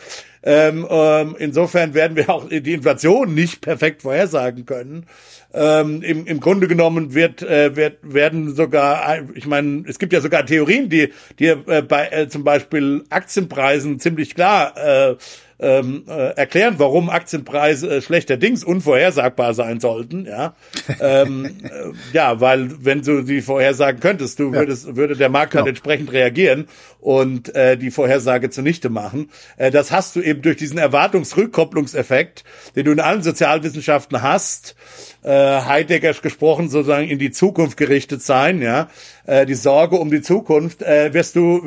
Ähm, 0.43 0.87
ähm, 0.89 1.35
insofern 1.37 1.93
werden 1.93 2.17
wir 2.17 2.29
auch 2.29 2.49
die 2.49 2.73
Inflation 2.73 3.33
nicht 3.33 3.61
perfekt 3.61 4.01
vorhersagen 4.01 4.65
können. 4.65 5.05
Ähm, 5.53 6.01
im, 6.01 6.25
Im 6.25 6.39
Grunde 6.39 6.67
genommen 6.67 7.13
wird, 7.13 7.43
äh, 7.43 7.75
wird 7.75 7.97
werden 8.01 8.55
sogar, 8.55 9.19
ich 9.35 9.45
meine, 9.45 9.83
es 9.87 9.99
gibt 9.99 10.13
ja 10.13 10.21
sogar 10.21 10.45
Theorien, 10.45 10.89
die, 10.89 11.11
die 11.39 11.47
äh, 11.47 11.83
bei 11.87 12.07
äh, 12.07 12.27
zum 12.29 12.43
Beispiel 12.43 13.03
Aktienpreisen 13.09 13.99
ziemlich 13.99 14.33
klar 14.33 14.77
äh, 14.77 15.15
ähm, 15.61 16.03
äh, 16.07 16.35
erklären, 16.35 16.75
warum 16.77 17.09
Aktienpreise 17.09 17.97
äh, 17.97 18.01
schlechterdings 18.01 18.63
unvorhersagbar 18.63 19.53
sein 19.53 19.79
sollten. 19.79 20.25
Ja, 20.25 20.55
ähm, 20.99 21.45
äh, 21.63 21.69
ja, 22.13 22.41
weil 22.41 22.83
wenn 22.83 23.01
du 23.01 23.21
die 23.21 23.41
vorhersagen 23.41 23.99
könntest, 23.99 24.39
du 24.39 24.51
würdest, 24.51 24.87
ja. 24.87 24.95
würde 24.95 25.15
der 25.15 25.29
Markt 25.29 25.53
halt 25.53 25.65
genau. 25.65 25.65
halt 25.65 25.69
entsprechend 25.69 26.11
reagieren 26.11 26.67
und 26.99 27.53
äh, 27.55 27.77
die 27.77 27.91
Vorhersage 27.91 28.49
zunichte 28.49 28.89
machen. 28.89 29.29
Äh, 29.57 29.71
das 29.71 29.91
hast 29.91 30.15
du 30.15 30.21
eben 30.21 30.41
durch 30.41 30.57
diesen 30.57 30.79
Erwartungsrückkopplungseffekt, 30.79 32.43
den 32.75 32.85
du 32.85 32.91
in 32.91 32.99
allen 32.99 33.21
Sozialwissenschaften 33.21 34.21
hast 34.21 34.75
äh, 35.23 35.29
Heidegger 35.29 36.13
gesprochen, 36.13 36.69
sozusagen 36.69 37.07
in 37.07 37.19
die 37.19 37.31
Zukunft 37.31 37.77
gerichtet 37.77 38.21
sein, 38.21 38.61
ja, 38.61 38.89
äh, 39.25 39.45
die 39.45 39.53
Sorge 39.53 39.97
um 39.97 40.09
die 40.09 40.21
Zukunft, 40.21 40.81
äh, 40.81 41.13
wirst 41.13 41.35
du, 41.35 41.61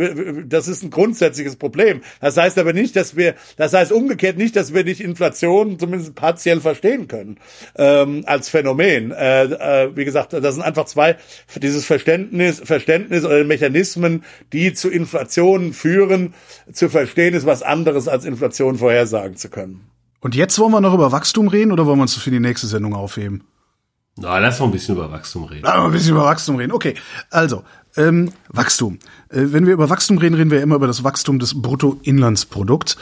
das 0.47 0.69
ist 0.69 0.83
ein 0.83 0.91
grundsätzliches 0.91 1.57
Problem. 1.57 2.03
Das 2.21 2.37
heißt 2.37 2.59
aber 2.59 2.73
nicht, 2.73 2.97
dass 2.97 3.17
wir, 3.17 3.35
das 3.57 3.73
heißt 3.73 3.93
umgekehrt 3.93 4.37
nicht, 4.37 4.57
dass 4.57 4.75
wir 4.75 4.85
nicht 4.85 5.01
Inflation 5.01 5.79
zumindest 5.79 6.15
partiell 6.15 6.61
verstehen 6.61 7.09
können 7.09 7.39
ähm, 7.77 8.25
als 8.27 8.49
Phänomen. 8.49 9.13
Äh, 9.13 9.45
äh, 9.45 9.97
wie 9.97 10.05
gesagt, 10.05 10.33
das 10.33 10.55
sind 10.55 10.65
einfach 10.65 10.87
zwei, 10.87 11.17
dieses 11.57 11.85
Verständnis, 11.85 12.61
Verständnis 12.65 13.25
oder 13.25 13.45
Mechanismen, 13.45 14.25
die 14.53 14.75
zu 14.75 14.91
Inflation 14.91 15.73
führen, 15.73 16.35
zu 16.73 16.89
verstehen 16.89 17.35
ist 17.35 17.47
was 17.47 17.63
anderes 17.63 18.09
als 18.09 18.25
Inflation 18.25 18.79
vorhersagen 18.79 19.37
zu 19.37 19.49
können. 19.49 19.94
Und 20.25 20.35
jetzt 20.35 20.59
wollen 20.59 20.73
wir 20.73 20.81
noch 20.81 20.95
über 20.95 21.13
Wachstum 21.13 21.49
reden 21.49 21.71
oder 21.71 21.85
wollen 21.85 21.99
wir 21.99 22.03
uns 22.03 22.15
das 22.15 22.23
für 22.23 22.31
die 22.31 22.41
nächste 22.41 22.67
Sendung 22.67 22.95
aufheben? 22.95 23.45
Na, 24.17 24.39
lass 24.39 24.59
noch 24.59 24.69
ein 24.69 24.73
bisschen 24.73 24.97
über 24.97 25.13
Wachstum 25.13 25.45
reden. 25.45 25.65
Lass 25.65 25.77
noch 25.77 25.85
ein 25.85 25.93
bisschen 25.93 26.13
über 26.13 26.25
Wachstum 26.25 26.57
reden. 26.57 26.73
Okay, 26.73 26.95
also 27.29 27.63
ähm, 27.95 28.33
Wachstum. 28.49 29.01
Äh, 29.29 29.43
wenn 29.53 29.67
wir 29.67 29.75
über 29.75 29.91
Wachstum 29.91 30.17
reden, 30.17 30.35
reden 30.35 30.51
wir 30.51 30.63
immer 30.63 30.77
über 30.77 30.87
das 30.87 31.05
Wachstum 31.05 31.41
des 31.41 31.61
Bruttoinlandsprodukts. 31.61 32.97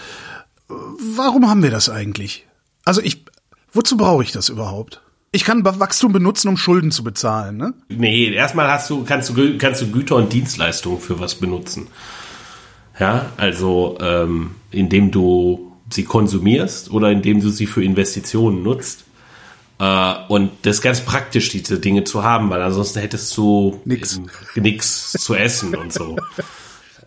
Warum 0.66 1.48
haben 1.48 1.62
wir 1.62 1.70
das 1.70 1.88
eigentlich? 1.88 2.48
Also 2.84 3.00
ich, 3.00 3.24
wozu 3.72 3.96
brauche 3.96 4.24
ich 4.24 4.32
das 4.32 4.48
überhaupt? 4.48 5.00
Ich 5.30 5.44
kann 5.44 5.64
Wachstum 5.64 6.12
benutzen, 6.12 6.48
um 6.48 6.56
Schulden 6.56 6.90
zu 6.90 7.04
bezahlen, 7.04 7.56
ne? 7.56 7.72
Nee, 7.88 8.32
erstmal 8.32 8.68
hast 8.68 8.90
du, 8.90 9.04
kannst 9.04 9.30
du, 9.30 9.58
kannst 9.58 9.80
du 9.80 9.92
Güter 9.92 10.16
und 10.16 10.32
Dienstleistungen 10.32 10.98
für 10.98 11.20
was 11.20 11.36
benutzen. 11.36 11.86
Ja, 12.98 13.26
also 13.36 13.96
ähm, 14.00 14.56
indem 14.72 15.12
du 15.12 15.71
sie 15.92 16.04
konsumierst 16.04 16.90
oder 16.90 17.10
indem 17.10 17.40
du 17.40 17.50
sie 17.50 17.66
für 17.66 17.82
Investitionen 17.82 18.62
nutzt. 18.62 19.04
Äh, 19.78 20.14
und 20.28 20.50
das 20.62 20.76
ist 20.76 20.82
ganz 20.82 21.00
praktisch, 21.00 21.50
diese 21.50 21.78
Dinge 21.78 22.04
zu 22.04 22.22
haben, 22.22 22.50
weil 22.50 22.62
ansonsten 22.62 23.00
hättest 23.00 23.36
du 23.36 23.80
nichts 23.84 24.20
nix 24.54 25.12
zu 25.12 25.34
essen 25.34 25.74
und 25.74 25.92
so. 25.92 26.16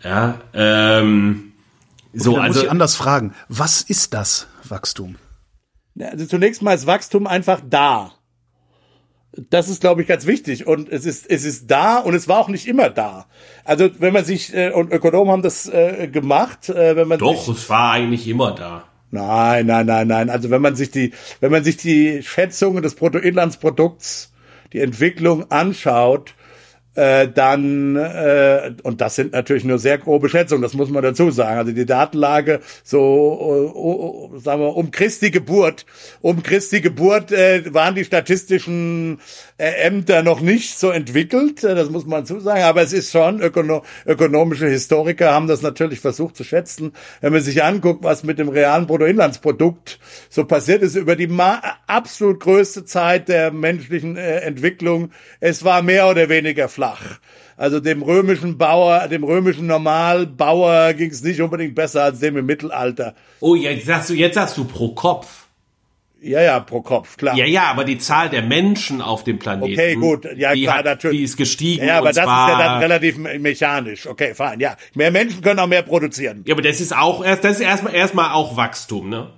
Ja, 0.04 0.40
ähm, 0.54 1.54
so, 2.14 2.34
okay, 2.34 2.42
also 2.42 2.54
muss 2.60 2.64
ich 2.64 2.72
anders 2.72 2.96
fragen. 2.96 3.34
Was 3.50 3.82
ist 3.82 4.14
das 4.14 4.48
Wachstum? 4.64 5.16
Also 6.00 6.26
zunächst 6.26 6.62
mal 6.62 6.74
ist 6.74 6.86
Wachstum 6.86 7.28
einfach 7.28 7.62
da. 7.68 8.14
Das 9.50 9.70
ist, 9.70 9.82
glaube 9.82 10.02
ich, 10.02 10.08
ganz 10.08 10.26
wichtig. 10.26 10.66
Und 10.66 10.90
es 10.90 11.06
ist, 11.06 11.30
es 11.30 11.44
ist 11.44 11.70
da 11.70 12.00
und 12.00 12.14
es 12.14 12.28
war 12.28 12.40
auch 12.40 12.48
nicht 12.48 12.68
immer 12.68 12.90
da. 12.90 13.26
Also 13.64 13.90
wenn 14.00 14.14
man 14.14 14.24
sich, 14.24 14.54
äh, 14.54 14.72
und 14.72 14.92
Ökonomen 14.92 15.32
haben 15.32 15.42
das 15.42 15.68
äh, 15.68 16.08
gemacht, 16.08 16.70
äh, 16.70 16.96
wenn 16.96 17.08
man 17.08 17.20
Doch, 17.20 17.46
sich, 17.46 17.56
es 17.56 17.70
war 17.70 17.92
eigentlich 17.92 18.28
immer 18.28 18.54
da. 18.54 18.86
Nein, 19.12 19.66
nein, 19.66 19.86
nein, 19.86 20.08
nein. 20.08 20.30
Also 20.30 20.50
wenn 20.50 20.62
man 20.62 20.76
sich 20.76 20.92
die, 20.92 21.14
wenn 21.40 21.52
man 21.52 21.64
sich 21.64 21.78
die 21.78 22.22
Schätzungen 22.24 22.82
des 22.84 22.96
Bruttoinlandsprodukts, 22.96 24.34
die 24.74 24.80
Entwicklung 24.80 25.52
anschaut, 25.52 26.34
äh, 26.96 27.28
dann, 27.28 27.96
äh, 27.98 28.74
und 28.84 29.02
das 29.02 29.16
sind 29.16 29.34
natürlich 29.34 29.66
nur 29.66 29.80
sehr 29.80 29.98
grobe 29.98 30.30
Schätzungen, 30.30 30.62
das 30.62 30.74
muss 30.74 30.90
man 30.90 31.04
dazu 31.04 31.30
sagen. 31.30 31.58
Also 31.58 31.72
die 31.74 31.86
Datenlage 31.86 32.62
so, 32.84 33.02
uh, 33.02 34.34
uh, 34.34 34.40
sagen 34.40 34.62
wir, 34.62 34.76
um 34.76 34.92
Christi 34.92 35.30
Geburt, 35.30 35.86
um 36.22 36.42
Christi 36.42 36.80
Geburt 36.80 37.32
äh, 37.32 37.74
waren 37.74 37.96
die 37.96 38.06
statistischen 38.06 39.20
äh, 39.58 39.86
Ämter 39.86 40.24
noch 40.24 40.40
nicht 40.40 40.80
so 40.80 40.90
entwickelt, 40.90 41.64
äh, 41.64 41.76
das 41.76 41.90
muss 41.90 42.06
man 42.06 42.26
zusagen, 42.26 42.64
aber 42.64 42.82
es 42.82 42.94
ist 42.94 43.12
schon, 43.12 43.42
ökono 43.42 43.84
ökonomische 44.06 44.68
Historiker 44.68 45.34
haben 45.34 45.48
das 45.48 45.62
natürlich 45.62 46.00
versucht 46.00 46.38
zu 46.38 46.44
schätzen. 46.44 46.94
Wenn 47.20 47.34
man 47.34 47.42
sich 47.42 47.64
anguckt, 47.64 48.04
was 48.04 48.24
mit 48.24 48.40
dem 48.40 48.50
realen 48.50 48.88
Bruttoinlandsprodukt 48.88 50.00
so 50.30 50.46
passiert 50.46 50.82
ist 50.82 50.96
über 50.96 51.16
die 51.16 51.30
absolut 51.88 52.40
größte 52.40 52.86
Zeit 52.86 53.28
der 53.28 53.52
menschlichen 53.52 54.16
äh, 54.16 54.40
Entwicklung, 54.40 55.12
es 55.42 55.66
war 55.66 55.82
mehr 55.82 56.08
oder 56.08 56.30
weniger 56.30 56.70
flach 56.70 56.85
flach. 56.86 57.20
Also 57.58 57.80
dem 57.80 58.02
römischen 58.02 58.58
Bauer, 58.58 59.08
dem 59.08 59.24
römischen 59.24 59.68
Normalbauer 59.68 60.94
ging 60.94 61.10
es 61.10 61.24
nicht 61.24 61.42
unbedingt 61.42 61.74
besser 61.74 62.04
als 62.04 62.20
dem 62.20 62.36
im 62.36 62.46
Mittelalter. 62.46 63.16
Oh, 63.40 63.56
jetzt 63.56 63.86
sagst 63.86 64.10
du, 64.10 64.14
jetzt 64.14 64.36
sagst 64.36 64.58
du 64.58 64.66
pro 64.66 64.90
Kopf. 64.90 65.44
Ja, 66.22 66.42
ja, 66.42 66.60
pro 66.60 66.82
Kopf, 66.82 67.18
klar. 67.18 67.38
Ja, 67.38 67.46
ja, 67.46 67.64
aber 67.66 67.84
die 67.84 68.00
Zahl 68.00 68.30
der 68.30 68.42
Menschen 68.42 69.02
auf 69.02 69.24
dem 69.24 69.38
Planeten. 69.38 69.74
Okay, 69.74 69.96
gut, 69.96 70.26
ja, 70.36 70.54
die 70.54 70.64
klar, 70.64 70.80
hat, 70.80 70.86
natürlich. 70.86 71.20
Die 71.20 71.24
ist 71.24 71.38
gestiegen. 71.38 71.86
Ja, 71.86 72.00
aber 72.00 72.08
das 72.08 72.18
ist 72.18 72.26
ja 72.26 72.58
dann 72.58 72.80
relativ 72.80 73.18
mechanisch. 73.18 74.08
Okay, 74.08 74.34
fein, 74.34 74.60
ja. 74.60 74.76
Mehr 74.96 75.12
Menschen 75.12 75.42
können 75.42 75.60
auch 75.60 75.68
mehr 75.68 75.84
produzieren. 75.84 76.44
Ja, 76.48 76.56
aber 76.56 76.64
das 76.64 76.82
ist 76.82 76.98
auch, 76.98 77.24
das 77.24 77.44
ist 77.44 77.60
erstmal, 77.60 77.94
erstmal 77.94 78.32
auch 78.32 78.58
Wachstum, 78.58 79.10
ne? 79.10 79.30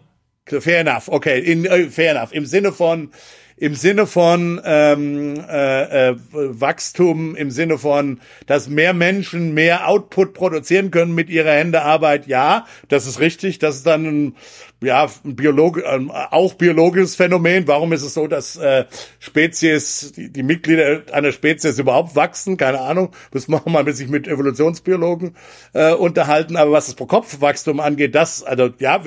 Fair 0.46 0.80
enough, 0.80 1.10
okay, 1.10 1.40
in, 1.40 1.66
äh, 1.66 1.90
fair 1.90 2.16
enough. 2.16 2.32
Im 2.32 2.46
Sinne 2.46 2.72
von, 2.72 3.12
im 3.58 3.74
Sinne 3.74 4.06
von 4.06 4.62
ähm, 4.64 5.44
äh, 5.50 6.10
äh, 6.10 6.16
Wachstum, 6.32 7.36
im 7.36 7.50
Sinne 7.50 7.80
von, 7.80 8.22
dass 8.46 8.70
mehr 8.70 8.94
Menschen 8.94 9.56
mehr 9.56 9.88
Output 9.88 10.36
produzieren 10.36 10.92
können 10.92 11.16
mit 11.16 11.30
ihrer 11.30 11.52
Händearbeit, 11.52 12.28
ja, 12.28 12.68
das 12.88 13.08
ist 13.08 13.20
richtig. 13.20 13.58
Das 13.58 13.78
ist 13.78 13.88
dann 13.88 14.06
ein, 14.06 14.36
ja, 14.82 15.10
ein 15.26 15.36
Biolog 15.36 15.82
ähm, 15.84 16.12
auch 16.12 16.54
biologisches 16.54 17.16
Phänomen. 17.16 17.68
Warum 17.68 17.94
ist 17.94 18.04
es 18.04 18.14
so, 18.14 18.28
dass 18.28 18.58
äh, 18.58 18.86
Spezies, 19.20 20.14
die, 20.16 20.32
die 20.32 20.44
Mitglieder 20.44 21.02
einer 21.12 21.32
Spezies 21.32 21.80
überhaupt 21.80 22.16
wachsen? 22.16 22.58
Keine 22.58 22.82
Ahnung. 22.82 23.10
Muss 23.34 23.48
man 23.48 23.62
mal 23.66 23.92
sich 23.92 24.08
mit 24.08 24.28
Evolutionsbiologen 24.28 25.36
äh, 25.74 25.94
unterhalten. 25.94 26.58
Aber 26.58 26.74
was 26.74 26.86
das 26.86 26.96
Pro-Kopf-Wachstum 26.96 27.80
angeht, 27.80 28.14
das, 28.14 28.44
also 28.44 28.70
ja, 28.78 29.02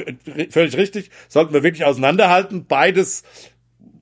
völlig 0.50 0.76
richtig, 0.76 1.10
sollten 1.28 1.54
wir 1.54 1.62
wirklich 1.62 1.84
auseinanderhalten. 1.84 2.66
Beides 2.66 3.22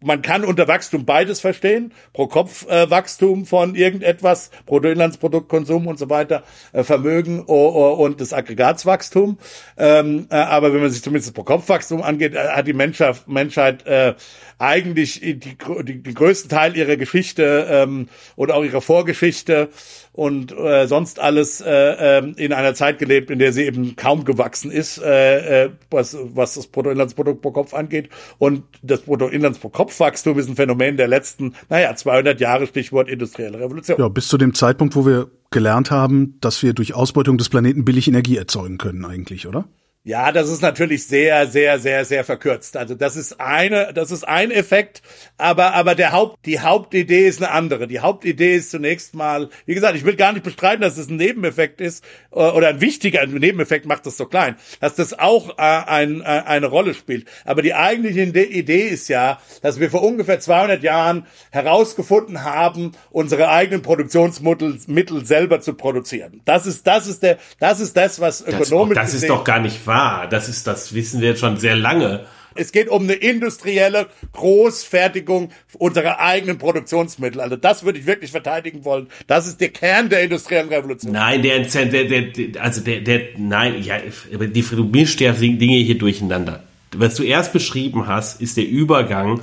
man 0.00 0.22
kann 0.22 0.44
unter 0.44 0.68
Wachstum 0.68 1.04
beides 1.04 1.40
verstehen, 1.40 1.92
pro 2.12 2.26
Kopf 2.26 2.66
äh, 2.68 2.90
Wachstum 2.90 3.46
von 3.46 3.74
irgendetwas, 3.74 4.50
Bruttoinlandsproduktkonsum 4.66 5.86
und 5.86 5.98
so 5.98 6.10
weiter, 6.10 6.42
äh, 6.72 6.84
Vermögen 6.84 7.44
oh, 7.46 7.72
oh, 7.74 8.04
und 8.04 8.20
das 8.20 8.32
Aggregatswachstum. 8.32 9.38
Ähm, 9.76 10.26
äh, 10.30 10.36
aber 10.36 10.72
wenn 10.72 10.80
man 10.80 10.90
sich 10.90 11.02
zumindest 11.02 11.34
pro 11.34 11.42
Kopf 11.42 11.68
Wachstum 11.68 12.02
angeht, 12.02 12.34
äh, 12.34 12.48
hat 12.48 12.66
die 12.66 12.72
Menschheit, 12.72 13.26
Menschheit 13.26 13.86
äh, 13.86 14.14
eigentlich 14.58 15.20
die, 15.20 15.38
die, 15.38 15.56
die, 15.84 16.02
den 16.02 16.14
größten 16.14 16.50
Teil 16.50 16.76
ihrer 16.76 16.96
Geschichte 16.96 17.66
ähm, 17.70 18.08
oder 18.36 18.56
auch 18.56 18.64
ihrer 18.64 18.80
Vorgeschichte 18.80 19.68
und 20.12 20.50
äh, 20.50 20.88
sonst 20.88 21.20
alles 21.20 21.60
äh, 21.60 22.18
äh, 22.18 22.32
in 22.36 22.52
einer 22.52 22.74
Zeit 22.74 22.98
gelebt, 22.98 23.30
in 23.30 23.38
der 23.38 23.52
sie 23.52 23.62
eben 23.62 23.94
kaum 23.94 24.24
gewachsen 24.24 24.72
ist, 24.72 24.98
äh, 24.98 25.66
äh, 25.66 25.70
was, 25.90 26.16
was 26.34 26.54
das 26.54 26.66
Bruttoinlandsprodukt 26.66 27.40
pro 27.40 27.52
Kopf 27.52 27.72
angeht. 27.72 28.08
Und 28.38 28.64
das 28.82 29.02
Bruttoinlandspro-Kopf-Wachstum 29.02 30.36
ist 30.38 30.48
ein 30.48 30.56
Phänomen 30.56 30.96
der 30.96 31.06
letzten, 31.06 31.54
naja, 31.68 31.94
200 31.94 32.40
Jahre, 32.40 32.66
Stichwort 32.66 33.08
industrielle 33.08 33.60
Revolution. 33.60 33.98
Ja, 34.00 34.08
bis 34.08 34.26
zu 34.26 34.38
dem 34.38 34.54
Zeitpunkt, 34.54 34.96
wo 34.96 35.06
wir 35.06 35.30
gelernt 35.50 35.92
haben, 35.92 36.36
dass 36.40 36.62
wir 36.64 36.72
durch 36.72 36.94
Ausbeutung 36.94 37.38
des 37.38 37.48
Planeten 37.48 37.84
billig 37.84 38.08
Energie 38.08 38.36
erzeugen 38.36 38.78
können 38.78 39.04
eigentlich, 39.04 39.46
oder? 39.46 39.66
Ja, 40.04 40.32
das 40.32 40.48
ist 40.48 40.62
natürlich 40.62 41.06
sehr, 41.06 41.48
sehr, 41.48 41.78
sehr, 41.78 42.04
sehr 42.06 42.24
verkürzt. 42.24 42.78
Also 42.78 42.94
das 42.94 43.14
ist 43.14 43.40
eine, 43.40 43.92
das 43.92 44.10
ist 44.10 44.26
ein 44.26 44.50
Effekt, 44.50 45.02
aber 45.36 45.74
aber 45.74 45.94
der 45.94 46.12
Haupt, 46.12 46.46
die 46.46 46.60
Hauptidee 46.60 47.26
ist 47.26 47.42
eine 47.42 47.50
andere. 47.50 47.86
Die 47.88 48.00
Hauptidee 48.00 48.56
ist 48.56 48.70
zunächst 48.70 49.14
mal, 49.14 49.50
wie 49.66 49.74
gesagt, 49.74 49.96
ich 49.96 50.06
will 50.06 50.16
gar 50.16 50.32
nicht 50.32 50.44
bestreiten, 50.44 50.80
dass 50.80 50.96
es 50.96 51.10
ein 51.10 51.16
Nebeneffekt 51.16 51.82
ist 51.82 52.02
äh, 52.30 52.38
oder 52.38 52.68
ein 52.68 52.80
wichtiger 52.80 53.26
Nebeneffekt 53.26 53.84
macht 53.84 54.06
das 54.06 54.16
so 54.16 54.24
klein, 54.24 54.56
dass 54.80 54.94
das 54.94 55.18
auch 55.18 55.58
äh, 55.58 55.62
ein, 55.62 56.22
äh, 56.22 56.24
eine 56.24 56.68
Rolle 56.68 56.94
spielt. 56.94 57.26
Aber 57.44 57.60
die 57.60 57.74
eigentliche 57.74 58.22
Idee 58.22 58.88
ist 58.88 59.08
ja, 59.08 59.38
dass 59.60 59.78
wir 59.78 59.90
vor 59.90 60.02
ungefähr 60.02 60.40
200 60.40 60.82
Jahren 60.82 61.26
herausgefunden 61.50 62.44
haben, 62.44 62.92
unsere 63.10 63.50
eigenen 63.50 63.82
Produktionsmittel 63.82 64.78
Mittel 64.86 65.26
selber 65.26 65.60
zu 65.60 65.74
produzieren. 65.74 66.40
Das 66.46 66.66
ist 66.66 66.86
das 66.86 67.06
ist 67.06 67.22
der, 67.22 67.36
das 67.58 67.80
ist 67.80 67.94
das, 67.94 68.20
was 68.20 68.40
ökonomisch. 68.40 68.94
Das, 68.94 69.12
das 69.12 69.22
ist 69.22 69.28
doch 69.28 69.44
gar 69.44 69.58
nicht 69.60 69.86
wahr 69.86 69.97
Das 70.30 70.48
ist, 70.48 70.66
das 70.66 70.94
wissen 70.94 71.20
wir 71.20 71.30
jetzt 71.30 71.40
schon 71.40 71.56
sehr 71.56 71.76
lange. 71.76 72.26
Es 72.54 72.72
geht 72.72 72.88
um 72.88 73.04
eine 73.04 73.14
industrielle 73.14 74.08
Großfertigung 74.32 75.50
unserer 75.78 76.18
eigenen 76.18 76.58
Produktionsmittel. 76.58 77.40
Also 77.40 77.56
das 77.56 77.84
würde 77.84 77.98
ich 77.98 78.06
wirklich 78.06 78.32
verteidigen 78.32 78.84
wollen. 78.84 79.08
Das 79.26 79.46
ist 79.46 79.60
der 79.60 79.68
Kern 79.68 80.08
der 80.08 80.22
industriellen 80.22 80.68
Revolution. 80.68 81.12
Nein, 81.12 81.42
der, 81.42 81.60
der, 81.60 82.24
der 82.24 82.62
also 82.62 82.80
der, 82.80 83.00
der, 83.00 83.20
nein, 83.36 83.82
ja, 83.82 83.98
die, 83.98 84.62
du 84.62 84.84
mischst 84.84 85.20
ja 85.20 85.32
Dinge 85.32 85.76
hier 85.76 85.98
durcheinander. 85.98 86.64
Was 86.96 87.14
du 87.14 87.22
erst 87.22 87.52
beschrieben 87.52 88.06
hast, 88.06 88.40
ist 88.40 88.56
der 88.56 88.66
Übergang 88.66 89.40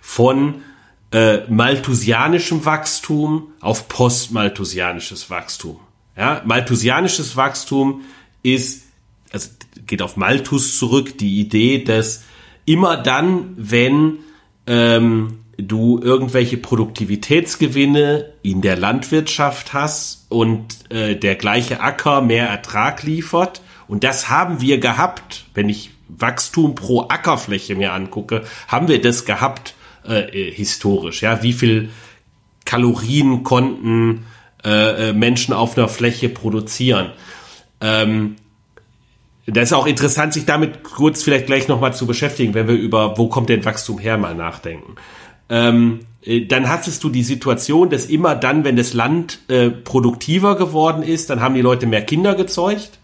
von 0.00 0.62
äh, 1.12 1.38
malthusianischem 1.48 2.64
Wachstum 2.64 3.52
auf 3.60 3.88
postmalthusianisches 3.88 5.30
Wachstum. 5.30 5.80
Ja, 6.16 6.42
malthusianisches 6.44 7.36
Wachstum 7.36 8.02
ist 8.42 8.82
also 9.32 9.48
geht 9.86 10.02
auf 10.02 10.16
Malthus 10.16 10.78
zurück, 10.78 11.18
die 11.18 11.40
Idee, 11.40 11.84
dass 11.84 12.24
immer 12.64 12.96
dann, 12.96 13.54
wenn 13.56 14.18
ähm, 14.66 15.40
du 15.56 16.00
irgendwelche 16.00 16.56
Produktivitätsgewinne 16.56 18.32
in 18.42 18.60
der 18.60 18.76
Landwirtschaft 18.76 19.72
hast 19.72 20.26
und 20.28 20.90
äh, 20.90 21.16
der 21.16 21.34
gleiche 21.36 21.80
Acker 21.80 22.20
mehr 22.20 22.48
Ertrag 22.48 23.02
liefert, 23.02 23.62
und 23.88 24.04
das 24.04 24.28
haben 24.28 24.60
wir 24.60 24.78
gehabt, 24.78 25.46
wenn 25.54 25.68
ich 25.68 25.90
Wachstum 26.08 26.74
pro 26.74 27.08
Ackerfläche 27.08 27.74
mir 27.74 27.92
angucke, 27.92 28.44
haben 28.68 28.86
wir 28.86 29.00
das 29.00 29.24
gehabt 29.24 29.74
äh, 30.06 30.50
historisch. 30.52 31.22
Ja, 31.22 31.42
wie 31.42 31.54
viel 31.54 31.88
Kalorien 32.64 33.44
konnten 33.44 34.26
äh, 34.64 35.08
äh 35.08 35.12
Menschen 35.14 35.54
auf 35.54 35.76
einer 35.76 35.88
Fläche 35.88 36.28
produzieren? 36.28 37.12
Ähm, 37.80 38.36
das 39.50 39.70
ist 39.70 39.72
auch 39.72 39.86
interessant, 39.86 40.34
sich 40.34 40.44
damit 40.44 40.82
kurz 40.82 41.22
vielleicht 41.22 41.46
gleich 41.46 41.68
nochmal 41.68 41.94
zu 41.94 42.06
beschäftigen, 42.06 42.54
wenn 42.54 42.68
wir 42.68 42.74
über, 42.74 43.16
wo 43.16 43.28
kommt 43.28 43.48
denn 43.48 43.64
Wachstum 43.64 43.98
her, 43.98 44.18
mal 44.18 44.34
nachdenken. 44.34 44.96
Ähm, 45.48 46.00
äh, 46.22 46.46
dann 46.46 46.68
hattest 46.68 47.02
du 47.02 47.08
die 47.08 47.22
Situation, 47.22 47.90
dass 47.90 48.06
immer 48.06 48.34
dann, 48.34 48.64
wenn 48.64 48.76
das 48.76 48.92
Land 48.92 49.40
äh, 49.48 49.70
produktiver 49.70 50.56
geworden 50.56 51.02
ist, 51.02 51.30
dann 51.30 51.40
haben 51.40 51.54
die 51.54 51.62
Leute 51.62 51.86
mehr 51.86 52.02
Kinder 52.02 52.34
gezeugt 52.34 52.98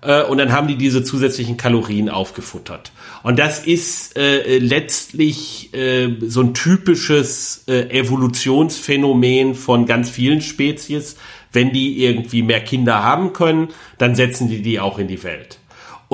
äh, 0.00 0.22
und 0.22 0.38
dann 0.38 0.52
haben 0.52 0.68
die 0.68 0.76
diese 0.76 1.02
zusätzlichen 1.02 1.56
Kalorien 1.56 2.08
aufgefuttert. 2.08 2.92
Und 3.22 3.38
das 3.38 3.66
ist 3.66 4.16
äh, 4.16 4.58
letztlich 4.58 5.74
äh, 5.74 6.08
so 6.26 6.42
ein 6.42 6.54
typisches 6.54 7.64
äh, 7.66 7.88
Evolutionsphänomen 7.98 9.54
von 9.56 9.86
ganz 9.86 10.10
vielen 10.10 10.40
Spezies. 10.40 11.16
Wenn 11.52 11.72
die 11.72 12.04
irgendwie 12.04 12.42
mehr 12.42 12.60
Kinder 12.60 13.02
haben 13.02 13.32
können, 13.32 13.68
dann 13.98 14.16
setzen 14.16 14.48
die 14.48 14.60
die 14.60 14.80
auch 14.80 14.98
in 14.98 15.06
die 15.06 15.22
Welt. 15.22 15.58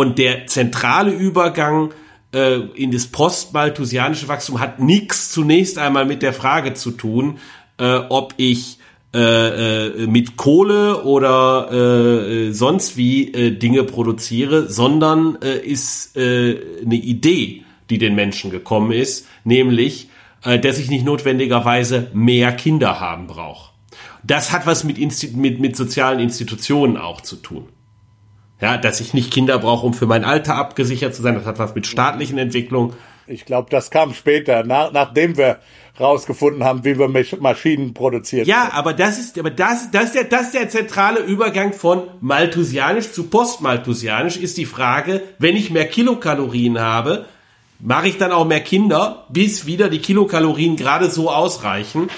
Und 0.01 0.17
der 0.17 0.47
zentrale 0.47 1.11
Übergang 1.11 1.93
äh, 2.33 2.61
in 2.75 2.91
das 2.91 3.09
postmalthusianische 3.09 4.29
Wachstum 4.29 4.59
hat 4.59 4.81
nichts 4.81 5.31
zunächst 5.31 5.77
einmal 5.77 6.07
mit 6.07 6.23
der 6.23 6.33
Frage 6.33 6.73
zu 6.73 6.93
tun, 6.93 7.37
äh, 7.77 7.97
ob 8.09 8.33
ich 8.39 8.79
äh, 9.15 9.19
äh, 9.19 10.07
mit 10.07 10.39
Kohle 10.39 11.05
oder 11.05 11.71
äh, 11.71 12.53
sonst 12.53 12.97
wie 12.97 13.31
äh, 13.35 13.51
Dinge 13.51 13.85
produziere, 13.85 14.71
sondern 14.71 15.37
äh, 15.43 15.59
ist 15.59 16.17
äh, 16.17 16.57
eine 16.83 16.95
Idee, 16.95 17.65
die 17.91 17.99
den 17.99 18.15
Menschen 18.15 18.51
gekommen 18.51 18.93
ist, 18.93 19.29
nämlich, 19.45 20.09
äh, 20.45 20.59
dass 20.59 20.79
ich 20.79 20.89
nicht 20.89 21.05
notwendigerweise 21.05 22.07
mehr 22.15 22.53
Kinder 22.53 23.01
haben 23.01 23.27
brauche. 23.27 23.73
Das 24.23 24.51
hat 24.51 24.65
was 24.65 24.83
mit, 24.83 24.97
Insti 24.97 25.33
mit, 25.37 25.61
mit 25.61 25.77
sozialen 25.77 26.21
Institutionen 26.21 26.97
auch 26.97 27.21
zu 27.21 27.37
tun. 27.37 27.69
Ja, 28.61 28.77
dass 28.77 29.01
ich 29.01 29.15
nicht 29.15 29.33
Kinder 29.33 29.59
brauche, 29.59 29.87
um 29.87 29.95
für 29.95 30.07
mein 30.07 30.25
Alter 30.25 30.57
abgesichert 30.57 31.15
zu 31.15 31.23
sein. 31.23 31.35
Das 31.35 31.47
hat 31.47 31.59
was 31.59 31.75
mit 31.75 31.87
staatlichen 31.87 32.39
Entwicklungen. 32.39 32.95
Ich 33.27 33.45
glaube, 33.45 33.69
das 33.71 33.91
kam 33.91 34.13
später, 34.13 34.65
nach, 34.65 34.93
nachdem 34.93 35.37
wir 35.37 35.61
rausgefunden 35.99 36.65
haben, 36.65 36.85
wie 36.85 36.99
wir 36.99 37.09
Maschinen 37.09 37.95
produzieren. 37.95 38.47
Ja, 38.47 38.71
aber 38.73 38.93
das 38.93 39.19
ist, 39.19 39.39
aber 39.39 39.51
das, 39.51 39.91
das 39.91 40.07
ist 40.07 40.15
der, 40.15 40.25
das 40.25 40.47
ist 40.47 40.55
der 40.55 40.69
zentrale 40.69 41.21
Übergang 41.21 41.73
von 41.73 42.03
Malthusianisch 42.21 43.13
zu 43.13 43.25
Postmalthusianisch 43.25 44.37
ist 44.37 44.57
die 44.57 44.67
Frage, 44.67 45.23
wenn 45.39 45.57
ich 45.57 45.71
mehr 45.71 45.87
Kilokalorien 45.87 46.81
habe, 46.81 47.27
mache 47.79 48.09
ich 48.09 48.19
dann 48.19 48.33
auch 48.33 48.47
mehr 48.47 48.61
Kinder, 48.61 49.27
bis 49.29 49.67
wieder 49.67 49.89
die 49.89 50.01
Kilokalorien 50.01 50.77
gerade 50.77 51.11
so 51.11 51.31
ausreichen, 51.31 52.09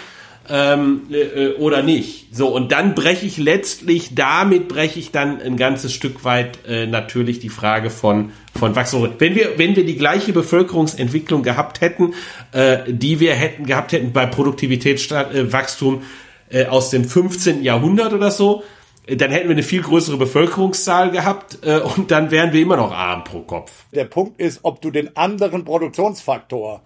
ähm, 0.48 1.02
äh, 1.10 1.50
oder 1.54 1.82
nicht. 1.82 2.34
So, 2.34 2.48
und 2.48 2.72
dann 2.72 2.94
breche 2.94 3.26
ich 3.26 3.38
letztlich, 3.38 4.14
damit 4.14 4.68
breche 4.68 4.98
ich 4.98 5.10
dann 5.10 5.40
ein 5.40 5.56
ganzes 5.56 5.92
Stück 5.92 6.24
weit 6.24 6.58
äh, 6.66 6.86
natürlich 6.86 7.38
die 7.38 7.48
Frage 7.48 7.90
von, 7.90 8.32
von 8.58 8.74
Wachstum. 8.74 9.08
Wenn 9.18 9.34
wir, 9.34 9.58
wenn 9.58 9.76
wir 9.76 9.84
die 9.84 9.96
gleiche 9.96 10.32
Bevölkerungsentwicklung 10.32 11.42
gehabt 11.42 11.80
hätten, 11.80 12.14
äh, 12.52 12.78
die 12.88 13.20
wir 13.20 13.34
hätten 13.34 13.66
gehabt 13.66 13.92
hätten 13.92 14.12
bei 14.12 14.26
Produktivitätswachstum 14.26 16.02
äh, 16.50 16.66
aus 16.66 16.90
dem 16.90 17.04
15. 17.04 17.62
Jahrhundert 17.62 18.12
oder 18.12 18.30
so, 18.30 18.64
äh, 19.06 19.16
dann 19.16 19.30
hätten 19.30 19.48
wir 19.48 19.54
eine 19.54 19.62
viel 19.62 19.82
größere 19.82 20.16
Bevölkerungszahl 20.16 21.10
gehabt 21.10 21.58
äh, 21.62 21.78
und 21.78 22.10
dann 22.10 22.30
wären 22.30 22.52
wir 22.52 22.60
immer 22.60 22.76
noch 22.76 22.92
arm 22.92 23.24
pro 23.24 23.42
Kopf. 23.42 23.70
Der 23.92 24.04
Punkt 24.04 24.40
ist, 24.40 24.60
ob 24.62 24.80
du 24.82 24.90
den 24.90 25.16
anderen 25.16 25.64
Produktionsfaktor 25.64 26.82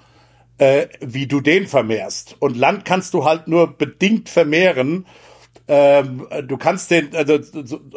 äh, 0.58 0.86
wie 1.00 1.26
du 1.26 1.40
den 1.40 1.66
vermehrst. 1.66 2.36
Und 2.38 2.56
Land 2.56 2.84
kannst 2.84 3.14
du 3.14 3.24
halt 3.24 3.48
nur 3.48 3.76
bedingt 3.76 4.28
vermehren. 4.28 5.06
Ähm, 5.68 6.26
du 6.44 6.56
kannst 6.56 6.90
den, 6.90 7.14
also, 7.14 7.38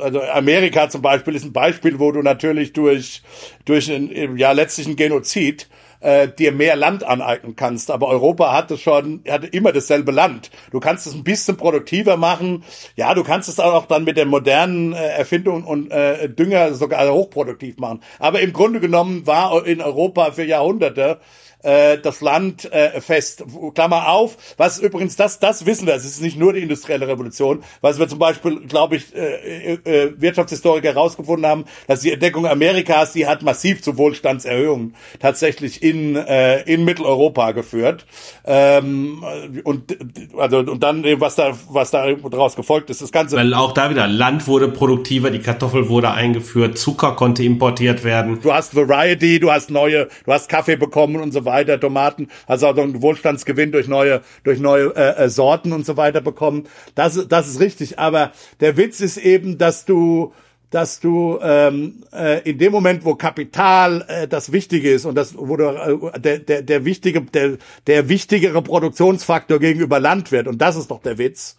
also 0.01 0.21
Amerika 0.21 0.89
zum 0.89 1.01
Beispiel 1.01 1.35
ist 1.35 1.45
ein 1.45 1.53
Beispiel, 1.53 1.99
wo 1.99 2.11
du 2.11 2.21
natürlich 2.21 2.73
durch, 2.73 3.21
durch 3.65 3.91
einen, 3.91 4.37
ja, 4.37 4.51
letztlichen 4.53 4.95
Genozid 4.95 5.67
äh, 5.99 6.27
dir 6.27 6.51
mehr 6.51 6.75
Land 6.75 7.03
aneignen 7.03 7.55
kannst. 7.55 7.91
Aber 7.91 8.07
Europa 8.07 8.53
hatte 8.53 8.77
schon, 8.77 9.23
hatte 9.27 9.47
immer 9.47 9.71
dasselbe 9.71 10.11
Land. 10.11 10.49
Du 10.71 10.79
kannst 10.79 11.07
es 11.07 11.13
ein 11.13 11.23
bisschen 11.23 11.57
produktiver 11.57 12.17
machen. 12.17 12.63
Ja, 12.95 13.13
du 13.13 13.23
kannst 13.23 13.49
es 13.49 13.59
auch 13.59 13.85
dann 13.85 14.03
mit 14.03 14.17
der 14.17 14.25
modernen 14.25 14.93
äh, 14.93 15.07
Erfindung 15.09 15.63
und 15.63 15.91
äh, 15.91 16.29
Dünger 16.29 16.73
sogar 16.73 17.11
hochproduktiv 17.11 17.77
machen. 17.77 18.01
Aber 18.17 18.41
im 18.41 18.53
Grunde 18.53 18.79
genommen 18.79 19.27
war 19.27 19.65
in 19.65 19.81
Europa 19.81 20.31
für 20.31 20.43
Jahrhunderte 20.43 21.19
äh, 21.63 21.97
das 21.97 22.21
Land 22.21 22.71
äh, 22.71 23.01
fest. 23.01 23.43
Klammer 23.73 24.09
auf. 24.09 24.37
Was 24.57 24.79
übrigens, 24.79 25.15
das, 25.15 25.39
das 25.39 25.65
wissen 25.65 25.87
wir, 25.87 25.95
es 25.95 26.05
ist 26.05 26.21
nicht 26.21 26.37
nur 26.37 26.53
die 26.53 26.61
industrielle 26.61 27.07
Revolution, 27.07 27.63
was 27.81 27.99
wir 27.99 28.07
zum 28.07 28.19
Beispiel, 28.19 28.61
glaube 28.61 28.95
ich, 28.95 29.15
äh, 29.15 29.73
äh, 29.73 30.13
Wirtschaftshistoriker 30.17 30.89
herausgefunden 30.89 31.45
haben, 31.45 31.65
dass 31.87 32.01
die 32.01 32.11
Entdeckung 32.11 32.47
Amerikas, 32.47 33.13
die 33.13 33.27
hat 33.27 33.41
massiv 33.43 33.81
zu 33.81 33.97
Wohlstandserhöhungen 33.97 34.95
tatsächlich 35.19 35.83
in, 35.83 36.15
äh, 36.15 36.61
in 36.61 36.85
Mitteleuropa 36.85 37.51
geführt. 37.51 38.05
Ähm, 38.45 39.23
und 39.63 39.97
also 40.37 40.59
und 40.59 40.81
dann 40.81 41.03
was 41.19 41.35
da 41.35 41.57
was 41.69 41.91
da 41.91 42.13
daraus 42.13 42.55
gefolgt 42.55 42.89
ist, 42.89 43.01
das 43.01 43.11
ganze. 43.11 43.35
Weil 43.35 43.53
auch 43.53 43.73
da 43.73 43.89
wieder 43.89 44.07
Land 44.07 44.47
wurde 44.47 44.69
produktiver, 44.69 45.29
die 45.31 45.39
Kartoffel 45.39 45.89
wurde 45.89 46.11
eingeführt, 46.11 46.77
Zucker 46.77 47.13
konnte 47.13 47.43
importiert 47.43 48.03
werden. 48.03 48.39
Du 48.41 48.53
hast 48.53 48.75
Variety, 48.75 49.39
du 49.39 49.51
hast 49.51 49.69
neue, 49.69 50.07
du 50.25 50.31
hast 50.31 50.49
Kaffee 50.49 50.75
bekommen 50.75 51.17
und 51.17 51.31
so 51.31 51.45
weiter, 51.45 51.48
Tomaten, 51.79 52.29
also 52.47 52.67
auch 52.67 52.77
einen 52.77 53.01
Wohlstandsgewinn 53.01 53.71
durch 53.71 53.87
neue 53.87 54.21
durch 54.43 54.59
neue 54.59 54.95
äh, 54.95 55.25
äh, 55.25 55.29
Sorten 55.29 55.73
und 55.73 55.85
so 55.85 55.97
weiter 55.97 56.21
bekommen. 56.21 56.67
Das 56.95 57.27
das 57.27 57.47
ist 57.47 57.59
richtig, 57.59 57.99
aber 57.99 58.31
der 58.59 58.77
Witz 58.77 59.01
ist 59.01 59.17
eben, 59.17 59.57
dass 59.57 59.85
du 59.85 60.33
dass 60.69 60.99
du 60.99 61.39
ähm, 61.41 62.03
äh, 62.13 62.47
in 62.47 62.57
dem 62.59 62.71
Moment, 62.71 63.03
wo 63.03 63.15
Kapital 63.15 64.05
äh, 64.07 64.27
das 64.27 64.51
Wichtige 64.51 64.91
ist 64.91 65.05
und 65.05 65.15
das 65.15 65.35
wo 65.37 65.57
du, 65.57 65.63
äh, 65.63 66.19
der, 66.19 66.39
der, 66.39 66.61
der 66.61 66.85
wichtige 66.85 67.21
der, 67.21 67.57
der 67.87 68.09
wichtigere 68.09 68.61
Produktionsfaktor 68.61 69.59
gegenüber 69.59 69.99
Land 69.99 70.31
wird 70.31 70.47
und 70.47 70.61
das 70.61 70.75
ist 70.75 70.91
doch 70.91 71.01
der 71.01 71.17
Witz, 71.17 71.57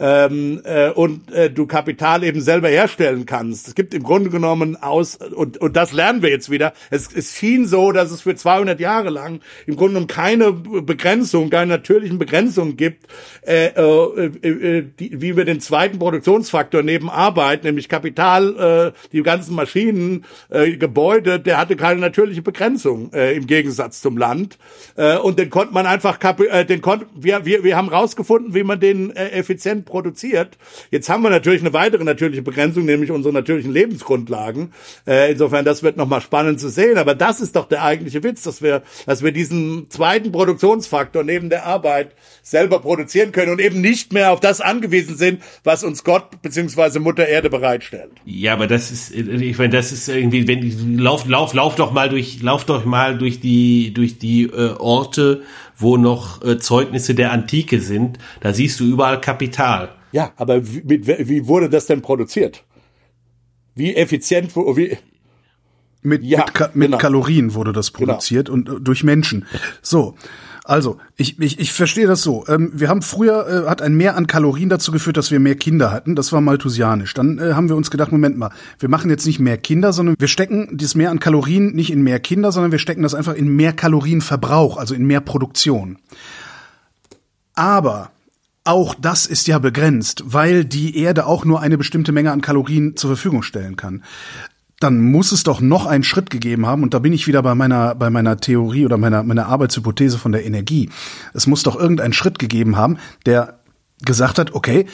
ähm, 0.00 0.62
äh, 0.64 0.90
und 0.90 1.30
äh, 1.30 1.50
du 1.50 1.66
Kapital 1.66 2.24
eben 2.24 2.40
selber 2.40 2.68
herstellen 2.68 3.26
kannst. 3.26 3.68
Es 3.68 3.74
gibt 3.74 3.92
im 3.92 4.02
Grunde 4.02 4.30
genommen 4.30 4.76
aus, 4.76 5.16
und, 5.16 5.58
und 5.58 5.76
das 5.76 5.92
lernen 5.92 6.22
wir 6.22 6.30
jetzt 6.30 6.50
wieder, 6.50 6.72
es, 6.90 7.14
es 7.14 7.36
schien 7.36 7.66
so, 7.66 7.92
dass 7.92 8.10
es 8.10 8.22
für 8.22 8.34
200 8.34 8.80
Jahre 8.80 9.10
lang 9.10 9.40
im 9.66 9.76
Grunde 9.76 9.94
genommen 9.94 10.06
keine 10.06 10.52
Begrenzung, 10.52 11.50
keine 11.50 11.66
natürlichen 11.66 12.18
Begrenzungen 12.18 12.76
gibt, 12.76 13.06
äh, 13.46 13.66
äh, 13.66 14.24
äh, 14.24 14.86
die, 14.98 15.20
wie 15.20 15.36
wir 15.36 15.44
den 15.44 15.60
zweiten 15.60 15.98
Produktionsfaktor 15.98 16.82
neben 16.82 17.10
Arbeit, 17.10 17.64
nämlich 17.64 17.88
Kapital, 17.88 18.94
äh, 18.94 19.08
die 19.12 19.22
ganzen 19.22 19.54
Maschinen, 19.54 20.24
äh, 20.48 20.76
Gebäude, 20.76 21.38
der 21.38 21.58
hatte 21.58 21.76
keine 21.76 22.00
natürliche 22.00 22.42
Begrenzung 22.42 23.12
äh, 23.12 23.36
im 23.36 23.46
Gegensatz 23.46 24.00
zum 24.00 24.16
Land. 24.16 24.56
Äh, 24.96 25.18
und 25.18 25.38
den 25.38 25.50
konnte 25.50 25.74
man 25.74 25.86
einfach, 25.86 26.18
äh, 26.38 26.64
den 26.64 26.80
konnte, 26.80 27.06
wir, 27.14 27.44
wir, 27.44 27.64
wir 27.64 27.76
haben 27.76 27.88
rausgefunden, 27.88 28.54
wie 28.54 28.62
man 28.62 28.80
den 28.80 29.14
äh, 29.14 29.30
effizient 29.30 29.89
produziert. 29.90 30.56
Jetzt 30.90 31.08
haben 31.08 31.22
wir 31.22 31.30
natürlich 31.30 31.60
eine 31.60 31.72
weitere 31.72 32.04
natürliche 32.04 32.42
Begrenzung, 32.42 32.84
nämlich 32.84 33.10
unsere 33.10 33.34
natürlichen 33.34 33.72
Lebensgrundlagen. 33.72 34.72
Äh, 35.06 35.32
insofern, 35.32 35.64
das 35.64 35.82
wird 35.82 35.96
nochmal 35.96 36.20
spannend 36.20 36.60
zu 36.60 36.70
sehen. 36.70 36.96
Aber 36.96 37.14
das 37.14 37.40
ist 37.40 37.56
doch 37.56 37.68
der 37.68 37.84
eigentliche 37.84 38.22
Witz, 38.22 38.42
dass 38.42 38.62
wir, 38.62 38.82
dass 39.06 39.22
wir 39.22 39.32
diesen 39.32 39.90
zweiten 39.90 40.32
Produktionsfaktor 40.32 41.24
neben 41.24 41.50
der 41.50 41.66
Arbeit 41.66 42.12
selber 42.42 42.80
produzieren 42.80 43.32
können 43.32 43.52
und 43.52 43.60
eben 43.60 43.80
nicht 43.80 44.12
mehr 44.12 44.32
auf 44.32 44.40
das 44.40 44.60
angewiesen 44.60 45.16
sind, 45.16 45.42
was 45.64 45.84
uns 45.84 46.04
Gott 46.04 46.42
beziehungsweise 46.42 47.00
Mutter 47.00 47.26
Erde 47.26 47.50
bereitstellt. 47.50 48.12
Ja, 48.24 48.54
aber 48.54 48.66
das 48.66 48.90
ist, 48.90 49.14
ich 49.14 49.58
meine, 49.58 49.70
das 49.70 49.92
ist 49.92 50.08
irgendwie, 50.08 50.46
wenn 50.48 50.98
lauf, 50.98 51.26
lauf, 51.26 51.54
lauf 51.54 51.74
doch 51.74 51.92
mal 51.92 52.08
durch, 52.08 52.42
lauf 52.42 52.64
doch 52.64 52.84
mal 52.84 53.18
durch 53.18 53.40
die, 53.40 53.92
durch 53.92 54.18
die 54.18 54.44
äh, 54.44 54.74
Orte, 54.78 55.42
wo 55.80 55.96
noch 55.96 56.42
äh, 56.42 56.58
Zeugnisse 56.58 57.14
der 57.14 57.32
Antike 57.32 57.80
sind, 57.80 58.18
da 58.40 58.52
siehst 58.52 58.80
du 58.80 58.84
überall 58.84 59.20
Kapital. 59.20 59.90
Ja, 60.12 60.32
aber 60.36 60.66
wie, 60.66 60.82
mit, 60.82 61.06
wie 61.06 61.46
wurde 61.46 61.68
das 61.68 61.86
denn 61.86 62.02
produziert? 62.02 62.64
Wie 63.74 63.94
effizient, 63.94 64.54
wie, 64.56 64.98
mit, 66.02 66.22
ja, 66.22 66.38
mit, 66.38 66.54
Ka 66.54 66.70
mit 66.74 66.88
genau. 66.88 66.98
Kalorien 66.98 67.54
wurde 67.54 67.72
das 67.72 67.92
genau. 67.92 68.12
produziert 68.12 68.48
genau. 68.48 68.70
und 68.72 68.80
äh, 68.80 68.80
durch 68.80 69.04
Menschen. 69.04 69.46
So, 69.82 70.16
also, 70.64 70.98
ich, 71.16 71.38
ich, 71.40 71.58
ich 71.58 71.72
verstehe 71.72 72.06
das 72.06 72.22
so. 72.22 72.44
Ähm, 72.48 72.70
wir 72.74 72.88
haben 72.88 73.02
früher, 73.02 73.64
äh, 73.64 73.68
hat 73.68 73.82
ein 73.82 73.94
Mehr 73.94 74.16
an 74.16 74.26
Kalorien 74.26 74.68
dazu 74.68 74.92
geführt, 74.92 75.16
dass 75.16 75.30
wir 75.30 75.40
mehr 75.40 75.54
Kinder 75.54 75.90
hatten. 75.90 76.14
Das 76.14 76.32
war 76.32 76.40
malthusianisch. 76.40 77.14
Dann 77.14 77.38
äh, 77.38 77.54
haben 77.54 77.68
wir 77.68 77.76
uns 77.76 77.90
gedacht, 77.90 78.12
Moment 78.12 78.36
mal, 78.36 78.50
wir 78.78 78.88
machen 78.88 79.10
jetzt 79.10 79.26
nicht 79.26 79.40
mehr 79.40 79.56
Kinder, 79.56 79.92
sondern 79.92 80.16
wir 80.18 80.28
stecken 80.28 80.76
dieses 80.76 80.94
Mehr 80.94 81.10
an 81.10 81.20
Kalorien 81.20 81.74
nicht 81.74 81.90
in 81.90 82.02
mehr 82.02 82.20
Kinder, 82.20 82.52
sondern 82.52 82.72
wir 82.72 82.78
stecken 82.78 83.02
das 83.02 83.14
einfach 83.14 83.34
in 83.34 83.48
mehr 83.48 83.72
Kalorienverbrauch, 83.72 84.76
also 84.76 84.94
in 84.94 85.06
mehr 85.06 85.20
Produktion. 85.20 85.98
Aber 87.54 88.10
auch 88.64 88.94
das 88.94 89.26
ist 89.26 89.46
ja 89.46 89.58
begrenzt, 89.58 90.22
weil 90.26 90.64
die 90.64 90.98
Erde 90.98 91.26
auch 91.26 91.44
nur 91.44 91.60
eine 91.60 91.78
bestimmte 91.78 92.12
Menge 92.12 92.30
an 92.32 92.42
Kalorien 92.42 92.96
zur 92.96 93.10
Verfügung 93.10 93.42
stellen 93.42 93.76
kann 93.76 94.02
dann 94.80 94.98
muss 94.98 95.30
es 95.30 95.44
doch 95.44 95.60
noch 95.60 95.86
einen 95.86 96.02
Schritt 96.02 96.30
gegeben 96.30 96.66
haben, 96.66 96.82
und 96.82 96.94
da 96.94 96.98
bin 96.98 97.12
ich 97.12 97.26
wieder 97.26 97.42
bei 97.42 97.54
meiner, 97.54 97.94
bei 97.94 98.10
meiner 98.10 98.38
Theorie 98.38 98.86
oder 98.86 98.96
meiner, 98.96 99.22
meiner 99.22 99.46
Arbeitshypothese 99.46 100.18
von 100.18 100.32
der 100.32 100.44
Energie. 100.44 100.88
Es 101.34 101.46
muss 101.46 101.62
doch 101.62 101.78
irgendeinen 101.78 102.14
Schritt 102.14 102.38
gegeben 102.38 102.76
haben, 102.76 102.96
der 103.26 103.60
gesagt 104.02 104.38
hat, 104.38 104.54
okay, 104.54 104.86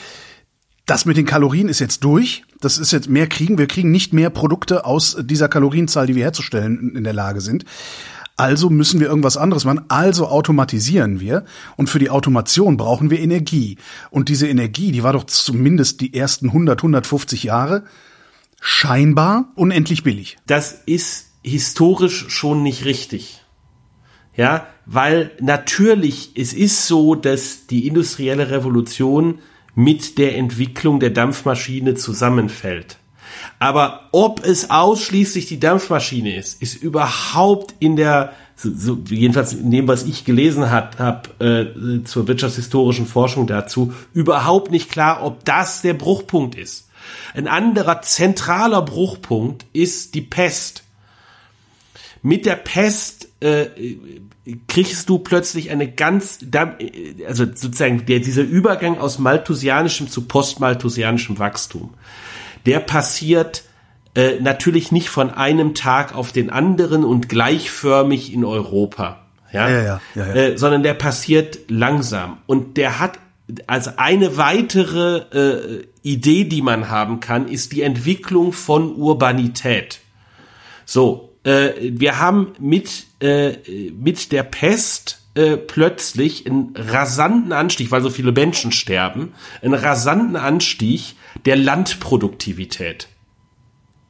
das 0.85 1.05
mit 1.05 1.17
den 1.17 1.25
Kalorien 1.25 1.69
ist 1.69 1.79
jetzt 1.79 2.03
durch. 2.03 2.43
Das 2.61 2.77
ist 2.77 2.91
jetzt 2.91 3.09
mehr 3.09 3.27
kriegen. 3.27 3.57
Wir 3.57 3.67
kriegen 3.67 3.91
nicht 3.91 4.13
mehr 4.13 4.29
Produkte 4.29 4.85
aus 4.85 5.17
dieser 5.21 5.49
Kalorienzahl, 5.49 6.07
die 6.07 6.15
wir 6.15 6.23
herzustellen 6.23 6.95
in 6.95 7.03
der 7.03 7.13
Lage 7.13 7.41
sind. 7.41 7.65
Also 8.37 8.69
müssen 8.69 8.99
wir 8.99 9.07
irgendwas 9.07 9.35
anderes 9.35 9.65
machen. 9.65 9.81
Also 9.89 10.27
automatisieren 10.27 11.19
wir. 11.19 11.43
Und 11.75 11.89
für 11.89 11.99
die 11.99 12.09
Automation 12.09 12.77
brauchen 12.77 13.09
wir 13.09 13.19
Energie. 13.19 13.77
Und 14.11 14.29
diese 14.29 14.47
Energie, 14.47 14.91
die 14.91 15.03
war 15.03 15.13
doch 15.13 15.25
zumindest 15.25 15.99
die 16.01 16.13
ersten 16.13 16.47
100, 16.47 16.79
150 16.79 17.43
Jahre 17.43 17.83
scheinbar 18.61 19.51
unendlich 19.55 20.03
billig. 20.03 20.37
Das 20.45 20.83
ist 20.85 21.31
historisch 21.43 22.25
schon 22.29 22.63
nicht 22.63 22.85
richtig. 22.85 23.41
Ja, 24.35 24.67
weil 24.85 25.31
natürlich 25.41 26.31
es 26.35 26.53
ist 26.53 26.85
so, 26.85 27.15
dass 27.15 27.67
die 27.67 27.87
industrielle 27.87 28.51
Revolution 28.51 29.39
mit 29.73 30.17
der 30.17 30.37
Entwicklung 30.37 30.99
der 30.99 31.09
Dampfmaschine 31.09 31.95
zusammenfällt. 31.95 32.97
Aber 33.59 34.09
ob 34.11 34.45
es 34.45 34.69
ausschließlich 34.69 35.47
die 35.47 35.59
Dampfmaschine 35.59 36.35
ist, 36.35 36.61
ist 36.61 36.75
überhaupt 36.75 37.75
in 37.79 37.95
der, 37.95 38.33
so, 38.55 38.97
jedenfalls 39.09 39.53
in 39.53 39.71
dem, 39.71 39.87
was 39.87 40.03
ich 40.03 40.25
gelesen 40.25 40.69
habe 40.69 40.97
hab, 40.97 41.41
äh, 41.41 42.03
zur 42.03 42.27
wirtschaftshistorischen 42.27 43.07
Forschung 43.07 43.47
dazu, 43.47 43.93
überhaupt 44.13 44.71
nicht 44.71 44.89
klar, 44.89 45.23
ob 45.23 45.43
das 45.45 45.81
der 45.81 45.93
Bruchpunkt 45.93 46.55
ist. 46.55 46.86
Ein 47.33 47.47
anderer 47.47 48.01
zentraler 48.01 48.81
Bruchpunkt 48.81 49.65
ist 49.73 50.15
die 50.15 50.21
Pest. 50.21 50.83
Mit 52.21 52.45
der 52.45 52.55
Pest 52.55 53.27
äh, 53.41 53.67
kriegst 54.67 55.09
du 55.09 55.19
plötzlich 55.19 55.69
eine 55.71 55.91
ganz, 55.91 56.39
also 57.27 57.45
sozusagen 57.45 58.05
der, 58.05 58.19
dieser 58.19 58.43
Übergang 58.43 58.97
aus 58.97 59.19
malthusianischem 59.19 60.09
zu 60.09 60.23
postmalthusianischem 60.23 61.37
Wachstum, 61.39 61.93
der 62.65 62.79
passiert 62.79 63.63
äh, 64.15 64.39
natürlich 64.39 64.91
nicht 64.91 65.09
von 65.09 65.29
einem 65.29 65.75
Tag 65.75 66.15
auf 66.15 66.31
den 66.31 66.49
anderen 66.49 67.03
und 67.03 67.29
gleichförmig 67.29 68.33
in 68.33 68.43
Europa. 68.43 69.19
Ja, 69.51 69.69
ja, 69.69 69.81
ja, 69.81 70.01
ja, 70.15 70.25
ja. 70.27 70.33
Äh, 70.33 70.57
sondern 70.57 70.83
der 70.83 70.93
passiert 70.93 71.59
langsam 71.69 72.39
und 72.47 72.77
der 72.77 72.99
hat 72.99 73.19
also 73.65 73.91
eine 73.97 74.37
weitere 74.37 75.17
äh, 75.31 75.87
Idee, 76.01 76.43
die 76.43 76.61
man 76.61 76.89
haben 76.89 77.19
kann, 77.19 77.47
ist 77.47 77.71
die 77.71 77.81
Entwicklung 77.81 78.51
von 78.51 78.95
Urbanität. 78.95 79.99
So, 80.85 81.33
äh, 81.43 81.71
wir 81.79 82.19
haben 82.19 82.53
mit, 82.59 83.05
äh, 83.21 83.53
mit 83.91 84.31
der 84.31 84.43
Pest 84.43 85.21
äh, 85.35 85.55
plötzlich 85.55 86.45
einen 86.45 86.73
rasanten 86.75 87.53
Anstieg, 87.53 87.91
weil 87.91 88.01
so 88.01 88.09
viele 88.09 88.31
Menschen 88.31 88.71
sterben, 88.71 89.33
einen 89.61 89.73
rasanten 89.73 90.35
Anstieg 90.35 91.15
der 91.45 91.55
Landproduktivität. 91.55 93.07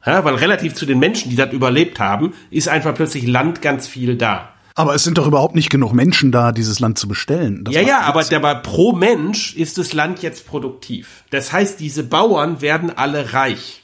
Ja, 0.04 0.24
weil 0.24 0.36
relativ 0.36 0.74
zu 0.74 0.86
den 0.86 0.98
Menschen, 0.98 1.30
die 1.30 1.36
das 1.36 1.52
überlebt 1.52 2.00
haben, 2.00 2.32
ist 2.50 2.68
einfach 2.68 2.94
plötzlich 2.94 3.26
Land 3.26 3.60
ganz 3.60 3.86
viel 3.86 4.16
da. 4.16 4.54
Aber 4.78 4.94
es 4.94 5.02
sind 5.02 5.18
doch 5.18 5.26
überhaupt 5.26 5.56
nicht 5.56 5.70
genug 5.70 5.92
Menschen 5.92 6.30
da, 6.30 6.52
dieses 6.52 6.78
Land 6.78 6.98
zu 6.98 7.08
bestellen. 7.08 7.64
Das 7.64 7.74
ja, 7.74 7.80
ja, 7.80 8.00
aber, 8.02 8.24
aber 8.32 8.54
pro 8.56 8.92
Mensch 8.92 9.56
ist 9.56 9.76
das 9.76 9.92
Land 9.92 10.22
jetzt 10.22 10.46
produktiv. 10.46 11.24
Das 11.30 11.52
heißt, 11.52 11.80
diese 11.80 12.04
Bauern 12.04 12.60
werden 12.60 12.96
alle 12.96 13.32
reich. 13.32 13.82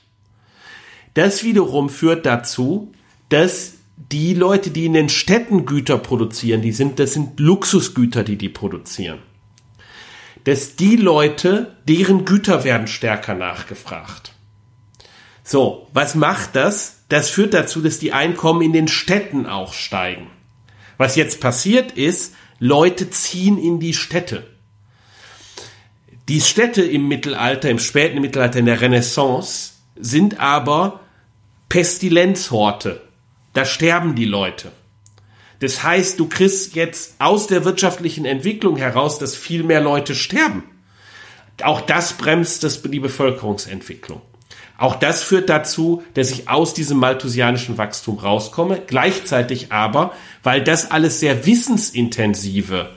Das 1.15 1.43
wiederum 1.43 1.91
führt 1.91 2.25
dazu, 2.27 2.93
dass 3.29 3.73
die 3.97 4.35
Leute, 4.35 4.71
die 4.71 4.87
in 4.87 4.93
den 4.93 5.09
Städten 5.09 5.67
Güter 5.67 5.99
produzieren, 5.99 6.63
die 6.63 6.71
sind, 6.71 7.01
das 7.01 7.13
sind 7.13 7.41
Luxusgüter, 7.41 8.23
die 8.23 8.37
die 8.37 8.49
produzieren. 8.49 9.19
Dass 10.45 10.77
die 10.77 10.95
Leute, 10.95 11.75
deren 11.89 12.25
Güter 12.25 12.63
werden 12.63 12.87
stärker 12.87 13.35
nachgefragt. 13.35 14.33
So, 15.43 15.89
was 15.93 16.15
macht 16.15 16.55
das? 16.55 17.01
Das 17.09 17.31
führt 17.31 17.53
dazu, 17.53 17.81
dass 17.81 17.99
die 17.99 18.13
Einkommen 18.13 18.63
in 18.63 18.73
den 18.73 18.87
Städten 18.87 19.47
auch 19.47 19.73
steigen. 19.73 20.29
Was 20.99 21.17
jetzt 21.17 21.41
passiert 21.41 21.93
ist, 21.93 22.35
Leute 22.59 23.11
ziehen 23.11 23.59
in 23.59 23.81
die 23.81 23.95
Städte. 23.95 24.47
Die 26.29 26.41
Städte 26.41 26.83
im 26.83 27.09
Mittelalter, 27.09 27.69
im 27.69 27.79
späten 27.79 28.21
Mittelalter, 28.21 28.59
in 28.59 28.67
der 28.67 28.81
Renaissance, 28.81 29.73
sind 29.97 30.41
aber 30.41 31.01
Pestilenzhorte. 31.69 33.03
Da 33.53 33.65
sterben 33.65 34.15
die 34.15 34.25
Leute. 34.25 34.73
Das 35.61 35.83
heißt, 35.83 36.19
du 36.19 36.29
kriegst 36.29 36.75
jetzt 36.75 37.15
aus 37.19 37.47
der 37.47 37.65
wirtschaftlichen 37.65 38.25
Entwicklung 38.25 38.77
heraus, 38.77 39.19
dass 39.19 39.37
viel 39.37 39.63
mehr 39.63 39.81
Leute 39.81 40.15
sterben. 40.15 40.65
Auch 41.63 41.81
das 41.81 42.15
bremst 42.15 42.65
das, 42.65 42.83
die 42.83 43.01
Bevölkerungsentwicklung. 43.01 44.23
Auch 44.77 44.97
das 44.97 45.23
führt 45.23 45.49
dazu, 45.49 46.03
dass 46.15 46.31
ich 46.31 46.49
aus 46.49 46.75
diesem 46.75 46.99
malthusianischen 46.99 47.79
Wachstum 47.79 48.19
rauskomme. 48.19 48.83
Gleichzeitig 48.87 49.71
aber, 49.71 50.13
weil 50.43 50.63
das 50.63 50.91
alles 50.91 51.21
sehr 51.21 51.47
wissensintensive 51.47 52.91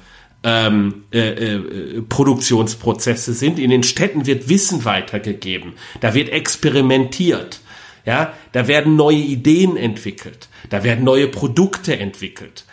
ähm, 0.44 1.04
äh, 1.12 1.30
äh, 1.30 2.02
Produktionsprozesse 2.02 3.34
sind. 3.34 3.60
In 3.60 3.70
den 3.70 3.84
Städten 3.84 4.26
wird 4.26 4.50
Wissen 4.50 4.86
weitergegeben. 4.86 5.74
Da 6.00 6.14
wird 6.14 6.30
experimentiert. 6.30 7.60
Ja, 8.06 8.34
da 8.54 8.68
werden 8.68 8.96
neue 8.96 9.18
Ideen 9.18 9.76
entwickelt. 9.76 10.48
Da 10.70 10.84
werden 10.84 11.04
neue 11.04 11.28
Produkte 11.28 12.00
entwickelt. 12.00 12.66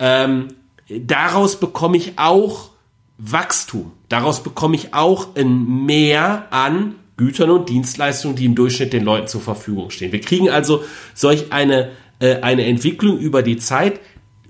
Ähm, 0.00 0.48
daraus 0.88 1.60
bekomme 1.60 1.96
ich 1.96 2.14
auch 2.18 2.70
Wachstum. 3.16 3.92
Daraus 4.08 4.42
bekomme 4.42 4.74
ich 4.74 4.92
auch 4.92 5.36
ein 5.36 5.84
Mehr 5.86 6.48
an 6.50 6.96
Gütern 7.20 7.50
und 7.50 7.68
Dienstleistungen, 7.68 8.34
die 8.34 8.46
im 8.46 8.54
Durchschnitt 8.54 8.94
den 8.94 9.04
Leuten 9.04 9.28
zur 9.28 9.42
Verfügung 9.42 9.90
stehen. 9.90 10.10
Wir 10.10 10.22
kriegen 10.22 10.48
also 10.48 10.82
solch 11.14 11.52
eine, 11.52 11.90
äh, 12.18 12.36
eine 12.36 12.64
Entwicklung 12.64 13.18
über 13.18 13.42
die 13.42 13.58
Zeit, 13.58 14.00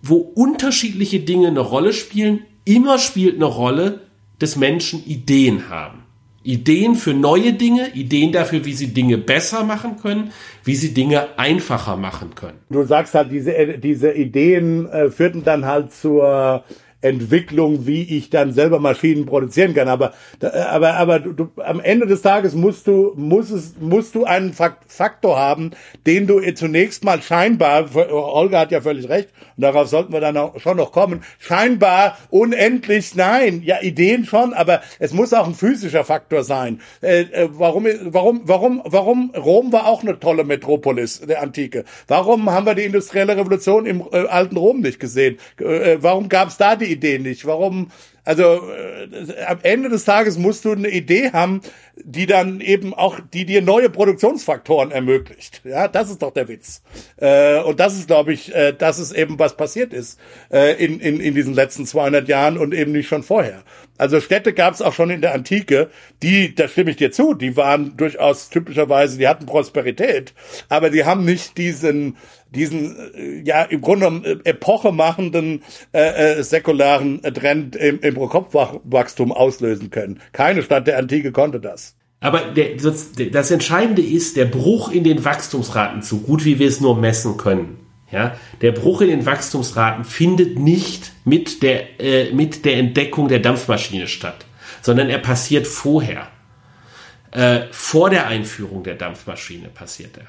wo 0.03 0.17
unterschiedliche 0.17 1.19
Dinge 1.19 1.49
eine 1.49 1.61
Rolle 1.61 1.93
spielen. 1.93 2.43
Immer 2.65 3.01
spielt 3.01 3.35
eine 3.35 3.47
Rolle, 3.47 4.03
dass 4.39 4.55
Menschen 4.55 5.05
Ideen 5.05 5.69
haben. 5.69 6.05
Ideen 6.45 6.95
für 6.95 7.13
neue 7.13 7.53
Dinge, 7.55 7.93
Ideen 7.95 8.31
dafür, 8.31 8.65
wie 8.65 8.73
sie 8.73 8.95
Dinge 8.95 9.19
besser 9.19 9.65
machen 9.65 9.97
können, 10.01 10.31
wie 10.65 10.77
sie 10.77 10.95
Dinge 10.95 11.39
einfacher 11.39 11.97
machen 11.97 12.37
können. 12.37 12.59
Du 12.71 12.85
sagst 12.85 13.15
halt, 13.15 13.33
diese, 13.33 13.79
diese 13.79 14.13
Ideen 14.13 14.87
äh, 14.87 15.11
führten 15.11 15.43
dann 15.43 15.67
halt 15.67 15.93
zur 15.93 16.65
Entwicklung, 17.03 17.87
wie 17.87 18.03
ich 18.03 18.31
dann 18.31 18.53
selber 18.53 18.79
Maschinen 18.79 19.27
produzieren 19.27 19.75
kann. 19.75 19.89
Aber, 19.89 20.13
aber, 20.41 20.95
aber 20.95 21.19
du, 21.19 21.33
du, 21.33 21.51
am 21.57 21.81
Ende 21.81 22.07
des 22.07 22.23
Tages 22.23 22.55
musst 22.55 22.87
du, 22.87 23.13
musst, 23.17 23.51
es, 23.51 23.75
musst 23.81 24.15
du 24.15 24.25
einen 24.25 24.53
Faktor 24.53 25.39
haben, 25.39 25.71
den 26.07 26.27
du 26.27 26.41
zunächst 26.55 27.05
mal 27.05 27.23
scheinbar, 27.23 27.89
Olga 27.95 28.61
hat 28.61 28.71
ja 28.71 28.81
völlig 28.81 29.09
recht, 29.09 29.31
und 29.57 29.63
darauf 29.63 29.89
sollten 29.89 30.13
wir 30.13 30.21
dann 30.21 30.37
auch 30.37 30.61
schon 30.61 30.77
noch 30.77 30.93
kommen, 30.93 31.23
scheinbar 31.39 32.19
unendlich, 32.29 33.15
nein, 33.15 33.63
ja, 33.65 33.81
Ideen 33.81 34.25
schon, 34.25 34.53
aber 34.53 34.83
es 34.99 35.13
muss 35.13 35.33
auch 35.33 35.47
ein 35.47 35.55
physischer 35.55 36.05
Faktor 36.05 36.45
sein. 36.45 36.81
Äh, 37.01 37.23
äh, 37.23 37.49
warum, 37.53 37.87
warum, 38.05 38.43
warum, 38.45 38.83
warum, 38.85 39.31
Rom 39.37 39.73
war 39.73 39.87
auch 39.87 40.03
eine 40.03 40.19
tolle 40.19 40.45
Metropolis 40.45 41.21
der 41.21 41.43
Antike. 41.43 41.85
Warum 42.09 42.51
haben 42.51 42.67
wir 42.67 42.75
die 42.75 42.85
industrielle 42.85 43.37
Revolution 43.37 43.87
im 43.87 44.03
äh, 44.13 44.27
alten 44.27 44.57
Rom 44.57 44.81
nicht 44.81 45.01
gesehen? 45.01 45.39
Äh, 45.59 45.99
warum 46.01 46.29
gab 46.29 46.49
es 46.49 46.57
da 46.57 46.77
die 46.77 46.90
Idee 46.91 47.19
nicht? 47.19 47.47
Warum, 47.47 47.91
also 48.25 48.43
äh, 48.43 49.45
am 49.47 49.59
Ende 49.63 49.89
des 49.89 50.05
Tages 50.05 50.39
musst 50.39 50.65
du 50.65 50.73
eine 50.73 50.89
Idee 50.89 51.33
haben, 51.33 51.61
die 51.97 52.27
dann 52.27 52.61
eben 52.61 52.95
auch, 52.95 53.19
die 53.33 53.45
dir 53.45 53.63
neue 53.63 53.91
Produktionsfaktoren 53.91 54.91
ermöglicht. 54.91 55.63
Ja, 55.65 55.89
das 55.89 56.11
ist 56.11 56.23
doch 56.23 56.33
der 56.33 56.49
Witz. 56.49 56.83
Äh, 57.17 57.61
und 57.61 57.81
das 57.81 57.95
ist, 57.95 58.07
glaube 58.07 58.33
ich, 58.33 58.55
äh, 58.55 58.73
das 58.73 58.99
ist 58.99 59.13
eben 59.13 59.39
was 59.39 59.57
passiert 59.57 59.93
ist 59.93 60.19
äh, 60.51 60.83
in, 60.83 61.01
in, 61.01 61.21
in 61.21 61.35
diesen 61.35 61.55
letzten 61.55 61.87
200 61.87 62.29
Jahren 62.29 62.59
und 62.59 62.75
eben 62.75 62.93
nicht 62.93 63.09
schon 63.09 63.23
vorher. 63.23 63.63
Also 63.99 64.21
Städte 64.21 64.55
gab 64.55 64.73
es 64.73 64.81
auch 64.81 64.95
schon 64.95 65.11
in 65.11 65.21
der 65.21 65.35
Antike, 65.35 65.91
die, 66.23 66.55
da 66.55 66.69
stimme 66.69 66.91
ich 66.91 66.97
dir 66.97 67.13
zu, 67.13 67.35
die 67.35 67.57
waren 67.57 67.97
durchaus 67.97 68.49
typischerweise, 68.49 69.19
die 69.19 69.29
hatten 69.29 69.45
Prosperität, 69.45 70.33
aber 70.69 70.89
die 70.89 71.05
haben 71.05 71.25
nicht 71.25 71.59
diesen 71.59 72.17
diesen 72.55 72.97
äh, 73.15 73.43
ja 73.45 73.63
im 73.63 73.81
Grunde 73.81 74.07
genommen 74.07 74.25
äh, 74.25 74.51
epochemachenden 74.51 75.63
äh, 75.93 76.39
äh, 76.39 76.43
säkularen 76.43 77.23
Trend 77.23 77.77
im, 77.77 78.01
im 78.01 78.15
Pro-Kopf-Wachstum 78.15 79.33
auslösen 79.33 79.91
können. 79.91 80.21
Keine 80.33 80.63
Stadt 80.63 80.87
der 80.87 80.99
Antike 80.99 81.33
konnte 81.33 81.61
das. 81.61 81.97
Aber 82.21 82.41
der, 82.41 82.77
das, 82.77 83.13
das 83.33 83.51
Entscheidende 83.51 84.03
ist 84.03 84.37
der 84.37 84.45
Bruch 84.45 84.91
in 84.91 85.05
den 85.05 85.25
Wachstumsraten, 85.25 86.03
so 86.03 86.19
gut 86.19 86.45
wie 86.45 86.59
wir 86.59 86.69
es 86.69 86.81
nur 86.81 86.97
messen 86.97 87.37
können. 87.37 87.79
Ja, 88.13 88.37
der 88.61 88.73
Bruch 88.73 89.03
in 89.03 89.09
den 89.09 89.25
Wachstumsraten 89.25 90.05
findet 90.05 90.59
nicht 90.59 91.13
mit 91.25 91.63
der, 91.63 92.01
äh, 92.01 92.33
mit 92.33 92.65
der 92.65 92.77
Entdeckung 92.77 93.29
der 93.29 93.39
Dampfmaschine 93.39 94.09
statt, 94.09 94.47
sondern 94.83 95.09
er 95.09 95.19
passiert 95.19 95.69
vorher. 95.69 96.27
Äh, 97.31 97.69
vor 97.71 98.11
der 98.11 98.27
Einführung 98.27 98.83
der 98.83 98.97
Dampfmaschine 98.97 99.69
passiert 99.69 100.19
er. 100.19 100.27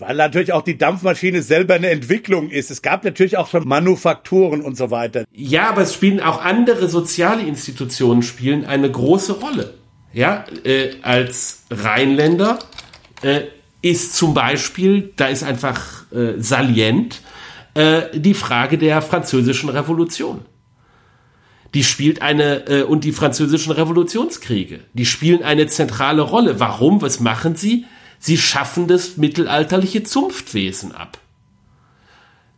Weil 0.00 0.16
natürlich 0.16 0.54
auch 0.54 0.62
die 0.62 0.78
Dampfmaschine 0.78 1.42
selber 1.42 1.74
eine 1.74 1.90
Entwicklung 1.90 2.48
ist. 2.48 2.70
Es 2.70 2.80
gab 2.80 3.04
natürlich 3.04 3.36
auch 3.36 3.48
schon 3.48 3.68
Manufakturen 3.68 4.62
und 4.62 4.74
so 4.74 4.90
weiter. 4.90 5.24
Ja, 5.30 5.68
aber 5.68 5.82
es 5.82 5.92
spielen 5.92 6.20
auch 6.20 6.42
andere 6.42 6.88
soziale 6.88 7.42
Institutionen 7.42 8.22
spielen 8.22 8.64
eine 8.64 8.90
große 8.90 9.34
Rolle. 9.34 9.74
Ja, 10.14 10.46
äh, 10.64 10.92
als 11.02 11.64
Rheinländer 11.70 12.60
äh, 13.20 13.42
ist 13.82 14.16
zum 14.16 14.32
Beispiel, 14.32 15.12
da 15.16 15.26
ist 15.26 15.42
einfach 15.42 16.10
äh, 16.12 16.32
salient, 16.38 17.20
äh, 17.74 18.18
die 18.18 18.34
Frage 18.34 18.78
der 18.78 19.02
französischen 19.02 19.68
Revolution. 19.68 20.40
Die 21.74 21.84
spielt 21.84 22.22
eine, 22.22 22.66
äh, 22.68 22.82
und 22.84 23.04
die 23.04 23.12
französischen 23.12 23.72
Revolutionskriege, 23.72 24.80
die 24.94 25.04
spielen 25.04 25.42
eine 25.42 25.66
zentrale 25.66 26.22
Rolle. 26.22 26.58
Warum? 26.58 27.02
Was 27.02 27.20
machen 27.20 27.54
sie? 27.54 27.84
Sie 28.20 28.36
schaffen 28.36 28.86
das 28.86 29.16
mittelalterliche 29.16 30.04
Zunftwesen 30.04 30.92
ab. 30.92 31.18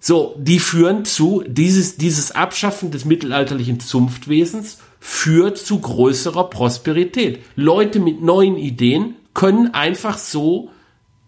So, 0.00 0.34
die 0.36 0.58
führen 0.58 1.04
zu, 1.04 1.44
dieses, 1.46 1.96
dieses 1.96 2.32
Abschaffen 2.32 2.90
des 2.90 3.04
mittelalterlichen 3.04 3.78
Zunftwesens 3.78 4.78
führt 4.98 5.56
zu 5.56 5.78
größerer 5.78 6.50
Prosperität. 6.50 7.44
Leute 7.54 8.00
mit 8.00 8.20
neuen 8.20 8.56
Ideen 8.56 9.14
können 9.32 9.72
einfach 9.72 10.18
so 10.18 10.70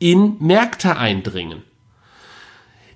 in 0.00 0.36
Märkte 0.40 0.96
eindringen. 0.96 1.62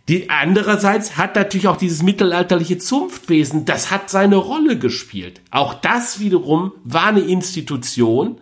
Die 0.09 0.31
andererseits 0.31 1.17
hat 1.17 1.37
natürlich 1.37 1.69
auch 1.69 1.77
dieses 1.77 2.03
mittelalterliche 2.03 2.79
Zunftwesen, 2.79 3.65
das 3.65 3.93
hat 3.93 4.11
seine 4.11 4.37
Rolle 4.37 4.79
gespielt. 4.79 5.41
Auch 5.53 5.75
das 5.75 6.19
wiederum 6.19 6.73
war 6.83 7.09
eine 7.09 7.21
Institution, 7.21 8.41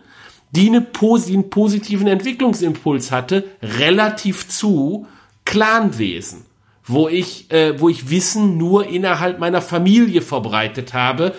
die 0.51 0.67
eine, 0.67 0.85
einen 1.01 1.49
positiven 1.49 2.07
Entwicklungsimpuls 2.07 3.11
hatte, 3.11 3.45
relativ 3.61 4.47
zu 4.47 5.07
Clanwesen, 5.45 6.45
wo 6.85 7.07
ich, 7.07 7.51
äh, 7.51 7.79
wo 7.79 7.89
ich 7.89 8.09
Wissen 8.09 8.57
nur 8.57 8.87
innerhalb 8.87 9.39
meiner 9.39 9.61
Familie 9.61 10.21
verbreitet 10.21 10.93
habe, 10.93 11.33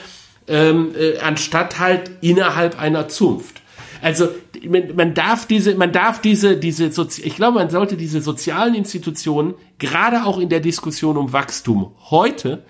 ähm, 0.46 0.92
äh, 0.98 1.18
anstatt 1.18 1.78
halt 1.78 2.10
innerhalb 2.20 2.78
einer 2.78 3.08
Zunft. 3.08 3.60
Also 4.00 4.28
man, 4.66 4.94
man 4.94 5.14
darf 5.14 5.46
diese, 5.46 5.74
man 5.74 5.92
darf 5.92 6.20
diese, 6.20 6.56
diese, 6.56 6.92
Sozi 6.92 7.22
ich 7.22 7.36
glaube, 7.36 7.58
man 7.58 7.70
sollte 7.70 7.96
diese 7.96 8.20
sozialen 8.20 8.74
Institutionen 8.74 9.54
gerade 9.78 10.24
auch 10.24 10.38
in 10.38 10.48
der 10.48 10.60
Diskussion 10.60 11.16
um 11.16 11.32
Wachstum 11.32 11.92
heute, 12.10 12.64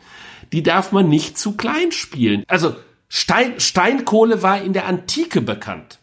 die 0.52 0.62
darf 0.62 0.92
man 0.92 1.08
nicht 1.08 1.38
zu 1.38 1.56
klein 1.56 1.92
spielen. 1.92 2.44
Also 2.48 2.74
Stein, 3.08 3.58
Steinkohle 3.58 4.42
war 4.42 4.62
in 4.62 4.72
der 4.72 4.86
Antike 4.86 5.40
bekannt. 5.40 5.98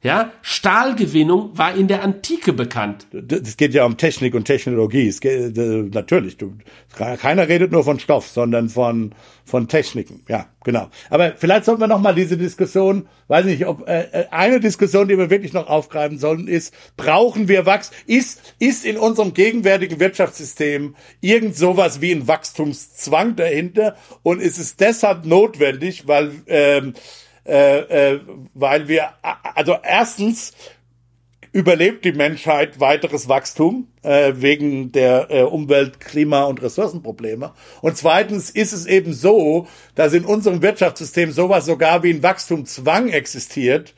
Ja, 0.00 0.32
Stahlgewinnung 0.42 1.58
war 1.58 1.74
in 1.74 1.88
der 1.88 2.04
Antike 2.04 2.52
bekannt. 2.52 3.08
Es 3.30 3.56
geht 3.56 3.74
ja 3.74 3.84
um 3.84 3.96
Technik 3.96 4.34
und 4.34 4.44
Technologie. 4.44 5.12
Geht, 5.20 5.56
natürlich, 5.92 6.36
du, 6.36 6.56
keiner 6.96 7.48
redet 7.48 7.72
nur 7.72 7.82
von 7.82 7.98
Stoff, 7.98 8.28
sondern 8.28 8.68
von 8.68 9.12
von 9.48 9.66
Techniken. 9.66 10.22
Ja, 10.28 10.46
genau. 10.62 10.88
Aber 11.10 11.32
vielleicht 11.36 11.64
sollten 11.64 11.80
wir 11.80 11.88
noch 11.88 12.00
mal 12.00 12.14
diese 12.14 12.36
Diskussion, 12.36 13.08
weiß 13.26 13.46
nicht, 13.46 13.66
ob 13.66 13.88
äh, 13.88 14.02
äh, 14.02 14.26
eine 14.30 14.60
Diskussion, 14.60 15.08
die 15.08 15.18
wir 15.18 15.30
wirklich 15.30 15.52
noch 15.52 15.66
aufgreifen 15.66 16.18
sollten, 16.18 16.46
ist: 16.46 16.72
Brauchen 16.96 17.48
wir 17.48 17.66
Wachs? 17.66 17.90
Ist 18.06 18.54
ist 18.60 18.84
in 18.84 18.98
unserem 18.98 19.34
gegenwärtigen 19.34 19.98
Wirtschaftssystem 19.98 20.94
irgend 21.20 21.56
sowas 21.56 22.00
wie 22.00 22.12
ein 22.12 22.28
Wachstumszwang 22.28 23.34
dahinter? 23.34 23.96
Und 24.22 24.40
ist 24.40 24.58
es 24.58 24.76
deshalb 24.76 25.24
notwendig, 25.24 26.06
weil 26.06 26.30
ähm, 26.46 26.92
äh, 27.48 28.12
äh, 28.12 28.20
weil 28.54 28.88
wir, 28.88 29.10
also 29.54 29.76
erstens 29.82 30.52
überlebt 31.52 32.04
die 32.04 32.12
Menschheit 32.12 32.78
weiteres 32.78 33.28
Wachstum 33.28 33.88
äh, 34.02 34.34
wegen 34.36 34.92
der 34.92 35.30
äh, 35.30 35.42
Umwelt-, 35.42 35.98
Klima- 35.98 36.44
und 36.44 36.62
Ressourcenprobleme. 36.62 37.52
Und 37.80 37.96
zweitens 37.96 38.50
ist 38.50 38.72
es 38.72 38.86
eben 38.86 39.14
so, 39.14 39.66
dass 39.94 40.12
in 40.12 40.24
unserem 40.24 40.62
Wirtschaftssystem 40.62 41.32
sowas 41.32 41.64
sogar 41.64 42.02
wie 42.02 42.10
ein 42.10 42.22
Wachstumszwang 42.22 43.08
existiert, 43.08 43.94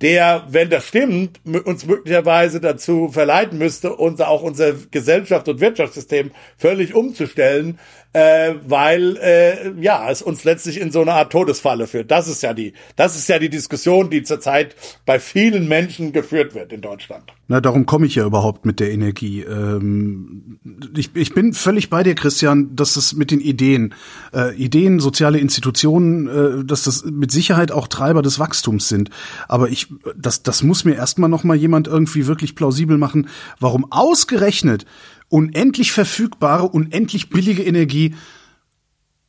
der, 0.00 0.46
wenn 0.48 0.70
das 0.70 0.86
stimmt, 0.86 1.40
uns 1.44 1.86
möglicherweise 1.86 2.60
dazu 2.60 3.08
verleiten 3.08 3.58
müsste, 3.58 3.94
unser, 3.94 4.28
auch 4.28 4.42
unser 4.42 4.74
Gesellschaft- 4.90 5.48
und 5.48 5.60
Wirtschaftssystem 5.60 6.30
völlig 6.58 6.94
umzustellen, 6.94 7.78
äh, 8.14 8.54
weil 8.66 9.16
äh, 9.16 9.72
ja 9.80 10.08
es 10.08 10.22
uns 10.22 10.44
letztlich 10.44 10.80
in 10.80 10.92
so 10.92 11.02
eine 11.02 11.12
Art 11.12 11.32
Todesfalle 11.32 11.86
führt. 11.86 12.10
Das 12.10 12.28
ist 12.28 12.42
ja 12.42 12.54
die, 12.54 12.72
das 12.96 13.16
ist 13.16 13.28
ja 13.28 13.38
die 13.38 13.50
Diskussion, 13.50 14.08
die 14.08 14.22
zurzeit 14.22 14.76
bei 15.04 15.18
vielen 15.18 15.68
Menschen 15.68 16.12
geführt 16.12 16.54
wird 16.54 16.72
in 16.72 16.80
Deutschland. 16.80 17.32
Na, 17.48 17.60
darum 17.60 17.84
komme 17.84 18.06
ich 18.06 18.14
ja 18.14 18.24
überhaupt 18.24 18.64
mit 18.64 18.80
der 18.80 18.92
Energie. 18.92 19.42
Ähm, 19.42 20.58
ich, 20.96 21.10
ich 21.14 21.34
bin 21.34 21.52
völlig 21.52 21.90
bei 21.90 22.02
dir, 22.02 22.14
Christian, 22.14 22.74
dass 22.74 22.94
das 22.94 23.14
mit 23.14 23.30
den 23.30 23.40
Ideen, 23.40 23.94
äh, 24.32 24.54
Ideen, 24.56 25.00
soziale 25.00 25.38
Institutionen, 25.38 26.28
äh, 26.28 26.64
dass 26.64 26.84
das 26.84 27.04
mit 27.04 27.32
Sicherheit 27.32 27.72
auch 27.72 27.88
Treiber 27.88 28.22
des 28.22 28.38
Wachstums 28.38 28.88
sind. 28.88 29.10
Aber 29.48 29.68
ich, 29.68 29.88
das, 30.16 30.42
das 30.42 30.62
muss 30.62 30.84
mir 30.84 30.94
erstmal 30.94 31.28
noch 31.28 31.44
mal 31.44 31.56
jemand 31.56 31.88
irgendwie 31.88 32.26
wirklich 32.28 32.54
plausibel 32.54 32.96
machen, 32.96 33.28
warum 33.58 33.90
ausgerechnet 33.90 34.86
unendlich 35.34 35.90
verfügbare, 35.90 36.68
unendlich 36.68 37.28
billige 37.28 37.64
Energie 37.64 38.14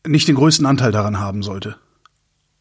nicht 0.06 0.28
den 0.28 0.36
größten 0.36 0.68
Anteil 0.68 0.92
daran 0.92 1.20
haben 1.20 1.42
sollte. 1.42 1.78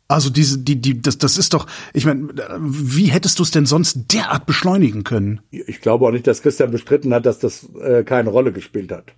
Also 0.09 0.31
diese, 0.31 0.59
die, 0.61 0.81
die, 0.81 1.03
das, 1.03 1.19
das 1.19 1.37
ist 1.37 1.53
doch, 1.53 1.67
ich 1.93 2.07
meine, 2.07 2.29
wie 2.59 3.07
hättest 3.07 3.39
du 3.39 3.43
es 3.43 3.51
denn 3.51 3.67
sonst 3.67 4.13
derart 4.13 4.47
beschleunigen 4.47 5.05
können? 5.05 5.43
Ich 5.51 5.83
glaube 5.83 6.07
auch 6.07 6.11
nicht, 6.11 6.27
dass 6.27 6.41
Christian 6.41 6.71
bestritten 6.71 7.13
hat, 7.13 7.27
dass 7.27 7.39
das 7.39 7.69
äh, 7.83 8.03
keine 8.03 8.31
Rolle 8.31 8.51
gespielt 8.51 8.91
hat. 8.91 9.13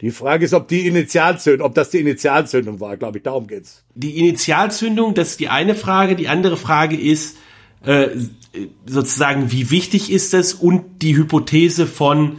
Die 0.00 0.12
Frage 0.12 0.44
ist, 0.44 0.54
ob 0.54 0.68
die 0.68 0.86
Initialzündung, 0.86 1.66
ob 1.66 1.74
das 1.74 1.90
die 1.90 1.98
Initialzündung 1.98 2.78
war, 2.78 2.96
glaube 2.96 3.18
ich, 3.18 3.24
darum 3.24 3.48
geht's. 3.48 3.82
Die 3.96 4.16
Initialzündung, 4.18 5.14
das 5.14 5.30
ist 5.30 5.40
die 5.40 5.48
eine 5.48 5.74
Frage. 5.74 6.14
Die 6.14 6.28
andere 6.28 6.56
Frage 6.56 6.96
ist 6.96 7.36
äh, 7.84 8.10
sozusagen, 8.86 9.50
wie 9.50 9.72
wichtig 9.72 10.12
ist 10.12 10.34
es 10.34 10.54
und 10.54 11.02
die 11.02 11.16
Hypothese 11.16 11.88
von, 11.88 12.38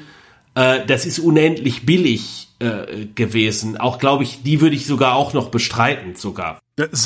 äh, 0.55 0.85
das 0.85 1.05
ist 1.05 1.19
unendlich 1.19 1.85
billig 1.85 2.49
äh, 2.59 3.05
gewesen. 3.13 3.77
Auch 3.77 3.99
glaube 3.99 4.23
ich, 4.23 4.43
die 4.43 4.61
würde 4.61 4.75
ich 4.75 4.85
sogar 4.85 5.15
auch 5.15 5.33
noch 5.33 5.49
bestreiten, 5.49 6.15
sogar. 6.15 6.59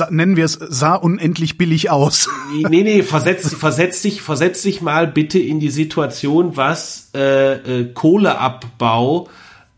Nennen 0.10 0.36
wir 0.36 0.46
es, 0.46 0.54
sah 0.54 0.96
unendlich 0.96 1.58
billig 1.58 1.92
aus. 1.92 2.28
nee, 2.70 2.84
nee, 2.84 3.04
versetz, 3.04 3.54
versetz 3.54 4.02
dich, 4.02 4.22
versetz 4.22 4.64
dich 4.64 4.82
mal 4.82 5.08
bitte 5.08 5.38
in 5.38 5.60
die 5.60 5.70
Situation, 5.70 6.58
was 6.58 7.12
äh, 7.14 7.82
äh, 7.82 7.94
Kohleabbau 7.94 9.28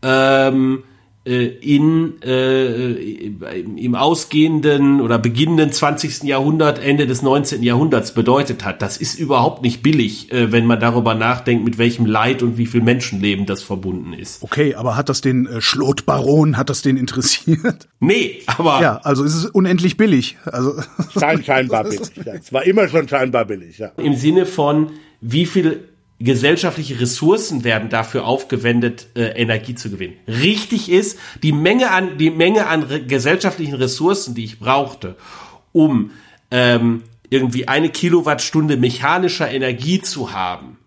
ähm, 0.02 0.82
äh, 0.84 0.91
in 1.24 2.20
äh, 2.22 2.94
im 2.94 3.94
ausgehenden 3.94 5.00
oder 5.00 5.20
beginnenden 5.20 5.70
20. 5.70 6.24
Jahrhundert, 6.24 6.80
Ende 6.80 7.06
des 7.06 7.22
19. 7.22 7.62
Jahrhunderts 7.62 8.12
bedeutet 8.12 8.64
hat. 8.64 8.82
Das 8.82 8.96
ist 8.96 9.20
überhaupt 9.20 9.62
nicht 9.62 9.84
billig, 9.84 10.32
äh, 10.32 10.50
wenn 10.50 10.66
man 10.66 10.80
darüber 10.80 11.14
nachdenkt, 11.14 11.64
mit 11.64 11.78
welchem 11.78 12.06
Leid 12.06 12.42
und 12.42 12.58
wie 12.58 12.66
viel 12.66 12.80
Menschenleben 12.80 13.46
das 13.46 13.62
verbunden 13.62 14.14
ist. 14.14 14.42
Okay, 14.42 14.74
aber 14.74 14.96
hat 14.96 15.08
das 15.08 15.20
den 15.20 15.46
äh, 15.46 15.60
Schlotbaron, 15.60 16.56
hat 16.56 16.70
das 16.70 16.82
den 16.82 16.96
interessiert? 16.96 17.88
Nee, 18.04 18.42
aber 18.46 18.80
ja, 18.82 18.96
also 19.04 19.22
ist 19.22 19.34
es 19.36 19.46
unendlich 19.46 19.96
billig. 19.96 20.36
Also 20.44 20.74
Schein, 21.16 21.44
scheinbar 21.44 21.84
billig. 21.88 22.00
Ja. 22.24 22.34
Es 22.34 22.52
war 22.52 22.64
immer 22.64 22.88
schon 22.88 23.06
scheinbar 23.06 23.44
billig. 23.44 23.78
Ja. 23.78 23.92
Im 23.96 24.16
Sinne 24.16 24.44
von 24.44 24.90
wie 25.20 25.46
viel 25.46 25.91
gesellschaftliche 26.22 27.00
Ressourcen 27.00 27.64
werden 27.64 27.88
dafür 27.88 28.26
aufgewendet, 28.26 29.08
äh, 29.14 29.40
Energie 29.40 29.74
zu 29.74 29.90
gewinnen. 29.90 30.16
Richtig 30.26 30.90
ist, 30.90 31.18
die 31.42 31.52
Menge 31.52 31.90
an, 31.90 32.18
die 32.18 32.30
Menge 32.30 32.66
an 32.66 32.82
re 32.82 33.02
gesellschaftlichen 33.02 33.74
Ressourcen, 33.74 34.34
die 34.34 34.44
ich 34.44 34.58
brauchte, 34.58 35.16
um 35.72 36.10
ähm, 36.50 37.02
irgendwie 37.30 37.66
eine 37.68 37.88
Kilowattstunde 37.88 38.76
mechanischer 38.76 39.50
Energie 39.50 40.00
zu 40.02 40.32
haben, 40.32 40.78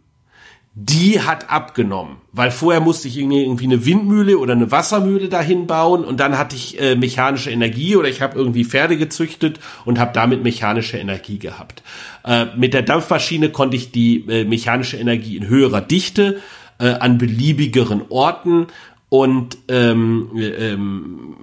die 0.78 1.22
hat 1.22 1.50
abgenommen, 1.50 2.18
weil 2.34 2.52
vorher 2.52 2.82
musste 2.82 3.08
ich 3.08 3.18
irgendwie 3.18 3.64
eine 3.64 3.86
Windmühle 3.86 4.38
oder 4.38 4.52
eine 4.52 4.72
Wassermühle 4.72 5.30
dahin 5.30 5.68
bauen 5.68 6.04
und 6.04 6.20
dann 6.20 6.38
hatte 6.38 6.58
ich 6.58 6.78
äh, 6.82 6.98
mechanische 6.98 7.50
Energie 7.50 7.96
oder 7.96 8.10
ich 8.10 8.22
habe 8.22 8.38
irgendwie 8.38 8.66
Pferde 8.66 8.98
gezüchtet 8.98 9.62
und 9.86 10.00
habe 10.00 10.12
damit 10.14 10.44
mechanische 10.44 10.98
Energie 10.98 11.40
gehabt. 11.40 11.82
Äh, 12.26 12.48
mit 12.58 12.74
der 12.74 12.82
Dampfmaschine 12.82 13.52
konnte 13.52 13.78
ich 13.78 13.92
die 13.92 14.26
äh, 14.28 14.44
mechanische 14.44 14.98
Energie 14.98 15.38
in 15.38 15.48
höherer 15.48 15.80
Dichte 15.80 16.42
äh, 16.78 16.90
an 16.90 17.18
beliebigeren 17.18 18.02
Orten 18.10 18.68
und 19.08 19.58
ähm, 19.70 20.30
ähm, 20.36 21.36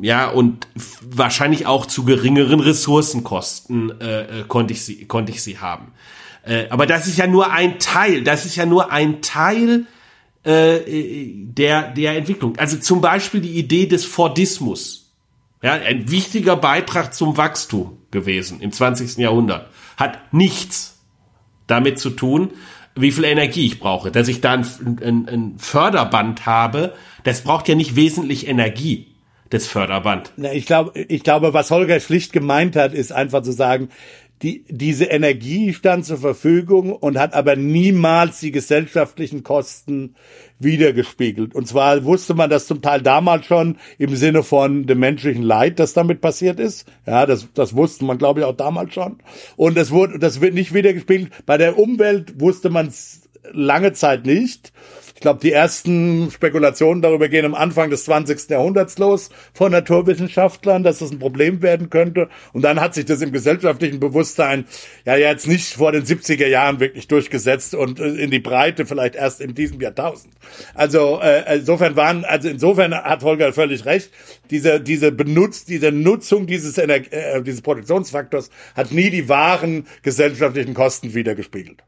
ja 0.00 0.30
und 0.30 0.66
wahrscheinlich 1.02 1.66
auch 1.66 1.84
zu 1.84 2.04
geringeren 2.04 2.60
Ressourcenkosten 2.60 4.00
äh, 4.00 4.20
äh, 4.22 4.44
konnte 4.48 4.72
ich 4.72 4.82
sie 4.82 5.04
konnte 5.04 5.30
ich 5.32 5.42
sie 5.42 5.58
haben. 5.58 5.92
Äh, 6.48 6.68
aber 6.70 6.86
das 6.86 7.06
ist 7.06 7.18
ja 7.18 7.26
nur 7.26 7.52
ein 7.52 7.78
Teil, 7.78 8.24
das 8.24 8.46
ist 8.46 8.56
ja 8.56 8.64
nur 8.64 8.90
ein 8.90 9.20
Teil 9.20 9.86
äh, 10.44 10.78
der, 11.34 11.90
der 11.90 12.16
Entwicklung. 12.16 12.56
Also 12.56 12.78
zum 12.78 13.02
Beispiel 13.02 13.42
die 13.42 13.58
Idee 13.58 13.86
des 13.86 14.06
Fordismus. 14.06 15.12
Ja, 15.62 15.74
ein 15.74 16.10
wichtiger 16.10 16.56
Beitrag 16.56 17.12
zum 17.12 17.36
Wachstum 17.36 17.98
gewesen 18.10 18.60
im 18.60 18.72
20. 18.72 19.18
Jahrhundert. 19.18 19.68
Hat 19.96 20.32
nichts 20.32 21.00
damit 21.66 21.98
zu 21.98 22.10
tun, 22.10 22.52
wie 22.94 23.12
viel 23.12 23.24
Energie 23.24 23.66
ich 23.66 23.78
brauche. 23.78 24.10
Dass 24.10 24.28
ich 24.28 24.40
da 24.40 24.52
ein, 24.52 24.66
ein, 25.02 25.28
ein 25.28 25.54
Förderband 25.58 26.46
habe, 26.46 26.94
das 27.24 27.42
braucht 27.42 27.68
ja 27.68 27.74
nicht 27.74 27.94
wesentlich 27.96 28.48
Energie 28.48 29.14
das 29.50 29.66
Förderband. 29.66 30.32
Ich 30.52 30.66
glaube, 30.66 30.98
ich 30.98 31.22
glaube, 31.22 31.52
was 31.54 31.70
Holger 31.70 32.00
Schlicht 32.00 32.32
gemeint 32.32 32.76
hat, 32.76 32.92
ist 32.92 33.12
einfach 33.12 33.42
zu 33.42 33.52
sagen, 33.52 33.88
die, 34.42 34.64
diese 34.68 35.06
Energie 35.06 35.72
stand 35.74 36.04
zur 36.04 36.18
Verfügung 36.18 36.92
und 36.92 37.18
hat 37.18 37.34
aber 37.34 37.56
niemals 37.56 38.40
die 38.40 38.52
gesellschaftlichen 38.52 39.42
Kosten 39.42 40.14
wiedergespiegelt. 40.58 41.54
Und 41.54 41.66
zwar 41.66 42.04
wusste 42.04 42.34
man 42.34 42.50
das 42.50 42.66
zum 42.66 42.80
Teil 42.80 43.02
damals 43.02 43.46
schon 43.46 43.78
im 43.98 44.14
Sinne 44.14 44.42
von 44.42 44.86
dem 44.86 45.00
menschlichen 45.00 45.42
Leid, 45.42 45.78
das 45.78 45.92
damit 45.92 46.20
passiert 46.20 46.60
ist. 46.60 46.86
Ja, 47.06 47.26
das, 47.26 47.48
das 47.54 47.74
wusste 47.74 48.04
man, 48.04 48.18
glaube 48.18 48.40
ich, 48.40 48.46
auch 48.46 48.56
damals 48.56 48.94
schon. 48.94 49.18
Und 49.56 49.76
das 49.76 49.90
wurde, 49.90 50.18
das 50.18 50.40
wird 50.40 50.54
nicht 50.54 50.72
wiedergespiegelt. 50.72 51.30
Bei 51.46 51.58
der 51.58 51.78
Umwelt 51.78 52.40
wusste 52.40 52.70
man 52.70 52.88
es 52.88 53.28
lange 53.52 53.92
Zeit 53.92 54.26
nicht. 54.26 54.72
Ich 55.18 55.22
glaube, 55.22 55.40
die 55.40 55.50
ersten 55.50 56.30
Spekulationen 56.30 57.02
darüber 57.02 57.28
gehen 57.28 57.44
am 57.44 57.56
Anfang 57.56 57.90
des 57.90 58.04
20. 58.04 58.50
Jahrhunderts 58.50 58.98
los 58.98 59.30
von 59.52 59.72
Naturwissenschaftlern, 59.72 60.84
dass 60.84 61.00
das 61.00 61.10
ein 61.10 61.18
Problem 61.18 61.60
werden 61.60 61.90
könnte. 61.90 62.28
Und 62.52 62.62
dann 62.62 62.80
hat 62.80 62.94
sich 62.94 63.04
das 63.04 63.20
im 63.20 63.32
gesellschaftlichen 63.32 63.98
Bewusstsein 63.98 64.66
ja 65.04 65.16
jetzt 65.16 65.48
nicht 65.48 65.74
vor 65.74 65.90
den 65.90 66.04
70er 66.04 66.46
Jahren 66.46 66.78
wirklich 66.78 67.08
durchgesetzt 67.08 67.74
und 67.74 67.98
äh, 67.98 68.10
in 68.10 68.30
die 68.30 68.38
Breite 68.38 68.86
vielleicht 68.86 69.16
erst 69.16 69.40
in 69.40 69.56
diesem 69.56 69.80
Jahrtausend. 69.80 70.34
Also 70.74 71.18
äh, 71.20 71.56
insofern 71.56 71.96
waren, 71.96 72.24
also 72.24 72.48
insofern 72.48 72.94
hat 72.94 73.24
Holger 73.24 73.52
völlig 73.52 73.86
recht. 73.86 74.12
Diese 74.52 74.80
diese 74.80 75.10
benutzt, 75.10 75.68
diese 75.68 75.90
Nutzung 75.90 76.46
dieses 76.46 76.78
Ener 76.78 77.12
äh, 77.12 77.42
dieses 77.42 77.62
Produktionsfaktors 77.62 78.50
hat 78.76 78.92
nie 78.92 79.10
die 79.10 79.28
wahren 79.28 79.88
gesellschaftlichen 80.04 80.74
Kosten 80.74 81.12
wiedergespiegelt. 81.12 81.82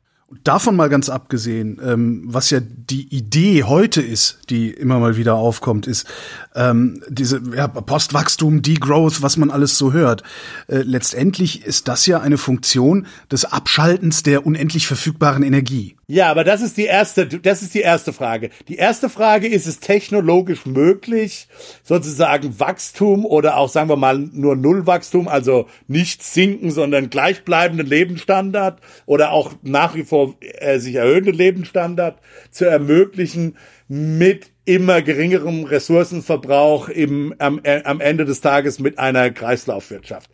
Davon 0.44 0.76
mal 0.76 0.88
ganz 0.88 1.08
abgesehen, 1.08 1.80
ähm, 1.84 2.22
was 2.24 2.50
ja 2.50 2.60
die 2.60 3.12
Idee 3.14 3.64
heute 3.64 4.00
ist, 4.00 4.38
die 4.48 4.70
immer 4.70 5.00
mal 5.00 5.16
wieder 5.16 5.34
aufkommt, 5.34 5.88
ist 5.88 6.06
ähm, 6.54 7.02
diese 7.08 7.40
ja, 7.54 7.68
Postwachstum, 7.68 8.62
Degrowth, 8.62 9.22
was 9.22 9.36
man 9.36 9.50
alles 9.50 9.78
so 9.78 9.92
hört. 9.92 10.22
Äh, 10.68 10.78
letztendlich 10.78 11.64
ist 11.64 11.88
das 11.88 12.06
ja 12.06 12.20
eine 12.20 12.38
Funktion 12.38 13.06
des 13.30 13.44
Abschaltens 13.44 14.22
der 14.22 14.46
unendlich 14.46 14.86
verfügbaren 14.86 15.42
Energie. 15.42 15.96
Ja, 16.08 16.28
aber 16.28 16.42
das 16.42 16.60
ist 16.60 16.76
die 16.76 16.86
erste, 16.86 17.26
das 17.26 17.62
ist 17.62 17.72
die 17.72 17.82
erste 17.82 18.12
Frage. 18.12 18.50
Die 18.66 18.74
erste 18.74 19.08
Frage 19.08 19.46
ist 19.46 19.68
es 19.68 19.78
technologisch 19.78 20.66
möglich, 20.66 21.46
sozusagen 21.84 22.58
Wachstum 22.58 23.24
oder 23.24 23.56
auch 23.56 23.68
sagen 23.68 23.88
wir 23.88 23.96
mal 23.96 24.18
nur 24.18 24.56
Nullwachstum, 24.56 25.28
also 25.28 25.68
nicht 25.86 26.24
sinken, 26.24 26.72
sondern 26.72 27.10
gleichbleibenden 27.10 27.86
Lebensstandard 27.86 28.80
oder 29.06 29.30
auch 29.30 29.52
nach 29.62 29.94
wie 29.94 30.02
vor 30.02 30.34
äh, 30.40 30.80
sich 30.80 30.96
erhöhenden 30.96 31.34
Lebensstandard 31.34 32.18
zu 32.50 32.64
ermöglichen 32.64 33.56
mit 33.86 34.50
immer 34.70 35.02
geringerem 35.02 35.64
Ressourcenverbrauch 35.64 36.88
im, 36.88 37.34
am, 37.38 37.60
äh, 37.64 37.82
am 37.82 38.00
Ende 38.00 38.24
des 38.24 38.40
Tages 38.40 38.78
mit 38.78 39.00
einer 39.00 39.30
Kreislaufwirtschaft. 39.30 40.30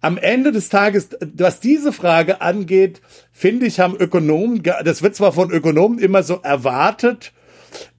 Am 0.00 0.16
Ende 0.16 0.52
des 0.52 0.68
Tages, 0.68 1.08
was 1.34 1.58
diese 1.58 1.92
Frage 1.92 2.40
angeht, 2.40 3.00
finde 3.32 3.66
ich, 3.66 3.80
haben 3.80 3.96
Ökonomen, 3.96 4.62
das 4.84 5.02
wird 5.02 5.16
zwar 5.16 5.32
von 5.32 5.50
Ökonomen 5.50 5.98
immer 5.98 6.22
so 6.22 6.38
erwartet, 6.40 7.32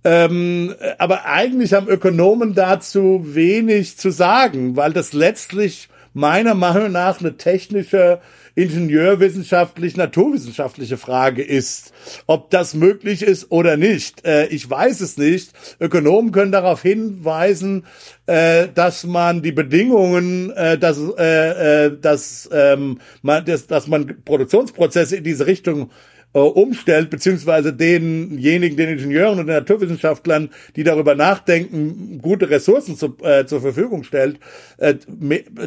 ähm, 0.05 0.73
aber 0.97 1.25
eigentlich 1.25 1.73
haben 1.73 1.89
Ökonomen 1.89 2.53
dazu 2.53 3.21
wenig 3.25 3.97
zu 3.97 4.11
sagen, 4.11 4.77
weil 4.77 4.93
das 4.93 5.11
letztlich 5.11 5.89
meiner 6.13 6.55
Meinung 6.55 6.93
nach 6.93 7.19
eine 7.19 7.35
technische 7.35 8.21
ingenieurwissenschaftlich, 8.55 9.97
naturwissenschaftliche 9.97 10.97
Frage 10.97 11.41
ist, 11.43 11.93
ob 12.27 12.49
das 12.49 12.73
möglich 12.73 13.21
ist 13.21 13.51
oder 13.51 13.77
nicht. 13.77 14.25
Äh, 14.25 14.47
ich 14.47 14.69
weiß 14.69 15.01
es 15.01 15.17
nicht. 15.17 15.51
Ökonomen 15.79 16.31
können 16.31 16.51
darauf 16.51 16.81
hinweisen, 16.81 17.85
äh, 18.25 18.67
dass 18.73 19.05
man 19.05 19.41
die 19.41 19.51
Bedingungen, 19.51 20.51
äh, 20.51 20.77
dass, 20.77 20.99
äh, 21.17 21.85
äh, 21.85 21.97
dass, 21.99 22.49
ähm, 22.51 22.99
man, 23.21 23.45
dass, 23.45 23.67
dass 23.67 23.87
man 23.87 24.21
Produktionsprozesse 24.23 25.17
in 25.17 25.23
diese 25.23 25.47
Richtung 25.47 25.91
äh, 26.33 26.39
umstellt, 26.39 27.09
beziehungsweise 27.09 27.73
denjenigen, 27.73 28.77
den 28.77 28.89
Ingenieuren 28.89 29.39
und 29.39 29.47
den 29.47 29.55
Naturwissenschaftlern, 29.55 30.49
die 30.75 30.83
darüber 30.83 31.15
nachdenken, 31.15 32.19
gute 32.21 32.49
Ressourcen 32.49 32.95
zu, 32.95 33.17
äh, 33.21 33.45
zur 33.45 33.61
Verfügung 33.61 34.03
stellt. 34.03 34.39
Äh, 34.77 34.95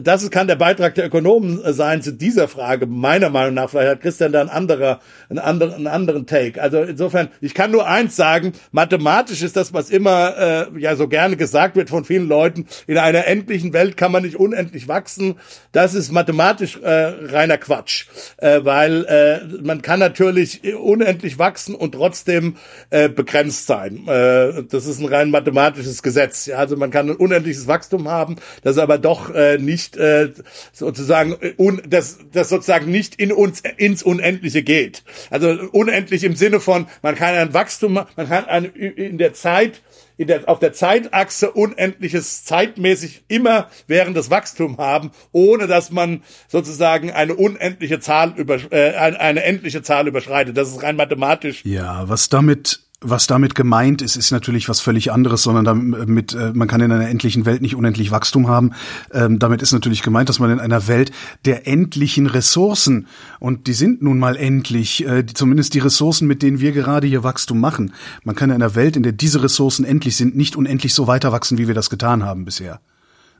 das 0.03 0.31
kann 0.31 0.47
der 0.47 0.57
Beitrag 0.57 0.95
der 0.95 1.07
Ökonomen 1.07 1.61
sein 1.73 2.03
zu 2.03 2.12
dieser 2.12 2.49
Frage, 2.49 2.86
meiner 2.86 3.28
Meinung 3.28 3.55
nach. 3.55 3.69
Vielleicht 3.69 3.91
hat 3.91 4.01
Christian 4.01 4.32
da 4.32 4.41
einen, 4.41 4.51
anderer, 4.51 5.01
einen, 5.28 5.39
anderen, 5.39 5.74
einen 5.74 5.86
anderen 5.86 6.27
Take. 6.27 6.62
Also 6.62 6.82
insofern, 6.82 7.28
ich 7.41 7.55
kann 7.55 7.70
nur 7.70 7.86
eins 7.86 8.16
sagen, 8.16 8.53
mathematisch 8.73 9.43
ist 9.43 9.57
das, 9.57 9.74
was 9.74 9.91
immer 9.91 10.70
äh, 10.74 10.81
ja 10.81 10.97
so 10.97 11.09
gerne 11.09 11.36
gesagt 11.36 11.77
wird 11.77 11.91
von 11.91 12.05
vielen 12.05 12.27
Leuten, 12.27 12.66
in 12.86 12.97
einer 12.97 13.27
endlichen 13.27 13.73
Welt 13.73 13.97
kann 13.97 14.12
man 14.12 14.23
nicht 14.23 14.36
unendlich 14.36 14.89
wachsen. 14.89 15.35
Das 15.73 15.95
ist 15.95 16.11
mathematisch 16.11 16.78
äh, 16.82 16.89
reiner 16.89 17.59
Quatsch, 17.59 18.07
äh, 18.39 18.61
weil 18.62 19.05
äh, 19.05 19.62
man 19.62 19.82
kann 19.82 20.01
natürlich 20.01 20.54
unendlich 20.63 21.39
wachsen 21.39 21.75
und 21.75 21.93
trotzdem 21.93 22.57
äh, 22.91 23.09
begrenzt 23.09 23.67
sein. 23.67 24.07
Äh, 24.07 24.65
das 24.65 24.87
ist 24.87 25.01
ein 25.01 25.07
rein 25.07 25.31
mathematisches 25.31 26.03
Gesetz. 26.03 26.47
Ja? 26.47 26.59
Also 26.59 26.77
man 26.77 26.91
kann 26.91 27.11
ein 27.11 27.17
unendliches 27.17 27.67
Wachstum 27.67 28.09
haben, 28.09 28.37
das 28.63 28.79
aber 28.79 28.99
doch 28.99 29.35
äh, 29.35 29.59
nicht 29.59 29.97
äh, 29.97 30.33
sozusagen 30.73 31.37
un, 31.57 31.83
das, 31.87 32.19
das 32.33 32.49
sozusagen 32.49 32.91
nicht 32.91 33.17
in 33.17 33.33
uns 33.33 33.63
ins 33.77 34.03
Unendliche 34.03 34.63
geht. 34.63 35.05
Also 35.31 35.49
unendlich 35.73 36.25
im 36.25 36.37
Sinne 36.37 36.61
von 36.61 36.87
man 37.03 37.15
kann 37.15 37.35
ein 37.35 37.55
Wachstum, 37.55 37.95
man 37.95 38.29
kann 38.29 38.45
ein, 38.47 38.65
in 38.65 39.19
der 39.19 39.35
Zeit 39.35 39.83
in 40.16 40.28
der, 40.28 40.49
auf 40.49 40.59
der 40.59 40.73
Zeitachse 40.73 41.51
unendliches 41.51 42.45
zeitmäßig 42.45 43.24
immer 43.28 43.69
währendes 43.86 44.31
Wachstum 44.31 44.78
haben, 44.78 45.11
ohne 45.32 45.66
dass 45.66 45.91
man 45.91 46.23
sozusagen 46.49 47.11
eine 47.11 47.35
unendliche 47.35 48.01
Zahl 48.01 48.35
über, 48.36 48.59
äh, 48.73 48.95
eine 48.95 49.43
endliche 49.43 49.82
Zahl 49.82 50.07
überschreitet. 50.07 50.57
Das 50.57 50.69
ist 50.69 50.82
rein 50.82 50.97
mathematisch. 50.97 51.65
Ja, 51.65 52.09
was 52.09 52.28
damit 52.28 52.84
was 53.05 53.27
damit 53.27 53.55
gemeint 53.55 54.03
ist, 54.03 54.17
ist 54.17 54.31
natürlich 54.31 54.69
was 54.69 54.81
völlig 54.81 55.13
anderes, 55.13 55.43
sondern 55.43 55.65
damit, 55.65 56.35
äh, 56.35 56.53
man 56.55 56.67
kann 56.67 56.81
in 56.81 56.91
einer 56.91 57.09
endlichen 57.09 57.47
Welt 57.47 57.63
nicht 57.63 57.77
unendlich 57.77 58.11
Wachstum 58.11 58.49
haben. 58.49 58.73
Ähm, 59.13 59.39
damit 59.39 59.63
ist 59.63 59.73
natürlich 59.73 60.03
gemeint, 60.03 60.29
dass 60.29 60.41
man 60.41 60.51
in 60.51 60.59
einer 60.59 60.89
Welt 60.89 61.13
der 61.45 61.69
endlichen 61.69 62.27
Ressourcen, 62.27 63.07
und 63.39 63.67
die 63.67 63.75
sind 63.75 64.03
nun 64.03 64.19
mal 64.19 64.37
endlich, 64.37 65.07
äh, 65.07 65.27
zumindest 65.27 65.75
die 65.75 65.81
Ressourcen, 65.81 66.27
mit 66.27 66.43
denen 66.43 66.61
wir 66.61 66.73
gerade 66.73 67.07
hier 67.07 67.23
Wachstum 67.23 67.61
machen. 67.61 67.93
Man 68.25 68.35
kann 68.35 68.51
in 68.51 68.57
einer 68.57 68.75
Welt, 68.75 68.97
in 68.97 69.03
der 69.03 69.13
diese 69.13 69.43
Ressourcen 69.43 69.85
endlich 69.85 70.17
sind, 70.17 70.35
nicht 70.37 70.57
unendlich 70.57 70.95
so 70.95 71.07
weiter 71.07 71.31
wachsen, 71.31 71.59
wie 71.59 71.69
wir 71.69 71.75
das 71.75 71.91
getan 71.91 72.25
haben 72.25 72.45
bisher. 72.45 72.81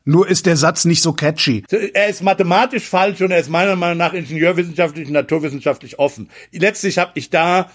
Nur 0.06 0.28
ist 0.28 0.44
der 0.44 0.56
Satz 0.56 0.85
nicht 0.85 1.01
so 1.01 1.14
catchy. 1.14 1.64
Er 1.94 2.09
ist 2.09 2.22
mathematisch 2.22 2.86
falsch 2.86 3.22
und 3.22 3.31
er 3.31 3.39
ist 3.39 3.48
meiner 3.48 3.74
Meinung 3.74 3.97
nach 3.97 4.12
ingenieurwissenschaftlich 4.12 5.06
und 5.06 5.14
naturwissenschaftlich 5.14 5.98
offen. 5.98 6.28
Letztlich 6.52 6.98
habe 6.98 7.12
ich 7.14 7.31
da, 7.31 7.70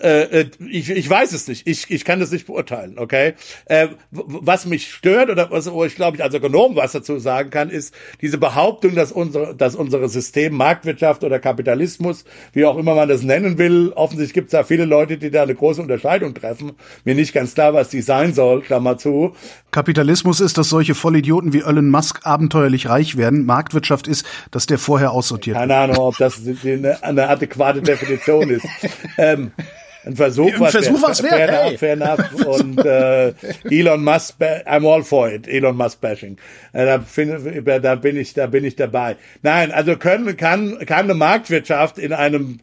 äh, 0.00 0.40
äh, 0.40 0.50
ich, 0.66 0.88
ich 0.88 1.10
weiß 1.10 1.32
es 1.32 1.46
nicht, 1.46 1.66
ich, 1.66 1.90
ich 1.90 2.06
kann 2.06 2.20
das 2.20 2.30
nicht 2.30 2.46
beurteilen, 2.46 2.98
okay? 2.98 3.34
Äh, 3.66 3.88
was 4.10 4.64
mich 4.64 4.90
stört 4.90 5.28
oder 5.28 5.50
was, 5.50 5.70
wo 5.70 5.84
ich 5.84 5.94
glaube 5.94 6.16
ich 6.16 6.22
als 6.22 6.34
Ökonom 6.34 6.74
was 6.74 6.92
dazu 6.92 7.18
sagen 7.18 7.50
kann, 7.50 7.68
ist 7.68 7.92
diese 8.22 8.38
Behauptung, 8.38 8.94
dass 8.94 9.12
unsere, 9.12 9.54
dass 9.54 9.74
unsere 9.74 10.08
System 10.08 10.54
Marktwirtschaft 10.54 11.22
oder 11.22 11.38
Kapitalismus, 11.38 12.24
wie 12.54 12.64
auch 12.64 12.78
immer 12.78 12.94
man 12.94 13.10
das 13.10 13.22
nennen 13.22 13.58
will, 13.58 13.92
offensichtlich 13.94 14.32
gibt 14.32 14.46
es 14.46 14.52
da 14.52 14.64
viele 14.64 14.86
Leute, 14.86 15.18
die 15.18 15.30
da 15.30 15.42
eine 15.42 15.54
große 15.54 15.82
Unterscheidung 15.82 16.32
treffen. 16.32 16.72
Mir 17.04 17.14
nicht 17.14 17.34
ganz 17.34 17.52
klar, 17.52 17.74
was 17.74 17.90
die 17.90 18.00
sein 18.00 18.32
soll, 18.32 18.62
Klammer 18.62 18.96
zu. 18.96 19.34
Kapitalismus 19.70 20.40
ist, 20.40 20.56
dass 20.56 20.70
solche 20.70 20.94
Vollidioten 20.94 21.52
wie 21.52 21.57
Elon 21.60 21.90
Musk 21.90 22.20
abenteuerlich 22.24 22.88
reich 22.88 23.16
werden. 23.16 23.46
Marktwirtschaft 23.46 24.08
ist, 24.08 24.26
dass 24.50 24.66
der 24.66 24.78
vorher 24.78 25.12
aussortiert 25.12 25.56
Keine 25.56 25.74
wird. 25.74 25.80
Ahnung, 25.80 25.96
ob 25.98 26.18
das 26.18 26.40
eine, 26.64 27.02
eine 27.02 27.28
adäquate 27.28 27.82
Definition 27.82 28.50
ist. 28.50 28.66
ähm, 29.18 29.52
ein 30.04 30.16
Versuch, 30.16 30.52
was 30.58 30.72
Versuch, 30.72 31.02
was 31.02 31.20
fair, 31.20 31.30
fair, 31.30 31.64
hey. 31.64 31.78
fair 31.78 31.92
enough. 31.92 32.46
Und 32.46 32.78
äh, 32.84 33.34
Elon 33.70 34.02
Musk, 34.02 34.36
I'm 34.40 34.86
all 34.90 35.02
for 35.02 35.28
it. 35.28 35.46
Elon 35.46 35.76
Musk 35.76 36.00
bashing. 36.00 36.38
Äh, 36.72 36.86
da, 36.86 37.00
find, 37.00 37.66
da 37.66 37.94
bin 37.96 38.16
ich, 38.16 38.32
da 38.32 38.46
bin 38.46 38.64
ich 38.64 38.76
dabei. 38.76 39.16
Nein, 39.42 39.70
also 39.70 39.96
können 39.96 40.36
kann 40.36 40.78
kann 40.86 41.04
eine 41.04 41.14
Marktwirtschaft 41.14 41.98
in 41.98 42.12
einem 42.12 42.60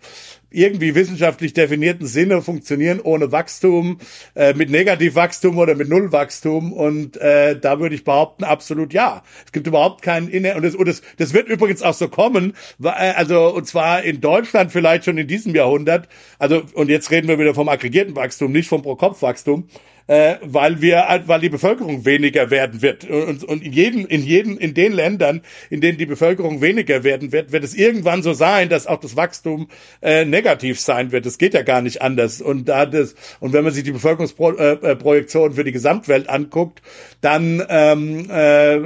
irgendwie 0.56 0.96
wissenschaftlich 0.96 1.54
definierten 1.54 2.08
Sinne 2.08 2.42
funktionieren 2.42 3.00
ohne 3.02 3.32
Wachstum, 3.32 4.00
äh, 4.36 4.54
mit 4.54 4.70
Negativwachstum 4.70 5.58
oder 5.58 5.76
mit 5.76 5.90
Nullwachstum. 5.90 6.74
Und 6.74 7.18
äh, 7.18 7.60
da 7.60 7.80
würde 7.80 7.96
ich 7.96 8.04
behaupten, 8.04 8.44
absolut 8.44 8.94
ja. 8.94 9.24
Es 9.46 9.52
gibt 9.52 9.68
überhaupt 9.68 10.02
keinen 10.02 10.28
Inner 10.28 10.56
und 10.56 10.64
das, 10.64 10.76
und 10.76 10.88
das, 10.88 11.02
das 11.18 11.34
wird 11.34 11.50
übrigens 11.50 11.82
auch 11.82 11.94
so 11.94 12.08
kommen, 12.08 12.54
äh, 12.84 12.90
also 12.90 13.54
und 13.54 13.68
zwar 13.68 14.04
in 14.04 14.22
Deutschland 14.22 14.72
vielleicht 14.72 15.06
schon 15.06 15.18
in 15.18 15.28
diesem 15.28 15.54
Jahrhundert. 15.56 16.08
Also 16.40 16.64
und 16.74 16.90
jetzt 16.90 17.12
reden 17.12 17.28
wir 17.28 17.40
wieder 17.40 17.54
vom 17.54 17.70
aggregierten 17.70 18.16
Wachstum, 18.16 18.52
nicht 18.52 18.70
vom 18.70 18.82
Pro-Kopf-Wachstum 18.82 19.68
äh, 20.08 20.36
weil 20.42 20.82
wir, 20.82 21.24
weil 21.26 21.40
die 21.40 21.50
Bevölkerung 21.50 22.06
weniger 22.06 22.52
werden 22.52 22.82
wird. 22.82 23.10
Und, 23.10 23.44
und 23.44 23.64
in 23.64 23.74
jedem, 23.74 24.06
in 24.06 24.24
jedem, 24.24 24.58
in 24.58 24.74
den 24.74 24.94
Ländern, 24.94 25.42
in 25.70 25.82
denen 25.82 25.98
die 25.98 26.06
Bevölkerung 26.06 26.62
weniger 26.62 27.04
werden 27.04 27.32
wird, 27.32 27.52
wird 27.52 27.64
es 27.64 27.74
irgendwann 27.74 28.22
so 28.22 28.34
sein, 28.34 28.70
dass 28.70 28.88
auch 28.88 29.00
das 29.00 29.16
Wachstum 29.16 29.68
äh, 30.02 30.26
negativ 30.26 30.80
sein 30.80 31.12
wird. 31.12 31.26
Das 31.26 31.38
geht 31.38 31.54
ja 31.54 31.64
gar 31.64 31.82
nicht 31.82 32.02
anders. 32.02 32.42
Und 32.42 32.70
da 32.70 32.86
das, 32.86 33.16
und 33.40 33.54
wenn 33.54 33.64
man 33.64 33.74
sich 33.74 33.84
die 33.84 33.92
Bevölkerungsprojektion 33.92 35.54
für 35.54 35.64
die 35.64 35.72
Gesamtwelt 35.72 36.30
anguckt, 36.30 36.82
dann 37.22 37.64
ähm, 37.70 38.30
äh, 38.30 38.80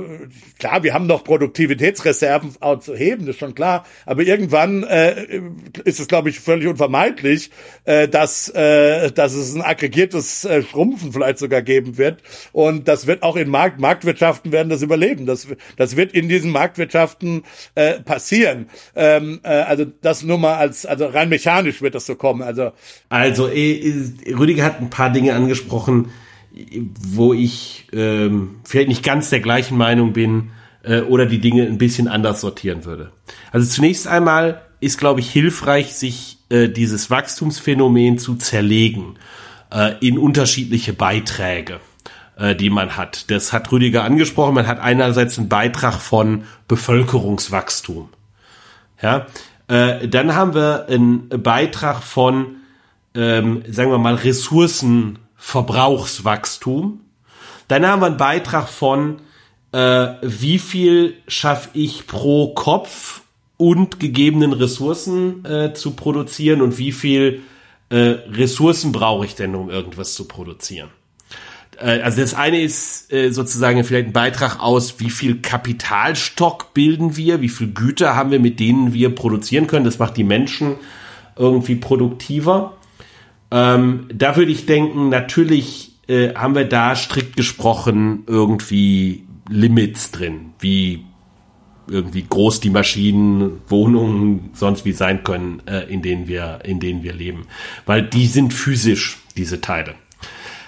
klar, 0.58 0.84
wir 0.84 0.94
haben 0.94 1.08
noch 1.08 1.24
Produktivitätsreserven 1.24 2.52
zu 2.80 2.96
heben, 2.96 3.26
das 3.26 3.36
ist 3.36 3.40
schon 3.40 3.56
klar. 3.56 3.86
Aber 4.06 4.22
irgendwann 4.22 4.84
äh, 4.84 5.42
ist 5.84 6.00
es, 6.00 6.08
glaube 6.08 6.30
ich, 6.30 6.40
völlig 6.40 6.68
unvermeidlich, 6.68 7.52
äh, 7.84 8.08
dass, 8.08 8.50
äh, 8.50 9.12
dass 9.12 9.34
es 9.34 9.56
ein 9.56 9.62
aggregiertes 9.62 10.46
äh, 10.46 10.64
Schrumpfen 10.64 11.09
Chancen 11.10 11.14
vielleicht 11.14 11.40
sogar 11.40 11.62
geben 11.62 11.98
wird. 11.98 12.22
Und 12.52 12.88
das 12.88 13.08
wird 13.08 13.24
auch 13.24 13.36
in 13.36 13.50
Markt, 13.50 13.80
Marktwirtschaften 13.80 14.52
werden 14.52 14.70
das 14.70 14.82
überleben. 14.82 15.26
Das, 15.26 15.48
das 15.78 15.96
wird 15.96 16.14
in 16.14 16.30
diesen 16.30 16.52
Marktwirtschaften 16.52 17.44
äh, 17.76 18.00
passieren. 18.00 18.68
Ähm, 18.96 19.40
äh, 19.44 19.50
also 19.50 19.86
das 20.02 20.24
nur 20.24 20.38
mal 20.38 20.56
als, 20.56 20.86
also 20.86 21.08
rein 21.08 21.30
mechanisch 21.30 21.82
wird 21.82 21.96
das 21.96 22.06
so 22.06 22.16
kommen. 22.16 22.42
Also, 22.42 22.72
also 23.10 23.48
äh, 23.48 23.94
Rüdiger 24.28 24.64
hat 24.64 24.82
ein 24.82 24.90
paar 24.90 25.12
Dinge 25.12 25.34
angesprochen, 25.34 26.12
wo 26.52 27.34
ich 27.34 27.88
ähm, 27.94 28.62
vielleicht 28.64 28.90
nicht 28.90 29.04
ganz 29.04 29.30
der 29.30 29.40
gleichen 29.40 29.78
Meinung 29.78 30.14
bin 30.14 30.50
äh, 30.84 31.02
oder 31.02 31.26
die 31.26 31.40
Dinge 31.40 31.64
ein 31.64 31.78
bisschen 31.78 32.08
anders 32.08 32.42
sortieren 32.42 32.86
würde. 32.86 33.12
Also 33.52 33.70
zunächst 33.70 34.08
einmal 34.08 34.62
ist, 34.82 34.98
glaube 34.98 35.20
ich, 35.20 35.30
hilfreich, 35.30 35.94
sich 35.94 36.38
äh, 36.50 36.70
dieses 36.70 37.12
Wachstumsphänomen 37.12 38.18
zu 38.18 38.36
zerlegen 38.36 39.18
äh, 39.72 39.96
in 40.00 40.18
unterschiedliche 40.18 40.94
Beiträge, 40.94 41.80
äh, 42.38 42.56
die 42.56 42.70
man 42.70 42.96
hat. 42.98 43.32
Das 43.32 43.54
hat 43.54 43.72
Rüdiger 43.72 44.04
angesprochen. 44.04 44.56
Man 44.56 44.68
hat 44.68 44.80
einerseits 44.80 45.38
einen 45.38 45.48
Beitrag 45.50 45.96
von 45.96 46.44
Bevölkerungswachstum. 46.68 48.10
Ja, 49.02 49.28
äh, 49.68 50.08
dann 50.08 50.36
haben 50.36 50.54
wir 50.56 50.88
einen 50.90 51.30
Beitrag 51.30 52.04
von, 52.04 52.58
ähm, 53.16 53.64
sagen 53.70 53.90
wir 53.92 53.98
mal, 53.98 54.16
Ressourcenverbrauchswachstum. 54.16 57.00
Dann 57.68 57.88
haben 57.88 58.02
wir 58.02 58.08
einen 58.08 58.18
Beitrag 58.18 58.68
von, 58.68 59.22
äh, 59.72 60.08
wie 60.22 60.60
viel 60.60 61.16
schaffe 61.28 61.70
ich 61.74 62.08
pro 62.08 62.54
Kopf 62.54 63.22
und 63.58 64.00
gegebenen 64.00 64.54
Ressourcen 64.54 65.46
äh, 65.46 65.74
zu 65.74 65.92
produzieren 65.92 66.62
und 66.62 66.78
wie 66.78 66.92
viel 66.92 67.42
äh, 67.90 67.98
Ressourcen 67.98 68.92
brauche 68.92 69.26
ich 69.26 69.36
denn, 69.36 69.56
um 69.56 69.70
irgendwas 69.70 70.14
zu 70.14 70.28
produzieren? 70.28 70.90
Äh, 71.80 72.02
also 72.02 72.22
das 72.22 72.34
eine 72.34 72.62
ist 72.62 73.12
äh, 73.12 73.32
sozusagen 73.32 73.84
vielleicht 73.84 74.08
ein 74.08 74.14
Beitrag 74.14 74.60
aus, 74.60 75.00
wie 75.00 75.10
viel 75.10 75.42
Kapitalstock 75.42 76.74
bilden 76.74 77.16
wir, 77.18 77.42
wie 77.42 77.50
viel 77.50 77.72
Güter 77.72 78.16
haben 78.16 78.32
wir, 78.32 78.40
mit 78.40 78.60
denen 78.60 78.94
wir 78.94 79.14
produzieren 79.14 79.68
können. 79.68 79.86
Das 79.86 80.00
macht 80.00 80.18
die 80.18 80.24
Menschen 80.24 80.76
irgendwie 81.36 81.76
produktiver. 81.76 82.78
Ähm, 83.52 84.08
da 84.14 84.36
würde 84.36 84.52
ich 84.52 84.66
denken, 84.66 85.10
natürlich 85.10 85.94
äh, 86.08 86.34
haben 86.36 86.56
wir 86.56 86.66
da 86.66 86.96
strikt 86.96 87.36
gesprochen 87.36 88.24
irgendwie 88.28 89.24
Limits 89.50 90.12
drin, 90.12 90.52
wie 90.60 91.06
irgendwie 91.90 92.26
groß 92.28 92.60
die 92.60 92.70
Maschinen, 92.70 93.62
Wohnungen, 93.68 94.52
sonst 94.54 94.86
wie 94.86 94.92
sein 94.92 95.24
können, 95.24 95.62
äh, 95.66 95.92
in 95.92 96.02
denen 96.02 96.28
wir, 96.28 96.60
in 96.64 96.80
denen 96.80 97.04
wir 97.04 97.14
leben. 97.14 97.48
Weil 97.86 98.04
die 98.04 98.28
sind 98.28 98.54
physisch, 98.54 99.18
diese 99.38 99.62
Teile. 99.62 99.96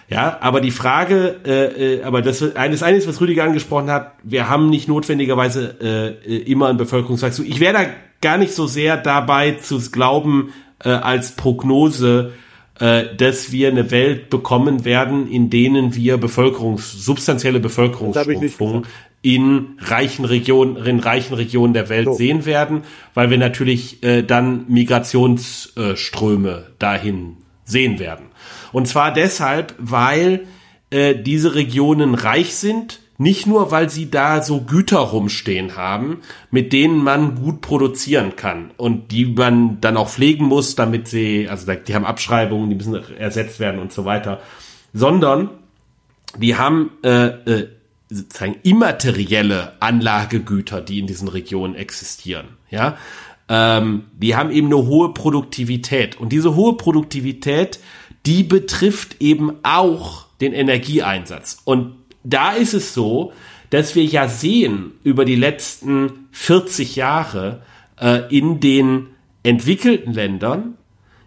Ja, 0.10 0.39
aber 0.41 0.60
die 0.60 0.72
Frage, 0.72 1.39
äh, 1.45 1.99
äh, 1.99 2.03
aber 2.03 2.22
das 2.22 2.56
eines 2.56 2.84
eines, 2.84 3.07
was 3.07 3.22
Rüdiger 3.22 3.45
angesprochen 3.45 3.89
hat, 3.89 4.11
wir 4.23 4.49
haben 4.49 4.69
nicht 4.69 4.89
notwendigerweise 4.89 6.19
äh, 6.27 6.38
immer 6.38 6.68
ein 6.68 6.76
Bevölkerungswachstum. 6.76 7.45
Ich 7.45 7.61
wäre 7.61 7.73
da 7.73 7.85
gar 8.19 8.38
nicht 8.38 8.53
so 8.53 8.68
sehr 8.68 8.98
dabei 8.98 9.52
zu 9.52 9.80
glauben 9.89 10.52
äh, 10.84 10.89
als 10.89 11.38
Prognose, 11.38 12.34
äh, 12.80 13.15
dass 13.15 13.53
wir 13.53 13.69
eine 13.69 13.89
Welt 13.89 14.30
bekommen 14.30 14.84
werden, 14.84 15.31
in 15.31 15.49
denen 15.49 15.95
wir 15.95 16.18
Bevölkerungs 16.18 16.91
substanzielle 16.91 17.61
Bevölkerungsschrumpfung 17.61 18.85
in 19.22 19.77
reichen 19.80 20.26
Regionen, 20.26 20.77
in 20.77 20.99
reichen 20.99 21.35
Regionen 21.35 21.73
der 21.73 21.89
Welt 21.89 22.06
so. 22.06 22.14
sehen 22.14 22.45
werden, 22.45 22.84
weil 23.14 23.30
wir 23.30 23.38
natürlich 23.38 24.02
äh, 24.03 24.23
dann 24.23 24.65
Migrationsströme 24.68 26.72
dahin 26.80 27.38
sehen 27.64 27.99
werden. 27.99 28.26
Und 28.72 28.88
zwar 28.88 29.14
deshalb, 29.14 29.76
weil 29.77 30.48
äh, 30.89 31.15
diese 31.15 31.56
Regionen 31.56 32.15
reich 32.15 32.56
sind, 32.56 32.99
nicht 33.22 33.45
nur, 33.45 33.69
weil 33.69 33.88
sie 33.91 34.10
da 34.10 34.41
so 34.41 34.61
Güter 34.61 34.98
rumstehen 34.98 35.77
haben, 35.77 36.22
mit 36.49 36.73
denen 36.73 37.03
man 37.03 37.35
gut 37.35 37.61
produzieren 37.61 38.35
kann 38.35 38.72
und 38.77 39.11
die 39.11 39.27
man 39.27 39.80
dann 39.80 39.95
auch 39.95 40.10
pflegen 40.10 40.45
muss, 40.45 40.73
damit 40.73 41.07
sie, 41.07 41.48
also 41.48 41.72
die 41.72 41.93
haben 41.93 42.06
Abschreibungen, 42.06 42.72
die 42.72 42.76
müssen 42.76 42.95
ersetzt 43.19 43.60
werden 43.60 43.80
und 43.80 43.93
so 43.93 44.06
weiter, 44.06 44.39
sondern 44.91 45.52
die 46.35 46.56
haben 46.56 46.93
äh, 47.03 47.27
äh, 47.27 47.68
sozusagen 48.12 48.58
immaterielle 48.64 49.74
Anlagegüter, 49.80 50.82
die 50.82 51.00
in 51.00 51.08
diesen 51.08 51.28
Regionen 51.28 51.76
existieren. 51.76 52.58
Ja, 52.70 52.98
ähm, 53.50 54.06
die 54.14 54.36
haben 54.36 54.52
eben 54.52 54.68
eine 54.68 54.78
hohe 54.78 55.14
Produktivität 55.14 56.20
und 56.20 56.30
diese 56.30 56.56
hohe 56.56 56.78
Produktivität, 56.78 57.80
die 58.26 58.44
betrifft 58.44 59.18
eben 59.20 59.58
auch 59.64 60.28
den 60.42 60.54
Energieeinsatz 60.54 61.62
und 61.66 61.96
da 62.24 62.52
ist 62.52 62.74
es 62.74 62.94
so, 62.94 63.34
dass 63.72 63.96
wir 63.96 64.04
ja 64.04 64.28
sehen 64.28 64.92
über 65.04 65.26
die 65.26 65.36
letzten 65.36 66.28
40 66.32 66.96
Jahre 66.96 67.64
äh, 68.00 68.28
in 68.36 68.60
den 68.60 69.08
entwickelten 69.44 70.14
Ländern 70.14 70.76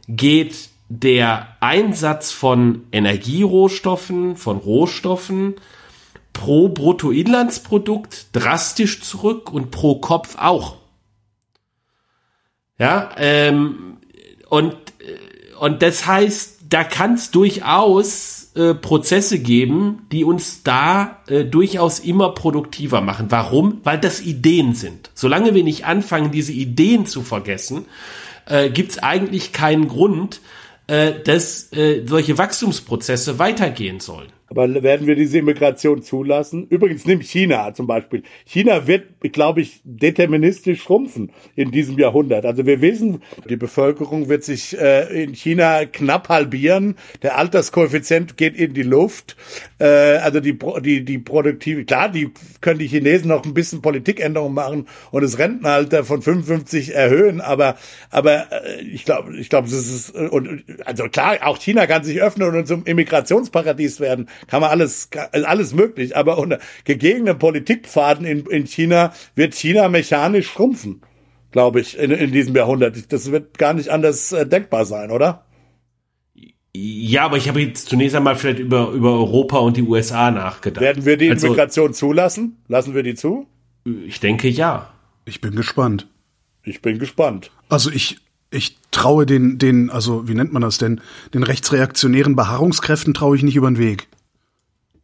geht 0.06 0.68
der 0.88 1.56
Einsatz 1.60 2.30
von 2.30 2.84
Energierohstoffen, 2.92 4.36
von 4.36 4.58
Rohstoffen 4.58 5.54
pro 6.34 6.68
Bruttoinlandsprodukt 6.68 8.26
drastisch 8.34 9.00
zurück 9.00 9.50
und 9.50 9.70
pro 9.70 10.00
Kopf 10.00 10.36
auch. 10.38 10.76
Ja, 12.78 13.10
ähm, 13.16 13.96
und, 14.50 14.74
äh, 14.98 15.54
und 15.58 15.80
das 15.80 16.06
heißt, 16.06 16.54
da 16.68 16.84
kann 16.84 17.14
es 17.14 17.30
durchaus 17.30 18.50
äh, 18.56 18.74
Prozesse 18.74 19.38
geben, 19.38 20.06
die 20.12 20.24
uns 20.24 20.62
da 20.62 21.22
äh, 21.28 21.44
durchaus 21.44 22.00
immer 22.00 22.34
produktiver 22.34 23.00
machen. 23.00 23.26
Warum? 23.30 23.80
Weil 23.84 23.98
das 23.98 24.20
Ideen 24.20 24.74
sind. 24.74 25.10
Solange 25.14 25.54
wir 25.54 25.64
nicht 25.64 25.86
anfangen, 25.86 26.32
diese 26.32 26.52
Ideen 26.52 27.06
zu 27.06 27.22
vergessen, 27.22 27.86
äh, 28.46 28.70
gibt 28.70 28.92
es 28.92 28.98
eigentlich 28.98 29.52
keinen 29.52 29.88
Grund, 29.88 30.40
äh, 30.86 31.12
dass 31.24 31.72
äh, 31.72 32.04
solche 32.06 32.38
Wachstumsprozesse 32.38 33.38
weitergehen 33.38 34.00
sollen. 34.00 34.28
Aber 34.56 34.82
werden 34.84 35.08
wir 35.08 35.16
diese 35.16 35.38
Immigration 35.38 36.02
zulassen? 36.02 36.68
Übrigens 36.68 37.06
nimm 37.06 37.20
China 37.20 37.74
zum 37.74 37.88
Beispiel. 37.88 38.22
China 38.44 38.86
wird, 38.86 39.06
glaube 39.32 39.62
ich, 39.62 39.80
deterministisch 39.82 40.82
schrumpfen 40.82 41.32
in 41.56 41.72
diesem 41.72 41.98
Jahrhundert. 41.98 42.46
Also 42.46 42.64
wir 42.64 42.80
wissen, 42.80 43.22
die 43.48 43.56
Bevölkerung 43.56 44.28
wird 44.28 44.44
sich 44.44 44.78
äh, 44.78 45.24
in 45.24 45.34
China 45.34 45.86
knapp 45.86 46.28
halbieren. 46.28 46.94
Der 47.22 47.36
Alterskoeffizient 47.36 48.36
geht 48.36 48.54
in 48.54 48.74
die 48.74 48.84
Luft. 48.84 49.36
Äh, 49.84 50.16
also 50.16 50.40
die, 50.40 50.58
die, 50.82 51.04
die 51.04 51.18
Produktivität, 51.18 51.88
klar, 51.88 52.08
die 52.08 52.32
können 52.62 52.78
die 52.78 52.86
Chinesen 52.86 53.28
noch 53.28 53.44
ein 53.44 53.52
bisschen 53.52 53.82
Politikänderungen 53.82 54.54
machen 54.54 54.88
und 55.10 55.22
das 55.22 55.38
Rentenalter 55.38 56.04
von 56.04 56.22
55 56.22 56.94
erhöhen. 56.94 57.42
Aber, 57.42 57.76
aber 58.08 58.50
äh, 58.50 58.80
ich 58.80 59.04
glaube, 59.04 59.36
ich 59.36 59.50
glaube, 59.50 59.68
das 59.68 59.86
ist, 59.86 60.10
und, 60.14 60.64
also 60.86 61.04
klar, 61.08 61.36
auch 61.42 61.58
China 61.58 61.86
kann 61.86 62.02
sich 62.02 62.22
öffnen 62.22 62.54
und 62.54 62.66
zum 62.66 62.84
Immigrationsparadies 62.84 64.00
werden 64.00 64.30
kann 64.46 64.62
man 64.62 64.70
alles, 64.70 65.10
alles 65.32 65.74
möglich. 65.74 66.16
Aber 66.16 66.38
unter 66.38 66.60
gegebenen 66.84 67.38
Politikpfaden 67.38 68.24
in, 68.24 68.46
in 68.46 68.66
China 68.66 69.12
wird 69.34 69.54
China 69.54 69.90
mechanisch 69.90 70.48
schrumpfen, 70.48 71.02
glaube 71.52 71.80
ich, 71.80 71.98
in, 71.98 72.10
in 72.10 72.32
diesem 72.32 72.56
Jahrhundert. 72.56 73.12
Das 73.12 73.30
wird 73.30 73.58
gar 73.58 73.74
nicht 73.74 73.90
anders 73.90 74.32
äh, 74.32 74.46
denkbar 74.46 74.86
sein, 74.86 75.10
oder? 75.10 75.43
Ja, 76.76 77.24
aber 77.24 77.36
ich 77.36 77.48
habe 77.48 77.60
jetzt 77.60 77.88
zunächst 77.88 78.16
einmal 78.16 78.34
vielleicht 78.34 78.58
über, 78.58 78.90
über 78.90 79.12
Europa 79.12 79.58
und 79.58 79.76
die 79.76 79.82
USA 79.82 80.30
nachgedacht. 80.32 80.82
Werden 80.82 81.04
wir 81.04 81.16
die 81.16 81.30
also, 81.30 81.46
Integration 81.46 81.94
zulassen? 81.94 82.56
Lassen 82.66 82.94
wir 82.94 83.04
die 83.04 83.14
zu? 83.14 83.46
Ich 84.06 84.18
denke 84.18 84.48
ja. 84.48 84.92
Ich 85.24 85.40
bin 85.40 85.54
gespannt. 85.54 86.08
Ich 86.64 86.82
bin 86.82 86.98
gespannt. 86.98 87.52
Also 87.68 87.90
ich, 87.90 88.18
ich 88.50 88.76
traue 88.90 89.24
den, 89.24 89.58
den, 89.58 89.88
also 89.90 90.26
wie 90.26 90.34
nennt 90.34 90.52
man 90.52 90.62
das 90.62 90.78
denn, 90.78 91.00
den 91.32 91.44
rechtsreaktionären 91.44 92.34
Beharrungskräften 92.34 93.14
traue 93.14 93.36
ich 93.36 93.42
nicht 93.42 93.56
über 93.56 93.70
den 93.70 93.78
Weg. 93.78 94.08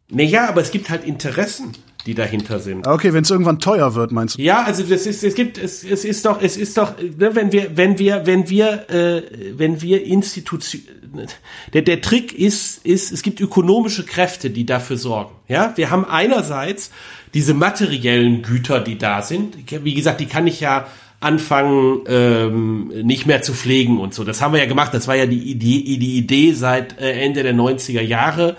Naja, 0.08 0.48
aber 0.48 0.62
es 0.62 0.72
gibt 0.72 0.90
halt 0.90 1.04
Interessen, 1.04 1.72
die 2.06 2.14
dahinter 2.14 2.58
sind. 2.58 2.86
Okay, 2.86 3.12
wenn 3.12 3.22
es 3.22 3.30
irgendwann 3.30 3.58
teuer 3.58 3.94
wird, 3.94 4.12
meinst 4.12 4.38
du? 4.38 4.42
Ja, 4.42 4.62
also 4.62 4.82
das 4.82 5.06
ist, 5.06 5.24
es 5.24 5.34
gibt, 5.34 5.58
es, 5.58 5.84
es 5.84 6.04
ist 6.04 6.24
doch, 6.24 6.40
es 6.40 6.56
ist 6.56 6.76
doch, 6.76 6.94
ne, 6.98 7.34
wenn 7.34 7.52
wir, 7.52 7.76
wenn 7.76 7.98
wir, 7.98 8.26
wenn 8.26 8.48
wir, 8.48 8.90
äh, 8.90 9.22
wenn 9.56 9.82
wir 9.82 10.04
Institutionen, 10.04 11.26
der, 11.72 11.82
der 11.82 12.00
Trick 12.00 12.32
ist, 12.32 12.84
ist, 12.86 13.12
es 13.12 13.22
gibt 13.22 13.40
ökonomische 13.40 14.04
Kräfte, 14.04 14.50
die 14.50 14.64
dafür 14.64 14.96
sorgen. 14.96 15.34
Ja, 15.48 15.72
wir 15.76 15.90
haben 15.90 16.04
einerseits 16.04 16.90
diese 17.34 17.54
materiellen 17.54 18.42
Güter, 18.42 18.80
die 18.80 18.98
da 18.98 19.22
sind. 19.22 19.56
Wie 19.84 19.94
gesagt, 19.94 20.20
die 20.20 20.26
kann 20.26 20.46
ich 20.46 20.60
ja 20.60 20.86
anfangen, 21.20 22.00
ähm, 22.08 22.88
nicht 23.02 23.26
mehr 23.26 23.42
zu 23.42 23.52
pflegen 23.52 24.00
und 24.00 24.14
so. 24.14 24.24
Das 24.24 24.40
haben 24.40 24.52
wir 24.52 24.60
ja 24.60 24.66
gemacht. 24.66 24.94
Das 24.94 25.06
war 25.06 25.16
ja 25.16 25.26
die 25.26 25.50
Idee, 25.50 25.98
die 25.98 26.16
Idee 26.16 26.52
seit 26.52 26.98
äh, 26.98 27.12
Ende 27.20 27.42
der 27.42 27.54
90er 27.54 28.00
Jahre 28.00 28.56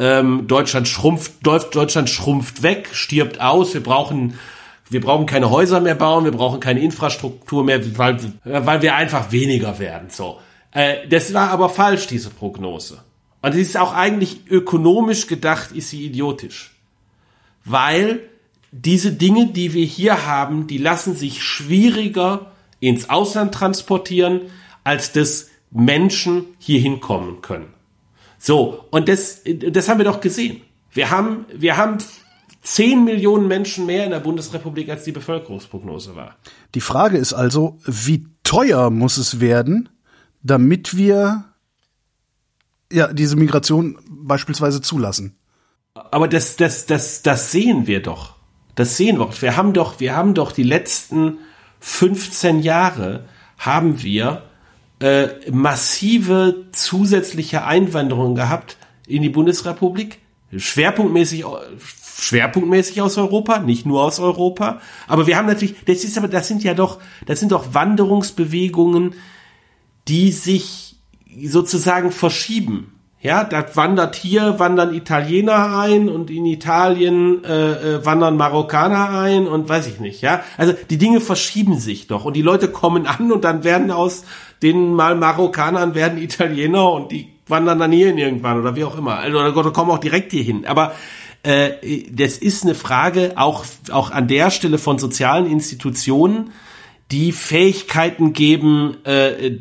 ähm, 0.00 0.48
Deutschland 0.48 0.88
schrumpft, 0.88 1.34
Deutschland 1.42 2.10
schrumpft 2.10 2.64
weg, 2.64 2.88
stirbt 2.92 3.40
aus. 3.40 3.74
Wir 3.74 3.82
brauchen 3.82 4.38
wir 4.90 5.00
brauchen 5.00 5.26
keine 5.26 5.50
Häuser 5.50 5.80
mehr 5.80 5.94
bauen, 5.94 6.24
wir 6.24 6.32
brauchen 6.32 6.58
keine 6.58 6.80
Infrastruktur 6.80 7.62
mehr, 7.62 7.96
weil, 7.96 8.18
weil 8.44 8.82
wir 8.82 8.96
einfach 8.96 9.30
weniger 9.30 9.78
werden. 9.78 10.10
So, 10.10 10.40
äh, 10.72 11.06
das 11.08 11.32
war 11.32 11.50
aber 11.50 11.68
falsch 11.68 12.08
diese 12.08 12.28
Prognose. 12.28 12.98
Und 13.40 13.52
es 13.52 13.60
ist 13.60 13.76
auch 13.76 13.94
eigentlich 13.94 14.50
ökonomisch 14.50 15.28
gedacht, 15.28 15.70
ist 15.72 15.90
sie 15.90 16.04
idiotisch, 16.04 16.74
weil 17.64 18.20
diese 18.72 19.12
Dinge, 19.12 19.46
die 19.46 19.74
wir 19.74 19.84
hier 19.84 20.26
haben, 20.26 20.66
die 20.66 20.78
lassen 20.78 21.14
sich 21.14 21.42
schwieriger 21.42 22.50
ins 22.80 23.10
Ausland 23.10 23.54
transportieren, 23.54 24.42
als 24.82 25.12
dass 25.12 25.50
Menschen 25.70 26.46
hier 26.58 26.80
hinkommen 26.80 27.42
können. 27.42 27.72
So, 28.42 28.86
und 28.90 29.08
das, 29.10 29.42
das 29.44 29.88
haben 29.88 29.98
wir 29.98 30.06
doch 30.06 30.20
gesehen. 30.20 30.62
Wir 30.90 31.10
haben, 31.10 31.44
wir 31.52 31.76
haben 31.76 31.98
10 32.62 33.04
Millionen 33.04 33.46
Menschen 33.48 33.84
mehr 33.84 34.04
in 34.04 34.10
der 34.10 34.20
Bundesrepublik, 34.20 34.88
als 34.88 35.04
die 35.04 35.12
Bevölkerungsprognose 35.12 36.16
war. 36.16 36.36
Die 36.74 36.80
Frage 36.80 37.18
ist 37.18 37.34
also, 37.34 37.78
wie 37.84 38.26
teuer 38.42 38.88
muss 38.88 39.18
es 39.18 39.40
werden, 39.40 39.90
damit 40.42 40.96
wir 40.96 41.44
ja 42.90 43.12
diese 43.12 43.36
Migration 43.36 43.98
beispielsweise 44.08 44.80
zulassen? 44.80 45.36
Aber 45.94 46.26
das, 46.26 46.56
das, 46.56 46.86
das, 46.86 47.20
das 47.20 47.52
sehen 47.52 47.86
wir 47.86 48.02
doch. 48.02 48.36
Das 48.74 48.96
sehen 48.96 49.18
wir. 49.18 49.30
Wir 49.42 49.58
haben 49.58 49.74
doch, 49.74 50.00
wir 50.00 50.16
haben 50.16 50.32
doch 50.32 50.52
die 50.52 50.62
letzten 50.62 51.38
15 51.80 52.60
Jahre 52.60 53.26
haben 53.58 54.02
wir 54.02 54.49
äh, 55.00 55.50
massive 55.50 56.66
zusätzliche 56.72 57.64
Einwanderung 57.64 58.34
gehabt 58.34 58.76
in 59.06 59.22
die 59.22 59.28
Bundesrepublik. 59.28 60.18
Schwerpunktmäßig, 60.56 61.44
schwerpunktmäßig 62.20 63.00
aus 63.02 63.16
Europa, 63.16 63.60
nicht 63.60 63.86
nur 63.86 64.02
aus 64.02 64.20
Europa. 64.20 64.80
Aber 65.06 65.26
wir 65.26 65.36
haben 65.36 65.46
natürlich, 65.46 65.76
das 65.84 66.04
ist 66.04 66.18
aber, 66.18 66.28
das 66.28 66.48
sind 66.48 66.62
ja 66.62 66.74
doch, 66.74 66.98
das 67.26 67.40
sind 67.40 67.52
doch 67.52 67.72
Wanderungsbewegungen, 67.72 69.14
die 70.08 70.32
sich 70.32 70.96
sozusagen 71.44 72.10
verschieben. 72.10 72.92
Ja, 73.22 73.44
da 73.44 73.76
wandert 73.76 74.16
hier, 74.16 74.58
wandern 74.58 74.94
Italiener 74.94 75.78
ein 75.78 76.08
und 76.08 76.30
in 76.30 76.46
Italien 76.46 77.44
äh, 77.44 77.96
äh, 77.96 78.04
wandern 78.06 78.38
Marokkaner 78.38 79.10
ein 79.10 79.46
und 79.46 79.68
weiß 79.68 79.88
ich 79.88 80.00
nicht, 80.00 80.22
ja. 80.22 80.42
Also 80.56 80.72
die 80.88 80.96
Dinge 80.96 81.20
verschieben 81.20 81.78
sich 81.78 82.06
doch 82.06 82.24
und 82.24 82.34
die 82.34 82.40
Leute 82.40 82.68
kommen 82.68 83.06
an 83.06 83.30
und 83.30 83.44
dann 83.44 83.62
werden 83.62 83.90
aus 83.90 84.24
den 84.62 84.94
mal 84.94 85.14
Marokkanern 85.14 85.94
werden 85.94 86.18
Italiener 86.18 86.92
und 86.92 87.12
die 87.12 87.28
wandern 87.46 87.78
dann 87.78 87.92
hierhin 87.92 88.18
irgendwann 88.18 88.60
oder 88.60 88.76
wie 88.76 88.84
auch 88.84 88.96
immer. 88.96 89.18
Also 89.18 89.38
oder 89.38 89.72
kommen 89.72 89.90
auch 89.90 89.98
direkt 89.98 90.32
hier 90.32 90.42
hin. 90.42 90.66
Aber 90.66 90.94
äh, 91.42 91.70
das 92.10 92.38
ist 92.38 92.64
eine 92.64 92.74
Frage 92.74 93.32
auch, 93.36 93.64
auch 93.90 94.10
an 94.10 94.28
der 94.28 94.50
Stelle 94.50 94.78
von 94.78 94.98
sozialen 94.98 95.50
Institutionen, 95.50 96.52
die 97.10 97.32
Fähigkeiten 97.32 98.32
geben, 98.32 98.98
äh, 99.04 99.56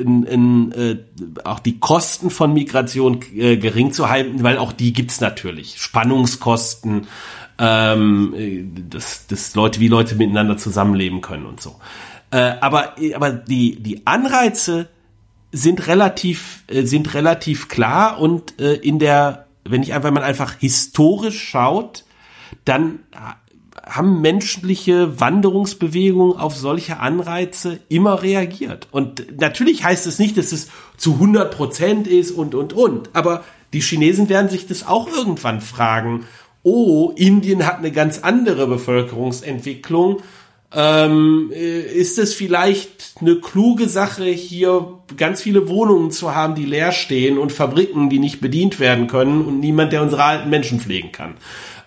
in, 0.00 0.24
in, 0.24 0.72
äh, 0.72 0.96
auch 1.44 1.60
die 1.60 1.78
Kosten 1.78 2.30
von 2.30 2.52
Migration 2.52 3.20
äh, 3.36 3.56
gering 3.56 3.92
zu 3.92 4.08
halten, 4.08 4.42
weil 4.42 4.58
auch 4.58 4.72
die 4.72 4.92
gibt's 4.92 5.20
natürlich. 5.20 5.76
Spannungskosten, 5.78 7.06
ähm, 7.58 8.72
dass, 8.90 9.28
dass 9.28 9.54
Leute, 9.54 9.78
wie 9.78 9.88
Leute 9.88 10.16
miteinander 10.16 10.56
zusammenleben 10.56 11.20
können 11.20 11.46
und 11.46 11.60
so. 11.60 11.76
Äh, 12.30 12.54
aber, 12.60 12.94
aber 13.14 13.30
die, 13.30 13.82
die 13.82 14.06
Anreize 14.06 14.88
sind 15.52 15.86
relativ, 15.86 16.64
äh, 16.68 16.82
sind 16.82 17.14
relativ 17.14 17.68
klar 17.68 18.20
und 18.20 18.60
äh, 18.60 18.74
in 18.74 18.98
der, 18.98 19.46
wenn 19.64 19.82
ich 19.82 19.94
einfach, 19.94 20.08
wenn 20.08 20.14
man 20.14 20.22
einfach 20.22 20.54
historisch 20.58 21.42
schaut, 21.42 22.04
dann 22.64 23.00
haben 23.88 24.20
menschliche 24.20 25.18
Wanderungsbewegungen 25.20 26.36
auf 26.36 26.54
solche 26.54 27.00
Anreize 27.00 27.80
immer 27.88 28.22
reagiert. 28.22 28.88
Und 28.90 29.40
natürlich 29.40 29.82
heißt 29.84 30.06
es 30.06 30.18
nicht, 30.18 30.36
dass 30.36 30.52
es 30.52 30.68
zu 30.96 31.14
100 31.14 31.54
Prozent 31.54 32.06
ist 32.06 32.32
und, 32.32 32.54
und, 32.54 32.74
und. 32.74 33.10
Aber 33.14 33.44
die 33.72 33.80
Chinesen 33.80 34.28
werden 34.28 34.50
sich 34.50 34.66
das 34.66 34.86
auch 34.86 35.08
irgendwann 35.08 35.60
fragen. 35.60 36.24
Oh, 36.62 37.12
Indien 37.16 37.66
hat 37.66 37.78
eine 37.78 37.92
ganz 37.92 38.18
andere 38.18 38.66
Bevölkerungsentwicklung. 38.66 40.18
Ähm, 40.74 41.50
äh, 41.54 41.80
ist 41.80 42.18
es 42.18 42.34
vielleicht 42.34 43.14
eine 43.20 43.36
kluge 43.36 43.88
Sache, 43.88 44.24
hier 44.24 44.98
ganz 45.16 45.40
viele 45.40 45.68
Wohnungen 45.68 46.10
zu 46.10 46.34
haben, 46.34 46.54
die 46.54 46.66
leer 46.66 46.92
stehen 46.92 47.38
und 47.38 47.52
Fabriken, 47.52 48.10
die 48.10 48.18
nicht 48.18 48.40
bedient 48.42 48.78
werden 48.78 49.06
können 49.06 49.46
und 49.46 49.60
niemand, 49.60 49.92
der 49.92 50.02
unsere 50.02 50.24
alten 50.24 50.50
Menschen 50.50 50.78
pflegen 50.78 51.10
kann? 51.10 51.36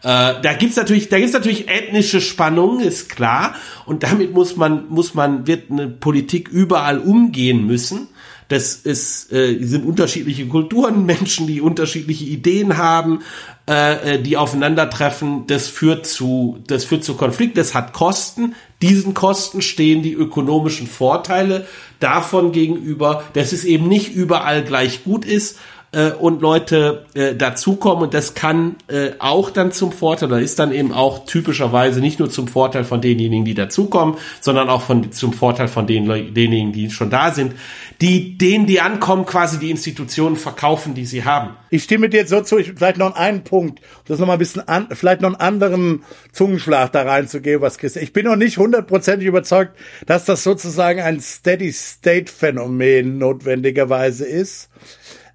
Äh, 0.04 0.42
da 0.42 0.54
gibt's 0.58 0.78
natürlich, 0.78 1.10
da 1.10 1.20
gibt's 1.20 1.34
natürlich 1.34 1.70
ethnische 1.70 2.22
Spannungen, 2.22 2.80
ist 2.80 3.10
klar. 3.10 3.54
Und 3.86 4.02
damit 4.02 4.34
muss 4.34 4.56
man, 4.56 4.90
muss 4.90 5.14
man, 5.14 5.46
wird 5.46 5.70
eine 5.70 5.88
Politik 5.88 6.50
überall 6.50 6.98
umgehen 6.98 7.68
müssen. 7.68 8.08
Das 8.52 8.74
ist, 8.74 9.32
äh, 9.32 9.64
sind 9.64 9.86
unterschiedliche 9.86 10.46
Kulturen, 10.46 11.06
Menschen, 11.06 11.48
die 11.48 11.62
unterschiedliche 11.62 12.26
Ideen 12.26 12.76
haben, 12.76 13.20
äh, 13.66 14.16
äh, 14.16 14.22
die 14.22 14.36
aufeinandertreffen. 14.36 15.48
Das 15.48 15.68
führt 15.70 16.06
zu, 16.06 16.60
das 16.68 16.84
führt 16.84 17.06
zu 17.06 17.16
Konflikt. 17.16 17.56
Das 17.56 17.74
hat 17.74 17.94
Kosten. 17.94 18.54
Diesen 18.82 19.14
Kosten 19.14 19.62
stehen 19.62 20.04
die 20.04 20.12
ökonomischen 20.12 20.88
Vorteile 20.88 21.66
davon 22.02 22.52
gegenüber, 22.52 23.24
dass 23.32 23.54
es 23.54 23.64
eben 23.64 23.88
nicht 23.88 24.14
überall 24.14 24.66
gleich 24.66 25.06
gut 25.06 25.24
ist 25.24 25.58
äh, 25.92 26.12
und 26.12 26.42
Leute 26.42 27.06
äh, 27.14 27.36
dazukommen 27.36 28.04
und 28.04 28.14
das 28.14 28.34
kann 28.34 28.78
äh, 28.88 29.12
auch 29.20 29.50
dann 29.50 29.72
zum 29.72 29.92
Vorteil, 29.92 30.30
oder 30.30 30.40
ist 30.40 30.60
dann 30.60 30.72
eben 30.72 30.94
auch 30.94 31.26
typischerweise 31.26 32.00
nicht 32.00 32.20
nur 32.20 32.30
zum 32.30 32.48
Vorteil 32.48 32.84
von 32.84 33.02
denjenigen, 33.02 33.44
die 33.46 33.54
dazukommen, 33.54 34.16
sondern 34.40 34.70
auch 34.70 34.82
von, 34.84 35.12
zum 35.12 35.34
Vorteil 35.34 35.68
von 35.68 35.88
den, 35.88 36.06
denjenigen, 36.08 36.72
die 36.72 36.90
schon 36.90 37.10
da 37.10 37.32
sind, 37.32 37.54
die 38.00 38.38
denen, 38.38 38.66
die 38.66 38.80
ankommen, 38.80 39.26
quasi 39.26 39.60
die 39.60 39.70
Institutionen 39.70 40.38
verkaufen, 40.38 40.94
die 40.94 41.06
sie 41.06 41.26
haben. 41.26 41.56
Ich 41.70 41.84
stimme 41.84 42.10
dir 42.10 42.22
jetzt 42.22 42.30
so 42.30 42.42
zu, 42.42 42.58
ich, 42.58 42.74
vielleicht 42.76 42.98
noch 42.98 43.16
einen 43.16 43.44
Punkt, 43.44 43.82
das 44.06 44.20
noch 44.20 44.28
mal 44.28 44.34
ein 44.34 44.40
bisschen 44.40 44.68
an, 44.68 44.88
vielleicht 44.92 45.22
noch 45.22 45.30
einen 45.30 45.42
anderen 45.42 46.04
Zungenschlag 46.32 46.92
da 46.94 47.04
reinzugeben, 47.04 47.62
was 47.62 47.78
Chris. 47.78 47.96
Ich 47.98 48.14
bin 48.14 48.26
noch 48.26 48.36
nicht 48.38 48.58
hundertprozentig 48.58 49.28
überzeugt, 49.28 49.78
dass 50.06 50.26
das 50.26 50.44
sozusagen 50.44 51.02
ein 51.02 51.20
Steady-State-Phänomen 51.20 53.18
notwendigerweise 53.18 54.26
ist. 54.26 54.70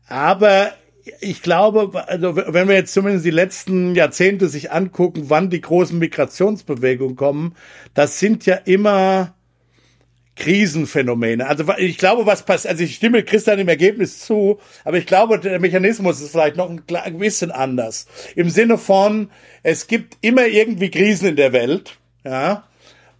Aber 0.08 0.72
ich 1.20 1.42
glaube, 1.42 2.08
also 2.08 2.36
wenn 2.36 2.68
wir 2.68 2.74
jetzt 2.74 2.92
zumindest 2.92 3.24
die 3.24 3.30
letzten 3.30 3.94
Jahrzehnte 3.94 4.48
sich 4.48 4.72
angucken, 4.72 5.24
wann 5.28 5.50
die 5.50 5.60
großen 5.60 5.98
Migrationsbewegungen 5.98 7.16
kommen, 7.16 7.54
das 7.94 8.18
sind 8.18 8.46
ja 8.46 8.56
immer 8.56 9.34
Krisenphänomene. 10.36 11.46
Also 11.46 11.64
ich 11.78 11.98
glaube, 11.98 12.26
was 12.26 12.44
passiert, 12.44 12.72
also 12.72 12.84
ich 12.84 12.96
stimme 12.96 13.22
Christian 13.24 13.58
im 13.58 13.68
Ergebnis 13.68 14.20
zu, 14.20 14.58
aber 14.84 14.98
ich 14.98 15.06
glaube, 15.06 15.40
der 15.40 15.58
Mechanismus 15.60 16.20
ist 16.20 16.30
vielleicht 16.30 16.56
noch 16.56 16.68
ein 16.68 17.18
bisschen 17.18 17.50
anders. 17.50 18.06
Im 18.34 18.50
Sinne 18.50 18.76
von, 18.76 19.30
es 19.62 19.86
gibt 19.86 20.18
immer 20.20 20.46
irgendwie 20.46 20.90
Krisen 20.90 21.28
in 21.28 21.36
der 21.36 21.52
Welt, 21.52 21.98
ja, 22.24 22.64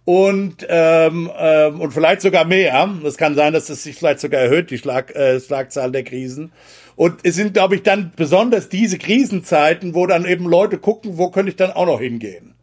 und 0.07 0.65
ähm, 0.69 1.29
ähm, 1.37 1.81
und 1.81 1.91
vielleicht 1.91 2.21
sogar 2.21 2.45
mehr. 2.45 2.89
Es 3.03 3.17
kann 3.17 3.35
sein, 3.35 3.51
dass 3.51 3.67
es 3.67 3.83
sich 3.83 3.97
vielleicht 3.97 4.21
sogar 4.21 4.39
erhöht, 4.39 4.71
die 4.71 4.77
Schlag, 4.77 5.13
äh, 5.13 5.37
Schlagzahl 5.41 5.91
der 5.91 6.05
Krisen. 6.05 6.53
Und 6.95 7.19
es 7.23 7.35
sind, 7.35 7.53
glaube 7.53 7.75
ich, 7.75 7.83
dann 7.83 8.13
besonders 8.15 8.69
diese 8.69 8.97
Krisenzeiten, 8.99 9.95
wo 9.95 10.07
dann 10.07 10.23
eben 10.23 10.45
Leute 10.45 10.77
gucken, 10.77 11.17
wo 11.17 11.29
könnte 11.29 11.49
ich 11.49 11.57
dann 11.57 11.71
auch 11.71 11.87
noch 11.87 11.99
hingehen. 11.99 12.53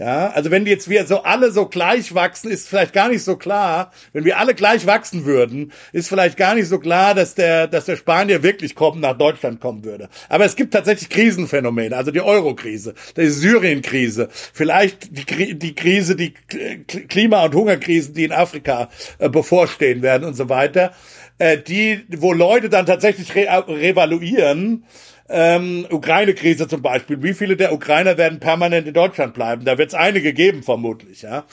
Ja, 0.00 0.30
also 0.30 0.50
wenn 0.50 0.64
jetzt 0.64 0.88
wir 0.88 1.04
so 1.04 1.24
alle 1.24 1.52
so 1.52 1.66
gleich 1.66 2.14
wachsen, 2.14 2.50
ist 2.50 2.66
vielleicht 2.66 2.94
gar 2.94 3.10
nicht 3.10 3.22
so 3.22 3.36
klar, 3.36 3.92
wenn 4.14 4.24
wir 4.24 4.38
alle 4.38 4.54
gleich 4.54 4.86
wachsen 4.86 5.26
würden, 5.26 5.72
ist 5.92 6.08
vielleicht 6.08 6.38
gar 6.38 6.54
nicht 6.54 6.68
so 6.68 6.78
klar, 6.78 7.14
dass 7.14 7.34
der, 7.34 7.66
dass 7.66 7.84
der 7.84 7.96
Spanier 7.96 8.42
wirklich 8.42 8.74
kommen, 8.74 9.02
nach 9.02 9.18
Deutschland 9.18 9.60
kommen 9.60 9.84
würde. 9.84 10.08
Aber 10.30 10.46
es 10.46 10.56
gibt 10.56 10.72
tatsächlich 10.72 11.10
Krisenphänomene, 11.10 11.94
also 11.94 12.12
die 12.12 12.22
Euro-Krise, 12.22 12.94
die 13.14 13.26
Syrien-Krise, 13.26 14.30
vielleicht 14.32 15.10
die, 15.10 15.58
die 15.58 15.74
Krise, 15.74 16.16
die 16.16 16.32
Klima- 16.32 17.44
und 17.44 17.54
Hungerkrisen, 17.54 18.14
die 18.14 18.24
in 18.24 18.32
Afrika 18.32 18.88
äh, 19.18 19.28
bevorstehen 19.28 20.00
werden 20.00 20.24
und 20.24 20.32
so 20.32 20.48
weiter, 20.48 20.92
äh, 21.36 21.58
die, 21.58 22.06
wo 22.08 22.32
Leute 22.32 22.70
dann 22.70 22.86
tatsächlich 22.86 23.34
re 23.34 23.64
revaluieren, 23.68 24.84
ähm, 25.30 25.86
Ukraine-Krise 25.90 26.68
zum 26.68 26.82
Beispiel. 26.82 27.22
Wie 27.22 27.34
viele 27.34 27.56
der 27.56 27.72
Ukrainer 27.72 28.18
werden 28.18 28.40
permanent 28.40 28.86
in 28.86 28.94
Deutschland 28.94 29.34
bleiben? 29.34 29.64
Da 29.64 29.78
wird 29.78 29.88
es 29.90 29.94
einige 29.94 30.32
geben, 30.32 30.62
vermutlich, 30.62 31.22
ja. 31.22 31.44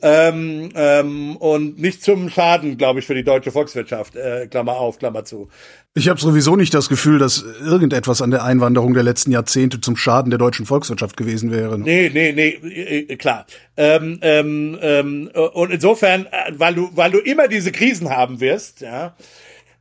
Ähm, 0.00 0.70
ähm, 0.74 1.36
und 1.36 1.78
nicht 1.78 2.02
zum 2.02 2.28
Schaden, 2.28 2.78
glaube 2.78 3.00
ich, 3.00 3.06
für 3.06 3.14
die 3.14 3.24
deutsche 3.24 3.52
Volkswirtschaft. 3.52 4.16
Äh, 4.16 4.46
Klammer 4.48 4.72
auf, 4.72 4.98
Klammer 4.98 5.24
zu. 5.24 5.48
Ich 5.94 6.08
habe 6.08 6.18
sowieso 6.18 6.56
nicht 6.56 6.72
das 6.72 6.88
Gefühl, 6.88 7.18
dass 7.18 7.44
irgendetwas 7.64 8.22
an 8.22 8.30
der 8.30 8.42
Einwanderung 8.44 8.94
der 8.94 9.02
letzten 9.02 9.30
Jahrzehnte 9.30 9.80
zum 9.80 9.96
Schaden 9.96 10.30
der 10.30 10.38
deutschen 10.38 10.64
Volkswirtschaft 10.64 11.16
gewesen 11.16 11.52
wäre. 11.52 11.78
Nee, 11.78 12.10
nee, 12.12 12.32
nee, 12.32 12.48
äh, 12.48 13.16
klar. 13.16 13.46
Ähm, 13.76 14.18
ähm, 14.22 14.78
ähm, 14.80 15.30
und 15.52 15.70
insofern, 15.70 16.26
äh, 16.26 16.52
weil 16.52 16.74
du, 16.74 16.90
weil 16.94 17.10
du 17.10 17.18
immer 17.18 17.46
diese 17.46 17.72
Krisen 17.72 18.10
haben 18.10 18.40
wirst, 18.40 18.80
ja, 18.80 19.14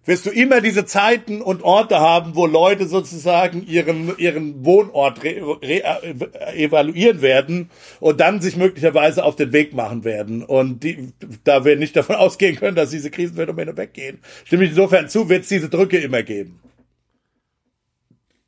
wirst 0.06 0.26
du 0.26 0.32
immer 0.32 0.62
diese 0.62 0.86
Zeiten 0.86 1.42
und 1.42 1.64
Orte 1.64 2.00
haben, 2.00 2.36
wo 2.36 2.46
Leute 2.46 2.88
sozusagen 2.88 3.66
ihren, 3.68 4.18
ihren 4.18 4.66
Wohnort 4.66 5.24
re, 5.24 5.42
re, 5.62 5.84
äh, 5.84 6.64
evaluieren 6.64 7.22
werden 7.22 7.70
und 8.00 8.20
dann 8.20 8.42
sich 8.42 8.56
möglicherweise 8.56 9.24
auf 9.24 9.36
den 9.36 9.54
Weg 9.54 9.74
machen 9.74 10.04
werden. 10.04 10.44
Und 10.44 10.84
die, 10.84 11.10
da 11.44 11.66
wir 11.66 11.76
nicht 11.76 11.96
davon 11.96 12.16
ausgehen 12.18 12.56
können, 12.56 12.76
dass 12.76 12.90
diese 12.90 13.12
Krisenphänomene 13.12 13.78
weggehen, 13.78 14.20
stimme 14.46 14.64
ich 14.64 14.72
insofern 14.72 15.10
zu, 15.10 15.30
wird 15.30 15.44
es 15.44 15.50
diese 15.50 15.70
Drücke 15.70 15.98
immer 15.98 16.24
geben. 16.24 16.60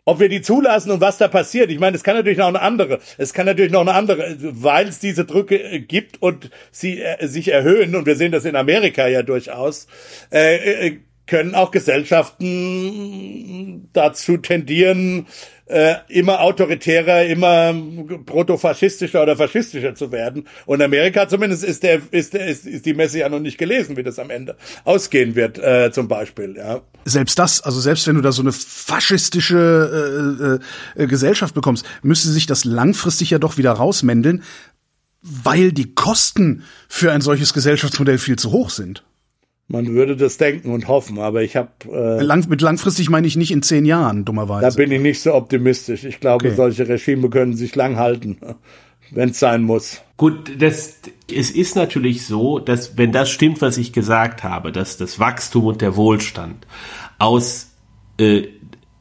Ob 0.05 0.19
wir 0.19 0.27
die 0.27 0.41
zulassen 0.41 0.91
und 0.91 0.99
was 0.99 1.17
da 1.17 1.29
passiert, 1.29 1.71
ich 1.71 1.79
meine, 1.79 1.95
es 1.95 2.03
kann 2.03 2.17
natürlich 2.17 2.37
noch 2.37 2.47
eine 2.47 2.61
andere, 2.61 2.99
es 3.17 3.33
kann 3.33 3.45
natürlich 3.45 3.71
noch 3.71 3.81
eine 3.81 3.93
andere, 3.93 4.35
weil 4.37 4.89
es 4.89 4.99
diese 4.99 5.23
Drücke 5.23 5.55
äh, 5.55 5.79
gibt 5.79 6.21
und 6.21 6.49
sie 6.71 7.01
äh, 7.01 7.25
sich 7.27 7.49
erhöhen, 7.49 7.95
und 7.95 8.05
wir 8.05 8.17
sehen 8.17 8.33
das 8.33 8.43
in 8.43 8.57
Amerika 8.57 9.07
ja 9.07 9.23
durchaus, 9.23 9.87
äh, 10.29 10.87
äh, 10.87 10.99
können 11.25 11.55
auch 11.55 11.71
Gesellschaften 11.71 13.89
dazu 13.93 14.37
tendieren, 14.37 15.25
äh, 15.65 15.95
immer 16.09 16.41
autoritärer, 16.41 17.25
immer 17.25 17.73
protofaschistischer 18.25 19.23
oder 19.23 19.37
faschistischer 19.37 19.95
zu 19.95 20.11
werden. 20.11 20.47
Und 20.65 20.81
Amerika 20.81 21.27
zumindest 21.27 21.63
ist 21.63 21.83
der, 21.83 22.01
ist 22.11 22.33
der, 22.33 22.47
ist, 22.47 22.65
ist 22.65 22.85
die 22.85 22.93
Messe 22.93 23.19
ja 23.19 23.29
noch 23.29 23.39
nicht 23.39 23.57
gelesen, 23.57 23.95
wie 23.95 24.03
das 24.03 24.19
am 24.19 24.29
Ende 24.29 24.57
ausgehen 24.83 25.35
wird, 25.35 25.57
äh, 25.59 25.91
zum 25.91 26.07
Beispiel, 26.07 26.55
ja. 26.57 26.81
Selbst 27.05 27.39
das, 27.39 27.61
also 27.61 27.79
selbst 27.79 28.07
wenn 28.07 28.15
du 28.15 28.21
da 28.21 28.31
so 28.31 28.41
eine 28.41 28.51
faschistische 28.51 30.59
äh, 30.97 31.03
äh, 31.03 31.07
Gesellschaft 31.07 31.53
bekommst, 31.53 31.85
müsste 32.01 32.29
sich 32.29 32.45
das 32.45 32.65
langfristig 32.65 33.29
ja 33.29 33.39
doch 33.39 33.57
wieder 33.57 33.71
rausmändeln, 33.71 34.43
weil 35.21 35.71
die 35.71 35.95
Kosten 35.95 36.63
für 36.89 37.13
ein 37.13 37.21
solches 37.21 37.53
Gesellschaftsmodell 37.53 38.17
viel 38.17 38.37
zu 38.37 38.51
hoch 38.51 38.69
sind. 38.69 39.03
Man 39.73 39.87
würde 39.87 40.15
das 40.15 40.37
denken 40.37 40.71
und 40.71 40.87
hoffen, 40.87 41.17
aber 41.17 41.41
ich 41.41 41.55
habe 41.55 41.71
äh, 41.91 42.21
Lang, 42.21 42.47
mit 42.47 42.61
langfristig 42.61 43.09
meine 43.09 43.25
ich 43.25 43.35
nicht 43.35 43.49
in 43.49 43.63
zehn 43.63 43.85
Jahren, 43.85 44.23
dummerweise. 44.23 44.69
Da 44.69 44.75
bin 44.75 44.91
ich 44.91 45.01
nicht 45.01 45.19
so 45.19 45.33
optimistisch. 45.33 46.03
Ich 46.03 46.19
glaube, 46.19 46.45
okay. 46.45 46.55
solche 46.55 46.87
Regime 46.87 47.27
können 47.31 47.55
sich 47.55 47.73
lang 47.73 47.97
halten, 47.97 48.37
wenn 49.09 49.29
es 49.29 49.39
sein 49.39 49.63
muss. 49.63 50.03
Gut, 50.15 50.61
das 50.61 50.99
es 51.35 51.49
ist 51.49 51.75
natürlich 51.75 52.27
so, 52.27 52.59
dass 52.59 52.99
wenn 52.99 53.11
das 53.11 53.31
stimmt, 53.31 53.61
was 53.61 53.79
ich 53.79 53.93
gesagt 53.93 54.43
habe, 54.43 54.71
dass 54.71 54.97
das 54.97 55.17
Wachstum 55.17 55.65
und 55.65 55.81
der 55.81 55.95
Wohlstand 55.95 56.67
aus 57.17 57.71
äh, 58.19 58.43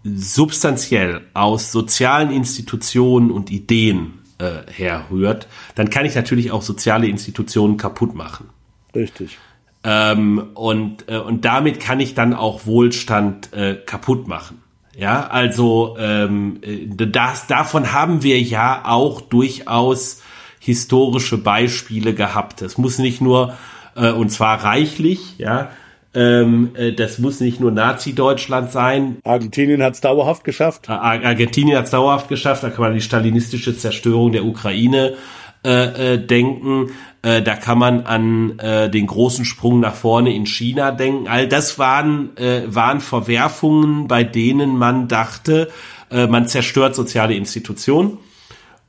substanziell 0.04 1.20
aus 1.34 1.70
sozialen 1.70 2.30
Institutionen 2.30 3.30
und 3.30 3.50
Ideen 3.50 4.20
äh, 4.38 4.60
herrührt, 4.72 5.48
dann 5.74 5.90
kann 5.90 6.06
ich 6.06 6.14
natürlich 6.14 6.50
auch 6.50 6.62
soziale 6.62 7.08
Institutionen 7.08 7.76
kaputt 7.76 8.14
machen. 8.14 8.48
Richtig. 8.94 9.36
Ähm, 9.84 10.50
und, 10.54 11.08
äh, 11.08 11.18
und 11.18 11.44
damit 11.44 11.80
kann 11.80 12.00
ich 12.00 12.14
dann 12.14 12.34
auch 12.34 12.66
Wohlstand 12.66 13.52
äh, 13.52 13.74
kaputt 13.74 14.28
machen. 14.28 14.62
Ja, 14.96 15.26
also 15.28 15.96
ähm, 15.98 16.60
äh, 16.62 16.86
das, 17.06 17.46
davon 17.46 17.92
haben 17.92 18.22
wir 18.22 18.40
ja 18.40 18.82
auch 18.84 19.20
durchaus 19.22 20.22
historische 20.60 21.38
Beispiele 21.38 22.14
gehabt. 22.14 22.62
Es 22.62 22.78
muss 22.78 22.98
nicht 22.98 23.20
nur, 23.20 23.54
äh, 23.96 24.12
und 24.12 24.30
zwar 24.30 24.62
reichlich, 24.62 25.38
ja, 25.38 25.70
ähm, 26.14 26.72
äh, 26.74 26.92
das 26.92 27.18
muss 27.18 27.40
nicht 27.40 27.58
nur 27.58 27.70
Nazi-Deutschland 27.70 28.70
sein. 28.70 29.16
Argentinien 29.24 29.82
hat 29.82 29.94
es 29.94 30.02
dauerhaft 30.02 30.44
geschafft. 30.44 30.88
Argentinien 30.90 31.78
hat 31.78 31.86
es 31.86 31.90
dauerhaft 31.90 32.28
geschafft. 32.28 32.62
Da 32.62 32.70
kann 32.70 32.82
man 32.82 32.94
die 32.94 33.00
stalinistische 33.00 33.76
Zerstörung 33.76 34.30
der 34.32 34.44
Ukraine 34.44 35.14
äh, 35.14 35.16
äh, 35.64 36.18
denken. 36.18 36.90
Äh, 37.22 37.42
da 37.42 37.54
kann 37.54 37.78
man 37.78 38.02
an 38.02 38.58
äh, 38.58 38.90
den 38.90 39.06
großen 39.06 39.44
Sprung 39.44 39.80
nach 39.80 39.94
vorne 39.94 40.34
in 40.34 40.46
China 40.46 40.90
denken. 40.90 41.28
All 41.28 41.46
das 41.46 41.78
waren, 41.78 42.36
äh, 42.36 42.62
waren 42.66 43.00
Verwerfungen, 43.00 44.08
bei 44.08 44.24
denen 44.24 44.76
man 44.76 45.06
dachte, 45.08 45.70
äh, 46.10 46.26
man 46.26 46.48
zerstört 46.48 46.94
soziale 46.94 47.34
Institutionen. 47.34 48.18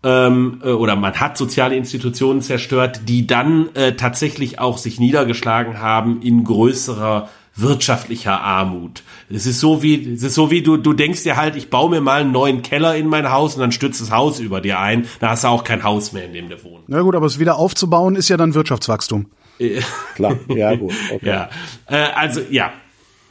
ähm, 0.03 0.61
äh, 0.63 0.69
oder 0.69 0.95
man 0.95 1.13
hat 1.19 1.37
soziale 1.37 1.75
Institutionen 1.75 2.41
zerstört, 2.41 3.01
die 3.07 3.25
dann 3.25 3.73
äh, 3.75 3.93
tatsächlich 3.93 4.59
auch 4.59 4.77
sich 4.77 4.99
niedergeschlagen 4.99 5.79
haben 5.79 6.21
in 6.21 6.43
größerer 6.43 7.29
wirtschaftlicher 7.55 8.41
Armut. 8.41 9.03
Es 9.29 9.45
ist 9.45 9.59
so 9.59 9.83
wie, 9.83 10.13
es 10.13 10.23
ist 10.23 10.33
so 10.33 10.49
wie 10.49 10.61
du, 10.61 10.77
du 10.77 10.93
denkst 10.93 11.23
dir 11.23 11.37
halt, 11.37 11.55
ich 11.55 11.69
baue 11.69 11.89
mir 11.89 12.01
mal 12.01 12.21
einen 12.21 12.31
neuen 12.31 12.61
Keller 12.61 12.95
in 12.95 13.07
mein 13.07 13.31
Haus 13.31 13.55
und 13.55 13.61
dann 13.61 13.71
stürzt 13.71 14.01
das 14.01 14.11
Haus 14.11 14.39
über 14.39 14.61
dir 14.61 14.79
ein. 14.79 15.07
Da 15.19 15.29
hast 15.29 15.43
du 15.43 15.49
auch 15.49 15.63
kein 15.63 15.83
Haus 15.83 16.13
mehr, 16.13 16.25
in 16.25 16.33
dem 16.33 16.49
du 16.49 16.63
wohnst. 16.63 16.89
Na 16.89 17.01
gut, 17.01 17.15
aber 17.15 17.25
es 17.25 17.39
wieder 17.39 17.57
aufzubauen 17.57 18.15
ist 18.15 18.29
ja 18.29 18.37
dann 18.37 18.53
Wirtschaftswachstum. 18.53 19.27
Klar, 20.15 20.37
ja 20.49 20.75
gut. 20.75 20.93
Okay. 21.11 21.27
Ja, 21.27 21.49
äh, 21.87 22.11
also 22.15 22.41
ja. 22.49 22.73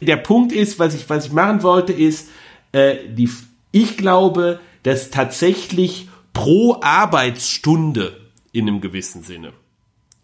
Der 0.00 0.16
Punkt 0.16 0.52
ist, 0.52 0.78
was 0.78 0.94
ich, 0.94 1.08
was 1.08 1.26
ich 1.26 1.32
machen 1.32 1.62
wollte, 1.62 1.92
ist, 1.92 2.28
äh, 2.72 2.96
die, 3.08 3.30
ich 3.70 3.96
glaube, 3.96 4.60
dass 4.82 5.10
tatsächlich 5.10 6.08
pro 6.32 6.80
Arbeitsstunde 6.80 8.16
in 8.52 8.68
einem 8.68 8.80
gewissen 8.80 9.22
Sinne 9.22 9.52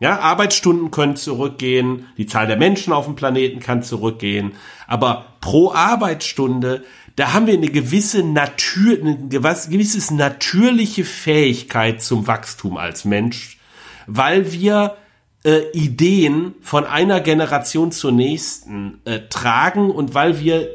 ja, 0.00 0.20
Arbeitsstunden 0.20 0.90
können 0.90 1.16
zurückgehen, 1.16 2.06
die 2.16 2.26
Zahl 2.26 2.46
der 2.46 2.56
Menschen 2.56 2.92
auf 2.92 3.06
dem 3.06 3.16
Planeten 3.16 3.60
kann 3.60 3.82
zurückgehen, 3.82 4.52
aber 4.86 5.26
pro 5.40 5.72
Arbeitsstunde, 5.72 6.84
da 7.16 7.32
haben 7.32 7.46
wir 7.46 7.54
eine 7.54 7.68
gewisse 7.68 8.22
Natur, 8.22 8.96
eine 9.00 9.28
gewisse 9.28 10.14
natürliche 10.14 11.04
Fähigkeit 11.04 12.00
zum 12.00 12.28
Wachstum 12.28 12.76
als 12.76 13.04
Mensch, 13.04 13.58
weil 14.06 14.52
wir 14.52 14.96
äh, 15.44 15.70
Ideen 15.72 16.54
von 16.62 16.84
einer 16.84 17.20
Generation 17.20 17.90
zur 17.90 18.12
nächsten 18.12 19.00
äh, 19.04 19.20
tragen 19.28 19.90
und 19.90 20.14
weil 20.14 20.38
wir 20.38 20.68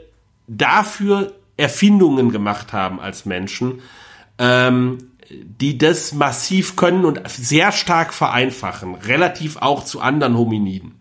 dafür 0.47 1.33
Erfindungen 1.55 2.31
gemacht 2.31 2.73
haben 2.73 2.99
als 2.99 3.25
Menschen, 3.25 3.81
ähm, 4.37 5.12
die 5.43 5.77
das 5.77 6.13
massiv 6.13 6.75
können 6.75 7.05
und 7.05 7.21
sehr 7.27 7.71
stark 7.71 8.13
vereinfachen, 8.13 8.95
relativ 8.95 9.57
auch 9.57 9.83
zu 9.83 10.01
anderen 10.01 10.37
Hominiden. 10.37 10.99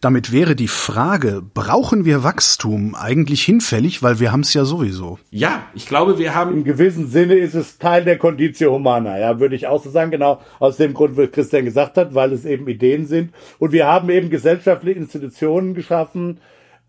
Damit 0.00 0.32
wäre 0.32 0.56
die 0.56 0.68
Frage, 0.68 1.42
brauchen 1.42 2.06
wir 2.06 2.24
Wachstum 2.24 2.94
eigentlich 2.94 3.42
hinfällig, 3.42 4.02
weil 4.02 4.18
wir 4.18 4.32
haben 4.32 4.40
es 4.40 4.54
ja 4.54 4.64
sowieso. 4.64 5.18
Ja, 5.30 5.64
ich 5.74 5.86
glaube, 5.86 6.18
wir 6.18 6.34
haben. 6.34 6.52
Im 6.52 6.64
gewissen 6.64 7.08
Sinne 7.08 7.34
ist 7.34 7.54
es 7.54 7.76
Teil 7.76 8.04
der 8.04 8.16
Conditio 8.16 8.72
Humana, 8.72 9.18
ja, 9.18 9.40
würde 9.40 9.56
ich 9.56 9.66
auch 9.66 9.82
so 9.82 9.90
sagen, 9.90 10.10
genau 10.10 10.40
aus 10.58 10.78
dem 10.78 10.94
Grund, 10.94 11.18
was 11.18 11.30
Christian 11.32 11.66
gesagt 11.66 11.98
hat, 11.98 12.14
weil 12.14 12.32
es 12.32 12.46
eben 12.46 12.66
Ideen 12.66 13.06
sind. 13.06 13.34
Und 13.58 13.72
wir 13.72 13.86
haben 13.86 14.08
eben 14.08 14.30
gesellschaftliche 14.30 14.98
Institutionen 14.98 15.74
geschaffen, 15.74 16.38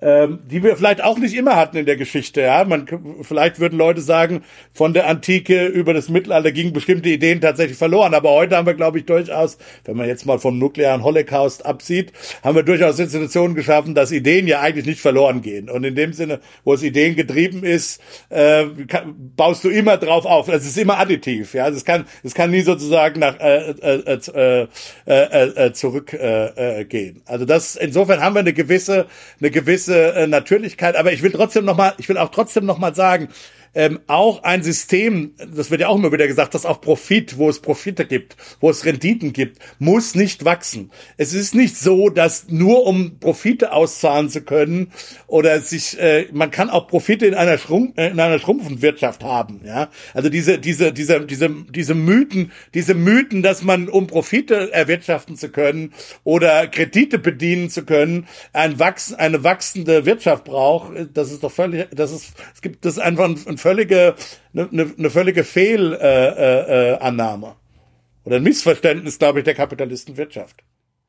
ähm, 0.02 0.40
die 0.46 0.64
wir 0.64 0.76
vielleicht 0.76 1.04
auch 1.04 1.20
nicht 1.20 1.36
immer 1.36 1.56
hatten 1.56 1.78
in 1.78 1.86
der 1.86 1.96
Geschichte. 1.96 2.42
Ja, 2.42 2.64
man 2.64 2.88
vielleicht 3.22 3.60
würden 3.60 3.78
Leute 3.78 4.02
sagen, 4.02 4.44
von 4.74 4.94
der 4.94 5.08
Antike 5.08 5.68
über 5.68 5.94
das 5.94 6.10
Mittelalter 6.10 6.52
gingen 6.52 6.74
bestimmte 6.74 7.10
Ideen 7.10 7.40
tatsächlich 7.40 7.78
verloren. 7.78 8.16
Aber 8.16 8.32
heute 8.32 8.58
haben 8.58 8.66
wir, 8.66 8.74
glaube 8.74 8.98
ich, 8.98 9.06
durchaus, 9.06 9.60
wenn 9.86 9.98
man 9.98 10.08
jetzt 10.08 10.26
mal 10.26 10.40
vom 10.40 10.58
nuklearen 10.58 11.04
Holocaust 11.04 11.66
absieht, 11.66 12.14
haben 12.44 12.56
wir 12.56 12.64
durchaus 12.64 12.98
Institutionen 12.98 13.54
geschaffen, 13.54 13.94
dass 13.94 14.12
Ideen 14.12 14.48
ja 14.48 14.62
eigentlich 14.62 14.88
nicht 14.88 15.02
verloren 15.02 15.44
gehen. 15.44 15.70
Und 15.70 15.84
in 15.84 15.94
dem 15.94 16.14
Sinne, 16.14 16.40
wo 16.64 16.74
es 16.74 16.82
Ideen 16.82 17.16
getrieben 17.16 17.64
ist, 17.64 18.02
äh, 18.30 18.66
kann, 18.88 19.16
baust 19.36 19.64
du 19.64 19.70
immer 19.70 19.98
drauf 19.98 20.26
auf. 20.26 20.48
Es 20.48 20.66
ist 20.66 20.78
immer 20.80 20.98
additiv. 20.98 21.54
Ja, 21.54 21.70
es 21.70 21.86
kann, 21.86 22.06
es 22.24 22.34
kann 22.34 22.50
nie 22.50 22.62
sozusagen 22.62 23.20
nach 23.20 23.40
äh, 23.40 23.70
äh, 23.70 24.20
äh, 24.34 24.68
äh, 25.06 25.68
äh, 25.68 25.74
zurückgehen. 25.74 26.52
Äh, 26.58 26.82
äh, 26.82 27.14
also 27.26 27.46
das 27.46 27.76
insofern 27.76 28.22
haben 28.22 28.34
wir 28.34 28.40
eine 28.40 28.54
gewisse, 28.54 29.06
eine 29.40 29.52
gewisse 29.52 29.91
gewisse 29.92 30.16
äh, 30.16 30.28
Natürlichkeit, 30.28 30.96
aber 30.96 31.12
ich 31.12 31.22
will 31.22 31.32
trotzdem 31.32 31.66
noch 31.66 31.78
mal, 31.78 31.94
ich 31.98 32.08
will 32.10 32.18
auch 32.18 32.30
trotzdem 32.30 32.66
noch 32.66 32.78
mal 32.78 32.96
sagen, 32.96 33.30
ähm, 33.74 34.00
auch 34.08 34.44
ein 34.44 34.64
System, 34.64 35.34
das 35.38 35.72
wird 35.72 35.82
ja 35.82 35.88
auch 35.88 35.96
immer 35.96 36.12
wieder 36.12 36.28
gesagt, 36.28 36.54
dass 36.54 36.66
auch 36.66 36.82
Profit, 36.82 37.38
wo 37.38 37.50
es 37.50 37.60
Profite 37.60 38.06
gibt, 38.06 38.36
wo 38.60 38.70
es 38.70 38.86
Renditen 38.86 39.32
gibt, 39.34 39.60
muss 39.80 40.16
nicht 40.16 40.44
wachsen. 40.44 40.92
Es 41.18 41.34
ist 41.34 41.56
nicht 41.56 41.78
so, 41.78 42.10
dass 42.10 42.50
nur 42.50 42.86
um 42.86 43.20
Profite 43.20 43.72
auszahlen 43.72 44.30
zu 44.30 44.42
können 44.42 44.92
oder 45.28 45.62
sich, 45.62 45.98
äh, 46.00 46.28
man 46.34 46.52
kann 46.52 46.70
auch 46.70 46.88
Profite 46.88 47.26
in 47.26 47.34
einer, 47.34 47.58
Schrumpf, 47.58 47.98
äh, 47.98 48.10
in 48.10 48.20
einer 48.20 48.40
schrumpfenden 48.40 48.82
Wirtschaft 48.82 49.24
haben. 49.24 49.62
Ja, 49.64 49.90
also 50.14 50.30
diese, 50.30 50.60
diese, 50.60 50.92
diese, 50.92 51.22
diese, 51.22 51.50
diese 51.70 51.96
Mythen, 51.96 52.52
diese 52.74 52.94
Mythen, 52.94 53.42
dass 53.42 53.64
man 53.64 53.88
um 53.88 54.08
Profite 54.08 54.74
erwirtschaften 54.74 55.38
zu 55.38 55.50
können 55.50 55.94
oder 56.24 56.68
Kredite 56.68 57.20
bedienen 57.20 57.70
zu 57.70 57.86
können, 57.86 58.28
ein 58.52 58.80
wachsen, 58.80 59.16
eine 59.16 59.44
wachsende 59.44 60.06
Wirtschaft 60.06 60.44
braucht, 60.44 60.92
das 61.14 61.32
ist 61.32 61.44
doch 61.44 61.52
völlig, 61.52 61.88
das 61.92 62.12
ist, 62.12 62.34
es 62.54 62.62
gibt 62.62 62.84
das 62.84 62.94
ist 62.94 63.00
einfach 63.00 63.26
ein, 63.26 63.40
ein 63.48 63.58
völlige, 63.62 64.16
eine, 64.54 64.94
eine 64.98 65.10
völlige 65.10 65.44
Fehlannahme. 65.44 67.48
Äh, 67.48 67.50
äh, 67.50 68.26
Oder 68.26 68.36
ein 68.38 68.44
Missverständnis, 68.44 69.20
glaube 69.20 69.40
ich, 69.40 69.46
der 69.46 69.56
Kapitalistenwirtschaft. 69.56 70.64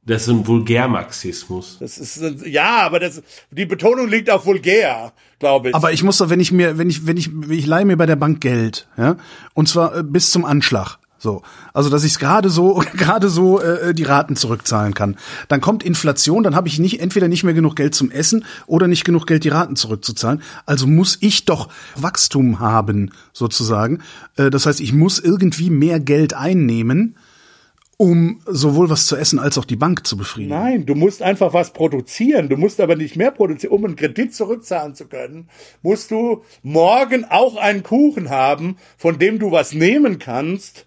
Das 0.05 0.23
ist 0.23 0.29
ein 0.29 0.47
Vulgärmarxismus. 0.47 1.77
Das 1.79 1.97
ist 1.97 2.21
ja, 2.45 2.81
aber 2.81 2.99
das 2.99 3.23
die 3.53 3.67
Betonung 3.67 4.09
liegt 4.09 4.31
auf 4.31 4.47
vulgär, 4.47 5.13
glaube 5.39 5.69
ich. 5.69 5.75
Aber 5.77 5.93
ich 5.93 6.03
muss 6.03 6.19
doch, 6.19 6.29
wenn 6.29 6.41
ich 6.41 6.51
mir, 6.51 6.77
wenn 6.77 6.91
ich, 6.91 7.07
wenn 7.07 7.17
ich, 7.17 7.31
ich 7.49 7.67
leihe 7.67 7.85
mir 7.85 7.97
bei 7.97 8.07
der 8.07 8.17
Bank 8.17 8.41
Geld, 8.41 8.89
ja, 8.97 9.17
und 9.55 9.69
zwar 9.69 9.99
äh, 9.99 10.03
bis 10.03 10.33
zum 10.33 10.45
Anschlag. 10.45 10.99
So, 11.23 11.43
also 11.73 11.89
dass 11.89 12.03
ich 12.03 12.19
gerade 12.19 12.51
so 12.51 12.83
gerade 12.97 13.29
so 13.29 13.61
äh, 13.61 13.95
die 13.95 14.03
Raten 14.03 14.35
zurückzahlen 14.35 14.93
kann. 14.93 15.17
Dann 15.47 15.61
kommt 15.61 15.85
Inflation, 15.85 16.43
dann 16.43 16.57
habe 16.57 16.67
ich 16.67 16.81
nicht 16.81 16.99
entweder 16.99 17.29
nicht 17.29 17.45
mehr 17.45 17.55
genug 17.55 17.77
Geld 17.77 17.95
zum 17.95 18.11
Essen 18.11 18.45
oder 18.67 18.89
nicht 18.89 19.05
genug 19.05 19.29
Geld 19.29 19.45
die 19.45 19.49
Raten 19.49 19.77
zurückzuzahlen. 19.77 20.43
Also 20.67 20.89
muss 20.89 21.19
ich 21.21 21.45
doch 21.45 21.69
Wachstum 21.95 22.59
haben 22.59 23.13
sozusagen. 23.33 24.01
Äh, 24.37 24.51
das 24.51 24.67
heißt, 24.67 24.81
ich 24.81 24.93
muss 24.93 25.21
irgendwie 25.21 25.71
mehr 25.71 26.01
Geld 26.01 26.35
einnehmen, 26.35 27.15
um 27.99 28.41
sowohl 28.47 28.91
was 28.91 29.07
zu 29.07 29.15
essen 29.15 29.39
als 29.39 29.59
auch 29.59 29.65
die 29.65 29.77
Bank 29.77 30.05
zu 30.05 30.17
befriedigen. 30.17 30.59
Nein, 30.59 30.87
du 30.87 30.97
musst 30.97 31.23
einfach 31.23 31.55
was 31.55 31.73
produzieren. 31.73 32.49
Du 32.49 32.57
musst 32.57 32.81
aber 32.81 32.97
nicht 32.97 33.15
mehr 33.15 33.31
produzieren. 33.31 33.73
Um 33.73 33.85
einen 33.85 33.95
Kredit 33.95 34.35
zurückzahlen 34.35 34.97
zu 34.97 35.07
können, 35.07 35.49
musst 35.83 36.11
du 36.11 36.43
morgen 36.65 37.25
auch 37.27 37.55
einen 37.55 37.85
Kuchen 37.85 38.29
haben, 38.29 38.77
von 38.99 39.21
dem 39.21 39.39
du 39.39 39.53
was 39.53 39.73
nehmen 39.73 40.19
kannst 40.19 40.85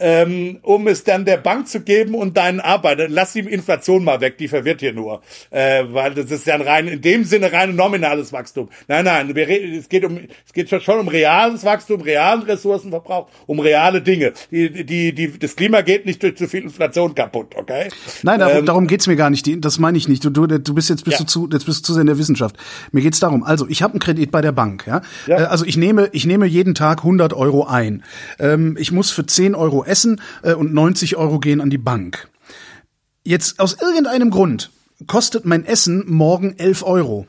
ähm, 0.00 0.58
um 0.62 0.86
es 0.88 1.04
dann 1.04 1.24
der 1.24 1.36
Bank 1.36 1.68
zu 1.68 1.80
geben 1.80 2.14
und 2.14 2.36
deinen 2.36 2.60
Arbeiter. 2.60 3.08
Lass 3.08 3.32
die 3.32 3.40
Inflation 3.40 4.04
mal 4.04 4.20
weg, 4.20 4.38
die 4.38 4.48
verwirrt 4.48 4.80
hier 4.80 4.92
nur, 4.92 5.22
äh, 5.50 5.84
weil 5.88 6.14
das 6.14 6.30
ist 6.30 6.46
ja 6.46 6.54
ein 6.54 6.62
rein 6.62 6.88
in 6.88 7.00
dem 7.00 7.24
Sinne 7.24 7.52
rein 7.52 7.74
nominales 7.76 8.32
Wachstum. 8.32 8.68
Nein, 8.86 9.04
nein, 9.04 9.34
wir, 9.34 9.48
es 9.48 9.88
geht 9.88 10.04
um 10.04 10.18
es 10.46 10.52
geht 10.52 10.68
schon 10.82 10.98
um 10.98 11.08
reales 11.08 11.64
Wachstum, 11.64 12.00
realen 12.00 12.42
Ressourcenverbrauch, 12.42 13.28
um 13.46 13.60
reale 13.60 14.02
Dinge. 14.02 14.32
Die, 14.50 14.84
die, 14.84 15.14
die, 15.14 15.38
das 15.38 15.56
Klima 15.56 15.82
geht 15.82 16.06
nicht 16.06 16.22
durch 16.22 16.36
zu 16.36 16.48
viel 16.48 16.62
Inflation 16.62 17.14
kaputt, 17.14 17.54
okay? 17.56 17.88
Nein, 18.22 18.40
darum, 18.40 18.58
ähm, 18.58 18.66
darum 18.66 18.86
geht's 18.86 19.06
mir 19.06 19.16
gar 19.16 19.30
nicht. 19.30 19.48
Das 19.64 19.78
meine 19.78 19.98
ich 19.98 20.08
nicht. 20.08 20.24
Du, 20.24 20.30
du, 20.30 20.46
du 20.46 20.74
bist 20.74 20.90
jetzt 20.90 21.04
bist 21.04 21.18
ja. 21.18 21.24
du 21.24 21.30
zu 21.30 21.48
jetzt 21.52 21.66
bist 21.66 21.80
du 21.80 21.82
zu 21.84 21.94
sehr 21.94 22.02
in 22.02 22.06
der 22.06 22.18
Wissenschaft. 22.18 22.56
Mir 22.92 23.02
geht's 23.02 23.20
darum. 23.20 23.42
Also 23.42 23.66
ich 23.68 23.82
habe 23.82 23.94
einen 23.94 24.00
Kredit 24.00 24.30
bei 24.30 24.40
der 24.40 24.52
Bank, 24.52 24.86
ja. 24.86 25.02
ja. 25.26 25.40
Äh, 25.40 25.44
also 25.44 25.64
ich 25.64 25.76
nehme 25.76 26.08
ich 26.12 26.26
nehme 26.26 26.46
jeden 26.46 26.74
Tag 26.74 26.98
100 26.98 27.32
Euro 27.32 27.66
ein. 27.66 28.02
Ähm, 28.38 28.76
ich 28.78 28.92
muss 28.92 29.10
für 29.10 29.26
10 29.26 29.54
Euro 29.54 29.84
essen 29.88 30.20
äh, 30.42 30.54
und 30.54 30.72
90 30.72 31.16
Euro 31.16 31.40
gehen 31.40 31.60
an 31.60 31.70
die 31.70 31.78
Bank. 31.78 32.28
Jetzt 33.24 33.60
aus 33.60 33.76
irgendeinem 33.80 34.30
Grund 34.30 34.70
kostet 35.06 35.44
mein 35.44 35.64
Essen 35.64 36.04
morgen 36.06 36.54
11 36.56 36.82
Euro. 36.82 37.26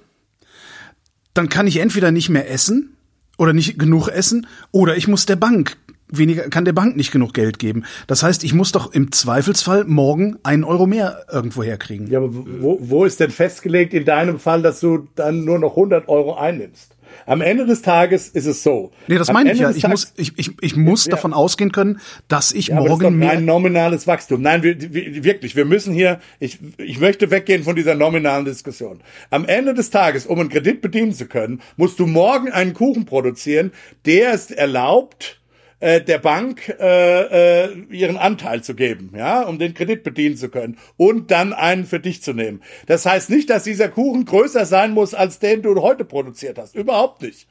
Dann 1.34 1.50
kann 1.50 1.68
ich 1.68 1.78
entweder 1.78 2.12
nicht 2.12 2.30
mehr 2.30 2.50
essen 2.50 2.96
oder 3.38 3.54
nicht 3.54 3.80
genug 3.80 4.08
essen 4.08 4.48
oder 4.72 4.98
ich 4.98 5.08
muss 5.08 5.26
der 5.26 5.36
Bank 5.36 5.78
weniger, 6.12 6.50
kann 6.50 6.66
der 6.66 6.74
Bank 6.74 6.96
nicht 6.96 7.12
genug 7.12 7.34
Geld 7.34 7.60
geben. 7.60 7.86
Das 8.08 8.24
heißt, 8.24 8.44
ich 8.44 8.54
muss 8.54 8.72
doch 8.72 8.94
im 8.94 9.12
Zweifelsfall 9.12 9.86
morgen 9.86 10.38
einen 10.44 10.64
Euro 10.64 10.88
mehr 10.88 11.26
irgendwo 11.32 11.64
herkriegen. 11.64 12.08
Ja, 12.08 12.20
aber 12.20 12.34
wo, 12.34 12.80
wo 12.82 13.06
ist 13.06 13.20
denn 13.20 13.32
festgelegt 13.32 13.94
in 13.94 14.06
deinem 14.06 14.40
Fall, 14.40 14.62
dass 14.62 14.80
du 14.80 15.08
dann 15.16 15.46
nur 15.46 15.60
noch 15.60 15.72
100 15.72 16.10
Euro 16.10 16.36
einnimmst? 16.36 16.96
Am 17.26 17.42
Ende 17.42 17.66
des 17.66 17.82
Tages 17.82 18.30
ist 18.30 18.46
es 18.46 18.64
so. 18.64 18.92
Nee, 19.08 19.18
das 19.18 19.32
meine 19.32 19.52
ich 19.52 19.60
ja. 19.60 19.72
Ich 19.72 19.88
muss, 19.88 20.14
ich, 20.18 20.34
ich, 20.38 20.52
ich 20.62 20.76
muss 20.76 21.06
ja. 21.06 21.12
davon 21.12 21.34
ausgehen 21.34 21.72
können, 21.72 22.00
dass 22.28 22.52
ich 22.52 22.68
ja, 22.68 22.76
morgen 22.76 22.90
aber 22.92 22.98
das 22.98 23.14
ist 23.14 23.22
doch 23.22 23.30
ein 23.30 23.46
nominales 23.46 24.08
Wachstum. 24.08 24.42
Nein, 24.42 24.64
wir, 24.64 24.94
wir, 24.94 25.24
wirklich, 25.24 25.56
wir 25.56 25.66
müssen 25.66 25.94
hier, 25.94 26.20
ich, 26.40 26.60
ich 26.78 27.00
möchte 27.00 27.32
weggehen 27.32 27.64
von 27.64 27.76
dieser 27.76 27.96
nominalen 27.96 28.46
Diskussion. 28.46 29.02
Am 29.30 29.46
Ende 29.46 29.74
des 29.74 29.90
Tages, 29.90 30.26
um 30.26 30.40
einen 30.40 30.50
Kredit 30.50 30.82
bedienen 30.82 31.14
zu 31.14 31.28
können, 31.28 31.62
musst 31.78 32.00
du 32.00 32.08
morgen 32.08 32.52
einen 32.52 32.74
Kuchen 32.74 33.06
produzieren, 33.06 33.72
der 34.06 34.34
es 34.34 34.52
erlaubt, 34.52 35.39
äh, 35.80 36.02
der 36.02 36.20
Bank 36.20 36.70
äh, 36.80 37.64
äh, 37.66 37.78
ihren 37.90 38.18
Anteil 38.18 38.64
zu 38.64 38.76
geben, 38.76 39.14
ja, 39.16 39.42
um 39.44 39.60
den 39.60 39.74
Kredit 39.74 40.04
bedienen 40.04 40.38
zu 40.38 40.50
können 40.50 40.78
und 40.98 41.32
dann 41.32 41.54
einen 41.54 41.86
für 41.86 42.00
dich 42.00 42.22
zu 42.22 42.34
nehmen. 42.34 42.62
Das 42.88 43.06
heißt 43.06 43.30
nicht, 43.30 43.50
dass 43.50 43.64
dieser 43.64 43.90
Kuchen 43.90 44.26
größer 44.26 44.66
sein 44.66 44.92
muss 44.92 45.14
als 45.14 45.40
den 45.40 45.62
du 45.62 45.82
heute 45.82 46.06
produziert 46.06 46.58
hast. 46.58 46.76
Überhaupt 46.76 47.22
nicht. 47.22 47.48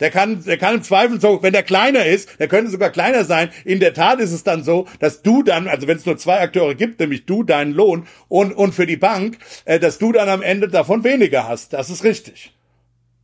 Der 0.00 0.10
kann, 0.10 0.42
der 0.44 0.56
kann 0.56 0.76
im 0.76 0.82
Zweifel 0.82 1.20
so, 1.20 1.42
wenn 1.42 1.52
der 1.52 1.62
kleiner 1.62 2.06
ist, 2.06 2.40
der 2.40 2.48
könnte 2.48 2.70
sogar 2.70 2.90
kleiner 2.90 3.24
sein. 3.24 3.50
In 3.64 3.80
der 3.80 3.92
Tat 3.92 4.18
ist 4.18 4.32
es 4.32 4.42
dann 4.42 4.64
so, 4.64 4.86
dass 4.98 5.22
du 5.22 5.42
dann, 5.42 5.68
also 5.68 5.86
wenn 5.86 5.98
es 5.98 6.06
nur 6.06 6.16
zwei 6.16 6.40
Akteure 6.40 6.74
gibt, 6.74 7.00
nämlich 7.00 7.26
du 7.26 7.42
deinen 7.42 7.72
Lohn 7.72 8.06
und 8.28 8.52
und 8.52 8.74
für 8.74 8.86
die 8.86 8.96
Bank, 8.96 9.38
äh, 9.66 9.78
dass 9.78 9.98
du 9.98 10.10
dann 10.12 10.28
am 10.28 10.42
Ende 10.42 10.68
davon 10.68 11.04
weniger 11.04 11.46
hast. 11.46 11.74
Das 11.74 11.90
ist 11.90 12.02
richtig. 12.02 12.52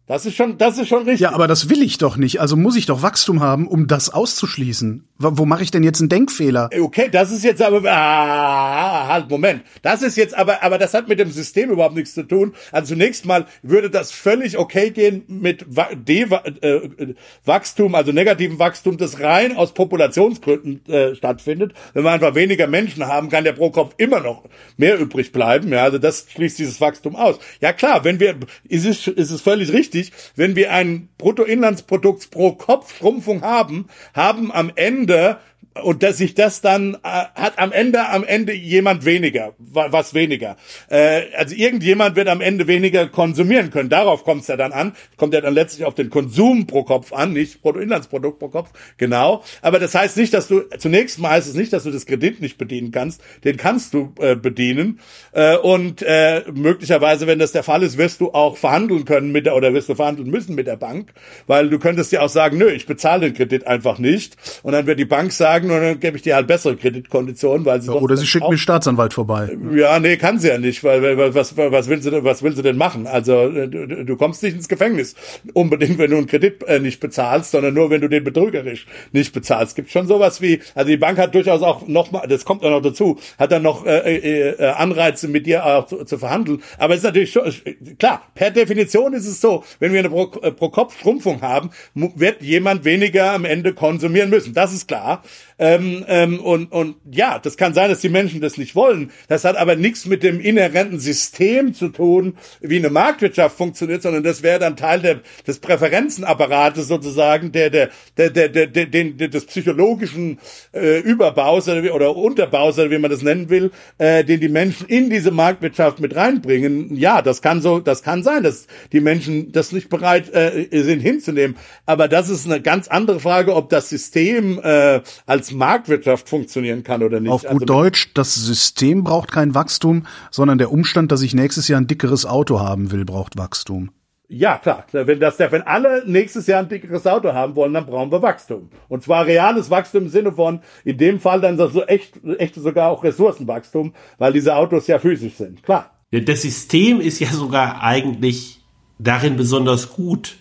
Das 0.08 0.24
ist 0.24 0.36
schon, 0.36 0.56
das 0.56 0.78
ist 0.78 0.86
schon 0.86 1.02
richtig. 1.02 1.18
Ja, 1.20 1.32
aber 1.32 1.48
das 1.48 1.68
will 1.68 1.82
ich 1.82 1.98
doch 1.98 2.16
nicht. 2.16 2.40
Also 2.40 2.56
muss 2.56 2.76
ich 2.76 2.86
doch 2.86 3.02
Wachstum 3.02 3.40
haben, 3.40 3.66
um 3.66 3.88
das 3.88 4.08
auszuschließen. 4.08 5.02
Wo, 5.18 5.38
wo 5.38 5.46
mache 5.46 5.64
ich 5.64 5.72
denn 5.72 5.82
jetzt 5.82 5.98
einen 5.98 6.08
Denkfehler? 6.08 6.70
Okay, 6.80 7.08
das 7.10 7.32
ist 7.32 7.42
jetzt 7.42 7.60
aber, 7.60 7.82
ah, 7.90 9.08
halt, 9.08 9.28
Moment. 9.28 9.62
Das 9.82 10.02
ist 10.02 10.16
jetzt 10.16 10.36
aber, 10.36 10.62
aber 10.62 10.78
das 10.78 10.94
hat 10.94 11.08
mit 11.08 11.18
dem 11.18 11.32
System 11.32 11.70
überhaupt 11.70 11.96
nichts 11.96 12.14
zu 12.14 12.22
tun. 12.22 12.54
Also 12.70 12.94
zunächst 12.94 13.24
mal 13.24 13.46
würde 13.62 13.90
das 13.90 14.12
völlig 14.12 14.58
okay 14.58 14.90
gehen 14.90 15.24
mit 15.26 15.66
De-Wachstum, 15.68 17.94
äh, 17.94 17.96
also 17.96 18.12
negativen 18.12 18.60
Wachstum, 18.60 18.98
das 18.98 19.18
rein 19.18 19.56
aus 19.56 19.74
Populationsgründen 19.74 20.86
äh, 20.86 21.16
stattfindet. 21.16 21.74
Wenn 21.94 22.04
wir 22.04 22.12
einfach 22.12 22.36
weniger 22.36 22.68
Menschen 22.68 23.08
haben, 23.08 23.28
kann 23.28 23.42
der 23.42 23.54
pro 23.54 23.70
Kopf 23.70 23.94
immer 23.96 24.20
noch 24.20 24.44
mehr 24.76 25.00
übrig 25.00 25.32
bleiben. 25.32 25.72
Ja, 25.72 25.82
also 25.82 25.98
das 25.98 26.26
schließt 26.30 26.60
dieses 26.60 26.80
Wachstum 26.80 27.16
aus. 27.16 27.40
Ja 27.60 27.72
klar, 27.72 28.04
wenn 28.04 28.20
wir, 28.20 28.36
ist 28.68 28.86
es, 28.86 29.08
ist 29.08 29.32
es 29.32 29.40
völlig 29.40 29.72
richtig, 29.72 29.95
wichtig, 29.97 30.12
wenn 30.36 30.55
wir 30.55 30.73
ein 30.73 31.09
Bruttoinlandsprodukt 31.18 32.31
pro 32.31 32.52
Kopf 32.52 32.97
Schrumpfung 32.97 33.43
haben, 33.43 33.89
haben 34.14 34.52
am 34.52 34.70
Ende 34.74 35.39
und 35.82 36.02
dass 36.02 36.18
sich 36.18 36.34
das 36.34 36.60
dann 36.60 36.94
äh, 36.94 36.98
hat 37.34 37.58
am 37.58 37.72
Ende 37.72 38.08
am 38.08 38.24
Ende 38.24 38.52
jemand 38.52 39.04
weniger 39.04 39.54
was 39.58 40.14
weniger. 40.14 40.56
Äh, 40.88 41.22
also 41.36 41.54
irgendjemand 41.54 42.16
wird 42.16 42.28
am 42.28 42.40
Ende 42.40 42.66
weniger 42.66 43.06
konsumieren 43.08 43.70
können. 43.70 43.88
Darauf 43.88 44.24
kommt 44.24 44.42
es 44.42 44.48
ja 44.48 44.56
dann 44.56 44.72
an. 44.72 44.92
Kommt 45.16 45.34
ja 45.34 45.40
dann 45.40 45.54
letztlich 45.54 45.84
auf 45.84 45.94
den 45.94 46.10
Konsum 46.10 46.66
pro 46.66 46.84
Kopf 46.84 47.12
an 47.12 47.32
nicht 47.32 47.62
Bruttoinlandsprodukt 47.62 48.38
pro 48.38 48.48
Kopf. 48.48 48.70
Genau. 48.96 49.42
Aber 49.62 49.78
das 49.78 49.94
heißt 49.94 50.16
nicht 50.16 50.34
dass 50.34 50.48
du 50.48 50.62
zunächst 50.78 51.18
mal 51.18 51.30
heißt 51.30 51.48
es 51.48 51.54
nicht 51.54 51.72
dass 51.72 51.84
du 51.84 51.90
das 51.90 52.06
Kredit 52.06 52.40
nicht 52.40 52.58
bedienen 52.58 52.90
kannst. 52.90 53.20
Den 53.44 53.56
kannst 53.56 53.94
du 53.94 54.12
äh, 54.18 54.36
bedienen. 54.36 55.00
Äh, 55.32 55.56
und 55.56 56.02
äh, 56.02 56.42
möglicherweise 56.52 57.26
wenn 57.26 57.38
das 57.38 57.52
der 57.52 57.62
Fall 57.62 57.82
ist 57.82 57.98
wirst 57.98 58.20
du 58.20 58.32
auch 58.32 58.56
verhandeln 58.56 59.04
können 59.04 59.32
mit 59.32 59.46
der 59.46 59.56
oder 59.56 59.74
wirst 59.74 59.88
du 59.88 59.94
verhandeln 59.94 60.30
müssen 60.30 60.54
mit 60.54 60.66
der 60.66 60.76
Bank. 60.76 61.12
Weil 61.46 61.68
du 61.70 61.78
könntest 61.78 62.12
ja 62.12 62.22
auch 62.22 62.28
sagen 62.28 62.58
nö 62.58 62.70
ich 62.70 62.86
bezahle 62.86 63.20
den 63.22 63.34
Kredit 63.34 63.66
einfach 63.66 63.98
nicht. 63.98 64.36
Und 64.62 64.72
dann 64.72 64.86
wird 64.86 64.98
die 64.98 65.04
Bank 65.04 65.32
sagen 65.32 65.65
sagen, 65.68 65.80
und 65.80 65.88
dann 65.88 66.01
gebe 66.01 66.16
ich 66.16 66.22
dir 66.22 66.34
halt 66.34 66.47
bessere 66.47 66.76
Kreditkonditionen, 66.76 67.64
weil 67.64 67.80
sie 67.80 67.93
ja, 67.93 67.94
Oder 67.94 68.16
sie 68.16 68.26
schickt 68.26 68.48
mir 68.48 68.59
Staatsanwalt 68.59 69.14
vorbei. 69.14 69.56
Ja, 69.74 69.98
nee, 69.98 70.16
kann 70.16 70.38
sie 70.38 70.48
ja 70.48 70.59
nicht, 70.59 70.82
weil, 70.84 71.34
was, 71.34 71.56
was 71.56 71.88
will 71.88 72.02
sie, 72.02 72.24
was 72.24 72.43
will 72.43 72.55
sie 72.55 72.62
denn 72.62 72.76
machen? 72.76 73.06
Also 73.06 73.48
äh, 73.48 73.68
du, 73.68 74.05
du 74.05 74.16
kommst 74.16 74.43
nicht 74.43 74.55
ins 74.55 74.68
Gefängnis 74.68 75.14
unbedingt, 75.52 75.98
wenn 75.98 76.10
du 76.10 76.16
einen 76.16 76.26
Kredit 76.26 76.62
äh, 76.64 76.78
nicht 76.78 77.01
bezahlst, 77.01 77.51
sondern 77.51 77.74
nur, 77.74 77.90
wenn 77.90 78.01
du 78.01 78.09
den 78.09 78.24
betrügerisch 78.24 78.86
nicht 79.12 79.32
bezahlst. 79.32 79.70
Es 79.70 79.74
gibt 79.74 79.90
schon 79.90 80.06
sowas 80.06 80.40
wie, 80.40 80.60
also 80.74 80.88
die 80.88 80.97
Bank 80.97 81.18
hat 81.18 81.34
durchaus 81.34 81.62
auch 81.62 81.86
noch 81.86 82.10
mal, 82.12 82.26
das 82.26 82.44
kommt 82.44 82.64
auch 82.64 82.70
noch 82.70 82.82
dazu, 82.82 83.18
hat 83.38 83.52
dann 83.52 83.62
noch 83.62 83.86
äh, 83.86 84.16
äh, 84.16 84.51
äh, 84.51 84.66
Anreize 84.70 85.28
mit 85.28 85.47
dir 85.47 85.64
auch 85.64 85.86
zu, 85.86 86.05
zu 86.05 86.18
verhandeln. 86.18 86.62
Aber 86.78 86.94
es 86.94 86.98
ist 86.98 87.05
natürlich 87.05 87.32
schon, 87.32 87.52
klar, 87.98 88.22
per 88.34 88.51
Definition 88.51 89.12
ist 89.12 89.26
es 89.26 89.40
so, 89.40 89.64
wenn 89.78 89.93
wir 89.93 90.01
eine 90.01 90.10
pro, 90.10 90.30
äh, 90.43 90.52
pro 90.52 90.68
Kopf 90.70 90.98
Schrumpfung 91.01 91.43
haben, 91.43 91.70
wird 91.94 92.43
jemand 92.43 92.84
weniger 92.84 93.32
am 93.32 93.44
Ende 93.44 93.72
konsumieren 93.72 94.30
müssen. 94.30 94.55
Das 94.55 94.72
ist 94.72 94.88
klar. 94.88 95.22
Ähm, 95.58 96.04
ähm, 96.06 96.40
und, 96.40 96.70
und 96.70 96.96
ja, 97.10 97.38
das 97.38 97.56
kann 97.56 97.72
sein, 97.72 97.88
dass 97.88 98.00
die 98.00 98.10
Menschen 98.10 98.40
das 98.42 98.58
nicht 98.58 98.74
wollen. 98.74 99.10
Das 99.28 99.44
hat 99.44 99.56
aber 99.56 99.74
nichts 99.74 100.04
mit 100.04 100.22
dem 100.22 100.38
inhärenten 100.38 100.98
System 101.00 101.72
zu 101.72 101.88
tun, 101.88 102.36
wie 102.60 102.76
eine 102.76 102.90
Marktwirtschaft 102.90 103.56
funktioniert, 103.56 104.02
sondern 104.02 104.22
das 104.22 104.42
wäre 104.42 104.58
dann 104.58 104.76
Teil 104.76 105.00
der, 105.00 105.20
des 105.46 105.58
Präferenzenapparates 105.58 106.88
sozusagen, 106.88 107.52
der, 107.52 107.70
der, 107.70 107.90
der, 108.18 108.30
der, 108.30 108.48
der, 108.50 108.66
der, 108.66 108.86
den, 108.86 109.16
des 109.16 109.46
psychologischen 109.46 110.38
äh, 110.74 110.98
Überbaus 111.00 111.68
oder, 111.68 111.94
oder 111.94 112.14
Unterbaus, 112.14 112.78
oder 112.78 112.90
wie 112.90 112.98
man 112.98 113.10
das 113.10 113.22
nennen 113.22 113.48
will, 113.48 113.70
äh, 113.96 114.24
den 114.24 114.40
die 114.40 114.48
Menschen 114.48 114.86
in 114.88 115.08
diese 115.08 115.30
Marktwirtschaft 115.30 116.00
mit 116.00 116.14
reinbringen. 116.16 116.94
Ja, 116.96 117.22
das 117.22 117.40
kann 117.40 117.62
so, 117.62 117.80
das 117.80 118.02
kann 118.02 118.22
sein, 118.22 118.42
dass 118.42 118.66
die 118.92 119.00
Menschen 119.00 119.52
das 119.52 119.72
nicht 119.72 119.88
bereit 119.88 120.32
äh, 120.34 120.66
sind 120.82 121.00
hinzunehmen. 121.00 121.56
Aber 121.86 122.08
das 122.08 122.28
ist 122.28 122.44
eine 122.44 122.60
ganz 122.60 122.88
andere 122.88 123.20
Frage, 123.20 123.54
ob 123.54 123.70
das 123.70 123.88
System 123.88 124.60
äh, 124.62 125.00
als 125.24 125.45
als 125.47 125.52
Marktwirtschaft 125.52 126.28
funktionieren 126.28 126.82
kann 126.82 127.02
oder 127.02 127.20
nicht. 127.20 127.31
Auf 127.31 127.43
gut 127.43 127.52
also, 127.52 127.64
Deutsch, 127.64 128.10
das 128.14 128.35
System 128.35 129.05
braucht 129.05 129.31
kein 129.31 129.55
Wachstum, 129.55 130.06
sondern 130.31 130.59
der 130.59 130.73
Umstand, 130.73 131.12
dass 131.12 131.23
ich 131.23 131.35
nächstes 131.35 131.68
Jahr 131.68 131.81
ein 131.81 131.86
dickeres 131.86 132.27
Auto 132.27 132.60
haben 132.60 132.90
will, 132.90 133.05
braucht 133.05 133.39
Wachstum. 133.39 133.90
Ja, 134.28 134.59
klar. 134.59 134.85
Wenn 134.90 135.20
das, 135.20 135.39
wenn 135.39 135.62
alle 135.62 136.02
nächstes 136.05 136.48
Jahr 136.48 136.60
ein 136.60 136.68
dickeres 136.68 137.06
Auto 137.06 137.32
haben 137.32 137.55
wollen, 137.55 137.73
dann 137.73 137.86
brauchen 137.86 138.10
wir 138.10 138.23
Wachstum. 138.23 138.70
Und 138.89 139.05
zwar 139.05 139.24
reales 139.24 139.70
Wachstum 139.70 140.05
im 140.05 140.09
Sinne 140.09 140.32
von, 140.32 140.60
in 140.85 140.98
dem 140.98 141.20
Fall 141.20 141.40
dann 141.40 141.56
so 141.56 141.85
echt, 141.85 142.14
echt 142.39 142.56
sogar 142.56 142.90
auch 142.90 143.05
Ressourcenwachstum, 143.05 143.94
weil 144.18 144.32
diese 144.32 144.56
Autos 144.56 144.89
ja 144.89 144.98
physisch 144.98 145.35
sind. 145.35 145.62
Klar. 145.62 145.93
Das 146.10 146.43
System 146.43 147.01
ist 147.01 147.20
ja 147.20 147.28
sogar 147.28 147.82
eigentlich 147.82 148.60
darin 148.98 149.36
besonders 149.36 149.93
gut, 149.93 150.39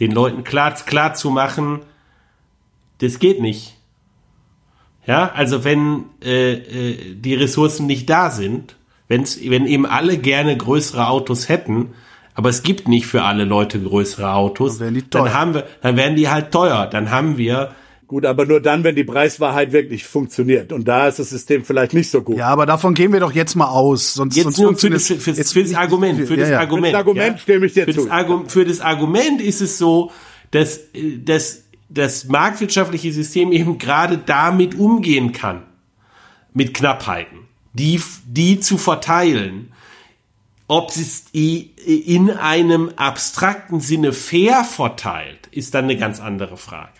den 0.00 0.10
Leuten 0.10 0.42
klar, 0.42 0.74
klar 0.74 1.14
zu 1.14 1.30
machen, 1.30 1.80
das 2.98 3.18
geht 3.18 3.40
nicht. 3.40 3.79
Ja, 5.06 5.32
also 5.32 5.64
wenn 5.64 6.04
äh, 6.22 6.52
äh, 6.52 7.14
die 7.14 7.34
Ressourcen 7.34 7.86
nicht 7.86 8.08
da 8.08 8.30
sind, 8.30 8.76
wenn's, 9.08 9.38
wenn 9.42 9.66
eben 9.66 9.86
alle 9.86 10.18
gerne 10.18 10.56
größere 10.56 11.08
Autos 11.08 11.48
hätten, 11.48 11.94
aber 12.34 12.48
es 12.48 12.62
gibt 12.62 12.88
nicht 12.88 13.06
für 13.06 13.22
alle 13.22 13.44
Leute 13.44 13.80
größere 13.80 14.32
Autos, 14.32 14.78
dann, 14.78 15.02
dann 15.10 15.34
haben 15.34 15.54
wir, 15.54 15.66
dann 15.82 15.96
werden 15.96 16.16
die 16.16 16.28
halt 16.28 16.52
teuer. 16.52 16.86
Dann 16.86 17.10
haben 17.10 17.36
wir 17.36 17.72
Gut, 18.10 18.26
aber 18.26 18.44
nur 18.44 18.60
dann, 18.60 18.82
wenn 18.82 18.96
die 18.96 19.04
Preiswahrheit 19.04 19.70
wirklich 19.70 20.04
funktioniert. 20.04 20.72
Und 20.72 20.88
da 20.88 21.06
ist 21.06 21.20
das 21.20 21.30
System 21.30 21.64
vielleicht 21.64 21.94
nicht 21.94 22.10
so 22.10 22.22
gut. 22.22 22.38
Ja, 22.38 22.48
aber 22.48 22.66
davon 22.66 22.92
gehen 22.94 23.12
wir 23.12 23.20
doch 23.20 23.30
jetzt 23.30 23.54
mal 23.54 23.68
aus. 23.68 24.14
Sonst, 24.14 24.34
jetzt 24.34 24.56
sonst 24.56 24.58
nur 24.58 24.76
für 24.76 24.90
das, 24.90 25.06
für, 25.06 25.30
jetzt, 25.30 25.52
für 25.52 25.62
das 25.62 25.74
Argument. 25.74 26.26
Für 26.26 26.34
ja, 26.34 26.40
das 26.40 26.50
ja. 26.50 26.58
Argument. 26.58 26.86
Für 26.86 26.90
das 26.90 26.98
Argument 26.98 27.36
ja. 27.36 27.38
stimme 27.38 27.66
ich 27.66 27.72
dir 27.74 27.84
für 27.84 27.92
zu. 27.92 28.00
Das 28.00 28.10
Argument, 28.10 28.50
für 28.50 28.64
das 28.64 28.80
Argument 28.80 29.40
ist 29.40 29.60
es 29.60 29.78
so, 29.78 30.10
dass, 30.50 30.80
dass 31.24 31.62
das 31.90 32.26
marktwirtschaftliche 32.26 33.12
System 33.12 33.52
eben 33.52 33.78
gerade 33.78 34.16
damit 34.16 34.76
umgehen 34.76 35.32
kann, 35.32 35.64
mit 36.54 36.72
Knappheiten, 36.72 37.40
die, 37.72 38.00
die 38.26 38.60
zu 38.60 38.78
verteilen. 38.78 39.72
Ob 40.68 40.90
es 40.90 41.24
in 41.32 42.30
einem 42.30 42.92
abstrakten 42.94 43.80
Sinne 43.80 44.12
fair 44.12 44.62
verteilt, 44.62 45.48
ist 45.50 45.74
dann 45.74 45.84
eine 45.84 45.96
ganz 45.96 46.20
andere 46.20 46.56
Frage. 46.56 46.92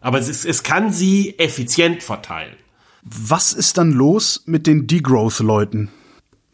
Aber 0.00 0.18
es, 0.18 0.28
ist, 0.28 0.44
es 0.44 0.62
kann 0.62 0.92
sie 0.92 1.38
effizient 1.38 2.02
verteilen. 2.02 2.54
Was 3.02 3.54
ist 3.54 3.78
dann 3.78 3.90
los 3.92 4.42
mit 4.44 4.66
den 4.66 4.86
Degrowth-Leuten? 4.86 5.90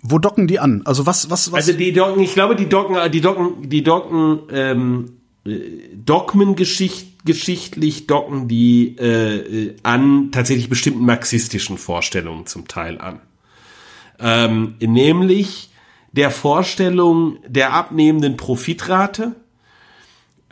Wo 0.02 0.18
docken 0.18 0.46
die 0.46 0.60
an? 0.60 0.82
Also 0.84 1.04
was, 1.06 1.30
was, 1.30 1.50
was? 1.50 1.68
Also 1.68 1.72
die 1.72 1.92
docken, 1.92 2.22
ich 2.22 2.34
glaube, 2.34 2.54
die 2.54 2.68
docken, 2.68 3.10
die 3.10 3.20
docken, 3.20 3.68
die 3.68 3.82
docken 3.82 4.40
ähm, 4.50 5.12
äh, 5.44 5.60
Dogmengeschichtlich 7.24 8.06
docken 8.08 8.48
die 8.48 8.96
äh, 8.96 9.76
an 9.82 10.30
tatsächlich 10.32 10.68
bestimmten 10.68 11.04
marxistischen 11.04 11.78
Vorstellungen 11.78 12.46
zum 12.46 12.66
Teil 12.66 13.00
an. 13.00 13.20
Ähm, 14.18 14.74
nämlich 14.80 15.70
der 16.12 16.30
Vorstellung 16.30 17.38
der 17.46 17.72
abnehmenden 17.72 18.36
Profitrate 18.36 19.36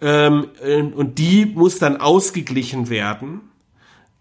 ähm, 0.01 0.47
und 0.94 1.18
die 1.18 1.47
muss 1.47 1.78
dann 1.78 1.97
ausgeglichen 1.97 2.88
werden 2.88 3.40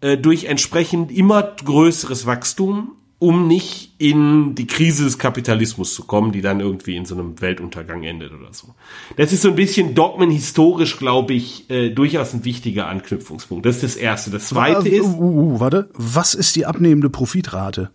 äh, 0.01 0.17
durch 0.17 0.45
entsprechend 0.45 1.11
immer 1.11 1.43
größeres 1.43 2.26
Wachstum 2.26 2.93
um 3.20 3.48
nicht 3.48 3.94
in 3.98 4.56
die 4.56 4.66
Krise 4.66 5.04
des 5.04 5.20
Kapitalismus 5.20 5.94
zu 5.94 6.06
kommen, 6.06 6.32
die 6.32 6.41
dann 6.41 6.62
irgendwie 6.62 6.96
in 6.96 7.06
so 7.06 7.16
einem 7.16 7.41
Weltuntergang 7.41 8.04
endet 8.04 8.32
oder 8.32 8.54
so. 8.54 8.70
Das 9.18 9.34
ist 9.34 9.41
so 9.41 9.50
ein 9.50 9.56
bisschen 9.56 9.94
Dogmen 9.94 10.32
historisch, 10.32 10.98
glaube 10.98 11.34
ich, 11.34 11.70
äh, 11.70 11.90
durchaus 11.90 12.34
ein 12.34 12.46
wichtiger 12.46 12.88
Anknüpfungspunkt. 12.88 13.66
Das 13.66 13.76
ist 13.76 13.84
das 13.84 13.96
Erste. 13.98 14.32
Das 14.32 14.48
Zweite 14.48 14.88
ist... 14.88 15.04
Uh, 15.04 15.20
uh, 15.20 15.56
uh, 15.56 15.60
warte, 15.60 15.90
was 15.94 16.34
ist 16.34 16.56
die 16.56 16.66
abnehmende 16.66 17.10
Profitrate? 17.10 17.91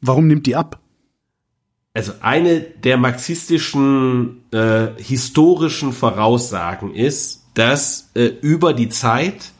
Warum 0.00 0.26
nimmt 0.26 0.46
die 0.46 0.56
ab? 0.56 0.80
Also 1.94 2.12
eine 2.20 2.60
der 2.60 2.96
marxistischen 2.96 4.42
äh, 4.52 4.88
historischen 4.96 5.92
Voraussagen 5.92 6.94
ist, 6.94 7.44
dass 7.54 8.10
äh, 8.14 8.26
über 8.26 8.74
die 8.74 8.88
Zeit 8.88 9.52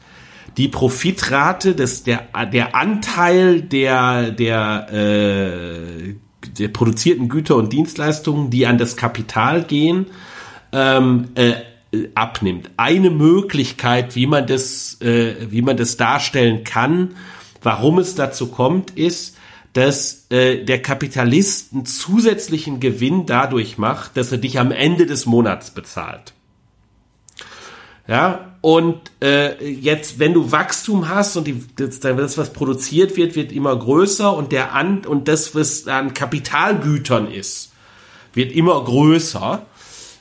die 0.61 0.69
Profitrate, 0.69 1.75
des, 1.75 2.03
der, 2.03 2.29
der 2.53 2.75
Anteil 2.75 3.63
der, 3.63 4.31
der, 4.31 4.93
äh, 4.93 6.15
der 6.59 6.69
produzierten 6.69 7.31
Güter 7.31 7.57
und 7.57 7.73
Dienstleistungen, 7.73 8.51
die 8.51 8.67
an 8.67 8.77
das 8.77 8.95
Kapital 8.99 9.63
gehen, 9.63 10.09
ähm, 10.73 11.29
äh, 11.35 11.55
abnimmt. 12.15 12.73
Eine 12.77 13.09
Möglichkeit, 13.09 14.15
wie 14.17 14.27
man 14.27 14.47
das, 14.47 15.01
äh, 15.01 15.51
wie 15.51 15.63
man 15.63 15.79
das 15.79 15.97
darstellen 15.97 16.63
kann, 16.63 17.15
warum 17.63 17.99
es 17.99 18.15
dazu 18.15 18.49
kommt, 18.49 18.91
ist, 18.91 19.39
dass 19.73 20.27
äh, 20.29 20.63
der 20.63 20.83
Kapitalist 20.83 21.73
einen 21.73 21.87
zusätzlichen 21.87 22.81
Gewinn 22.81 23.25
dadurch 23.25 23.79
macht, 23.79 24.19
dass 24.19 24.31
er 24.31 24.37
dich 24.37 24.59
am 24.59 24.73
Ende 24.73 25.07
des 25.07 25.25
Monats 25.25 25.71
bezahlt. 25.71 26.35
Ja, 28.07 28.50
und 28.61 29.11
äh, 29.23 29.65
jetzt, 29.65 30.19
wenn 30.19 30.35
du 30.35 30.53
Wachstum 30.53 31.09
hast 31.09 31.37
und 31.37 31.47
die, 31.47 31.65
das, 31.77 32.37
was 32.37 32.53
produziert 32.53 33.17
wird, 33.17 33.35
wird 33.35 33.53
immer 33.53 33.75
größer 33.75 34.35
und 34.37 34.53
der 34.53 34.75
an 34.75 35.07
und 35.07 35.29
das, 35.29 35.55
was 35.55 35.87
an 35.89 36.13
Kapitalgütern 36.13 37.31
ist, 37.31 37.73
wird 38.35 38.53
immer 38.53 38.85
größer. 38.85 39.67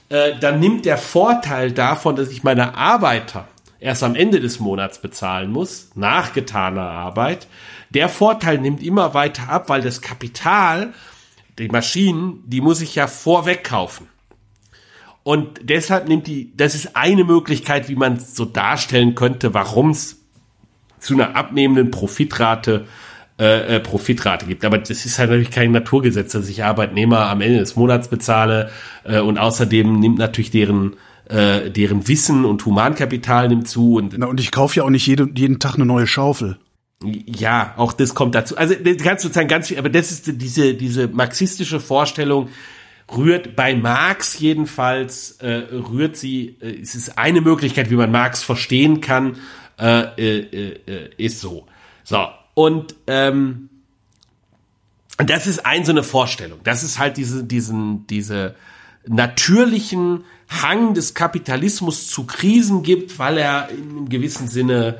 äh, 0.09 0.39
dann 0.39 0.59
nimmt 0.59 0.85
der 0.85 0.97
Vorteil 0.97 1.71
davon, 1.71 2.15
dass 2.15 2.29
ich 2.29 2.43
meine 2.43 2.75
Arbeiter 2.75 3.47
erst 3.79 4.03
am 4.03 4.15
Ende 4.15 4.39
des 4.39 4.59
Monats 4.59 4.99
bezahlen 5.01 5.51
muss, 5.51 5.89
nach 5.95 6.33
getaner 6.33 6.89
Arbeit, 6.89 7.47
der 7.89 8.09
Vorteil 8.09 8.57
nimmt 8.59 8.83
immer 8.83 9.13
weiter 9.13 9.49
ab, 9.49 9.69
weil 9.69 9.81
das 9.81 10.01
Kapital, 10.01 10.93
die 11.57 11.69
Maschinen, 11.69 12.43
die 12.45 12.61
muss 12.61 12.81
ich 12.81 12.95
ja 12.95 13.07
vorweg 13.07 13.63
kaufen. 13.63 14.07
Und 15.29 15.59
deshalb 15.61 16.07
nimmt 16.07 16.25
die, 16.25 16.57
das 16.57 16.73
ist 16.73 16.95
eine 16.95 17.23
Möglichkeit, 17.23 17.87
wie 17.87 17.95
man 17.95 18.13
es 18.13 18.35
so 18.35 18.45
darstellen 18.45 19.13
könnte, 19.13 19.53
warum 19.53 19.91
es 19.91 20.23
zu 20.99 21.13
einer 21.13 21.35
abnehmenden 21.35 21.91
Profitrate 21.91 22.87
äh, 23.37 23.75
äh, 23.75 23.79
Profitrate 23.79 24.47
gibt. 24.47 24.65
Aber 24.65 24.79
das 24.79 25.05
ist 25.05 25.19
halt 25.19 25.29
natürlich 25.29 25.51
kein 25.51 25.71
Naturgesetz, 25.71 26.31
dass 26.31 26.49
ich 26.49 26.63
Arbeitnehmer 26.63 27.27
am 27.29 27.41
Ende 27.41 27.59
des 27.59 27.75
Monats 27.75 28.07
bezahle 28.07 28.71
äh, 29.03 29.19
und 29.19 29.37
außerdem 29.37 29.99
nimmt 29.99 30.17
natürlich 30.17 30.49
deren 30.49 30.95
äh, 31.25 31.69
deren 31.69 32.07
Wissen 32.07 32.43
und 32.43 32.65
Humankapital 32.65 33.49
nimmt 33.49 33.67
zu 33.67 33.97
und 33.97 34.15
Na, 34.17 34.25
und 34.25 34.39
ich 34.39 34.49
kaufe 34.49 34.77
ja 34.77 34.83
auch 34.83 34.89
nicht 34.89 35.05
jede, 35.05 35.29
jeden 35.35 35.59
Tag 35.59 35.75
eine 35.75 35.85
neue 35.85 36.07
Schaufel. 36.07 36.57
ja, 37.03 37.75
auch 37.77 37.93
das 37.93 38.15
kommt 38.15 38.33
dazu. 38.33 38.57
Also 38.57 38.73
kannst 39.03 39.25
du 39.25 39.29
sagen 39.29 39.47
ganz 39.47 39.67
viel, 39.67 39.77
aber 39.77 39.89
das 39.89 40.09
ist 40.09 40.41
diese 40.41 40.73
diese 40.73 41.07
marxistische 41.07 41.79
Vorstellung 41.79 42.49
rührt 43.15 43.55
bei 43.55 43.75
Marx 43.75 44.39
jedenfalls 44.39 45.31
äh, 45.39 45.63
rührt 45.71 46.17
sie. 46.17 46.57
Äh, 46.61 46.81
es 46.81 46.95
ist 46.95 47.17
eine 47.17 47.41
Möglichkeit, 47.41 47.89
wie 47.89 47.95
man 47.95 48.11
Marx 48.11 48.43
verstehen 48.43 49.01
kann, 49.01 49.37
äh, 49.79 50.01
äh, 50.17 50.79
äh, 50.85 51.09
ist 51.17 51.39
so. 51.39 51.67
So 52.03 52.27
und 52.53 52.95
ähm, 53.07 53.69
das 55.17 55.47
ist 55.47 55.65
ein 55.65 55.85
so 55.85 55.91
eine 55.91 56.03
Vorstellung. 56.03 56.59
Das 56.63 56.83
ist 56.83 56.99
halt 56.99 57.17
diese 57.17 57.43
diesen 57.43 58.07
diese 58.07 58.55
natürlichen 59.07 60.23
Hang 60.49 60.93
des 60.93 61.13
Kapitalismus 61.13 62.07
zu 62.07 62.25
Krisen 62.25 62.83
gibt, 62.83 63.19
weil 63.19 63.37
er 63.37 63.69
in 63.69 63.89
einem 63.89 64.09
gewissen 64.09 64.47
Sinne 64.47 64.99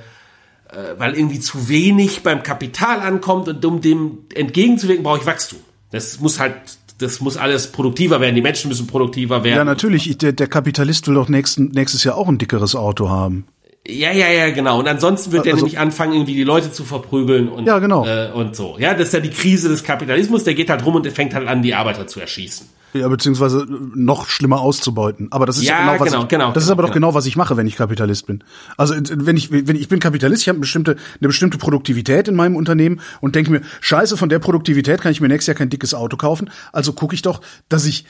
äh, 0.72 1.00
weil 1.00 1.16
irgendwie 1.16 1.40
zu 1.40 1.68
wenig 1.68 2.24
beim 2.24 2.44
Kapital 2.44 3.00
ankommt 3.02 3.48
und 3.48 3.66
um 3.66 3.82
dem 3.82 4.20
entgegenzuwirken, 4.34 5.04
brauche 5.04 5.20
ich 5.20 5.26
Wachstum. 5.26 5.60
Das 5.92 6.20
muss 6.20 6.40
halt, 6.40 6.54
das 7.00 7.22
muss 7.22 7.38
alles 7.38 7.72
produktiver 7.72 8.22
werden. 8.22 8.36
Die 8.36 8.42
Menschen 8.42 8.70
müssen 8.70 8.88
produktiver 8.88 9.44
werden. 9.44 9.58
Ja, 9.58 9.64
natürlich. 9.64 10.18
Der, 10.18 10.34
der 10.34 10.48
Kapitalist 10.48 11.08
will 11.08 11.16
doch 11.16 11.30
nächsten, 11.30 11.70
nächstes 11.70 12.04
Jahr 12.04 12.16
auch 12.16 12.28
ein 12.28 12.38
dickeres 12.38 12.76
Auto 12.76 13.10
haben. 13.10 13.46
Ja, 13.88 14.12
ja, 14.12 14.28
ja, 14.30 14.50
genau. 14.52 14.80
Und 14.80 14.88
ansonsten 14.88 15.32
wird 15.32 15.46
er 15.46 15.54
Also- 15.54 15.66
nämlich 15.66 15.80
anfangen, 15.80 16.14
irgendwie 16.14 16.36
die 16.36 16.44
Leute 16.44 16.72
zu 16.72 16.84
verprügeln 16.84 17.48
und, 17.50 17.66
Ja, 17.66 17.80
genau. 17.80 18.06
äh, 18.06 18.30
und 18.34 18.56
so. 18.56 18.78
Ja, 18.78 18.94
das 18.94 19.08
ist 19.08 19.14
ja 19.14 19.20
die 19.20 19.30
Krise 19.32 19.70
des 19.70 19.84
Kapitalismus. 19.84 20.44
Der 20.44 20.54
geht 20.54 20.70
halt 20.70 20.86
rum 20.86 20.96
und 20.96 21.06
der 21.06 21.12
fängt 21.12 21.34
halt 21.34 21.48
an, 21.48 21.62
die 21.64 21.74
Arbeiter 21.74 22.06
zu 22.06 22.20
erschießen. 22.20 22.68
Ja, 22.94 23.08
beziehungsweise 23.08 23.68
noch 23.70 24.28
schlimmer 24.28 24.62
auszubeuten. 24.62 25.28
Aber 25.32 25.46
das 25.46 25.58
ist 25.58 25.64
Ja, 25.64 25.80
genau, 25.92 26.00
was 26.00 26.10
genau, 26.12 26.22
ich, 26.24 26.28
genau, 26.28 26.52
das 26.54 26.64
ist 26.64 26.72
aber 26.72 26.82
doch 26.82 26.90
genau. 26.92 27.08
genau, 27.10 27.16
was 27.16 27.28
ich 27.28 27.36
mache, 27.36 27.56
wenn 27.56 27.68
ich 27.68 27.76
Kapitalist 27.76 28.26
bin. 28.26 28.44
Also 28.78 28.96
wenn 28.98 29.38
ich, 29.38 29.52
wenn 29.52 29.76
ich, 29.76 29.82
ich 29.84 29.88
bin 29.90 30.00
Kapitalist, 30.00 30.42
ich 30.42 30.50
habe 30.50 30.56
eine 30.58 30.62
bestimmte, 30.62 30.96
eine 31.20 31.28
bestimmte 31.28 31.60
Produktivität 31.60 32.28
in 32.28 32.36
meinem 32.36 32.56
Unternehmen 32.56 33.00
und 33.22 33.36
denke 33.36 33.52
mir, 33.52 33.62
scheiße, 33.82 34.18
von 34.18 34.30
der 34.30 34.40
Produktivität 34.40 35.02
kann 35.02 35.12
ich 35.12 35.22
mir 35.22 35.28
nächstes 35.28 35.48
Jahr 35.48 35.56
kein 35.58 35.70
dickes 35.70 35.94
Auto 35.94 36.18
kaufen. 36.18 36.50
Also 36.74 36.94
gucke 36.94 37.14
ich 37.14 37.22
doch, 37.22 37.42
dass 37.70 37.86
ich 37.86 38.06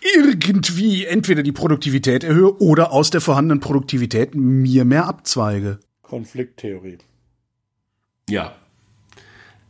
irgendwie 0.00 1.04
entweder 1.04 1.42
die 1.42 1.52
Produktivität 1.52 2.24
erhöhe 2.24 2.56
oder 2.58 2.92
aus 2.92 3.10
der 3.10 3.20
vorhandenen 3.20 3.60
Produktivität 3.60 4.34
mir 4.34 4.84
mehr 4.84 5.06
abzweige. 5.06 5.80
Konflikttheorie. 6.02 6.98
Ja. 8.28 8.54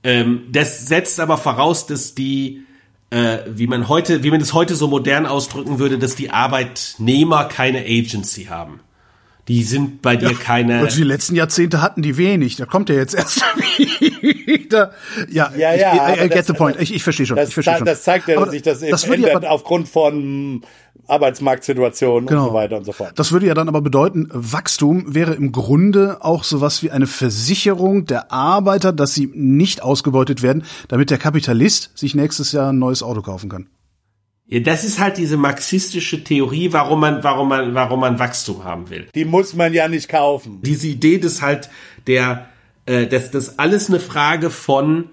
Ähm, 0.02 0.48
das 0.52 0.86
setzt 0.86 1.20
aber 1.20 1.38
voraus, 1.38 1.86
dass 1.86 2.14
die, 2.14 2.64
äh, 3.10 3.38
wie 3.48 3.66
man 3.66 3.88
heute, 3.88 4.22
wie 4.22 4.30
man 4.30 4.40
das 4.40 4.52
heute 4.52 4.74
so 4.74 4.88
modern 4.88 5.26
ausdrücken 5.26 5.78
würde, 5.78 5.98
dass 5.98 6.14
die 6.14 6.30
Arbeitnehmer 6.30 7.44
keine 7.44 7.80
Agency 7.80 8.44
haben. 8.44 8.80
Die 9.48 9.62
sind 9.62 10.02
bei 10.02 10.16
dir 10.16 10.34
keine. 10.34 10.80
Also 10.80 10.96
die 10.96 11.04
letzten 11.04 11.36
Jahrzehnte 11.36 11.80
hatten 11.80 12.02
die 12.02 12.16
wenig. 12.16 12.56
Da 12.56 12.66
kommt 12.66 12.88
ja 12.88 12.96
jetzt 12.96 13.14
erst 13.14 13.42
wieder. 13.78 14.92
Ja, 15.30 15.52
Ja, 15.56 15.74
ich, 15.74 15.80
ja, 15.80 15.92
I, 15.92 15.96
I 15.96 16.00
aber 16.00 16.28
get 16.28 16.38
das- 16.38 16.46
the 16.48 16.52
point. 16.52 16.80
Ich, 16.80 16.92
ich 16.94 17.02
verstehe 17.04 17.26
schon. 17.26 17.36
Das, 17.36 17.48
ich 17.48 17.54
verstehe 17.54 17.76
schon. 17.76 17.86
das 17.86 18.02
zeigt 18.02 18.26
ja, 18.28 18.40
dass 18.40 18.50
sich 18.50 18.62
das, 18.62 18.82
eben 18.82 18.90
das 18.90 19.06
würde 19.08 19.22
ja 19.22 19.28
ändert 19.28 19.44
aber- 19.44 19.54
aufgrund 19.54 19.88
von 19.88 20.62
Arbeitsmarktsituationen 21.08 22.26
Genau. 22.26 22.42
und 22.44 22.48
so 22.48 22.54
weiter 22.54 22.76
und 22.78 22.84
so 22.84 22.92
fort. 22.92 23.12
Das 23.16 23.30
würde 23.32 23.46
ja 23.46 23.54
dann 23.54 23.68
aber 23.68 23.80
bedeuten, 23.80 24.28
Wachstum 24.32 25.14
wäre 25.14 25.34
im 25.34 25.52
Grunde 25.52 26.18
auch 26.24 26.42
sowas 26.42 26.82
wie 26.82 26.90
eine 26.90 27.06
Versicherung 27.06 28.06
der 28.06 28.32
Arbeiter, 28.32 28.92
dass 28.92 29.14
sie 29.14 29.30
nicht 29.32 29.82
ausgebeutet 29.82 30.42
werden, 30.42 30.64
damit 30.88 31.10
der 31.10 31.18
Kapitalist 31.18 31.96
sich 31.96 32.14
nächstes 32.14 32.52
Jahr 32.52 32.72
ein 32.72 32.78
neues 32.78 33.02
Auto 33.02 33.22
kaufen 33.22 33.48
kann. 33.48 33.68
Ja, 34.48 34.60
das 34.60 34.84
ist 34.84 35.00
halt 35.00 35.16
diese 35.16 35.36
marxistische 35.36 36.22
Theorie, 36.22 36.72
warum 36.72 37.00
man, 37.00 37.24
warum 37.24 37.48
man, 37.48 37.74
warum 37.74 38.00
man 38.00 38.18
Wachstum 38.18 38.62
haben 38.64 38.90
will. 38.90 39.08
Die 39.14 39.24
muss 39.24 39.54
man 39.54 39.72
ja 39.74 39.88
nicht 39.88 40.08
kaufen. 40.08 40.60
Diese 40.62 40.86
Idee, 40.86 41.18
dass 41.18 41.42
halt 41.42 41.68
der, 42.06 42.46
äh, 42.86 43.06
dass 43.06 43.32
das 43.32 43.58
alles 43.58 43.88
eine 43.88 43.98
Frage 43.98 44.50
von 44.50 45.10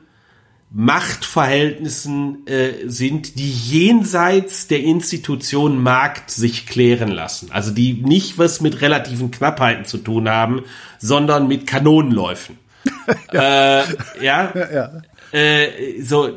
Machtverhältnissen 0.76 2.48
äh, 2.48 2.88
sind, 2.88 3.38
die 3.38 3.52
jenseits 3.52 4.68
der 4.68 4.82
Institution 4.82 5.82
Markt 5.82 6.32
sich 6.32 6.66
klären 6.66 7.10
lassen. 7.10 7.52
Also 7.52 7.72
die 7.72 7.94
nicht 7.94 8.40
was 8.40 8.62
mit 8.62 8.82
relativen 8.82 9.30
Knappheiten 9.30 9.86
zu 9.86 10.00
tun 10.00 10.30
haben, 10.30 10.64
sondern 11.00 11.48
mit 11.48 11.68
Kanonenläufen. 11.68 12.58
ja. 13.34 13.82
Äh, 13.82 13.84
ja. 14.22 14.54
Ja. 14.56 15.02
Äh, 15.34 16.00
so, 16.00 16.30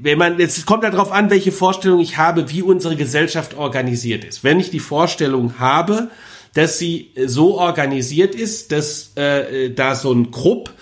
wenn 0.00 0.18
man, 0.18 0.40
es 0.40 0.66
kommt 0.66 0.82
halt 0.82 0.94
darauf 0.94 1.12
an, 1.12 1.30
welche 1.30 1.52
Vorstellung 1.52 2.00
ich 2.00 2.16
habe, 2.16 2.50
wie 2.50 2.62
unsere 2.62 2.96
Gesellschaft 2.96 3.56
organisiert 3.56 4.24
ist. 4.24 4.42
Wenn 4.42 4.58
ich 4.58 4.70
die 4.70 4.80
Vorstellung 4.80 5.60
habe, 5.60 6.10
dass 6.54 6.76
sie 6.76 7.12
so 7.26 7.58
organisiert 7.58 8.34
ist, 8.34 8.72
dass 8.72 9.16
äh, 9.16 9.70
da 9.70 9.94
so 9.94 10.12
ein 10.12 10.32
Krupp, 10.32 10.72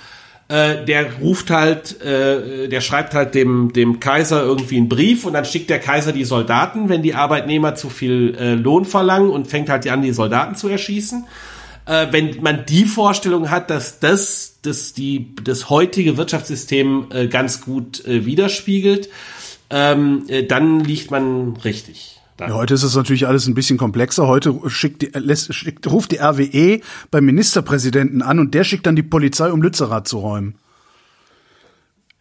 äh, 0.48 0.82
der 0.86 1.18
ruft 1.20 1.50
halt, 1.50 2.00
äh, 2.00 2.68
der 2.68 2.80
schreibt 2.80 3.12
halt 3.12 3.34
dem, 3.34 3.70
dem 3.74 4.00
Kaiser 4.00 4.42
irgendwie 4.42 4.78
einen 4.78 4.88
Brief 4.88 5.26
und 5.26 5.34
dann 5.34 5.44
schickt 5.44 5.68
der 5.68 5.78
Kaiser 5.78 6.12
die 6.12 6.24
Soldaten, 6.24 6.88
wenn 6.88 7.02
die 7.02 7.12
Arbeitnehmer 7.12 7.74
zu 7.74 7.90
viel 7.90 8.34
äh, 8.40 8.54
Lohn 8.54 8.86
verlangen 8.86 9.28
und 9.28 9.46
fängt 9.46 9.68
halt 9.68 9.86
an, 9.88 10.00
die 10.00 10.12
Soldaten 10.12 10.54
zu 10.54 10.68
erschießen 10.68 11.26
äh, 11.88 12.12
wenn 12.12 12.42
man 12.42 12.66
die 12.66 12.84
Vorstellung 12.84 13.50
hat, 13.50 13.70
dass 13.70 13.98
das, 13.98 14.58
das 14.62 14.92
die 14.92 15.34
das 15.42 15.70
heutige 15.70 16.16
Wirtschaftssystem 16.16 17.06
äh, 17.10 17.26
ganz 17.28 17.62
gut 17.62 18.04
äh, 18.04 18.26
widerspiegelt, 18.26 19.08
ähm, 19.70 20.24
äh, 20.28 20.44
dann 20.44 20.80
liegt 20.80 21.10
man 21.10 21.56
richtig. 21.56 22.20
Ja, 22.38 22.50
heute 22.50 22.74
ist 22.74 22.84
es 22.84 22.94
natürlich 22.94 23.26
alles 23.26 23.48
ein 23.48 23.54
bisschen 23.54 23.78
komplexer. 23.78 24.28
Heute 24.28 24.54
schickt 24.68 25.02
die, 25.02 25.10
lässt, 25.18 25.52
schickt, 25.52 25.90
ruft 25.90 26.12
die 26.12 26.18
RWE 26.18 26.80
beim 27.10 27.24
Ministerpräsidenten 27.24 28.22
an 28.22 28.38
und 28.38 28.54
der 28.54 28.62
schickt 28.62 28.86
dann 28.86 28.94
die 28.94 29.02
Polizei, 29.02 29.50
um 29.50 29.60
Lützerath 29.60 30.06
zu 30.06 30.18
räumen. 30.18 30.54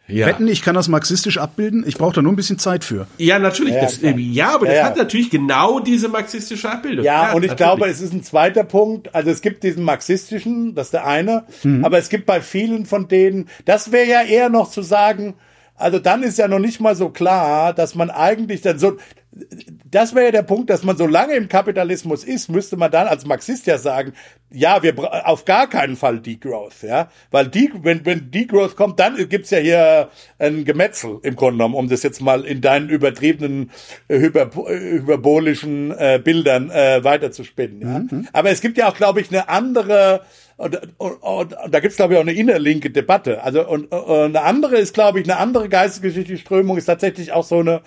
Ja. 0.08 0.28
Wetten, 0.28 0.48
ich 0.48 0.62
kann 0.62 0.76
das 0.76 0.88
marxistisch 0.88 1.38
abbilden? 1.38 1.84
Ich 1.86 1.98
brauche 1.98 2.16
da 2.16 2.22
nur 2.22 2.32
ein 2.32 2.36
bisschen 2.36 2.60
Zeit 2.60 2.84
für. 2.84 3.08
ja, 3.18 3.40
natürlich. 3.40 3.74
Ja, 3.76 3.82
das, 3.82 4.00
ja 4.02 4.56
aber 4.56 4.66
das 4.66 4.76
ja. 4.76 4.84
hat 4.86 4.98
natürlich 4.98 5.30
genau 5.30 5.80
diese 5.80 6.08
marxistische 6.08 6.70
Abbildung. 6.70 7.04
Ja, 7.06 7.34
und 7.34 7.44
ich 7.44 7.50
natürlich. 7.52 7.58
glaube, 7.58 7.88
es 7.88 8.02
ist 8.02 8.14
ein 8.14 8.24
zweiter 8.24 8.64
Punkt. 8.64 9.14
Also 9.14 9.30
es 9.30 9.42
gibt 9.42 9.64
diesen 9.64 9.84
marxistischen, 9.84 10.76
das 10.76 10.88
ist 10.88 10.94
der 10.94 11.06
eine, 11.06 11.46
Mhm. 11.64 11.84
aber 11.84 11.98
es 11.98 12.10
gibt 12.10 12.26
bei 12.26 12.42
vielen 12.42 12.86
von 12.86 13.08
denen, 13.08 13.50
das 13.66 13.92
wäre 13.92 14.08
ja 14.08 14.22
eher 14.24 14.50
noch 14.50 14.70
zu 14.70 14.82
sagen, 14.82 15.36
also 15.76 16.00
dann 16.00 16.24
ist 16.24 16.38
ja 16.38 16.48
noch 16.48 16.60
nicht 16.60 16.80
mal 16.80 16.96
so 16.96 17.10
klar, 17.10 17.74
dass 17.74 17.94
man 17.94 18.10
eigentlich 18.10 18.62
dann 18.62 18.80
so, 18.80 18.98
das 19.92 20.16
wäre 20.16 20.26
ja 20.26 20.32
der 20.32 20.44
Punkt, 20.44 20.70
dass 20.70 20.84
man 20.84 20.98
so 20.98 21.08
lange 21.08 21.34
im 21.36 21.48
Kapitalismus 21.48 22.24
ist, 22.24 22.50
müsste 22.50 22.78
man 22.78 22.92
dann 22.92 23.08
als 23.08 23.26
Marxist 23.26 23.68
ja 23.68 23.78
sagen, 23.78 24.14
ja, 24.52 24.82
wir 24.82 25.28
auf 25.28 25.46
gar 25.46 25.70
keinen 25.70 25.96
Fall 25.96 26.20
Degrowth, 26.20 26.84
ja, 26.84 27.10
weil 27.32 27.48
die, 27.48 27.72
wenn 27.82 28.06
wenn 28.06 28.32
Degrowth 28.32 28.76
kommt, 28.76 29.00
dann 29.00 29.16
gibt's 29.30 29.50
ja 29.50 29.60
hier 29.60 30.10
ein 30.40 30.66
Gemetzel 30.66 31.20
im 31.24 31.36
Grunde 31.36 31.58
genommen, 31.58 31.76
um 31.76 31.90
das 31.90 32.04
jetzt 32.04 32.22
mal 32.22 32.46
in 32.46 32.62
deinen 32.62 32.90
übertriebenen 32.90 33.72
äh, 34.08 34.20
hyper, 34.20 34.50
äh, 34.70 35.00
hyperbolischen 35.00 35.92
äh, 35.92 36.20
Bildern 36.24 36.70
äh, 36.70 37.04
weiterzuspinnen. 37.04 37.82
Ja? 37.82 38.24
Aber 38.34 38.50
es 38.50 38.62
gibt 38.62 38.78
ja 38.78 38.90
auch, 38.90 38.96
glaube 38.96 39.22
ich, 39.22 39.30
eine 39.32 39.50
andere 39.50 40.22
und, 40.58 40.76
und, 40.98 41.12
und, 41.22 41.54
und 41.54 41.74
da 41.74 41.80
gibt's 41.80 41.98
glaube 41.98 42.14
ich 42.14 42.18
auch 42.18 42.24
eine 42.24 42.34
innerlinke 42.34 42.90
Debatte. 42.90 43.44
Also 43.44 43.68
und, 43.68 43.92
und 43.92 44.36
eine 44.36 44.42
andere 44.42 44.78
ist, 44.78 44.94
glaube 44.94 45.20
ich, 45.20 45.30
eine 45.30 45.40
andere 45.40 45.70
geistesgeschichtliche 45.70 46.42
Strömung 46.42 46.78
ist 46.78 46.86
tatsächlich 46.86 47.32
auch 47.32 47.44
so 47.44 47.60
eine 47.60 47.82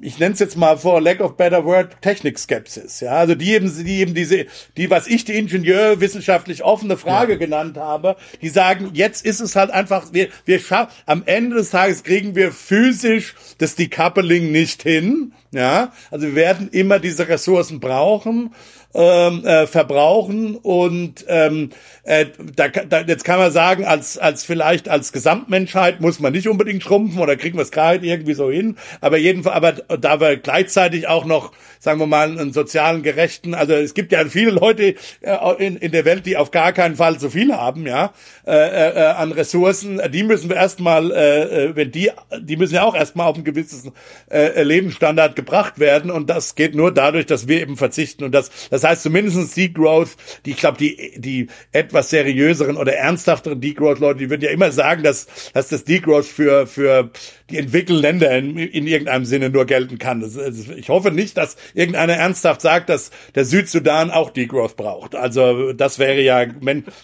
ich 0.00 0.18
nenne 0.18 0.34
es 0.34 0.40
jetzt 0.40 0.56
mal 0.56 0.76
for 0.76 1.00
lack 1.00 1.20
of 1.20 1.36
better 1.36 1.64
word 1.64 2.00
Technikskepsis, 2.00 3.00
ja, 3.00 3.12
also 3.12 3.34
die 3.34 3.52
eben, 3.52 3.84
die 3.84 4.00
eben 4.00 4.14
diese, 4.14 4.46
die 4.76 4.90
was 4.90 5.06
ich 5.06 5.24
die 5.24 5.34
ingenieurwissenschaftlich 5.34 6.62
offene 6.62 6.96
Frage 6.96 7.38
genannt 7.38 7.76
habe, 7.76 8.16
die 8.42 8.48
sagen, 8.48 8.90
jetzt 8.92 9.24
ist 9.24 9.40
es 9.40 9.56
halt 9.56 9.70
einfach, 9.70 10.12
wir, 10.12 10.28
wir 10.44 10.58
schaffen, 10.58 10.92
am 11.06 11.22
Ende 11.26 11.56
des 11.56 11.70
Tages 11.70 12.02
kriegen 12.02 12.34
wir 12.34 12.52
physisch 12.52 13.34
das 13.58 13.76
Decoupling 13.76 14.52
nicht 14.52 14.82
hin, 14.82 15.32
ja, 15.52 15.92
also 16.10 16.26
wir 16.28 16.34
werden 16.34 16.68
immer 16.70 16.98
diese 16.98 17.28
Ressourcen 17.28 17.80
brauchen 17.80 18.52
ähm, 18.94 19.44
äh, 19.44 19.66
verbrauchen 19.66 20.56
und 20.56 21.24
ähm, 21.28 21.70
äh, 22.04 22.26
da, 22.54 22.68
da, 22.68 23.00
jetzt 23.00 23.24
kann 23.24 23.38
man 23.38 23.50
sagen, 23.50 23.84
als 23.84 24.18
als 24.18 24.44
vielleicht 24.44 24.88
als 24.88 25.12
Gesamtmenschheit 25.12 26.00
muss 26.00 26.20
man 26.20 26.32
nicht 26.32 26.48
unbedingt 26.48 26.82
schrumpfen 26.82 27.20
oder 27.20 27.36
kriegen 27.36 27.56
wir 27.58 27.62
es 27.62 27.72
gerade 27.72 28.06
irgendwie 28.06 28.34
so 28.34 28.50
hin, 28.50 28.76
aber 29.00 29.16
jedenfalls, 29.18 29.56
aber 29.56 29.72
da 29.72 30.20
wir 30.20 30.36
gleichzeitig 30.36 31.08
auch 31.08 31.24
noch, 31.24 31.52
sagen 31.80 31.98
wir 31.98 32.06
mal, 32.06 32.38
einen 32.38 32.52
sozialen 32.52 33.02
gerechten, 33.02 33.54
also 33.54 33.72
es 33.72 33.94
gibt 33.94 34.12
ja 34.12 34.24
viele 34.26 34.52
Leute 34.52 34.94
äh, 35.22 35.36
in, 35.58 35.76
in 35.76 35.90
der 35.90 36.04
Welt, 36.04 36.26
die 36.26 36.36
auf 36.36 36.50
gar 36.50 36.72
keinen 36.72 36.96
Fall 36.96 37.18
so 37.18 37.30
viel 37.30 37.52
haben, 37.52 37.86
ja, 37.86 38.12
äh, 38.46 38.52
äh, 38.52 39.06
an 39.06 39.32
Ressourcen, 39.32 40.00
die 40.12 40.22
müssen 40.22 40.48
wir 40.48 40.56
erstmal, 40.56 41.10
äh, 41.10 41.64
äh, 41.64 41.76
wenn 41.76 41.90
die, 41.90 42.10
die 42.40 42.56
müssen 42.56 42.74
ja 42.74 42.84
auch 42.84 42.94
erstmal 42.94 43.26
auf 43.26 43.36
ein 43.36 43.44
gewisses 43.44 43.90
äh, 44.30 44.62
Lebensstandard 44.62 45.34
gebracht 45.34 45.78
werden 45.78 46.10
und 46.10 46.30
das 46.30 46.54
geht 46.54 46.74
nur 46.74 46.92
dadurch, 46.92 47.26
dass 47.26 47.48
wir 47.48 47.60
eben 47.60 47.76
verzichten 47.76 48.22
und 48.24 48.32
das, 48.32 48.50
das 48.70 48.83
heißt 48.84 49.02
zumindestens 49.02 49.54
Degrowth, 49.54 50.16
die, 50.46 50.52
ich 50.52 50.58
glaube, 50.58 50.78
die, 50.78 51.14
die 51.16 51.48
etwas 51.72 52.10
seriöseren 52.10 52.76
oder 52.76 52.94
ernsthafteren 52.94 53.60
Degrowth-Leute, 53.60 54.18
die 54.18 54.30
würden 54.30 54.42
ja 54.42 54.50
immer 54.50 54.70
sagen, 54.72 55.02
dass, 55.02 55.26
dass 55.52 55.68
das 55.68 55.84
Degrowth 55.84 56.26
für, 56.26 56.66
für 56.66 57.10
die 57.50 57.58
entwickelten 57.58 58.00
Länder 58.00 58.30
in, 58.36 58.56
in 58.56 58.86
irgendeinem 58.86 59.24
Sinne 59.24 59.50
nur 59.50 59.66
gelten 59.66 59.98
kann. 59.98 60.20
Das, 60.20 60.36
also 60.36 60.72
ich 60.72 60.88
hoffe 60.88 61.10
nicht, 61.10 61.36
dass 61.36 61.56
irgendeiner 61.74 62.14
ernsthaft 62.14 62.60
sagt, 62.60 62.88
dass 62.88 63.10
der 63.34 63.44
Südsudan 63.44 64.10
auch 64.10 64.30
Degrowth 64.30 64.76
braucht. 64.76 65.14
Also 65.14 65.72
das 65.72 65.98
wäre 65.98 66.20
ja, 66.20 66.46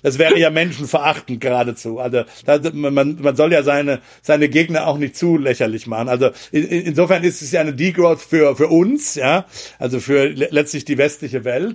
das 0.03 0.19
wäre 0.19 0.39
ja 0.39 0.51
menschenverachtend 0.51 1.41
geradezu. 1.41 1.99
Also 1.99 2.25
man, 2.73 3.19
man 3.21 3.37
soll 3.37 3.53
ja 3.53 3.63
seine, 3.63 4.01
seine 4.23 4.49
Gegner 4.49 4.87
auch 4.87 4.99
nicht 4.99 5.17
zu 5.17 5.37
lächerlich 5.37 5.87
machen. 5.87 6.09
Also 6.09 6.31
insofern 6.53 7.23
ist 7.23 7.43
es 7.43 7.53
ja 7.53 7.61
eine 7.61 7.75
Degrowth 7.75 8.21
für, 8.21 8.57
für 8.57 8.69
uns, 8.69 9.15
ja, 9.15 9.47
also 9.79 10.01
für 10.01 10.27
letztlich 10.27 10.85
die 10.85 10.99
westliche 10.99 11.45
Welt. 11.45 11.70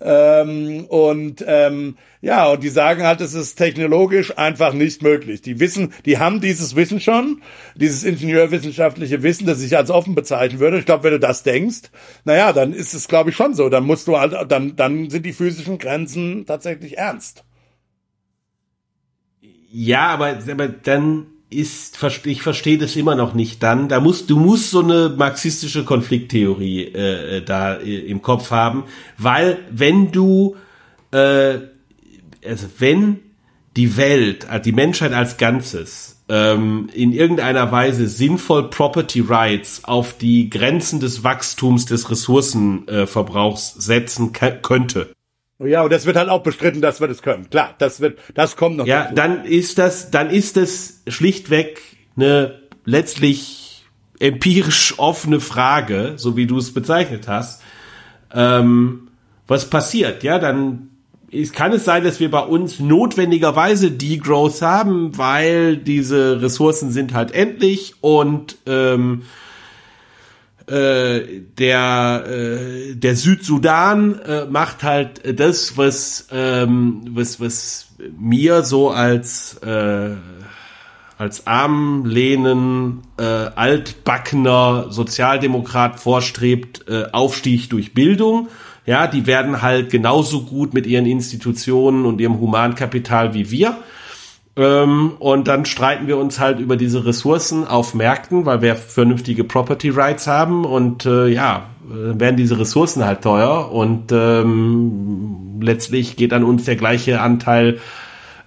Ähm, 0.00 0.84
und 0.86 1.44
ähm, 1.46 1.96
ja, 2.20 2.48
und 2.48 2.62
die 2.62 2.68
sagen 2.68 3.02
halt, 3.02 3.20
es 3.20 3.34
ist 3.34 3.56
technologisch 3.56 4.36
einfach 4.38 4.72
nicht 4.72 5.02
möglich. 5.02 5.42
Die 5.42 5.60
wissen, 5.60 5.92
die 6.04 6.18
haben 6.18 6.40
dieses 6.40 6.76
Wissen 6.76 7.00
schon, 7.00 7.42
dieses 7.74 8.04
ingenieurwissenschaftliche 8.04 9.22
Wissen, 9.22 9.46
das 9.46 9.62
ich 9.62 9.76
als 9.76 9.90
offen 9.90 10.14
bezeichnen 10.14 10.60
würde. 10.60 10.78
Ich 10.78 10.86
glaube, 10.86 11.04
wenn 11.04 11.12
du 11.12 11.20
das 11.20 11.42
denkst, 11.42 11.90
naja, 12.24 12.52
dann 12.52 12.72
ist 12.72 12.94
es, 12.94 13.08
glaube 13.08 13.30
ich, 13.30 13.36
schon 13.36 13.54
so. 13.54 13.68
Dann 13.68 13.84
musst 13.84 14.08
du 14.08 14.18
halt, 14.18 14.34
dann, 14.50 14.76
dann 14.76 15.10
sind 15.10 15.26
die 15.26 15.32
physischen 15.32 15.78
Grenzen 15.78 16.46
tatsächlich 16.46 16.98
ernst. 16.98 17.44
Ja, 19.70 20.08
aber, 20.08 20.38
aber 20.50 20.68
dann 20.68 21.31
ist, 21.54 21.98
ich 22.24 22.42
verstehe 22.42 22.78
das 22.78 22.96
immer 22.96 23.14
noch 23.14 23.34
nicht 23.34 23.62
dann. 23.62 23.88
Da 23.88 24.00
musst, 24.00 24.30
du 24.30 24.38
musst 24.38 24.70
so 24.70 24.80
eine 24.80 25.14
marxistische 25.16 25.84
Konflikttheorie 25.84 26.84
äh, 26.84 27.38
äh 27.38 27.42
da 27.42 27.76
äh, 27.76 27.98
im 27.98 28.22
Kopf 28.22 28.50
haben, 28.50 28.84
weil 29.18 29.58
wenn 29.70 30.12
du 30.12 30.56
äh, 31.12 31.58
also 32.46 32.66
wenn 32.78 33.20
die 33.76 33.96
Welt, 33.96 34.48
also 34.48 34.64
die 34.64 34.72
Menschheit 34.72 35.12
als 35.12 35.36
Ganzes 35.36 36.22
ähm, 36.28 36.88
in 36.92 37.12
irgendeiner 37.12 37.72
Weise 37.72 38.06
sinnvoll 38.06 38.68
Property 38.70 39.20
Rights 39.20 39.84
auf 39.84 40.16
die 40.18 40.50
Grenzen 40.50 41.00
des 41.00 41.24
Wachstums 41.24 41.86
des 41.86 42.10
Ressourcenverbrauchs 42.10 43.76
äh, 43.76 43.80
setzen 43.80 44.32
könnte. 44.32 45.14
Ja, 45.64 45.82
und 45.82 45.92
das 45.92 46.06
wird 46.06 46.16
halt 46.16 46.28
auch 46.28 46.42
bestritten, 46.42 46.80
dass 46.80 47.00
wir 47.00 47.08
das 47.08 47.22
können. 47.22 47.48
Klar, 47.50 47.74
das 47.78 48.00
wird, 48.00 48.18
das 48.34 48.56
kommt 48.56 48.76
noch. 48.76 48.86
Ja, 48.86 49.04
dazu. 49.04 49.14
dann 49.14 49.44
ist 49.44 49.78
das, 49.78 50.10
dann 50.10 50.30
ist 50.30 50.56
das 50.56 51.02
schlichtweg 51.06 51.80
eine 52.16 52.60
letztlich 52.84 53.84
empirisch 54.18 54.98
offene 54.98 55.40
Frage, 55.40 56.14
so 56.16 56.36
wie 56.36 56.46
du 56.46 56.58
es 56.58 56.72
bezeichnet 56.72 57.28
hast. 57.28 57.62
Ähm, 58.32 59.08
was 59.46 59.68
passiert? 59.68 60.22
Ja, 60.22 60.38
dann 60.38 60.88
es 61.32 61.52
kann 61.52 61.72
es 61.72 61.84
sein, 61.84 62.04
dass 62.04 62.20
wir 62.20 62.30
bei 62.30 62.40
uns 62.40 62.78
notwendigerweise 62.78 63.90
Degrowth 63.90 64.60
haben, 64.60 65.16
weil 65.16 65.78
diese 65.78 66.42
Ressourcen 66.42 66.90
sind 66.90 67.14
halt 67.14 67.32
endlich 67.32 67.94
und 68.02 68.58
ähm, 68.66 69.22
äh, 70.66 71.20
der 71.58 72.24
äh, 72.26 72.94
der 72.94 73.16
Südsudan 73.16 74.18
äh, 74.20 74.46
macht 74.46 74.82
halt 74.82 75.38
das, 75.38 75.76
was 75.76 76.28
ähm, 76.32 77.02
was 77.10 77.40
was 77.40 77.88
mir 78.18 78.62
so 78.62 78.90
als 78.90 79.58
äh, 79.62 80.16
als 81.18 81.46
armlehnen, 81.46 83.02
äh, 83.16 83.22
altbackener 83.22 84.86
Sozialdemokrat 84.90 86.00
vorstrebt, 86.00 86.86
äh, 86.88 87.04
Aufstieg 87.12 87.70
durch 87.70 87.94
Bildung 87.94 88.48
ja, 88.84 89.06
die 89.06 89.26
werden 89.26 89.62
halt 89.62 89.90
genauso 89.90 90.42
gut 90.42 90.74
mit 90.74 90.86
ihren 90.86 91.06
Institutionen 91.06 92.04
und 92.04 92.20
ihrem 92.20 92.40
Humankapital 92.40 93.34
wie 93.34 93.50
wir. 93.50 93.78
Ähm, 94.56 95.12
und 95.18 95.48
dann 95.48 95.64
streiten 95.64 96.06
wir 96.06 96.18
uns 96.18 96.38
halt 96.38 96.60
über 96.60 96.76
diese 96.76 97.06
Ressourcen 97.06 97.66
auf 97.66 97.94
Märkten, 97.94 98.44
weil 98.44 98.60
wir 98.60 98.76
vernünftige 98.76 99.44
Property 99.44 99.90
Rights 99.90 100.26
haben. 100.26 100.64
Und 100.64 101.06
äh, 101.06 101.28
ja, 101.28 101.68
äh, 101.90 102.20
werden 102.20 102.36
diese 102.36 102.58
Ressourcen 102.58 103.04
halt 103.04 103.22
teuer. 103.22 103.72
Und 103.72 104.12
ähm, 104.12 105.60
letztlich 105.62 106.16
geht 106.16 106.32
an 106.32 106.44
uns 106.44 106.64
der 106.64 106.76
gleiche 106.76 107.20
Anteil 107.20 107.78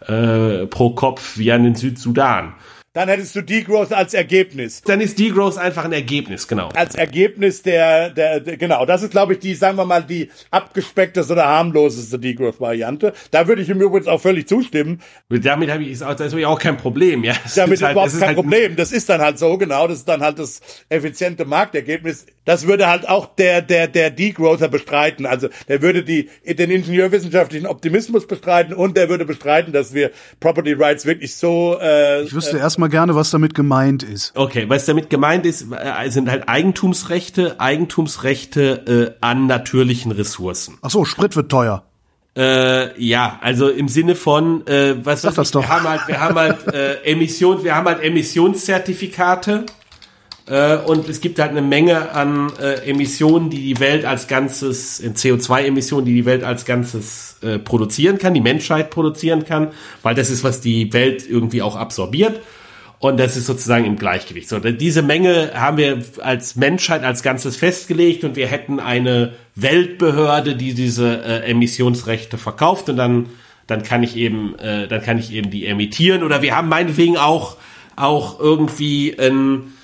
äh, 0.08 0.68
pro 0.68 0.92
Kopf 0.92 1.38
wie 1.38 1.52
an 1.52 1.64
den 1.64 1.76
Südsudan 1.76 2.54
dann 2.96 3.10
hättest 3.10 3.36
du 3.36 3.42
Degrowth 3.42 3.92
als 3.92 4.14
Ergebnis. 4.14 4.82
Dann 4.82 5.02
ist 5.02 5.20
Degrowth 5.20 5.58
einfach 5.58 5.84
ein 5.84 5.92
Ergebnis, 5.92 6.48
genau. 6.48 6.70
Als 6.70 6.96
Ergebnis 6.96 7.62
der, 7.62 8.10
der, 8.10 8.40
der 8.40 8.56
genau, 8.56 8.86
das 8.86 9.04
ist, 9.04 9.12
glaube 9.12 9.34
ich, 9.34 9.40
die, 9.40 9.54
sagen 9.54 9.78
wir 9.78 9.84
mal, 9.84 10.02
die 10.02 10.30
abgespeckteste 10.50 11.34
oder 11.34 11.46
harmloseste 11.46 12.18
Degrowth-Variante. 12.18 13.12
Da 13.32 13.50
würde 13.50 13.64
ich 13.64 13.70
ihm 13.70 13.82
übrigens 13.82 14.08
auch 14.08 14.22
völlig 14.22 14.48
zustimmen. 14.48 15.02
Damit 15.28 15.70
habe 15.72 15.84
ich, 15.84 15.92
ist 15.92 16.04
auch, 16.04 16.16
das 16.16 16.32
ist 16.32 16.46
auch 16.46 16.58
kein 16.58 16.78
Problem, 16.78 17.26
ja. 17.26 17.34
Das 17.44 17.56
Damit 17.56 17.74
ist 17.74 17.84
halt, 17.84 17.92
überhaupt 17.92 18.14
kein 18.14 18.28
halt 18.28 18.36
Problem. 18.38 18.78
Das 18.78 18.94
ist 18.94 19.10
dann 19.10 19.20
halt 19.20 19.40
so, 19.40 19.58
genau, 19.58 19.90
das 19.90 19.98
ist 19.98 20.08
dann 20.08 20.22
halt 20.22 20.40
das 20.40 20.62
effiziente 20.88 21.44
Marktergebnis. 21.44 22.26
Das 22.46 22.66
würde 22.66 22.88
halt 22.88 23.10
auch 23.10 23.36
der, 23.36 23.62
der, 23.62 23.90
der 23.90 24.10
Degrowther 24.10 24.70
bestreiten. 24.70 25.26
Also, 25.26 25.50
der 25.68 25.82
würde 25.82 26.04
die, 26.04 26.30
den 26.48 26.72
ingenieurwissenschaftlichen 26.72 27.68
Optimismus 27.68 28.26
bestreiten 28.26 28.74
und 28.74 28.96
der 28.96 29.10
würde 29.10 29.26
bestreiten, 29.26 29.74
dass 29.74 29.94
wir 29.94 30.12
Property 30.40 30.74
Rights 30.74 31.06
wirklich 31.06 31.36
so, 31.36 31.78
äh, 31.82 32.22
Ich 32.22 32.34
wüsste 32.34 32.56
äh, 32.56 32.62
erstmal 32.62 32.85
mal 32.86 32.90
gerne, 32.90 33.16
was 33.16 33.32
damit 33.32 33.56
gemeint 33.56 34.04
ist. 34.04 34.32
Okay, 34.36 34.66
was 34.68 34.86
damit 34.86 35.10
gemeint 35.10 35.46
ist, 35.46 35.66
äh, 35.72 36.10
sind 36.10 36.30
halt 36.30 36.48
Eigentumsrechte, 36.48 37.60
Eigentumsrechte 37.60 39.16
äh, 39.20 39.26
an 39.26 39.48
natürlichen 39.48 40.12
Ressourcen. 40.12 40.78
Ach 40.82 40.92
so, 40.92 41.04
Sprit 41.04 41.36
wird 41.36 41.50
teuer. 41.50 41.84
Äh, 42.38 43.02
ja, 43.02 43.40
also 43.42 43.70
im 43.70 43.88
Sinne 43.88 44.16
von, 44.16 44.68
äh, 44.68 44.96
was 45.04 45.24
Sag 45.24 45.36
das 45.36 45.52
doch. 45.52 45.64
wir 45.64 45.70
haben 45.70 45.88
halt, 45.88 46.08
wir 46.08 46.20
haben 46.20 46.36
halt 46.36 46.68
äh, 46.74 47.02
Emission, 47.04 47.64
wir 47.64 47.76
haben 47.76 47.88
halt 47.88 48.04
Emissionszertifikate 48.04 49.66
äh, 50.48 50.78
und 50.78 51.10
es 51.10 51.22
gibt 51.22 51.40
halt 51.40 51.52
eine 51.52 51.62
Menge 51.62 52.12
an 52.12 52.52
äh, 52.62 52.90
Emissionen, 52.90 53.50
die 53.50 53.64
die 53.64 53.80
Welt 53.80 54.06
als 54.06 54.28
Ganzes, 54.28 55.02
CO2-Emissionen, 55.02 56.06
die 56.06 56.14
die 56.14 56.26
Welt 56.26 56.44
als 56.44 56.66
Ganzes 56.66 57.38
äh, 57.42 57.58
produzieren 57.58 58.20
kann, 58.20 58.34
die 58.34 58.42
Menschheit 58.42 58.92
produzieren 58.92 59.46
kann, 59.46 59.70
weil 60.04 60.14
das 60.14 60.30
ist, 60.30 60.44
was 60.44 60.62
die 60.62 60.94
Welt 60.94 61.28
irgendwie 61.28 61.62
auch 61.62 61.76
absorbiert. 61.78 62.42
Und 63.06 63.20
das 63.20 63.38
ist 63.38 63.46
sozusagen 63.46 63.86
im 63.86 63.98
Gleichgewicht. 63.98 64.50
So, 64.50 64.58
diese 64.58 65.04
Menge 65.04 65.52
haben 65.54 65.78
wir 65.78 66.04
als 66.24 66.56
Menschheit 66.56 67.04
als 67.04 67.22
Ganzes 67.22 67.56
festgelegt 67.56 68.24
und 68.24 68.36
wir 68.36 68.48
hätten 68.48 68.80
eine 68.80 69.34
Weltbehörde, 69.54 70.56
die 70.56 70.74
diese 70.74 71.24
äh, 71.24 71.52
Emissionsrechte 71.52 72.40
verkauft 72.40 72.90
und 72.90 72.98
dann, 72.98 73.28
dann 73.68 73.84
kann 73.84 74.02
ich 74.02 74.16
eben, 74.16 74.58
äh, 74.58 74.88
dann 74.88 75.04
kann 75.04 75.20
ich 75.20 75.32
eben 75.32 75.52
die 75.52 75.68
emittieren 75.68 76.24
oder 76.24 76.42
wir 76.42 76.58
haben 76.58 76.68
meinetwegen 76.68 77.16
auch, 77.16 77.58
auch 77.96 78.40
irgendwie 78.40 79.16
ein, 79.20 79.75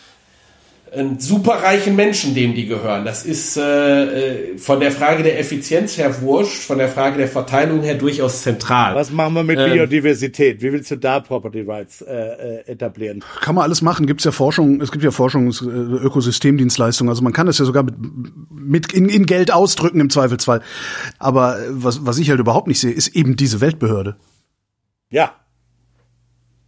superreichen 1.19 1.95
Menschen, 1.95 2.35
dem 2.35 2.53
die 2.53 2.65
gehören. 2.65 3.05
Das 3.05 3.25
ist 3.25 3.55
äh, 3.55 4.51
äh, 4.53 4.57
von 4.57 4.81
der 4.81 4.91
Frage 4.91 5.23
der 5.23 5.39
Effizienz 5.39 5.97
her 5.97 6.21
wurscht, 6.21 6.63
von 6.63 6.79
der 6.79 6.89
Frage 6.89 7.17
der 7.17 7.29
Verteilung 7.29 7.81
her 7.81 7.95
durchaus 7.95 8.41
zentral. 8.41 8.93
Was 8.93 9.09
machen 9.09 9.33
wir 9.35 9.43
mit 9.43 9.57
ähm, 9.57 9.71
Biodiversität? 9.71 10.61
Wie 10.61 10.73
willst 10.73 10.91
du 10.91 10.97
da 10.97 11.21
Property 11.21 11.61
Rights 11.61 12.01
äh, 12.01 12.13
äh, 12.13 12.67
etablieren? 12.67 13.23
Kann 13.39 13.55
man 13.55 13.63
alles 13.63 13.81
machen. 13.81 14.05
Gibt's 14.05 14.25
ja 14.25 14.31
Forschung, 14.31 14.81
es 14.81 14.91
gibt 14.91 15.05
ja 15.05 15.11
äh, 15.11 16.03
Ökosystemdienstleistungen. 16.05 17.09
Also 17.09 17.23
man 17.23 17.31
kann 17.31 17.47
das 17.47 17.57
ja 17.57 17.63
sogar 17.63 17.83
mit, 17.83 17.95
mit 18.51 18.91
in, 18.93 19.07
in 19.07 19.25
Geld 19.25 19.51
ausdrücken 19.51 20.01
im 20.01 20.09
Zweifelsfall. 20.09 20.61
Aber 21.19 21.57
was, 21.69 22.05
was 22.05 22.17
ich 22.17 22.29
halt 22.29 22.41
überhaupt 22.41 22.67
nicht 22.67 22.81
sehe, 22.81 22.91
ist 22.91 23.15
eben 23.15 23.37
diese 23.37 23.61
Weltbehörde. 23.61 24.17
Ja. 25.09 25.35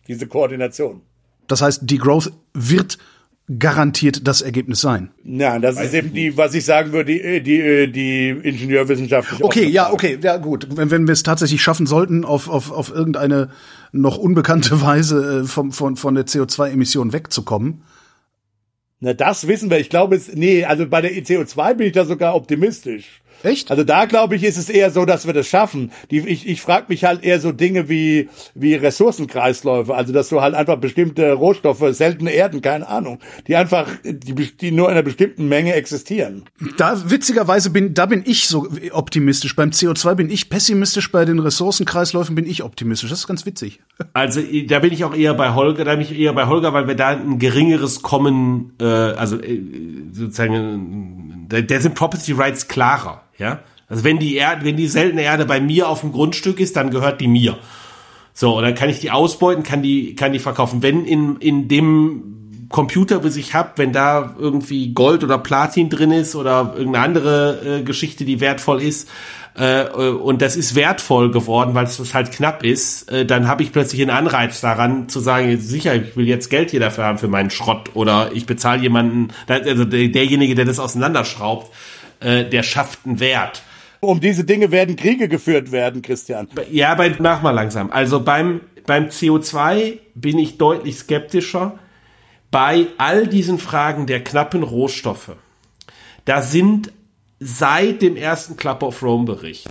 Diese 0.07 0.27
Koordination. 0.27 1.01
Das 1.47 1.61
heißt, 1.61 1.81
die 1.83 1.97
Growth 1.97 2.31
wird 2.53 2.97
garantiert 3.59 4.25
das 4.27 4.41
Ergebnis 4.41 4.79
sein. 4.79 5.11
Ja, 5.23 5.59
das 5.59 5.75
Weiß 5.75 5.87
ist 5.87 5.93
eben 5.93 6.13
die, 6.13 6.37
was 6.37 6.53
ich 6.53 6.63
sagen 6.63 6.93
würde, 6.93 7.13
die, 7.13 7.41
die, 7.43 7.91
die 7.91 8.29
Ingenieurwissenschaftliche. 8.29 9.43
Okay, 9.43 9.67
ja, 9.67 9.91
okay, 9.91 10.17
ja 10.21 10.37
gut. 10.37 10.67
Wenn, 10.75 10.91
wenn 10.91 11.07
wir 11.07 11.11
es 11.11 11.23
tatsächlich 11.23 11.61
schaffen 11.61 11.85
sollten, 11.85 12.23
auf, 12.23 12.49
auf, 12.49 12.71
auf 12.71 12.89
irgendeine 12.89 13.49
noch 13.91 14.17
unbekannte 14.17 14.81
Weise 14.81 15.41
äh, 15.41 15.47
vom, 15.47 15.71
von, 15.71 15.97
von 15.97 16.15
der 16.15 16.25
CO2-Emission 16.25 17.11
wegzukommen. 17.11 17.83
Na, 19.01 19.13
das 19.13 19.47
wissen 19.49 19.69
wir. 19.69 19.79
Ich 19.79 19.89
glaube, 19.89 20.15
es, 20.15 20.33
nee, 20.33 20.63
also 20.63 20.87
bei 20.87 21.01
der 21.01 21.11
CO2 21.11 21.73
bin 21.73 21.87
ich 21.87 21.93
da 21.93 22.05
sogar 22.05 22.35
optimistisch. 22.35 23.21
Echt? 23.43 23.71
Also 23.71 23.83
da 23.83 24.05
glaube 24.05 24.35
ich, 24.35 24.43
ist 24.43 24.57
es 24.57 24.69
eher 24.69 24.89
so, 24.89 25.05
dass 25.05 25.27
wir 25.27 25.33
das 25.33 25.47
schaffen. 25.47 25.91
Die, 26.11 26.19
ich 26.19 26.47
ich 26.47 26.61
frage 26.61 26.85
mich 26.87 27.03
halt 27.03 27.23
eher 27.23 27.39
so 27.39 27.51
Dinge 27.51 27.89
wie 27.89 28.29
wie 28.55 28.75
Ressourcenkreisläufe, 28.75 29.93
also 29.93 30.13
dass 30.13 30.29
du 30.29 30.41
halt 30.41 30.55
einfach 30.55 30.77
bestimmte 30.77 31.33
Rohstoffe, 31.33 31.83
seltene 31.91 32.31
Erden, 32.31 32.61
keine 32.61 32.87
Ahnung, 32.87 33.19
die 33.47 33.55
einfach 33.55 33.87
die, 34.03 34.33
die 34.33 34.71
nur 34.71 34.87
in 34.87 34.93
einer 34.93 35.03
bestimmten 35.03 35.49
Menge 35.49 35.73
existieren. 35.73 36.45
Da 36.77 37.09
witzigerweise 37.09 37.69
bin 37.69 37.93
da 37.93 38.05
bin 38.05 38.23
ich 38.25 38.47
so 38.47 38.67
optimistisch. 38.91 39.55
Beim 39.55 39.71
CO2 39.71 40.15
bin 40.15 40.29
ich 40.29 40.49
pessimistisch, 40.49 41.11
bei 41.11 41.25
den 41.25 41.39
Ressourcenkreisläufen 41.39 42.35
bin 42.35 42.47
ich 42.47 42.63
optimistisch. 42.63 43.09
Das 43.09 43.19
ist 43.19 43.27
ganz 43.27 43.45
witzig. 43.45 43.81
Also 44.13 44.41
da 44.67 44.79
bin 44.79 44.93
ich 44.93 45.03
auch 45.05 45.15
eher 45.15 45.33
bei 45.33 45.53
Holger, 45.53 45.85
da 45.85 45.93
bin 45.95 46.01
ich 46.01 46.17
eher 46.17 46.33
bei 46.33 46.45
Holger, 46.45 46.73
weil 46.73 46.87
wir 46.87 46.95
da 46.95 47.09
ein 47.09 47.39
geringeres 47.39 48.01
Kommen, 48.01 48.73
äh, 48.79 48.85
also 48.85 49.37
äh, 49.39 49.61
sozusagen, 50.11 51.47
da, 51.49 51.61
da 51.61 51.79
sind 51.79 51.95
Property 51.95 52.33
Rights 52.33 52.67
klarer. 52.67 53.23
Ja, 53.43 53.59
also 53.89 54.05
wenn 54.05 54.19
die 54.19 54.35
Erde, 54.35 54.63
wenn 54.63 54.77
die 54.77 54.87
seltene 54.87 55.23
Erde 55.23 55.45
bei 55.45 55.59
mir 55.59 55.89
auf 55.89 55.99
dem 55.99 56.13
Grundstück 56.13 56.61
ist, 56.61 56.77
dann 56.77 56.91
gehört 56.91 57.19
die 57.19 57.27
mir. 57.27 57.57
So, 58.33 58.55
und 58.55 58.63
dann 58.63 58.73
kann 58.73 58.87
ich 58.87 59.01
die 59.01 59.11
ausbeuten, 59.11 59.63
kann 59.63 59.83
die, 59.83 60.15
kann 60.15 60.31
die 60.31 60.39
verkaufen. 60.39 60.81
Wenn 60.81 61.03
in, 61.03 61.35
in 61.37 61.67
dem 61.67 62.67
Computer, 62.69 63.21
was 63.25 63.35
ich 63.35 63.53
habe, 63.53 63.71
wenn 63.75 63.91
da 63.91 64.33
irgendwie 64.39 64.93
Gold 64.93 65.25
oder 65.25 65.37
Platin 65.37 65.89
drin 65.89 66.13
ist 66.13 66.35
oder 66.35 66.73
irgendeine 66.77 67.03
andere 67.03 67.79
äh, 67.79 67.83
Geschichte, 67.83 68.23
die 68.23 68.39
wertvoll 68.39 68.81
ist, 68.81 69.09
äh, 69.55 69.89
und 69.89 70.41
das 70.41 70.55
ist 70.55 70.73
wertvoll 70.73 71.29
geworden, 71.29 71.75
weil 71.75 71.83
es 71.83 72.13
halt 72.13 72.31
knapp 72.31 72.63
ist, 72.63 73.11
äh, 73.11 73.25
dann 73.25 73.49
habe 73.49 73.61
ich 73.61 73.73
plötzlich 73.73 74.01
einen 74.01 74.09
Anreiz 74.09 74.61
daran 74.61 75.09
zu 75.09 75.19
sagen, 75.19 75.59
sicher, 75.59 75.93
ich 75.95 76.15
will 76.15 76.27
jetzt 76.27 76.49
Geld 76.49 76.71
hier 76.71 76.79
dafür 76.79 77.03
haben 77.03 77.17
für 77.17 77.27
meinen 77.27 77.49
Schrott 77.49 77.91
oder 77.93 78.31
ich 78.33 78.45
bezahle 78.45 78.81
jemanden, 78.81 79.27
also 79.47 79.83
derjenige, 79.83 80.55
der 80.55 80.63
das 80.63 80.79
auseinanderschraubt, 80.79 81.69
äh, 82.23 82.49
der 82.49 82.63
schafft 82.63 82.99
einen 83.05 83.19
Wert. 83.19 83.63
Um 83.99 84.19
diese 84.19 84.43
Dinge 84.43 84.71
werden 84.71 84.95
Kriege 84.95 85.27
geführt 85.27 85.71
werden, 85.71 86.01
Christian. 86.01 86.47
Ja, 86.69 86.93
bei, 86.95 87.15
mach 87.19 87.41
mal 87.41 87.51
langsam. 87.51 87.91
Also 87.91 88.19
beim, 88.19 88.61
beim 88.85 89.05
CO2 89.05 89.99
bin 90.13 90.37
ich 90.37 90.57
deutlich 90.57 90.97
skeptischer. 90.97 91.79
Bei 92.51 92.87
all 92.97 93.27
diesen 93.27 93.59
Fragen 93.59 94.05
der 94.05 94.23
knappen 94.23 94.63
Rohstoffe, 94.63 95.31
da 96.25 96.41
sind 96.41 96.91
seit 97.39 98.01
dem 98.01 98.15
ersten 98.15 98.57
Club 98.57 98.83
of 98.83 99.01
Rome 99.01 99.25
Bericht 99.25 99.67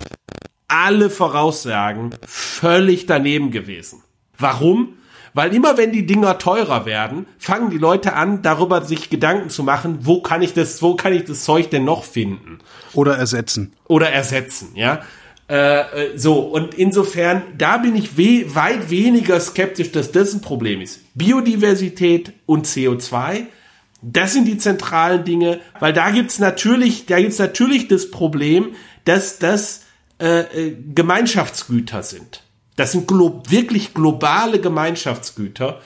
alle 0.73 1.11
Voraussagen 1.11 2.15
völlig 2.25 3.05
daneben 3.05 3.51
gewesen. 3.51 4.01
Warum? 4.37 4.97
Weil 5.33 5.53
immer 5.55 5.77
wenn 5.77 5.91
die 5.91 6.05
Dinger 6.05 6.37
teurer 6.37 6.85
werden, 6.85 7.25
fangen 7.39 7.71
die 7.71 7.77
Leute 7.77 8.13
an, 8.13 8.41
darüber 8.41 8.83
sich 8.83 9.09
Gedanken 9.09 9.49
zu 9.49 9.63
machen, 9.63 9.99
wo 10.01 10.21
kann 10.21 10.41
ich 10.41 10.53
das, 10.53 10.81
wo 10.81 10.95
kann 10.95 11.13
ich 11.13 11.25
das 11.25 11.43
Zeug 11.43 11.71
denn 11.71 11.85
noch 11.85 12.03
finden? 12.03 12.59
Oder 12.93 13.17
ersetzen. 13.17 13.73
Oder 13.87 14.09
ersetzen, 14.09 14.71
ja. 14.75 15.01
Äh, 15.49 15.79
äh 15.79 16.17
so, 16.17 16.39
und 16.39 16.75
insofern, 16.75 17.41
da 17.57 17.77
bin 17.77 17.95
ich 17.95 18.17
we 18.17 18.53
weit 18.53 18.89
weniger 18.91 19.39
skeptisch, 19.39 19.91
dass 19.91 20.11
das 20.11 20.33
ein 20.33 20.41
Problem 20.41 20.81
ist. 20.81 21.01
Biodiversität 21.15 22.33
und 22.45 22.67
CO2, 22.67 23.47
das 24.03 24.33
sind 24.33 24.45
die 24.45 24.57
zentralen 24.57 25.23
Dinge, 25.23 25.61
weil 25.79 25.93
da 25.93 26.11
gibt's 26.11 26.37
natürlich, 26.37 27.05
da 27.07 27.19
gibt's 27.19 27.39
natürlich 27.39 27.87
das 27.87 28.11
Problem, 28.11 28.75
dass 29.05 29.39
das 29.39 29.85
äh, 30.19 30.41
äh 30.41 30.77
Gemeinschaftsgüter 30.93 32.03
sind. 32.03 32.43
Das 32.75 32.91
sind 32.91 33.07
glo 33.07 33.41
wirklich 33.47 33.93
globale 33.93 34.59
Gemeinschaftsgüter. 34.59 35.79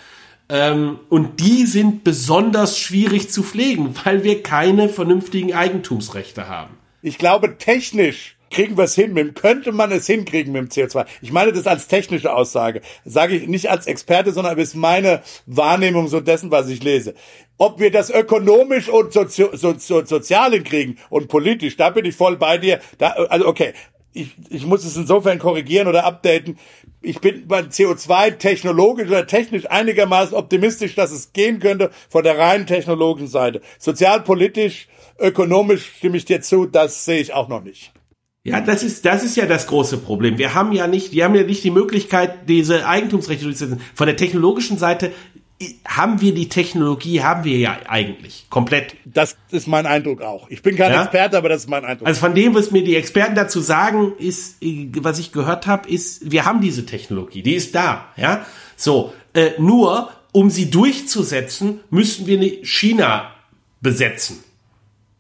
Ähm, 0.50 1.00
und 1.10 1.40
die 1.42 1.66
sind 1.66 2.04
besonders 2.04 2.80
schwierig 2.80 3.30
zu 3.30 3.44
pflegen, 3.44 3.94
weil 4.06 4.24
wir 4.24 4.44
keine 4.44 4.88
vernünftigen 4.88 5.54
Eigentumsrechte 5.54 6.48
haben. 6.48 6.78
Ich 7.02 7.18
glaube, 7.18 7.58
technisch 7.58 8.38
kriegen 8.50 8.78
wir 8.78 8.86
es 8.86 8.96
hin, 8.96 9.14
mit, 9.14 9.36
könnte 9.36 9.72
man 9.72 9.92
es 9.92 10.08
hinkriegen 10.08 10.54
mit 10.54 10.62
dem 10.62 10.70
CO2. 10.70 11.06
Ich 11.22 11.32
meine 11.32 11.52
das 11.52 11.68
als 11.68 11.88
technische 11.88 12.34
Aussage. 12.34 12.82
sage 13.04 13.36
ich 13.36 13.48
nicht 13.48 13.70
als 13.70 13.88
Experte, 13.88 14.32
sondern 14.32 14.58
ist 14.58 14.76
meine 14.76 15.22
Wahrnehmung 15.46 16.08
so 16.08 16.22
dessen, 16.22 16.50
was 16.52 16.70
ich 16.70 16.84
lese. 16.84 17.14
Ob 17.58 17.80
wir 17.80 17.92
das 17.92 18.10
ökonomisch 18.10 18.88
und 18.88 19.14
sozi 19.14 19.48
so, 19.54 19.74
so, 19.78 20.06
sozial 20.06 20.52
hinkriegen 20.54 20.98
und 21.10 21.28
politisch, 21.28 21.76
da 21.76 21.90
bin 21.90 22.06
ich 22.06 22.16
voll 22.16 22.38
bei 22.38 22.58
dir. 22.58 22.80
Da, 23.00 23.10
also 23.10 23.48
okay, 23.48 23.74
ich, 24.18 24.36
ich 24.50 24.66
muss 24.66 24.84
es 24.84 24.98
insofern 24.98 25.40
korrigieren 25.40 25.88
oder 25.88 26.06
updaten. 26.06 26.58
Ich 27.02 27.22
bin 27.22 27.48
bei 27.48 27.62
CO2 27.62 28.32
technologisch 28.38 29.08
oder 29.08 29.28
technisch 29.28 29.70
einigermaßen 29.70 30.36
optimistisch, 30.36 30.96
dass 30.96 31.12
es 31.12 31.34
gehen 31.34 31.60
könnte 31.60 31.92
von 32.10 32.24
der 32.24 32.38
reinen 32.38 32.66
technologischen 32.66 33.28
Seite. 33.28 33.62
Sozialpolitisch, 33.80 34.88
ökonomisch 35.20 35.86
stimme 35.98 36.18
ich 36.18 36.26
dir 36.26 36.42
zu, 36.42 36.66
das 36.66 37.06
sehe 37.06 37.20
ich 37.20 37.34
auch 37.34 37.48
noch 37.48 37.64
nicht. 37.64 37.94
Ja, 38.44 38.62
das 38.62 38.82
ist, 38.82 39.04
das 39.06 39.26
ist 39.26 39.36
ja 39.36 39.46
das 39.46 39.68
große 39.68 39.98
Problem. 39.98 40.38
Wir 40.38 40.54
haben 40.54 40.72
ja 40.72 40.88
nicht, 40.88 41.12
wir 41.12 41.26
haben 41.26 41.36
ja 41.36 41.44
nicht 41.44 41.66
die 41.66 41.72
Möglichkeit, 41.72 42.48
diese 42.48 42.88
Eigentumsrechte 42.88 43.44
durchzusetzen. 43.44 43.82
Von 43.94 44.08
der 44.08 44.16
technologischen 44.16 44.78
Seite 44.78 45.12
haben 45.86 46.22
wir 46.22 46.34
die 46.34 46.50
Technologie, 46.50 47.24
haben 47.24 47.44
wir 47.44 47.58
ja 47.58 47.80
eigentlich 47.88 48.46
komplett. 48.50 48.96
Das 49.06 49.38
ist 49.50 49.68
mein 49.68 49.88
Eindruck 49.88 50.22
auch. 50.22 50.50
Ich 50.50 50.62
bin 50.62 50.76
kein 50.76 50.92
ja? 50.92 51.04
Experte, 51.04 51.38
aber 51.38 51.50
das 51.50 51.62
ist 51.62 51.70
mein 51.70 51.84
Eindruck. 51.84 52.08
Also 52.08 52.20
von 52.20 52.36
dem, 52.36 52.54
was 52.54 52.72
mir 52.72 52.84
die 52.84 52.96
Experten 52.96 53.34
dazu 53.34 53.60
sagen, 53.60 54.14
ist, 54.20 54.58
was 55.02 55.18
ich 55.18 55.32
gehört 55.32 55.66
habe, 55.66 55.90
ist, 55.90 56.32
wir 56.32 56.46
haben 56.46 56.62
diese 56.62 56.86
Technologie, 56.86 57.42
die 57.42 57.56
ist 57.56 57.74
da, 57.74 58.06
ja. 58.18 58.46
So, 58.76 59.14
äh, 59.34 59.52
nur 59.58 60.12
um 60.32 60.52
sie 60.52 60.70
durchzusetzen, 60.70 61.80
müssten 61.90 62.28
wir 62.28 62.40
China 62.64 63.32
besetzen. 63.82 64.44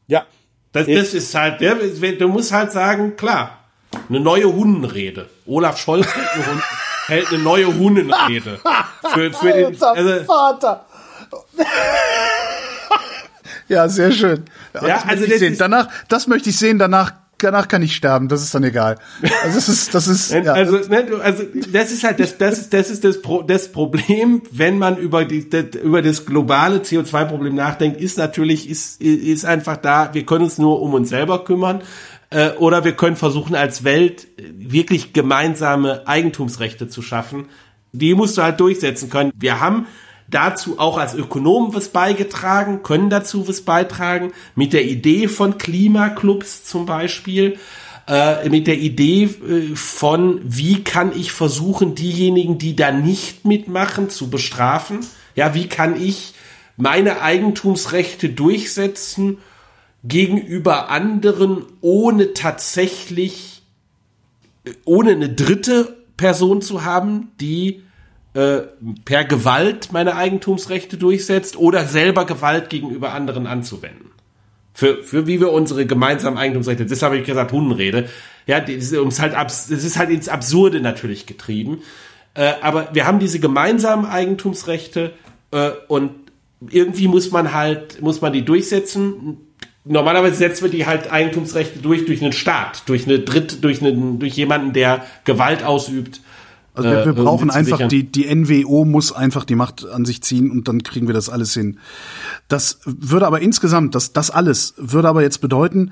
Ja. 0.05 0.27
Das, 0.71 0.85
das 0.85 1.13
ist 1.15 1.33
halt, 1.33 1.61
ja, 1.61 1.73
du 1.73 2.27
musst 2.27 2.51
halt 2.51 2.71
sagen, 2.71 3.15
klar, 3.15 3.63
eine 4.09 4.19
neue 4.19 4.53
Hundenrede. 4.53 5.29
Olaf 5.47 5.79
Scholz 5.79 6.07
hält 7.07 7.27
eine 7.29 7.39
neue 7.39 7.67
Hundenrede. 7.67 8.59
Für, 9.13 9.33
für 9.33 9.51
den, 9.53 9.81
also, 9.81 10.23
Vater. 10.25 10.85
ja, 13.67 13.87
sehr 13.89 14.11
schön. 14.11 14.45
Ja, 14.73 14.81
das 14.81 15.05
also 15.05 15.25
das 15.25 15.39
sehen. 15.39 15.55
danach, 15.57 15.87
das 16.07 16.27
möchte 16.27 16.49
ich 16.49 16.57
sehen. 16.57 16.77
Danach, 16.79 17.13
danach 17.37 17.67
kann 17.67 17.81
ich 17.81 17.95
sterben. 17.95 18.27
Das 18.27 18.43
ist 18.43 18.53
dann 18.53 18.63
egal. 18.63 18.97
Also 19.43 19.55
das 19.55 19.69
ist, 19.69 19.95
das 19.95 20.07
ist. 20.07 20.31
ja. 20.45 20.53
Also, 20.53 20.77
ne, 20.89 21.05
also 21.23 21.43
das 21.71 21.91
ist 21.91 22.03
halt 22.03 22.19
das, 22.19 22.37
das 22.37 22.59
ist, 22.59 22.73
das 22.73 22.89
ist 22.89 23.03
das, 23.03 23.21
Pro, 23.21 23.41
das 23.41 23.71
Problem, 23.71 24.41
wenn 24.51 24.77
man 24.77 24.97
über 24.97 25.25
die, 25.25 25.49
das, 25.49 25.65
über 25.81 26.01
das 26.01 26.25
globale 26.25 26.79
CO2-Problem 26.79 27.55
nachdenkt, 27.55 27.99
ist 28.01 28.17
natürlich, 28.17 28.69
ist, 28.69 29.01
ist 29.01 29.45
einfach 29.45 29.77
da. 29.77 30.13
Wir 30.13 30.25
können 30.25 30.45
uns 30.45 30.57
nur 30.57 30.81
um 30.81 30.93
uns 30.93 31.09
selber 31.09 31.43
kümmern. 31.43 31.81
Äh, 32.29 32.51
oder 32.51 32.83
wir 32.83 32.93
können 32.93 33.15
versuchen, 33.15 33.55
als 33.55 33.83
Welt 33.83 34.27
wirklich 34.37 35.13
gemeinsame 35.13 36.07
Eigentumsrechte 36.07 36.87
zu 36.87 37.01
schaffen. 37.01 37.47
Die 37.93 38.13
musst 38.15 38.37
du 38.37 38.43
halt 38.43 38.59
durchsetzen 38.59 39.09
können. 39.09 39.31
Wir 39.35 39.59
haben 39.59 39.87
dazu 40.29 40.77
auch 40.77 40.97
als 40.97 41.13
Ökonomen 41.13 41.73
was 41.73 41.89
beigetragen, 41.89 42.83
können 42.83 43.09
dazu 43.09 43.47
was 43.47 43.61
beitragen, 43.61 44.33
mit 44.55 44.73
der 44.73 44.85
Idee 44.85 45.27
von 45.27 45.57
Klimaclubs 45.57 46.65
zum 46.65 46.85
Beispiel, 46.85 47.57
äh, 48.07 48.49
mit 48.49 48.67
der 48.67 48.77
Idee 48.77 49.23
äh, 49.23 49.75
von, 49.75 50.41
wie 50.43 50.83
kann 50.83 51.17
ich 51.17 51.31
versuchen, 51.31 51.95
diejenigen, 51.95 52.57
die 52.57 52.75
da 52.75 52.91
nicht 52.91 53.45
mitmachen, 53.45 54.09
zu 54.09 54.29
bestrafen. 54.29 54.99
Ja, 55.35 55.53
wie 55.53 55.67
kann 55.67 56.01
ich 56.01 56.33
meine 56.75 57.21
Eigentumsrechte 57.21 58.29
durchsetzen 58.29 59.37
gegenüber 60.03 60.89
anderen, 60.89 61.65
ohne 61.81 62.33
tatsächlich, 62.33 63.63
ohne 64.85 65.11
eine 65.11 65.29
dritte 65.29 65.97
Person 66.17 66.61
zu 66.61 66.83
haben, 66.83 67.31
die 67.39 67.83
äh, 68.33 68.61
per 69.05 69.25
Gewalt 69.25 69.91
meine 69.91 70.15
Eigentumsrechte 70.15 70.97
durchsetzt 70.97 71.57
oder 71.57 71.85
selber 71.85 72.25
Gewalt 72.25 72.69
gegenüber 72.69 73.13
anderen 73.13 73.47
anzuwenden. 73.47 74.11
Für, 74.73 75.03
für 75.03 75.25
wie 75.25 75.39
wir 75.39 75.51
unsere 75.51 75.87
gemeinsamen 75.87 76.37
Eigentumsrechte, 76.37 76.85
das 76.85 77.01
habe 77.01 77.17
ich 77.17 77.25
gesagt, 77.25 77.51
Hundenrede. 77.51 78.09
Ja, 78.45 78.59
das 78.59 78.91
ist 78.91 79.19
halt, 79.19 79.33
das 79.33 79.69
ist 79.71 79.97
halt 79.97 80.11
ins 80.11 80.29
Absurde 80.29 80.81
natürlich 80.81 81.25
getrieben. 81.25 81.79
Äh, 82.35 82.53
aber 82.61 82.89
wir 82.93 83.07
haben 83.07 83.17
diese 83.17 83.39
gemeinsamen 83.39 84.05
Eigentumsrechte 84.05 85.13
äh, 85.49 85.71
und 85.87 86.11
irgendwie 86.69 87.07
muss 87.07 87.31
man 87.31 87.53
halt, 87.53 88.01
muss 88.01 88.21
man 88.21 88.33
die 88.33 88.45
durchsetzen 88.45 89.46
normalerweise 89.87 90.35
setzt 90.35 90.61
man 90.61 90.71
die 90.71 90.85
halt 90.85 91.11
Eigentumsrechte 91.11 91.79
durch 91.79 92.05
durch 92.05 92.21
einen 92.21 92.33
Staat, 92.33 92.83
durch 92.87 93.05
eine 93.05 93.19
Dritt, 93.19 93.63
durch 93.63 93.81
einen, 93.81 94.19
durch 94.19 94.35
jemanden, 94.35 94.73
der 94.73 95.05
Gewalt 95.23 95.63
ausübt. 95.63 96.21
Also 96.73 96.89
wir, 96.89 97.05
wir 97.05 97.11
äh, 97.11 97.23
brauchen 97.23 97.49
einfach 97.49 97.87
die 97.87 98.03
die 98.03 98.33
NWO 98.33 98.85
muss 98.85 99.11
einfach 99.11 99.45
die 99.45 99.55
Macht 99.55 99.85
an 99.85 100.05
sich 100.05 100.21
ziehen 100.21 100.51
und 100.51 100.67
dann 100.67 100.83
kriegen 100.83 101.07
wir 101.07 101.13
das 101.13 101.29
alles 101.29 101.53
hin. 101.53 101.79
Das 102.47 102.79
würde 102.85 103.25
aber 103.25 103.41
insgesamt, 103.41 103.95
das 103.95 104.13
das 104.13 104.29
alles 104.29 104.75
würde 104.77 105.09
aber 105.09 105.23
jetzt 105.23 105.41
bedeuten, 105.41 105.91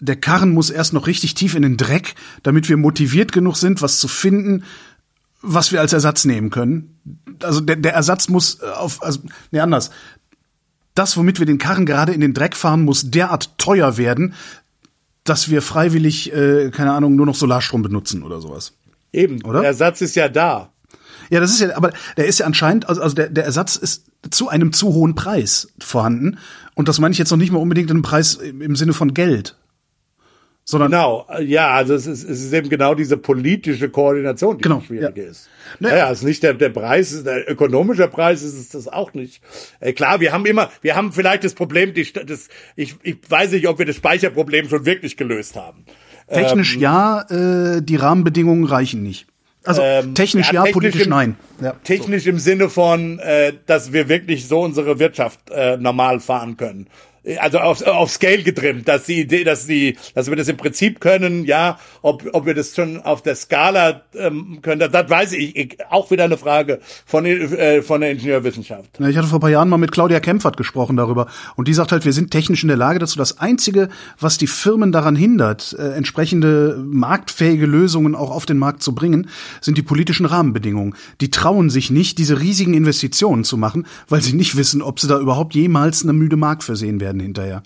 der 0.00 0.16
Karren 0.16 0.50
muss 0.50 0.70
erst 0.70 0.92
noch 0.92 1.06
richtig 1.06 1.34
tief 1.34 1.54
in 1.54 1.62
den 1.62 1.76
Dreck, 1.76 2.14
damit 2.42 2.68
wir 2.68 2.76
motiviert 2.76 3.32
genug 3.32 3.56
sind, 3.56 3.82
was 3.82 3.98
zu 3.98 4.08
finden, 4.08 4.64
was 5.42 5.72
wir 5.72 5.80
als 5.80 5.92
Ersatz 5.92 6.24
nehmen 6.24 6.50
können. 6.50 7.00
Also 7.42 7.60
der, 7.60 7.76
der 7.76 7.94
Ersatz 7.94 8.28
muss 8.28 8.60
äh, 8.62 8.66
auf, 8.66 9.02
also 9.02 9.20
nee, 9.50 9.60
anders 9.60 9.90
das, 10.94 11.16
womit 11.16 11.38
wir 11.38 11.46
den 11.46 11.58
Karren 11.58 11.86
gerade 11.86 12.12
in 12.12 12.20
den 12.20 12.34
Dreck 12.34 12.56
fahren, 12.56 12.82
muss 12.82 13.10
derart 13.10 13.56
teuer 13.58 13.96
werden, 13.96 14.34
dass 15.24 15.50
wir 15.50 15.62
freiwillig, 15.62 16.32
äh, 16.32 16.70
keine 16.70 16.92
Ahnung, 16.92 17.16
nur 17.16 17.26
noch 17.26 17.34
Solarstrom 17.34 17.82
benutzen 17.82 18.22
oder 18.22 18.40
sowas. 18.40 18.72
Eben, 19.12 19.42
Oder? 19.44 19.60
der 19.60 19.68
Ersatz 19.68 20.00
ist 20.00 20.16
ja 20.16 20.28
da. 20.28 20.70
Ja, 21.30 21.40
das 21.40 21.50
ist 21.50 21.60
ja, 21.60 21.76
aber 21.76 21.92
der 22.16 22.26
ist 22.26 22.38
ja 22.38 22.46
anscheinend, 22.46 22.88
also, 22.88 23.00
also 23.00 23.14
der, 23.14 23.28
der 23.28 23.44
Ersatz 23.44 23.76
ist 23.76 24.04
zu 24.30 24.48
einem 24.48 24.72
zu 24.72 24.92
hohen 24.92 25.14
Preis 25.14 25.68
vorhanden. 25.78 26.38
Und 26.74 26.88
das 26.88 26.98
meine 26.98 27.12
ich 27.12 27.18
jetzt 27.18 27.30
noch 27.30 27.38
nicht 27.38 27.52
mal 27.52 27.58
unbedingt 27.58 27.90
einen 27.90 28.02
Preis 28.02 28.34
im 28.34 28.60
im 28.60 28.76
Sinne 28.76 28.92
von 28.92 29.14
Geld. 29.14 29.56
Sondern 30.64 30.92
Genau, 30.92 31.26
ja, 31.40 31.70
also 31.70 31.94
es 31.94 32.06
ist, 32.06 32.22
es 32.22 32.40
ist 32.40 32.52
eben 32.52 32.68
genau 32.68 32.94
diese 32.94 33.16
politische 33.16 33.88
Koordination, 33.88 34.58
die 34.58 34.62
Genau, 34.62 34.76
das 34.76 34.86
Schwierige 34.86 35.22
ja. 35.22 35.30
ist. 35.30 35.48
Naja. 35.80 35.94
Naja, 35.94 36.10
es 36.12 36.18
ist 36.20 36.24
nicht 36.24 36.42
der, 36.44 36.54
der 36.54 36.68
Preis, 36.68 37.10
ist 37.12 37.26
der 37.26 37.50
ökonomische 37.50 38.06
Preis 38.06 38.42
ist 38.42 38.54
es 38.54 38.68
das 38.68 38.86
auch 38.86 39.12
nicht. 39.12 39.42
Äh, 39.80 39.92
klar, 39.92 40.20
wir 40.20 40.32
haben 40.32 40.46
immer, 40.46 40.70
wir 40.80 40.94
haben 40.94 41.12
vielleicht 41.12 41.42
das 41.42 41.54
Problem, 41.54 41.94
die, 41.94 42.06
das, 42.12 42.48
ich, 42.76 42.94
ich 43.02 43.16
weiß 43.28 43.50
nicht, 43.52 43.66
ob 43.66 43.78
wir 43.80 43.86
das 43.86 43.96
Speicherproblem 43.96 44.68
schon 44.68 44.86
wirklich 44.86 45.16
gelöst 45.16 45.56
haben. 45.56 45.84
technisch 46.32 46.76
ja, 46.76 47.22
äh, 47.22 47.82
die 47.82 47.96
Rahmenbedingungen 47.96 48.64
reichen 48.64 49.02
nicht. 49.02 49.26
Also 49.64 49.82
Ähm, 49.82 50.14
technisch 50.14 50.52
ja, 50.52 50.62
technisch 50.62 50.72
politisch 50.72 51.02
im, 51.02 51.10
nein. 51.10 51.36
Ja, 51.60 51.72
Technisch 51.84 52.26
im 52.26 52.38
Sinne 52.38 52.68
von, 52.68 53.18
äh, 53.20 53.52
dass 53.66 53.92
wir 53.92 54.08
wirklich 54.08 54.48
so 54.48 54.60
unsere 54.60 54.98
Wirtschaft 54.98 55.38
äh, 55.50 55.76
normal 55.76 56.20
fahren 56.20 56.56
können. 56.56 56.88
Also 57.38 57.58
auf, 57.58 57.82
auf 57.82 58.10
Scale 58.10 58.42
getrimmt, 58.42 58.88
dass 58.88 59.04
die 59.04 59.20
Idee, 59.20 59.44
dass 59.44 59.66
die, 59.66 59.96
dass 60.14 60.28
wir 60.28 60.34
das 60.34 60.48
im 60.48 60.56
Prinzip 60.56 61.00
können, 61.00 61.44
ja, 61.44 61.78
ob, 62.02 62.24
ob 62.32 62.46
wir 62.46 62.54
das 62.54 62.74
schon 62.74 63.00
auf 63.00 63.22
der 63.22 63.36
Skala 63.36 64.02
ähm, 64.14 64.58
können, 64.60 64.80
das, 64.80 64.90
das 64.90 65.08
weiß 65.08 65.32
ich, 65.34 65.54
ich. 65.56 65.78
Auch 65.90 66.10
wieder 66.10 66.24
eine 66.24 66.36
Frage 66.36 66.80
von, 67.06 67.24
äh, 67.24 67.82
von 67.82 68.00
der 68.00 68.10
Ingenieurwissenschaft. 68.10 68.98
Ja, 68.98 69.08
Ich 69.08 69.16
hatte 69.16 69.28
vor 69.28 69.38
ein 69.38 69.40
paar 69.40 69.50
Jahren 69.50 69.68
mal 69.68 69.78
mit 69.78 69.92
Claudia 69.92 70.18
Kempfert 70.18 70.56
gesprochen 70.56 70.96
darüber. 70.96 71.28
Und 71.54 71.68
die 71.68 71.74
sagt 71.74 71.92
halt, 71.92 72.04
wir 72.04 72.12
sind 72.12 72.30
technisch 72.30 72.62
in 72.62 72.68
der 72.68 72.76
Lage 72.76 72.98
dazu. 72.98 73.18
Das 73.18 73.38
Einzige, 73.38 73.88
was 74.18 74.38
die 74.38 74.48
Firmen 74.48 74.90
daran 74.90 75.14
hindert, 75.14 75.76
äh, 75.78 75.92
entsprechende 75.92 76.82
marktfähige 76.84 77.66
Lösungen 77.66 78.14
auch 78.16 78.30
auf 78.30 78.46
den 78.46 78.58
Markt 78.58 78.82
zu 78.82 78.94
bringen, 78.94 79.28
sind 79.60 79.78
die 79.78 79.82
politischen 79.82 80.26
Rahmenbedingungen. 80.26 80.94
Die 81.20 81.30
trauen 81.30 81.70
sich 81.70 81.90
nicht, 81.90 82.18
diese 82.18 82.40
riesigen 82.40 82.74
Investitionen 82.74 83.44
zu 83.44 83.56
machen, 83.56 83.86
weil 84.08 84.22
sie 84.22 84.32
nicht 84.32 84.56
wissen, 84.56 84.82
ob 84.82 84.98
sie 84.98 85.06
da 85.06 85.18
überhaupt 85.20 85.54
jemals 85.54 86.02
eine 86.02 86.12
müde 86.12 86.36
Mark 86.36 86.62
für 86.62 86.74
sehen 86.74 87.00
werden 87.12 87.20
hinterher. 87.20 87.62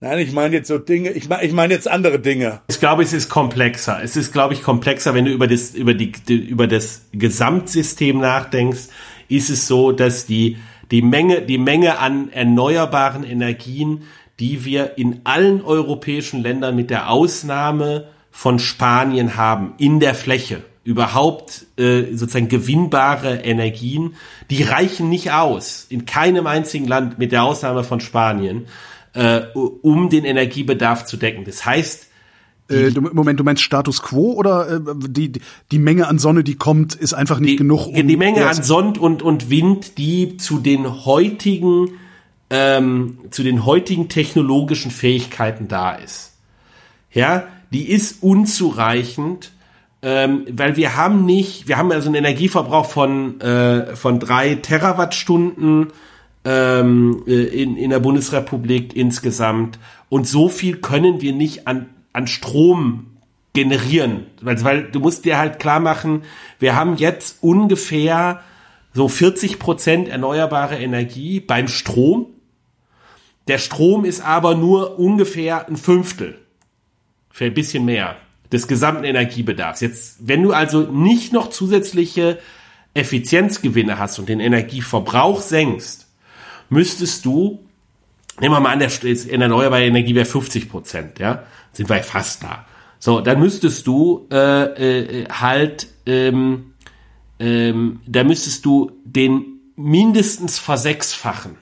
Nein, 0.00 0.20
ich 0.20 0.32
meine 0.32 0.54
jetzt 0.54 0.68
so 0.68 0.78
Dinge, 0.78 1.10
ich 1.10 1.28
meine 1.28 1.44
ich 1.44 1.52
meine 1.52 1.74
jetzt 1.74 1.88
andere 1.88 2.20
Dinge. 2.20 2.60
Ich 2.68 2.78
glaube, 2.78 3.02
es 3.02 3.12
ist 3.12 3.28
komplexer. 3.28 4.00
Es 4.02 4.14
ist, 4.16 4.32
glaube 4.32 4.54
ich, 4.54 4.62
komplexer, 4.62 5.12
wenn 5.14 5.24
du 5.24 5.32
über 5.32 5.48
das, 5.48 5.74
über 5.74 5.94
die, 5.94 6.12
über 6.28 6.68
das 6.68 7.06
Gesamtsystem 7.12 8.18
nachdenkst, 8.20 8.88
ist 9.28 9.50
es 9.50 9.66
so, 9.66 9.90
dass 9.90 10.24
die, 10.26 10.58
die 10.92 11.02
Menge, 11.02 11.42
die 11.42 11.58
Menge 11.58 11.98
an 11.98 12.30
erneuerbaren 12.30 13.24
Energien, 13.24 14.04
die 14.38 14.64
wir 14.64 14.98
in 14.98 15.22
allen 15.24 15.62
europäischen 15.62 16.42
Ländern 16.42 16.76
mit 16.76 16.90
der 16.90 17.10
Ausnahme 17.10 18.06
von 18.30 18.60
Spanien 18.60 19.36
haben, 19.36 19.74
in 19.78 19.98
der 19.98 20.14
Fläche, 20.14 20.62
überhaupt 20.88 21.66
äh, 21.76 22.04
sozusagen 22.16 22.48
gewinnbare 22.48 23.40
Energien, 23.40 24.14
die 24.48 24.62
reichen 24.62 25.10
nicht 25.10 25.32
aus, 25.32 25.84
in 25.90 26.06
keinem 26.06 26.46
einzigen 26.46 26.86
Land, 26.88 27.18
mit 27.18 27.30
der 27.30 27.42
Ausnahme 27.42 27.84
von 27.84 28.00
Spanien, 28.00 28.68
äh, 29.12 29.40
um 29.82 30.08
den 30.08 30.24
Energiebedarf 30.24 31.04
zu 31.04 31.18
decken. 31.18 31.44
Das 31.44 31.66
heißt, 31.66 32.06
Äh, 32.70 32.90
Moment, 33.00 33.38
du 33.38 33.44
meinst 33.44 33.62
Status 33.62 34.00
Quo 34.02 34.32
oder 34.32 34.76
äh, 34.76 34.80
die, 35.08 35.32
die 35.72 35.78
Menge 35.78 36.06
an 36.08 36.18
Sonne, 36.18 36.42
die 36.42 36.54
kommt, 36.54 36.94
ist 36.94 37.12
einfach 37.12 37.38
nicht 37.38 37.52
die, 37.52 37.56
genug? 37.56 37.86
um- 37.86 37.94
die 37.94 38.16
Menge 38.16 38.46
an 38.46 38.62
Sonne 38.62 38.98
und, 38.98 39.20
und 39.22 39.50
Wind, 39.50 39.98
die 39.98 40.38
zu 40.38 40.58
den 40.58 41.04
heutigen, 41.04 41.90
ähm, 42.48 43.18
zu 43.30 43.42
den 43.42 43.66
heutigen 43.66 44.08
technologischen 44.08 44.90
Fähigkeiten 44.90 45.68
da 45.68 45.92
ist. 45.96 46.32
Ja, 47.12 47.44
die 47.72 47.90
ist 47.90 48.22
unzureichend, 48.22 49.52
ähm, 50.02 50.46
weil 50.50 50.76
wir 50.76 50.96
haben 50.96 51.24
nicht, 51.24 51.66
wir 51.66 51.76
haben 51.76 51.90
also 51.90 52.08
einen 52.08 52.14
Energieverbrauch 52.14 52.86
von, 52.86 53.40
äh, 53.40 53.96
von 53.96 54.20
drei 54.20 54.54
Terawattstunden 54.54 55.88
ähm, 56.44 57.24
äh, 57.26 57.44
in, 57.44 57.76
in 57.76 57.90
der 57.90 57.98
Bundesrepublik 57.98 58.94
insgesamt. 58.94 59.78
Und 60.08 60.28
so 60.28 60.48
viel 60.48 60.76
können 60.76 61.20
wir 61.20 61.32
nicht 61.32 61.66
an, 61.66 61.88
an 62.12 62.28
Strom 62.28 63.06
generieren. 63.54 64.26
Weil, 64.40 64.62
weil 64.62 64.82
du 64.84 65.00
musst 65.00 65.24
dir 65.24 65.36
halt 65.36 65.58
klar 65.58 65.80
machen, 65.80 66.22
wir 66.60 66.76
haben 66.76 66.96
jetzt 66.96 67.38
ungefähr 67.40 68.40
so 68.94 69.08
40 69.08 69.58
Prozent 69.58 70.08
erneuerbare 70.08 70.76
Energie 70.76 71.40
beim 71.40 71.66
Strom. 71.66 72.26
Der 73.48 73.58
Strom 73.58 74.04
ist 74.04 74.20
aber 74.20 74.54
nur 74.54 74.98
ungefähr 74.98 75.66
ein 75.68 75.76
Fünftel. 75.76 76.38
Für 77.30 77.46
ein 77.46 77.54
bisschen 77.54 77.84
mehr 77.84 78.16
des 78.52 78.68
gesamten 78.68 79.04
Energiebedarfs. 79.04 79.80
Jetzt, 79.80 80.16
wenn 80.26 80.42
du 80.42 80.52
also 80.52 80.82
nicht 80.82 81.32
noch 81.32 81.50
zusätzliche 81.50 82.38
Effizienzgewinne 82.94 83.98
hast 83.98 84.18
und 84.18 84.28
den 84.28 84.40
Energieverbrauch 84.40 85.40
senkst, 85.40 86.06
müsstest 86.68 87.24
du, 87.24 87.60
nehmen 88.40 88.54
wir 88.54 88.60
mal 88.60 88.72
an, 88.72 88.78
der 88.78 88.90
in 89.04 89.40
erneuerbare 89.40 89.84
Energie 89.84 90.14
wäre 90.14 90.24
50 90.24 90.70
Prozent, 90.70 91.18
ja, 91.18 91.44
sind 91.72 91.88
wir 91.88 92.02
fast 92.02 92.42
da. 92.42 92.66
So, 92.98 93.20
dann 93.20 93.38
müsstest 93.38 93.86
du 93.86 94.26
äh, 94.32 95.22
äh, 95.22 95.28
halt, 95.28 95.86
ähm, 96.06 96.72
ähm, 97.38 98.00
da 98.06 98.24
müsstest 98.24 98.64
du 98.64 98.90
den 99.04 99.60
mindestens 99.76 100.58
versechsfachen 100.58 101.56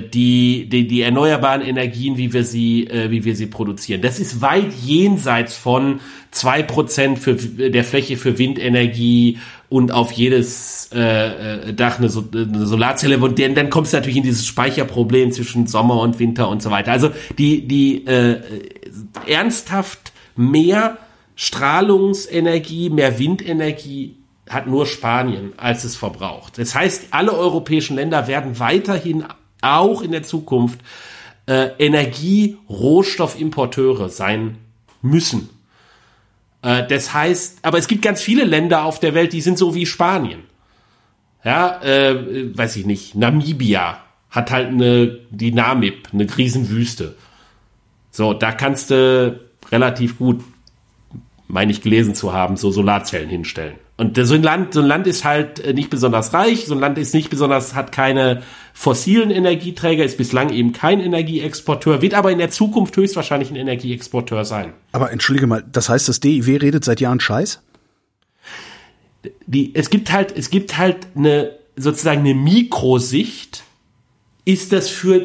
die, 0.00 0.68
die, 0.68 0.86
die 0.86 1.02
erneuerbaren 1.02 1.62
Energien, 1.62 2.16
wie 2.16 2.32
wir 2.32 2.44
sie, 2.44 2.86
äh, 2.86 3.10
wie 3.10 3.24
wir 3.24 3.34
sie 3.34 3.46
produzieren. 3.46 4.02
Das 4.02 4.20
ist 4.20 4.40
weit 4.40 4.72
jenseits 4.84 5.56
von 5.56 6.00
zwei 6.30 6.62
Prozent 6.62 7.18
für 7.18 7.34
der 7.34 7.84
Fläche 7.84 8.16
für 8.16 8.38
Windenergie 8.38 9.38
und 9.68 9.90
auf 9.90 10.12
jedes 10.12 10.90
äh, 10.94 11.70
äh, 11.70 11.74
Dach 11.74 11.98
eine, 11.98 12.08
so 12.08 12.24
eine 12.32 12.66
Solarzelle. 12.66 13.18
Und 13.18 13.38
dann, 13.38 13.54
dann 13.54 13.70
kommst 13.70 13.92
du 13.92 13.96
natürlich 13.96 14.18
in 14.18 14.22
dieses 14.22 14.46
Speicherproblem 14.46 15.32
zwischen 15.32 15.66
Sommer 15.66 16.00
und 16.00 16.18
Winter 16.18 16.48
und 16.48 16.62
so 16.62 16.70
weiter. 16.70 16.92
Also 16.92 17.10
die, 17.38 17.66
die 17.66 18.06
äh, 18.06 18.40
ernsthaft 19.26 20.12
mehr 20.36 20.98
Strahlungsenergie, 21.36 22.90
mehr 22.90 23.18
Windenergie 23.18 24.16
hat 24.48 24.66
nur 24.66 24.86
Spanien, 24.86 25.52
als 25.56 25.84
es 25.84 25.96
verbraucht. 25.96 26.58
Das 26.58 26.74
heißt, 26.74 27.08
alle 27.10 27.32
europäischen 27.32 27.96
Länder 27.96 28.28
werden 28.28 28.58
weiterhin 28.60 29.24
auch 29.64 30.02
in 30.02 30.12
der 30.12 30.22
Zukunft 30.22 30.78
äh, 31.46 31.70
Energie-Rohstoffimporteure 31.78 34.08
sein 34.08 34.58
müssen. 35.02 35.50
Äh, 36.62 36.86
das 36.86 37.12
heißt, 37.12 37.58
aber 37.62 37.78
es 37.78 37.86
gibt 37.86 38.02
ganz 38.02 38.20
viele 38.20 38.44
Länder 38.44 38.84
auf 38.84 39.00
der 39.00 39.14
Welt, 39.14 39.32
die 39.32 39.40
sind 39.40 39.58
so 39.58 39.74
wie 39.74 39.86
Spanien. 39.86 40.42
Ja, 41.44 41.82
äh, 41.82 42.56
weiß 42.56 42.76
ich 42.76 42.86
nicht. 42.86 43.14
Namibia 43.14 43.98
hat 44.30 44.50
halt 44.50 44.68
eine, 44.68 45.18
die 45.30 45.52
Namib, 45.52 46.08
eine 46.12 46.26
Riesenwüste. 46.36 47.14
So, 48.10 48.32
da 48.32 48.52
kannst 48.52 48.90
du 48.90 49.40
relativ 49.70 50.18
gut, 50.18 50.42
meine 51.46 51.70
ich 51.70 51.82
gelesen 51.82 52.14
zu 52.14 52.32
haben, 52.32 52.56
so 52.56 52.70
Solarzellen 52.70 53.28
hinstellen. 53.28 53.76
Und 53.96 54.16
so 54.16 54.34
ein 54.34 54.42
Land, 54.42 54.74
so 54.74 54.80
ein 54.80 54.86
Land 54.86 55.06
ist 55.06 55.24
halt 55.24 55.74
nicht 55.74 55.88
besonders 55.88 56.34
reich, 56.34 56.66
so 56.66 56.74
ein 56.74 56.80
Land 56.80 56.98
ist 56.98 57.14
nicht 57.14 57.30
besonders, 57.30 57.76
hat 57.76 57.92
keine 57.92 58.42
fossilen 58.72 59.30
Energieträger, 59.30 60.04
ist 60.04 60.18
bislang 60.18 60.50
eben 60.50 60.72
kein 60.72 60.98
Energieexporteur, 61.00 62.02
wird 62.02 62.14
aber 62.14 62.32
in 62.32 62.38
der 62.38 62.50
Zukunft 62.50 62.96
höchstwahrscheinlich 62.96 63.50
ein 63.50 63.56
Energieexporteur 63.56 64.44
sein. 64.44 64.72
Aber 64.90 65.12
entschuldige 65.12 65.46
mal, 65.46 65.64
das 65.70 65.88
heißt, 65.88 66.08
das 66.08 66.18
DIW 66.18 66.56
redet 66.56 66.84
seit 66.84 67.00
Jahren 67.00 67.20
Scheiß? 67.20 67.62
Die, 69.46 69.72
es 69.74 69.90
gibt 69.90 70.10
halt, 70.10 70.36
es 70.36 70.50
gibt 70.50 70.76
halt 70.76 71.06
eine, 71.14 71.52
sozusagen 71.76 72.20
eine 72.20 72.34
Mikrosicht, 72.34 73.62
ist 74.44 74.72
das 74.72 74.88
für 74.88 75.22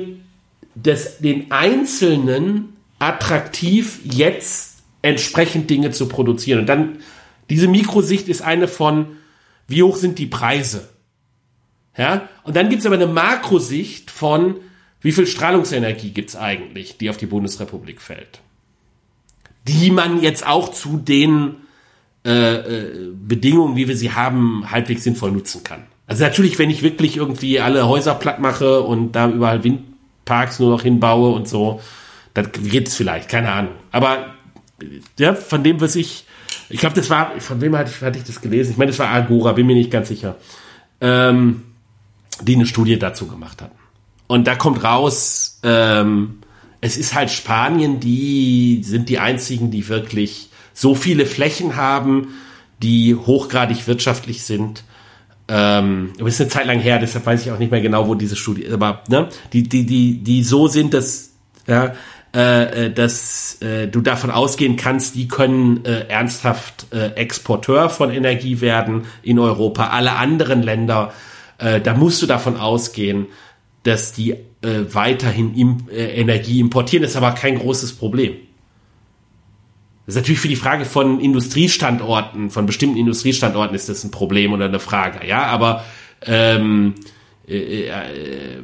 das, 0.75 1.17
den 1.17 1.51
Einzelnen 1.51 2.77
attraktiv, 2.99 3.99
jetzt 4.03 4.77
entsprechend 5.01 5.69
Dinge 5.69 5.91
zu 5.91 6.07
produzieren. 6.07 6.59
Und 6.59 6.65
dann, 6.67 6.97
diese 7.49 7.67
Mikrosicht 7.67 8.27
ist 8.27 8.41
eine 8.41 8.67
von, 8.67 9.17
wie 9.67 9.83
hoch 9.83 9.97
sind 9.97 10.19
die 10.19 10.27
Preise? 10.27 10.89
Ja? 11.97 12.29
Und 12.43 12.55
dann 12.55 12.69
gibt's 12.69 12.85
aber 12.85 12.95
eine 12.95 13.07
Makrosicht 13.07 14.11
von, 14.11 14.55
wie 15.01 15.11
viel 15.11 15.27
Strahlungsenergie 15.27 16.11
gibt's 16.11 16.35
eigentlich, 16.35 16.97
die 16.97 17.09
auf 17.09 17.17
die 17.17 17.25
Bundesrepublik 17.25 18.01
fällt. 18.01 18.41
Die 19.67 19.91
man 19.91 20.21
jetzt 20.21 20.45
auch 20.45 20.69
zu 20.69 20.97
den 20.97 21.55
äh, 22.25 22.55
äh, 22.55 23.11
Bedingungen, 23.13 23.75
wie 23.75 23.87
wir 23.87 23.95
sie 23.95 24.11
haben, 24.11 24.69
halbwegs 24.69 25.03
sinnvoll 25.03 25.31
nutzen 25.31 25.63
kann. 25.63 25.83
Also 26.05 26.23
natürlich, 26.23 26.57
wenn 26.59 26.69
ich 26.69 26.81
wirklich 26.81 27.17
irgendwie 27.17 27.59
alle 27.59 27.87
Häuser 27.87 28.15
platt 28.15 28.39
mache 28.39 28.81
und 28.81 29.13
da 29.13 29.29
überall 29.29 29.63
Windparks 29.63 30.59
nur 30.59 30.71
noch 30.71 30.81
hinbaue 30.81 31.33
und 31.33 31.47
so, 31.47 31.81
dann 32.33 32.51
geht 32.51 32.87
es 32.87 32.95
vielleicht, 32.95 33.29
keine 33.29 33.51
Ahnung. 33.51 33.73
Aber 33.91 34.33
ja, 35.17 35.33
von 35.35 35.63
dem, 35.63 35.79
was 35.81 35.95
ich, 35.95 36.25
ich 36.69 36.79
glaube, 36.79 36.95
das 36.95 37.09
war, 37.09 37.39
von 37.39 37.61
wem 37.61 37.75
hatte 37.75 37.91
ich, 37.95 38.01
hatte 38.01 38.19
ich 38.19 38.25
das 38.25 38.41
gelesen? 38.41 38.71
Ich 38.71 38.77
meine, 38.77 38.91
das 38.91 38.99
war 38.99 39.09
Agora, 39.09 39.53
bin 39.53 39.65
mir 39.65 39.75
nicht 39.75 39.91
ganz 39.91 40.07
sicher, 40.07 40.37
ähm, 41.01 41.63
die 42.41 42.55
eine 42.55 42.65
Studie 42.65 42.97
dazu 42.99 43.27
gemacht 43.27 43.61
hatten. 43.61 43.77
Und 44.27 44.45
da 44.45 44.55
kommt 44.55 44.83
raus, 44.83 45.59
ähm, 45.63 46.39
es 46.81 46.97
ist 46.97 47.15
halt 47.15 47.31
Spanien, 47.31 47.99
die 47.99 48.81
sind 48.83 49.09
die 49.09 49.19
einzigen, 49.19 49.71
die 49.71 49.87
wirklich 49.87 50.49
so 50.73 50.95
viele 50.95 51.25
Flächen 51.25 51.75
haben, 51.75 52.29
die 52.81 53.15
hochgradig 53.15 53.87
wirtschaftlich 53.87 54.43
sind. 54.43 54.83
Ähm, 55.47 56.13
aber 56.19 56.29
ist 56.29 56.39
eine 56.39 56.49
Zeit 56.49 56.67
lang 56.67 56.79
her, 56.79 56.99
deshalb 56.99 57.25
weiß 57.25 57.41
ich 57.41 57.51
auch 57.51 57.57
nicht 57.57 57.71
mehr 57.71 57.81
genau, 57.81 58.07
wo 58.07 58.13
diese 58.13 58.35
Studie, 58.35 58.69
aber 58.69 59.03
ne, 59.09 59.29
die, 59.51 59.63
die, 59.63 59.83
die, 59.83 60.19
die 60.19 60.43
so 60.43 60.67
sind, 60.67 60.93
dass, 60.93 61.31
ja, 61.65 61.95
äh, 62.35 62.85
äh 62.85 62.93
dass 62.93 63.61
äh, 63.61 63.87
du 63.87 64.01
davon 64.01 64.31
ausgehen 64.31 64.75
kannst, 64.75 65.15
die 65.15 65.27
können 65.27 65.85
äh, 65.85 66.07
ernsthaft 66.07 66.87
äh, 66.91 67.13
Exporteur 67.13 67.89
von 67.89 68.11
Energie 68.11 68.61
werden 68.61 69.05
in 69.23 69.39
Europa. 69.39 69.87
Alle 69.87 70.13
anderen 70.13 70.61
Länder, 70.61 71.13
äh, 71.57 71.81
da 71.81 71.93
musst 71.93 72.21
du 72.21 72.25
davon 72.25 72.57
ausgehen, 72.57 73.27
dass 73.83 74.11
die 74.11 74.35
weiterhin 74.61 75.55
im, 75.55 75.87
Energie 75.89 76.59
importieren. 76.59 77.03
Das 77.03 77.11
ist 77.11 77.17
aber 77.17 77.31
kein 77.31 77.57
großes 77.57 77.93
Problem. 77.93 78.35
Das 80.05 80.15
ist 80.15 80.21
natürlich 80.21 80.41
für 80.41 80.49
die 80.49 80.57
Frage 80.57 80.83
von 80.83 81.21
Industriestandorten, 81.21 82.49
von 82.49 82.65
bestimmten 82.65 82.97
Industriestandorten 82.97 83.73
ist 83.73 83.87
das 83.87 84.03
ein 84.03 84.11
Problem 84.11 84.51
oder 84.51 84.65
eine 84.65 84.79
Frage, 84.79 85.25
ja, 85.25 85.43
aber 85.43 85.85
ähm, 86.25 86.95
äh, 87.47 87.87
äh, 87.87 88.61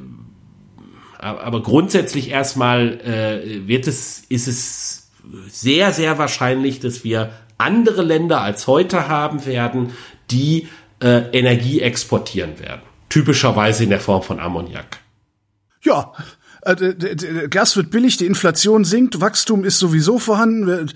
aber 1.26 1.64
grundsätzlich 1.64 2.30
erstmal 2.30 3.00
äh, 3.02 3.68
wird 3.68 3.88
es, 3.88 4.24
ist 4.30 4.48
es 4.48 5.12
sehr, 5.48 5.92
sehr 5.92 6.18
wahrscheinlich, 6.18 6.80
dass 6.80 7.04
wir 7.04 7.32
andere 7.58 8.04
Länder 8.04 8.42
als 8.42 8.68
heute 8.68 9.08
haben 9.08 9.46
werden, 9.46 9.94
die 10.30 10.68
äh, 11.02 11.30
Energie 11.32 11.82
exportieren 11.82 12.60
werden. 12.60 12.82
Typischerweise 13.10 13.84
in 13.84 13.90
der 13.90 14.00
Form 14.00 14.22
von 14.22 14.40
Ammoniak. 14.40 15.00
Ja, 15.82 16.14
äh, 16.62 17.48
Gas 17.50 17.76
wird 17.76 17.92
billig, 17.92 18.18
die 18.18 18.26
Inflation 18.26 18.86
sinkt, 18.86 19.22
Wachstum 19.22 19.64
ist 19.64 19.80
sowieso 19.80 20.20
vorhanden, 20.20 20.92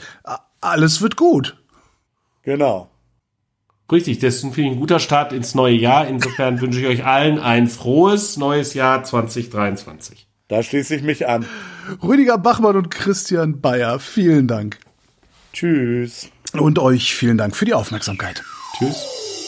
alles 0.62 1.02
wird 1.02 1.16
gut. 1.16 1.58
Genau. 2.44 2.89
Richtig, 3.92 4.20
das 4.20 4.36
ist 4.36 4.44
ein 4.44 4.76
guter 4.76 5.00
Start 5.00 5.34
ins 5.34 5.56
neue 5.56 5.76
Jahr. 5.76 6.08
Insofern 6.08 6.62
wünsche 6.62 6.80
ich 6.80 6.88
euch 6.88 7.06
allen 7.06 7.40
ein 7.40 7.68
frohes 7.68 8.38
neues 8.38 8.74
Jahr 8.74 9.04
2023. 9.04 10.28
Da 10.48 10.64
schließe 10.64 10.96
ich 10.96 11.04
mich 11.04 11.28
an. 11.28 11.46
Rüdiger 12.04 12.38
Bachmann 12.38 12.76
und 12.76 12.90
Christian 12.90 13.62
Bayer, 13.62 14.00
vielen 14.00 14.48
Dank. 14.48 14.80
Tschüss. 15.54 16.30
Und 16.54 16.80
euch 16.80 17.14
vielen 17.16 17.38
Dank 17.38 17.56
für 17.56 17.66
die 17.66 17.74
Aufmerksamkeit. 17.74 18.44
Tschüss. 18.78 19.39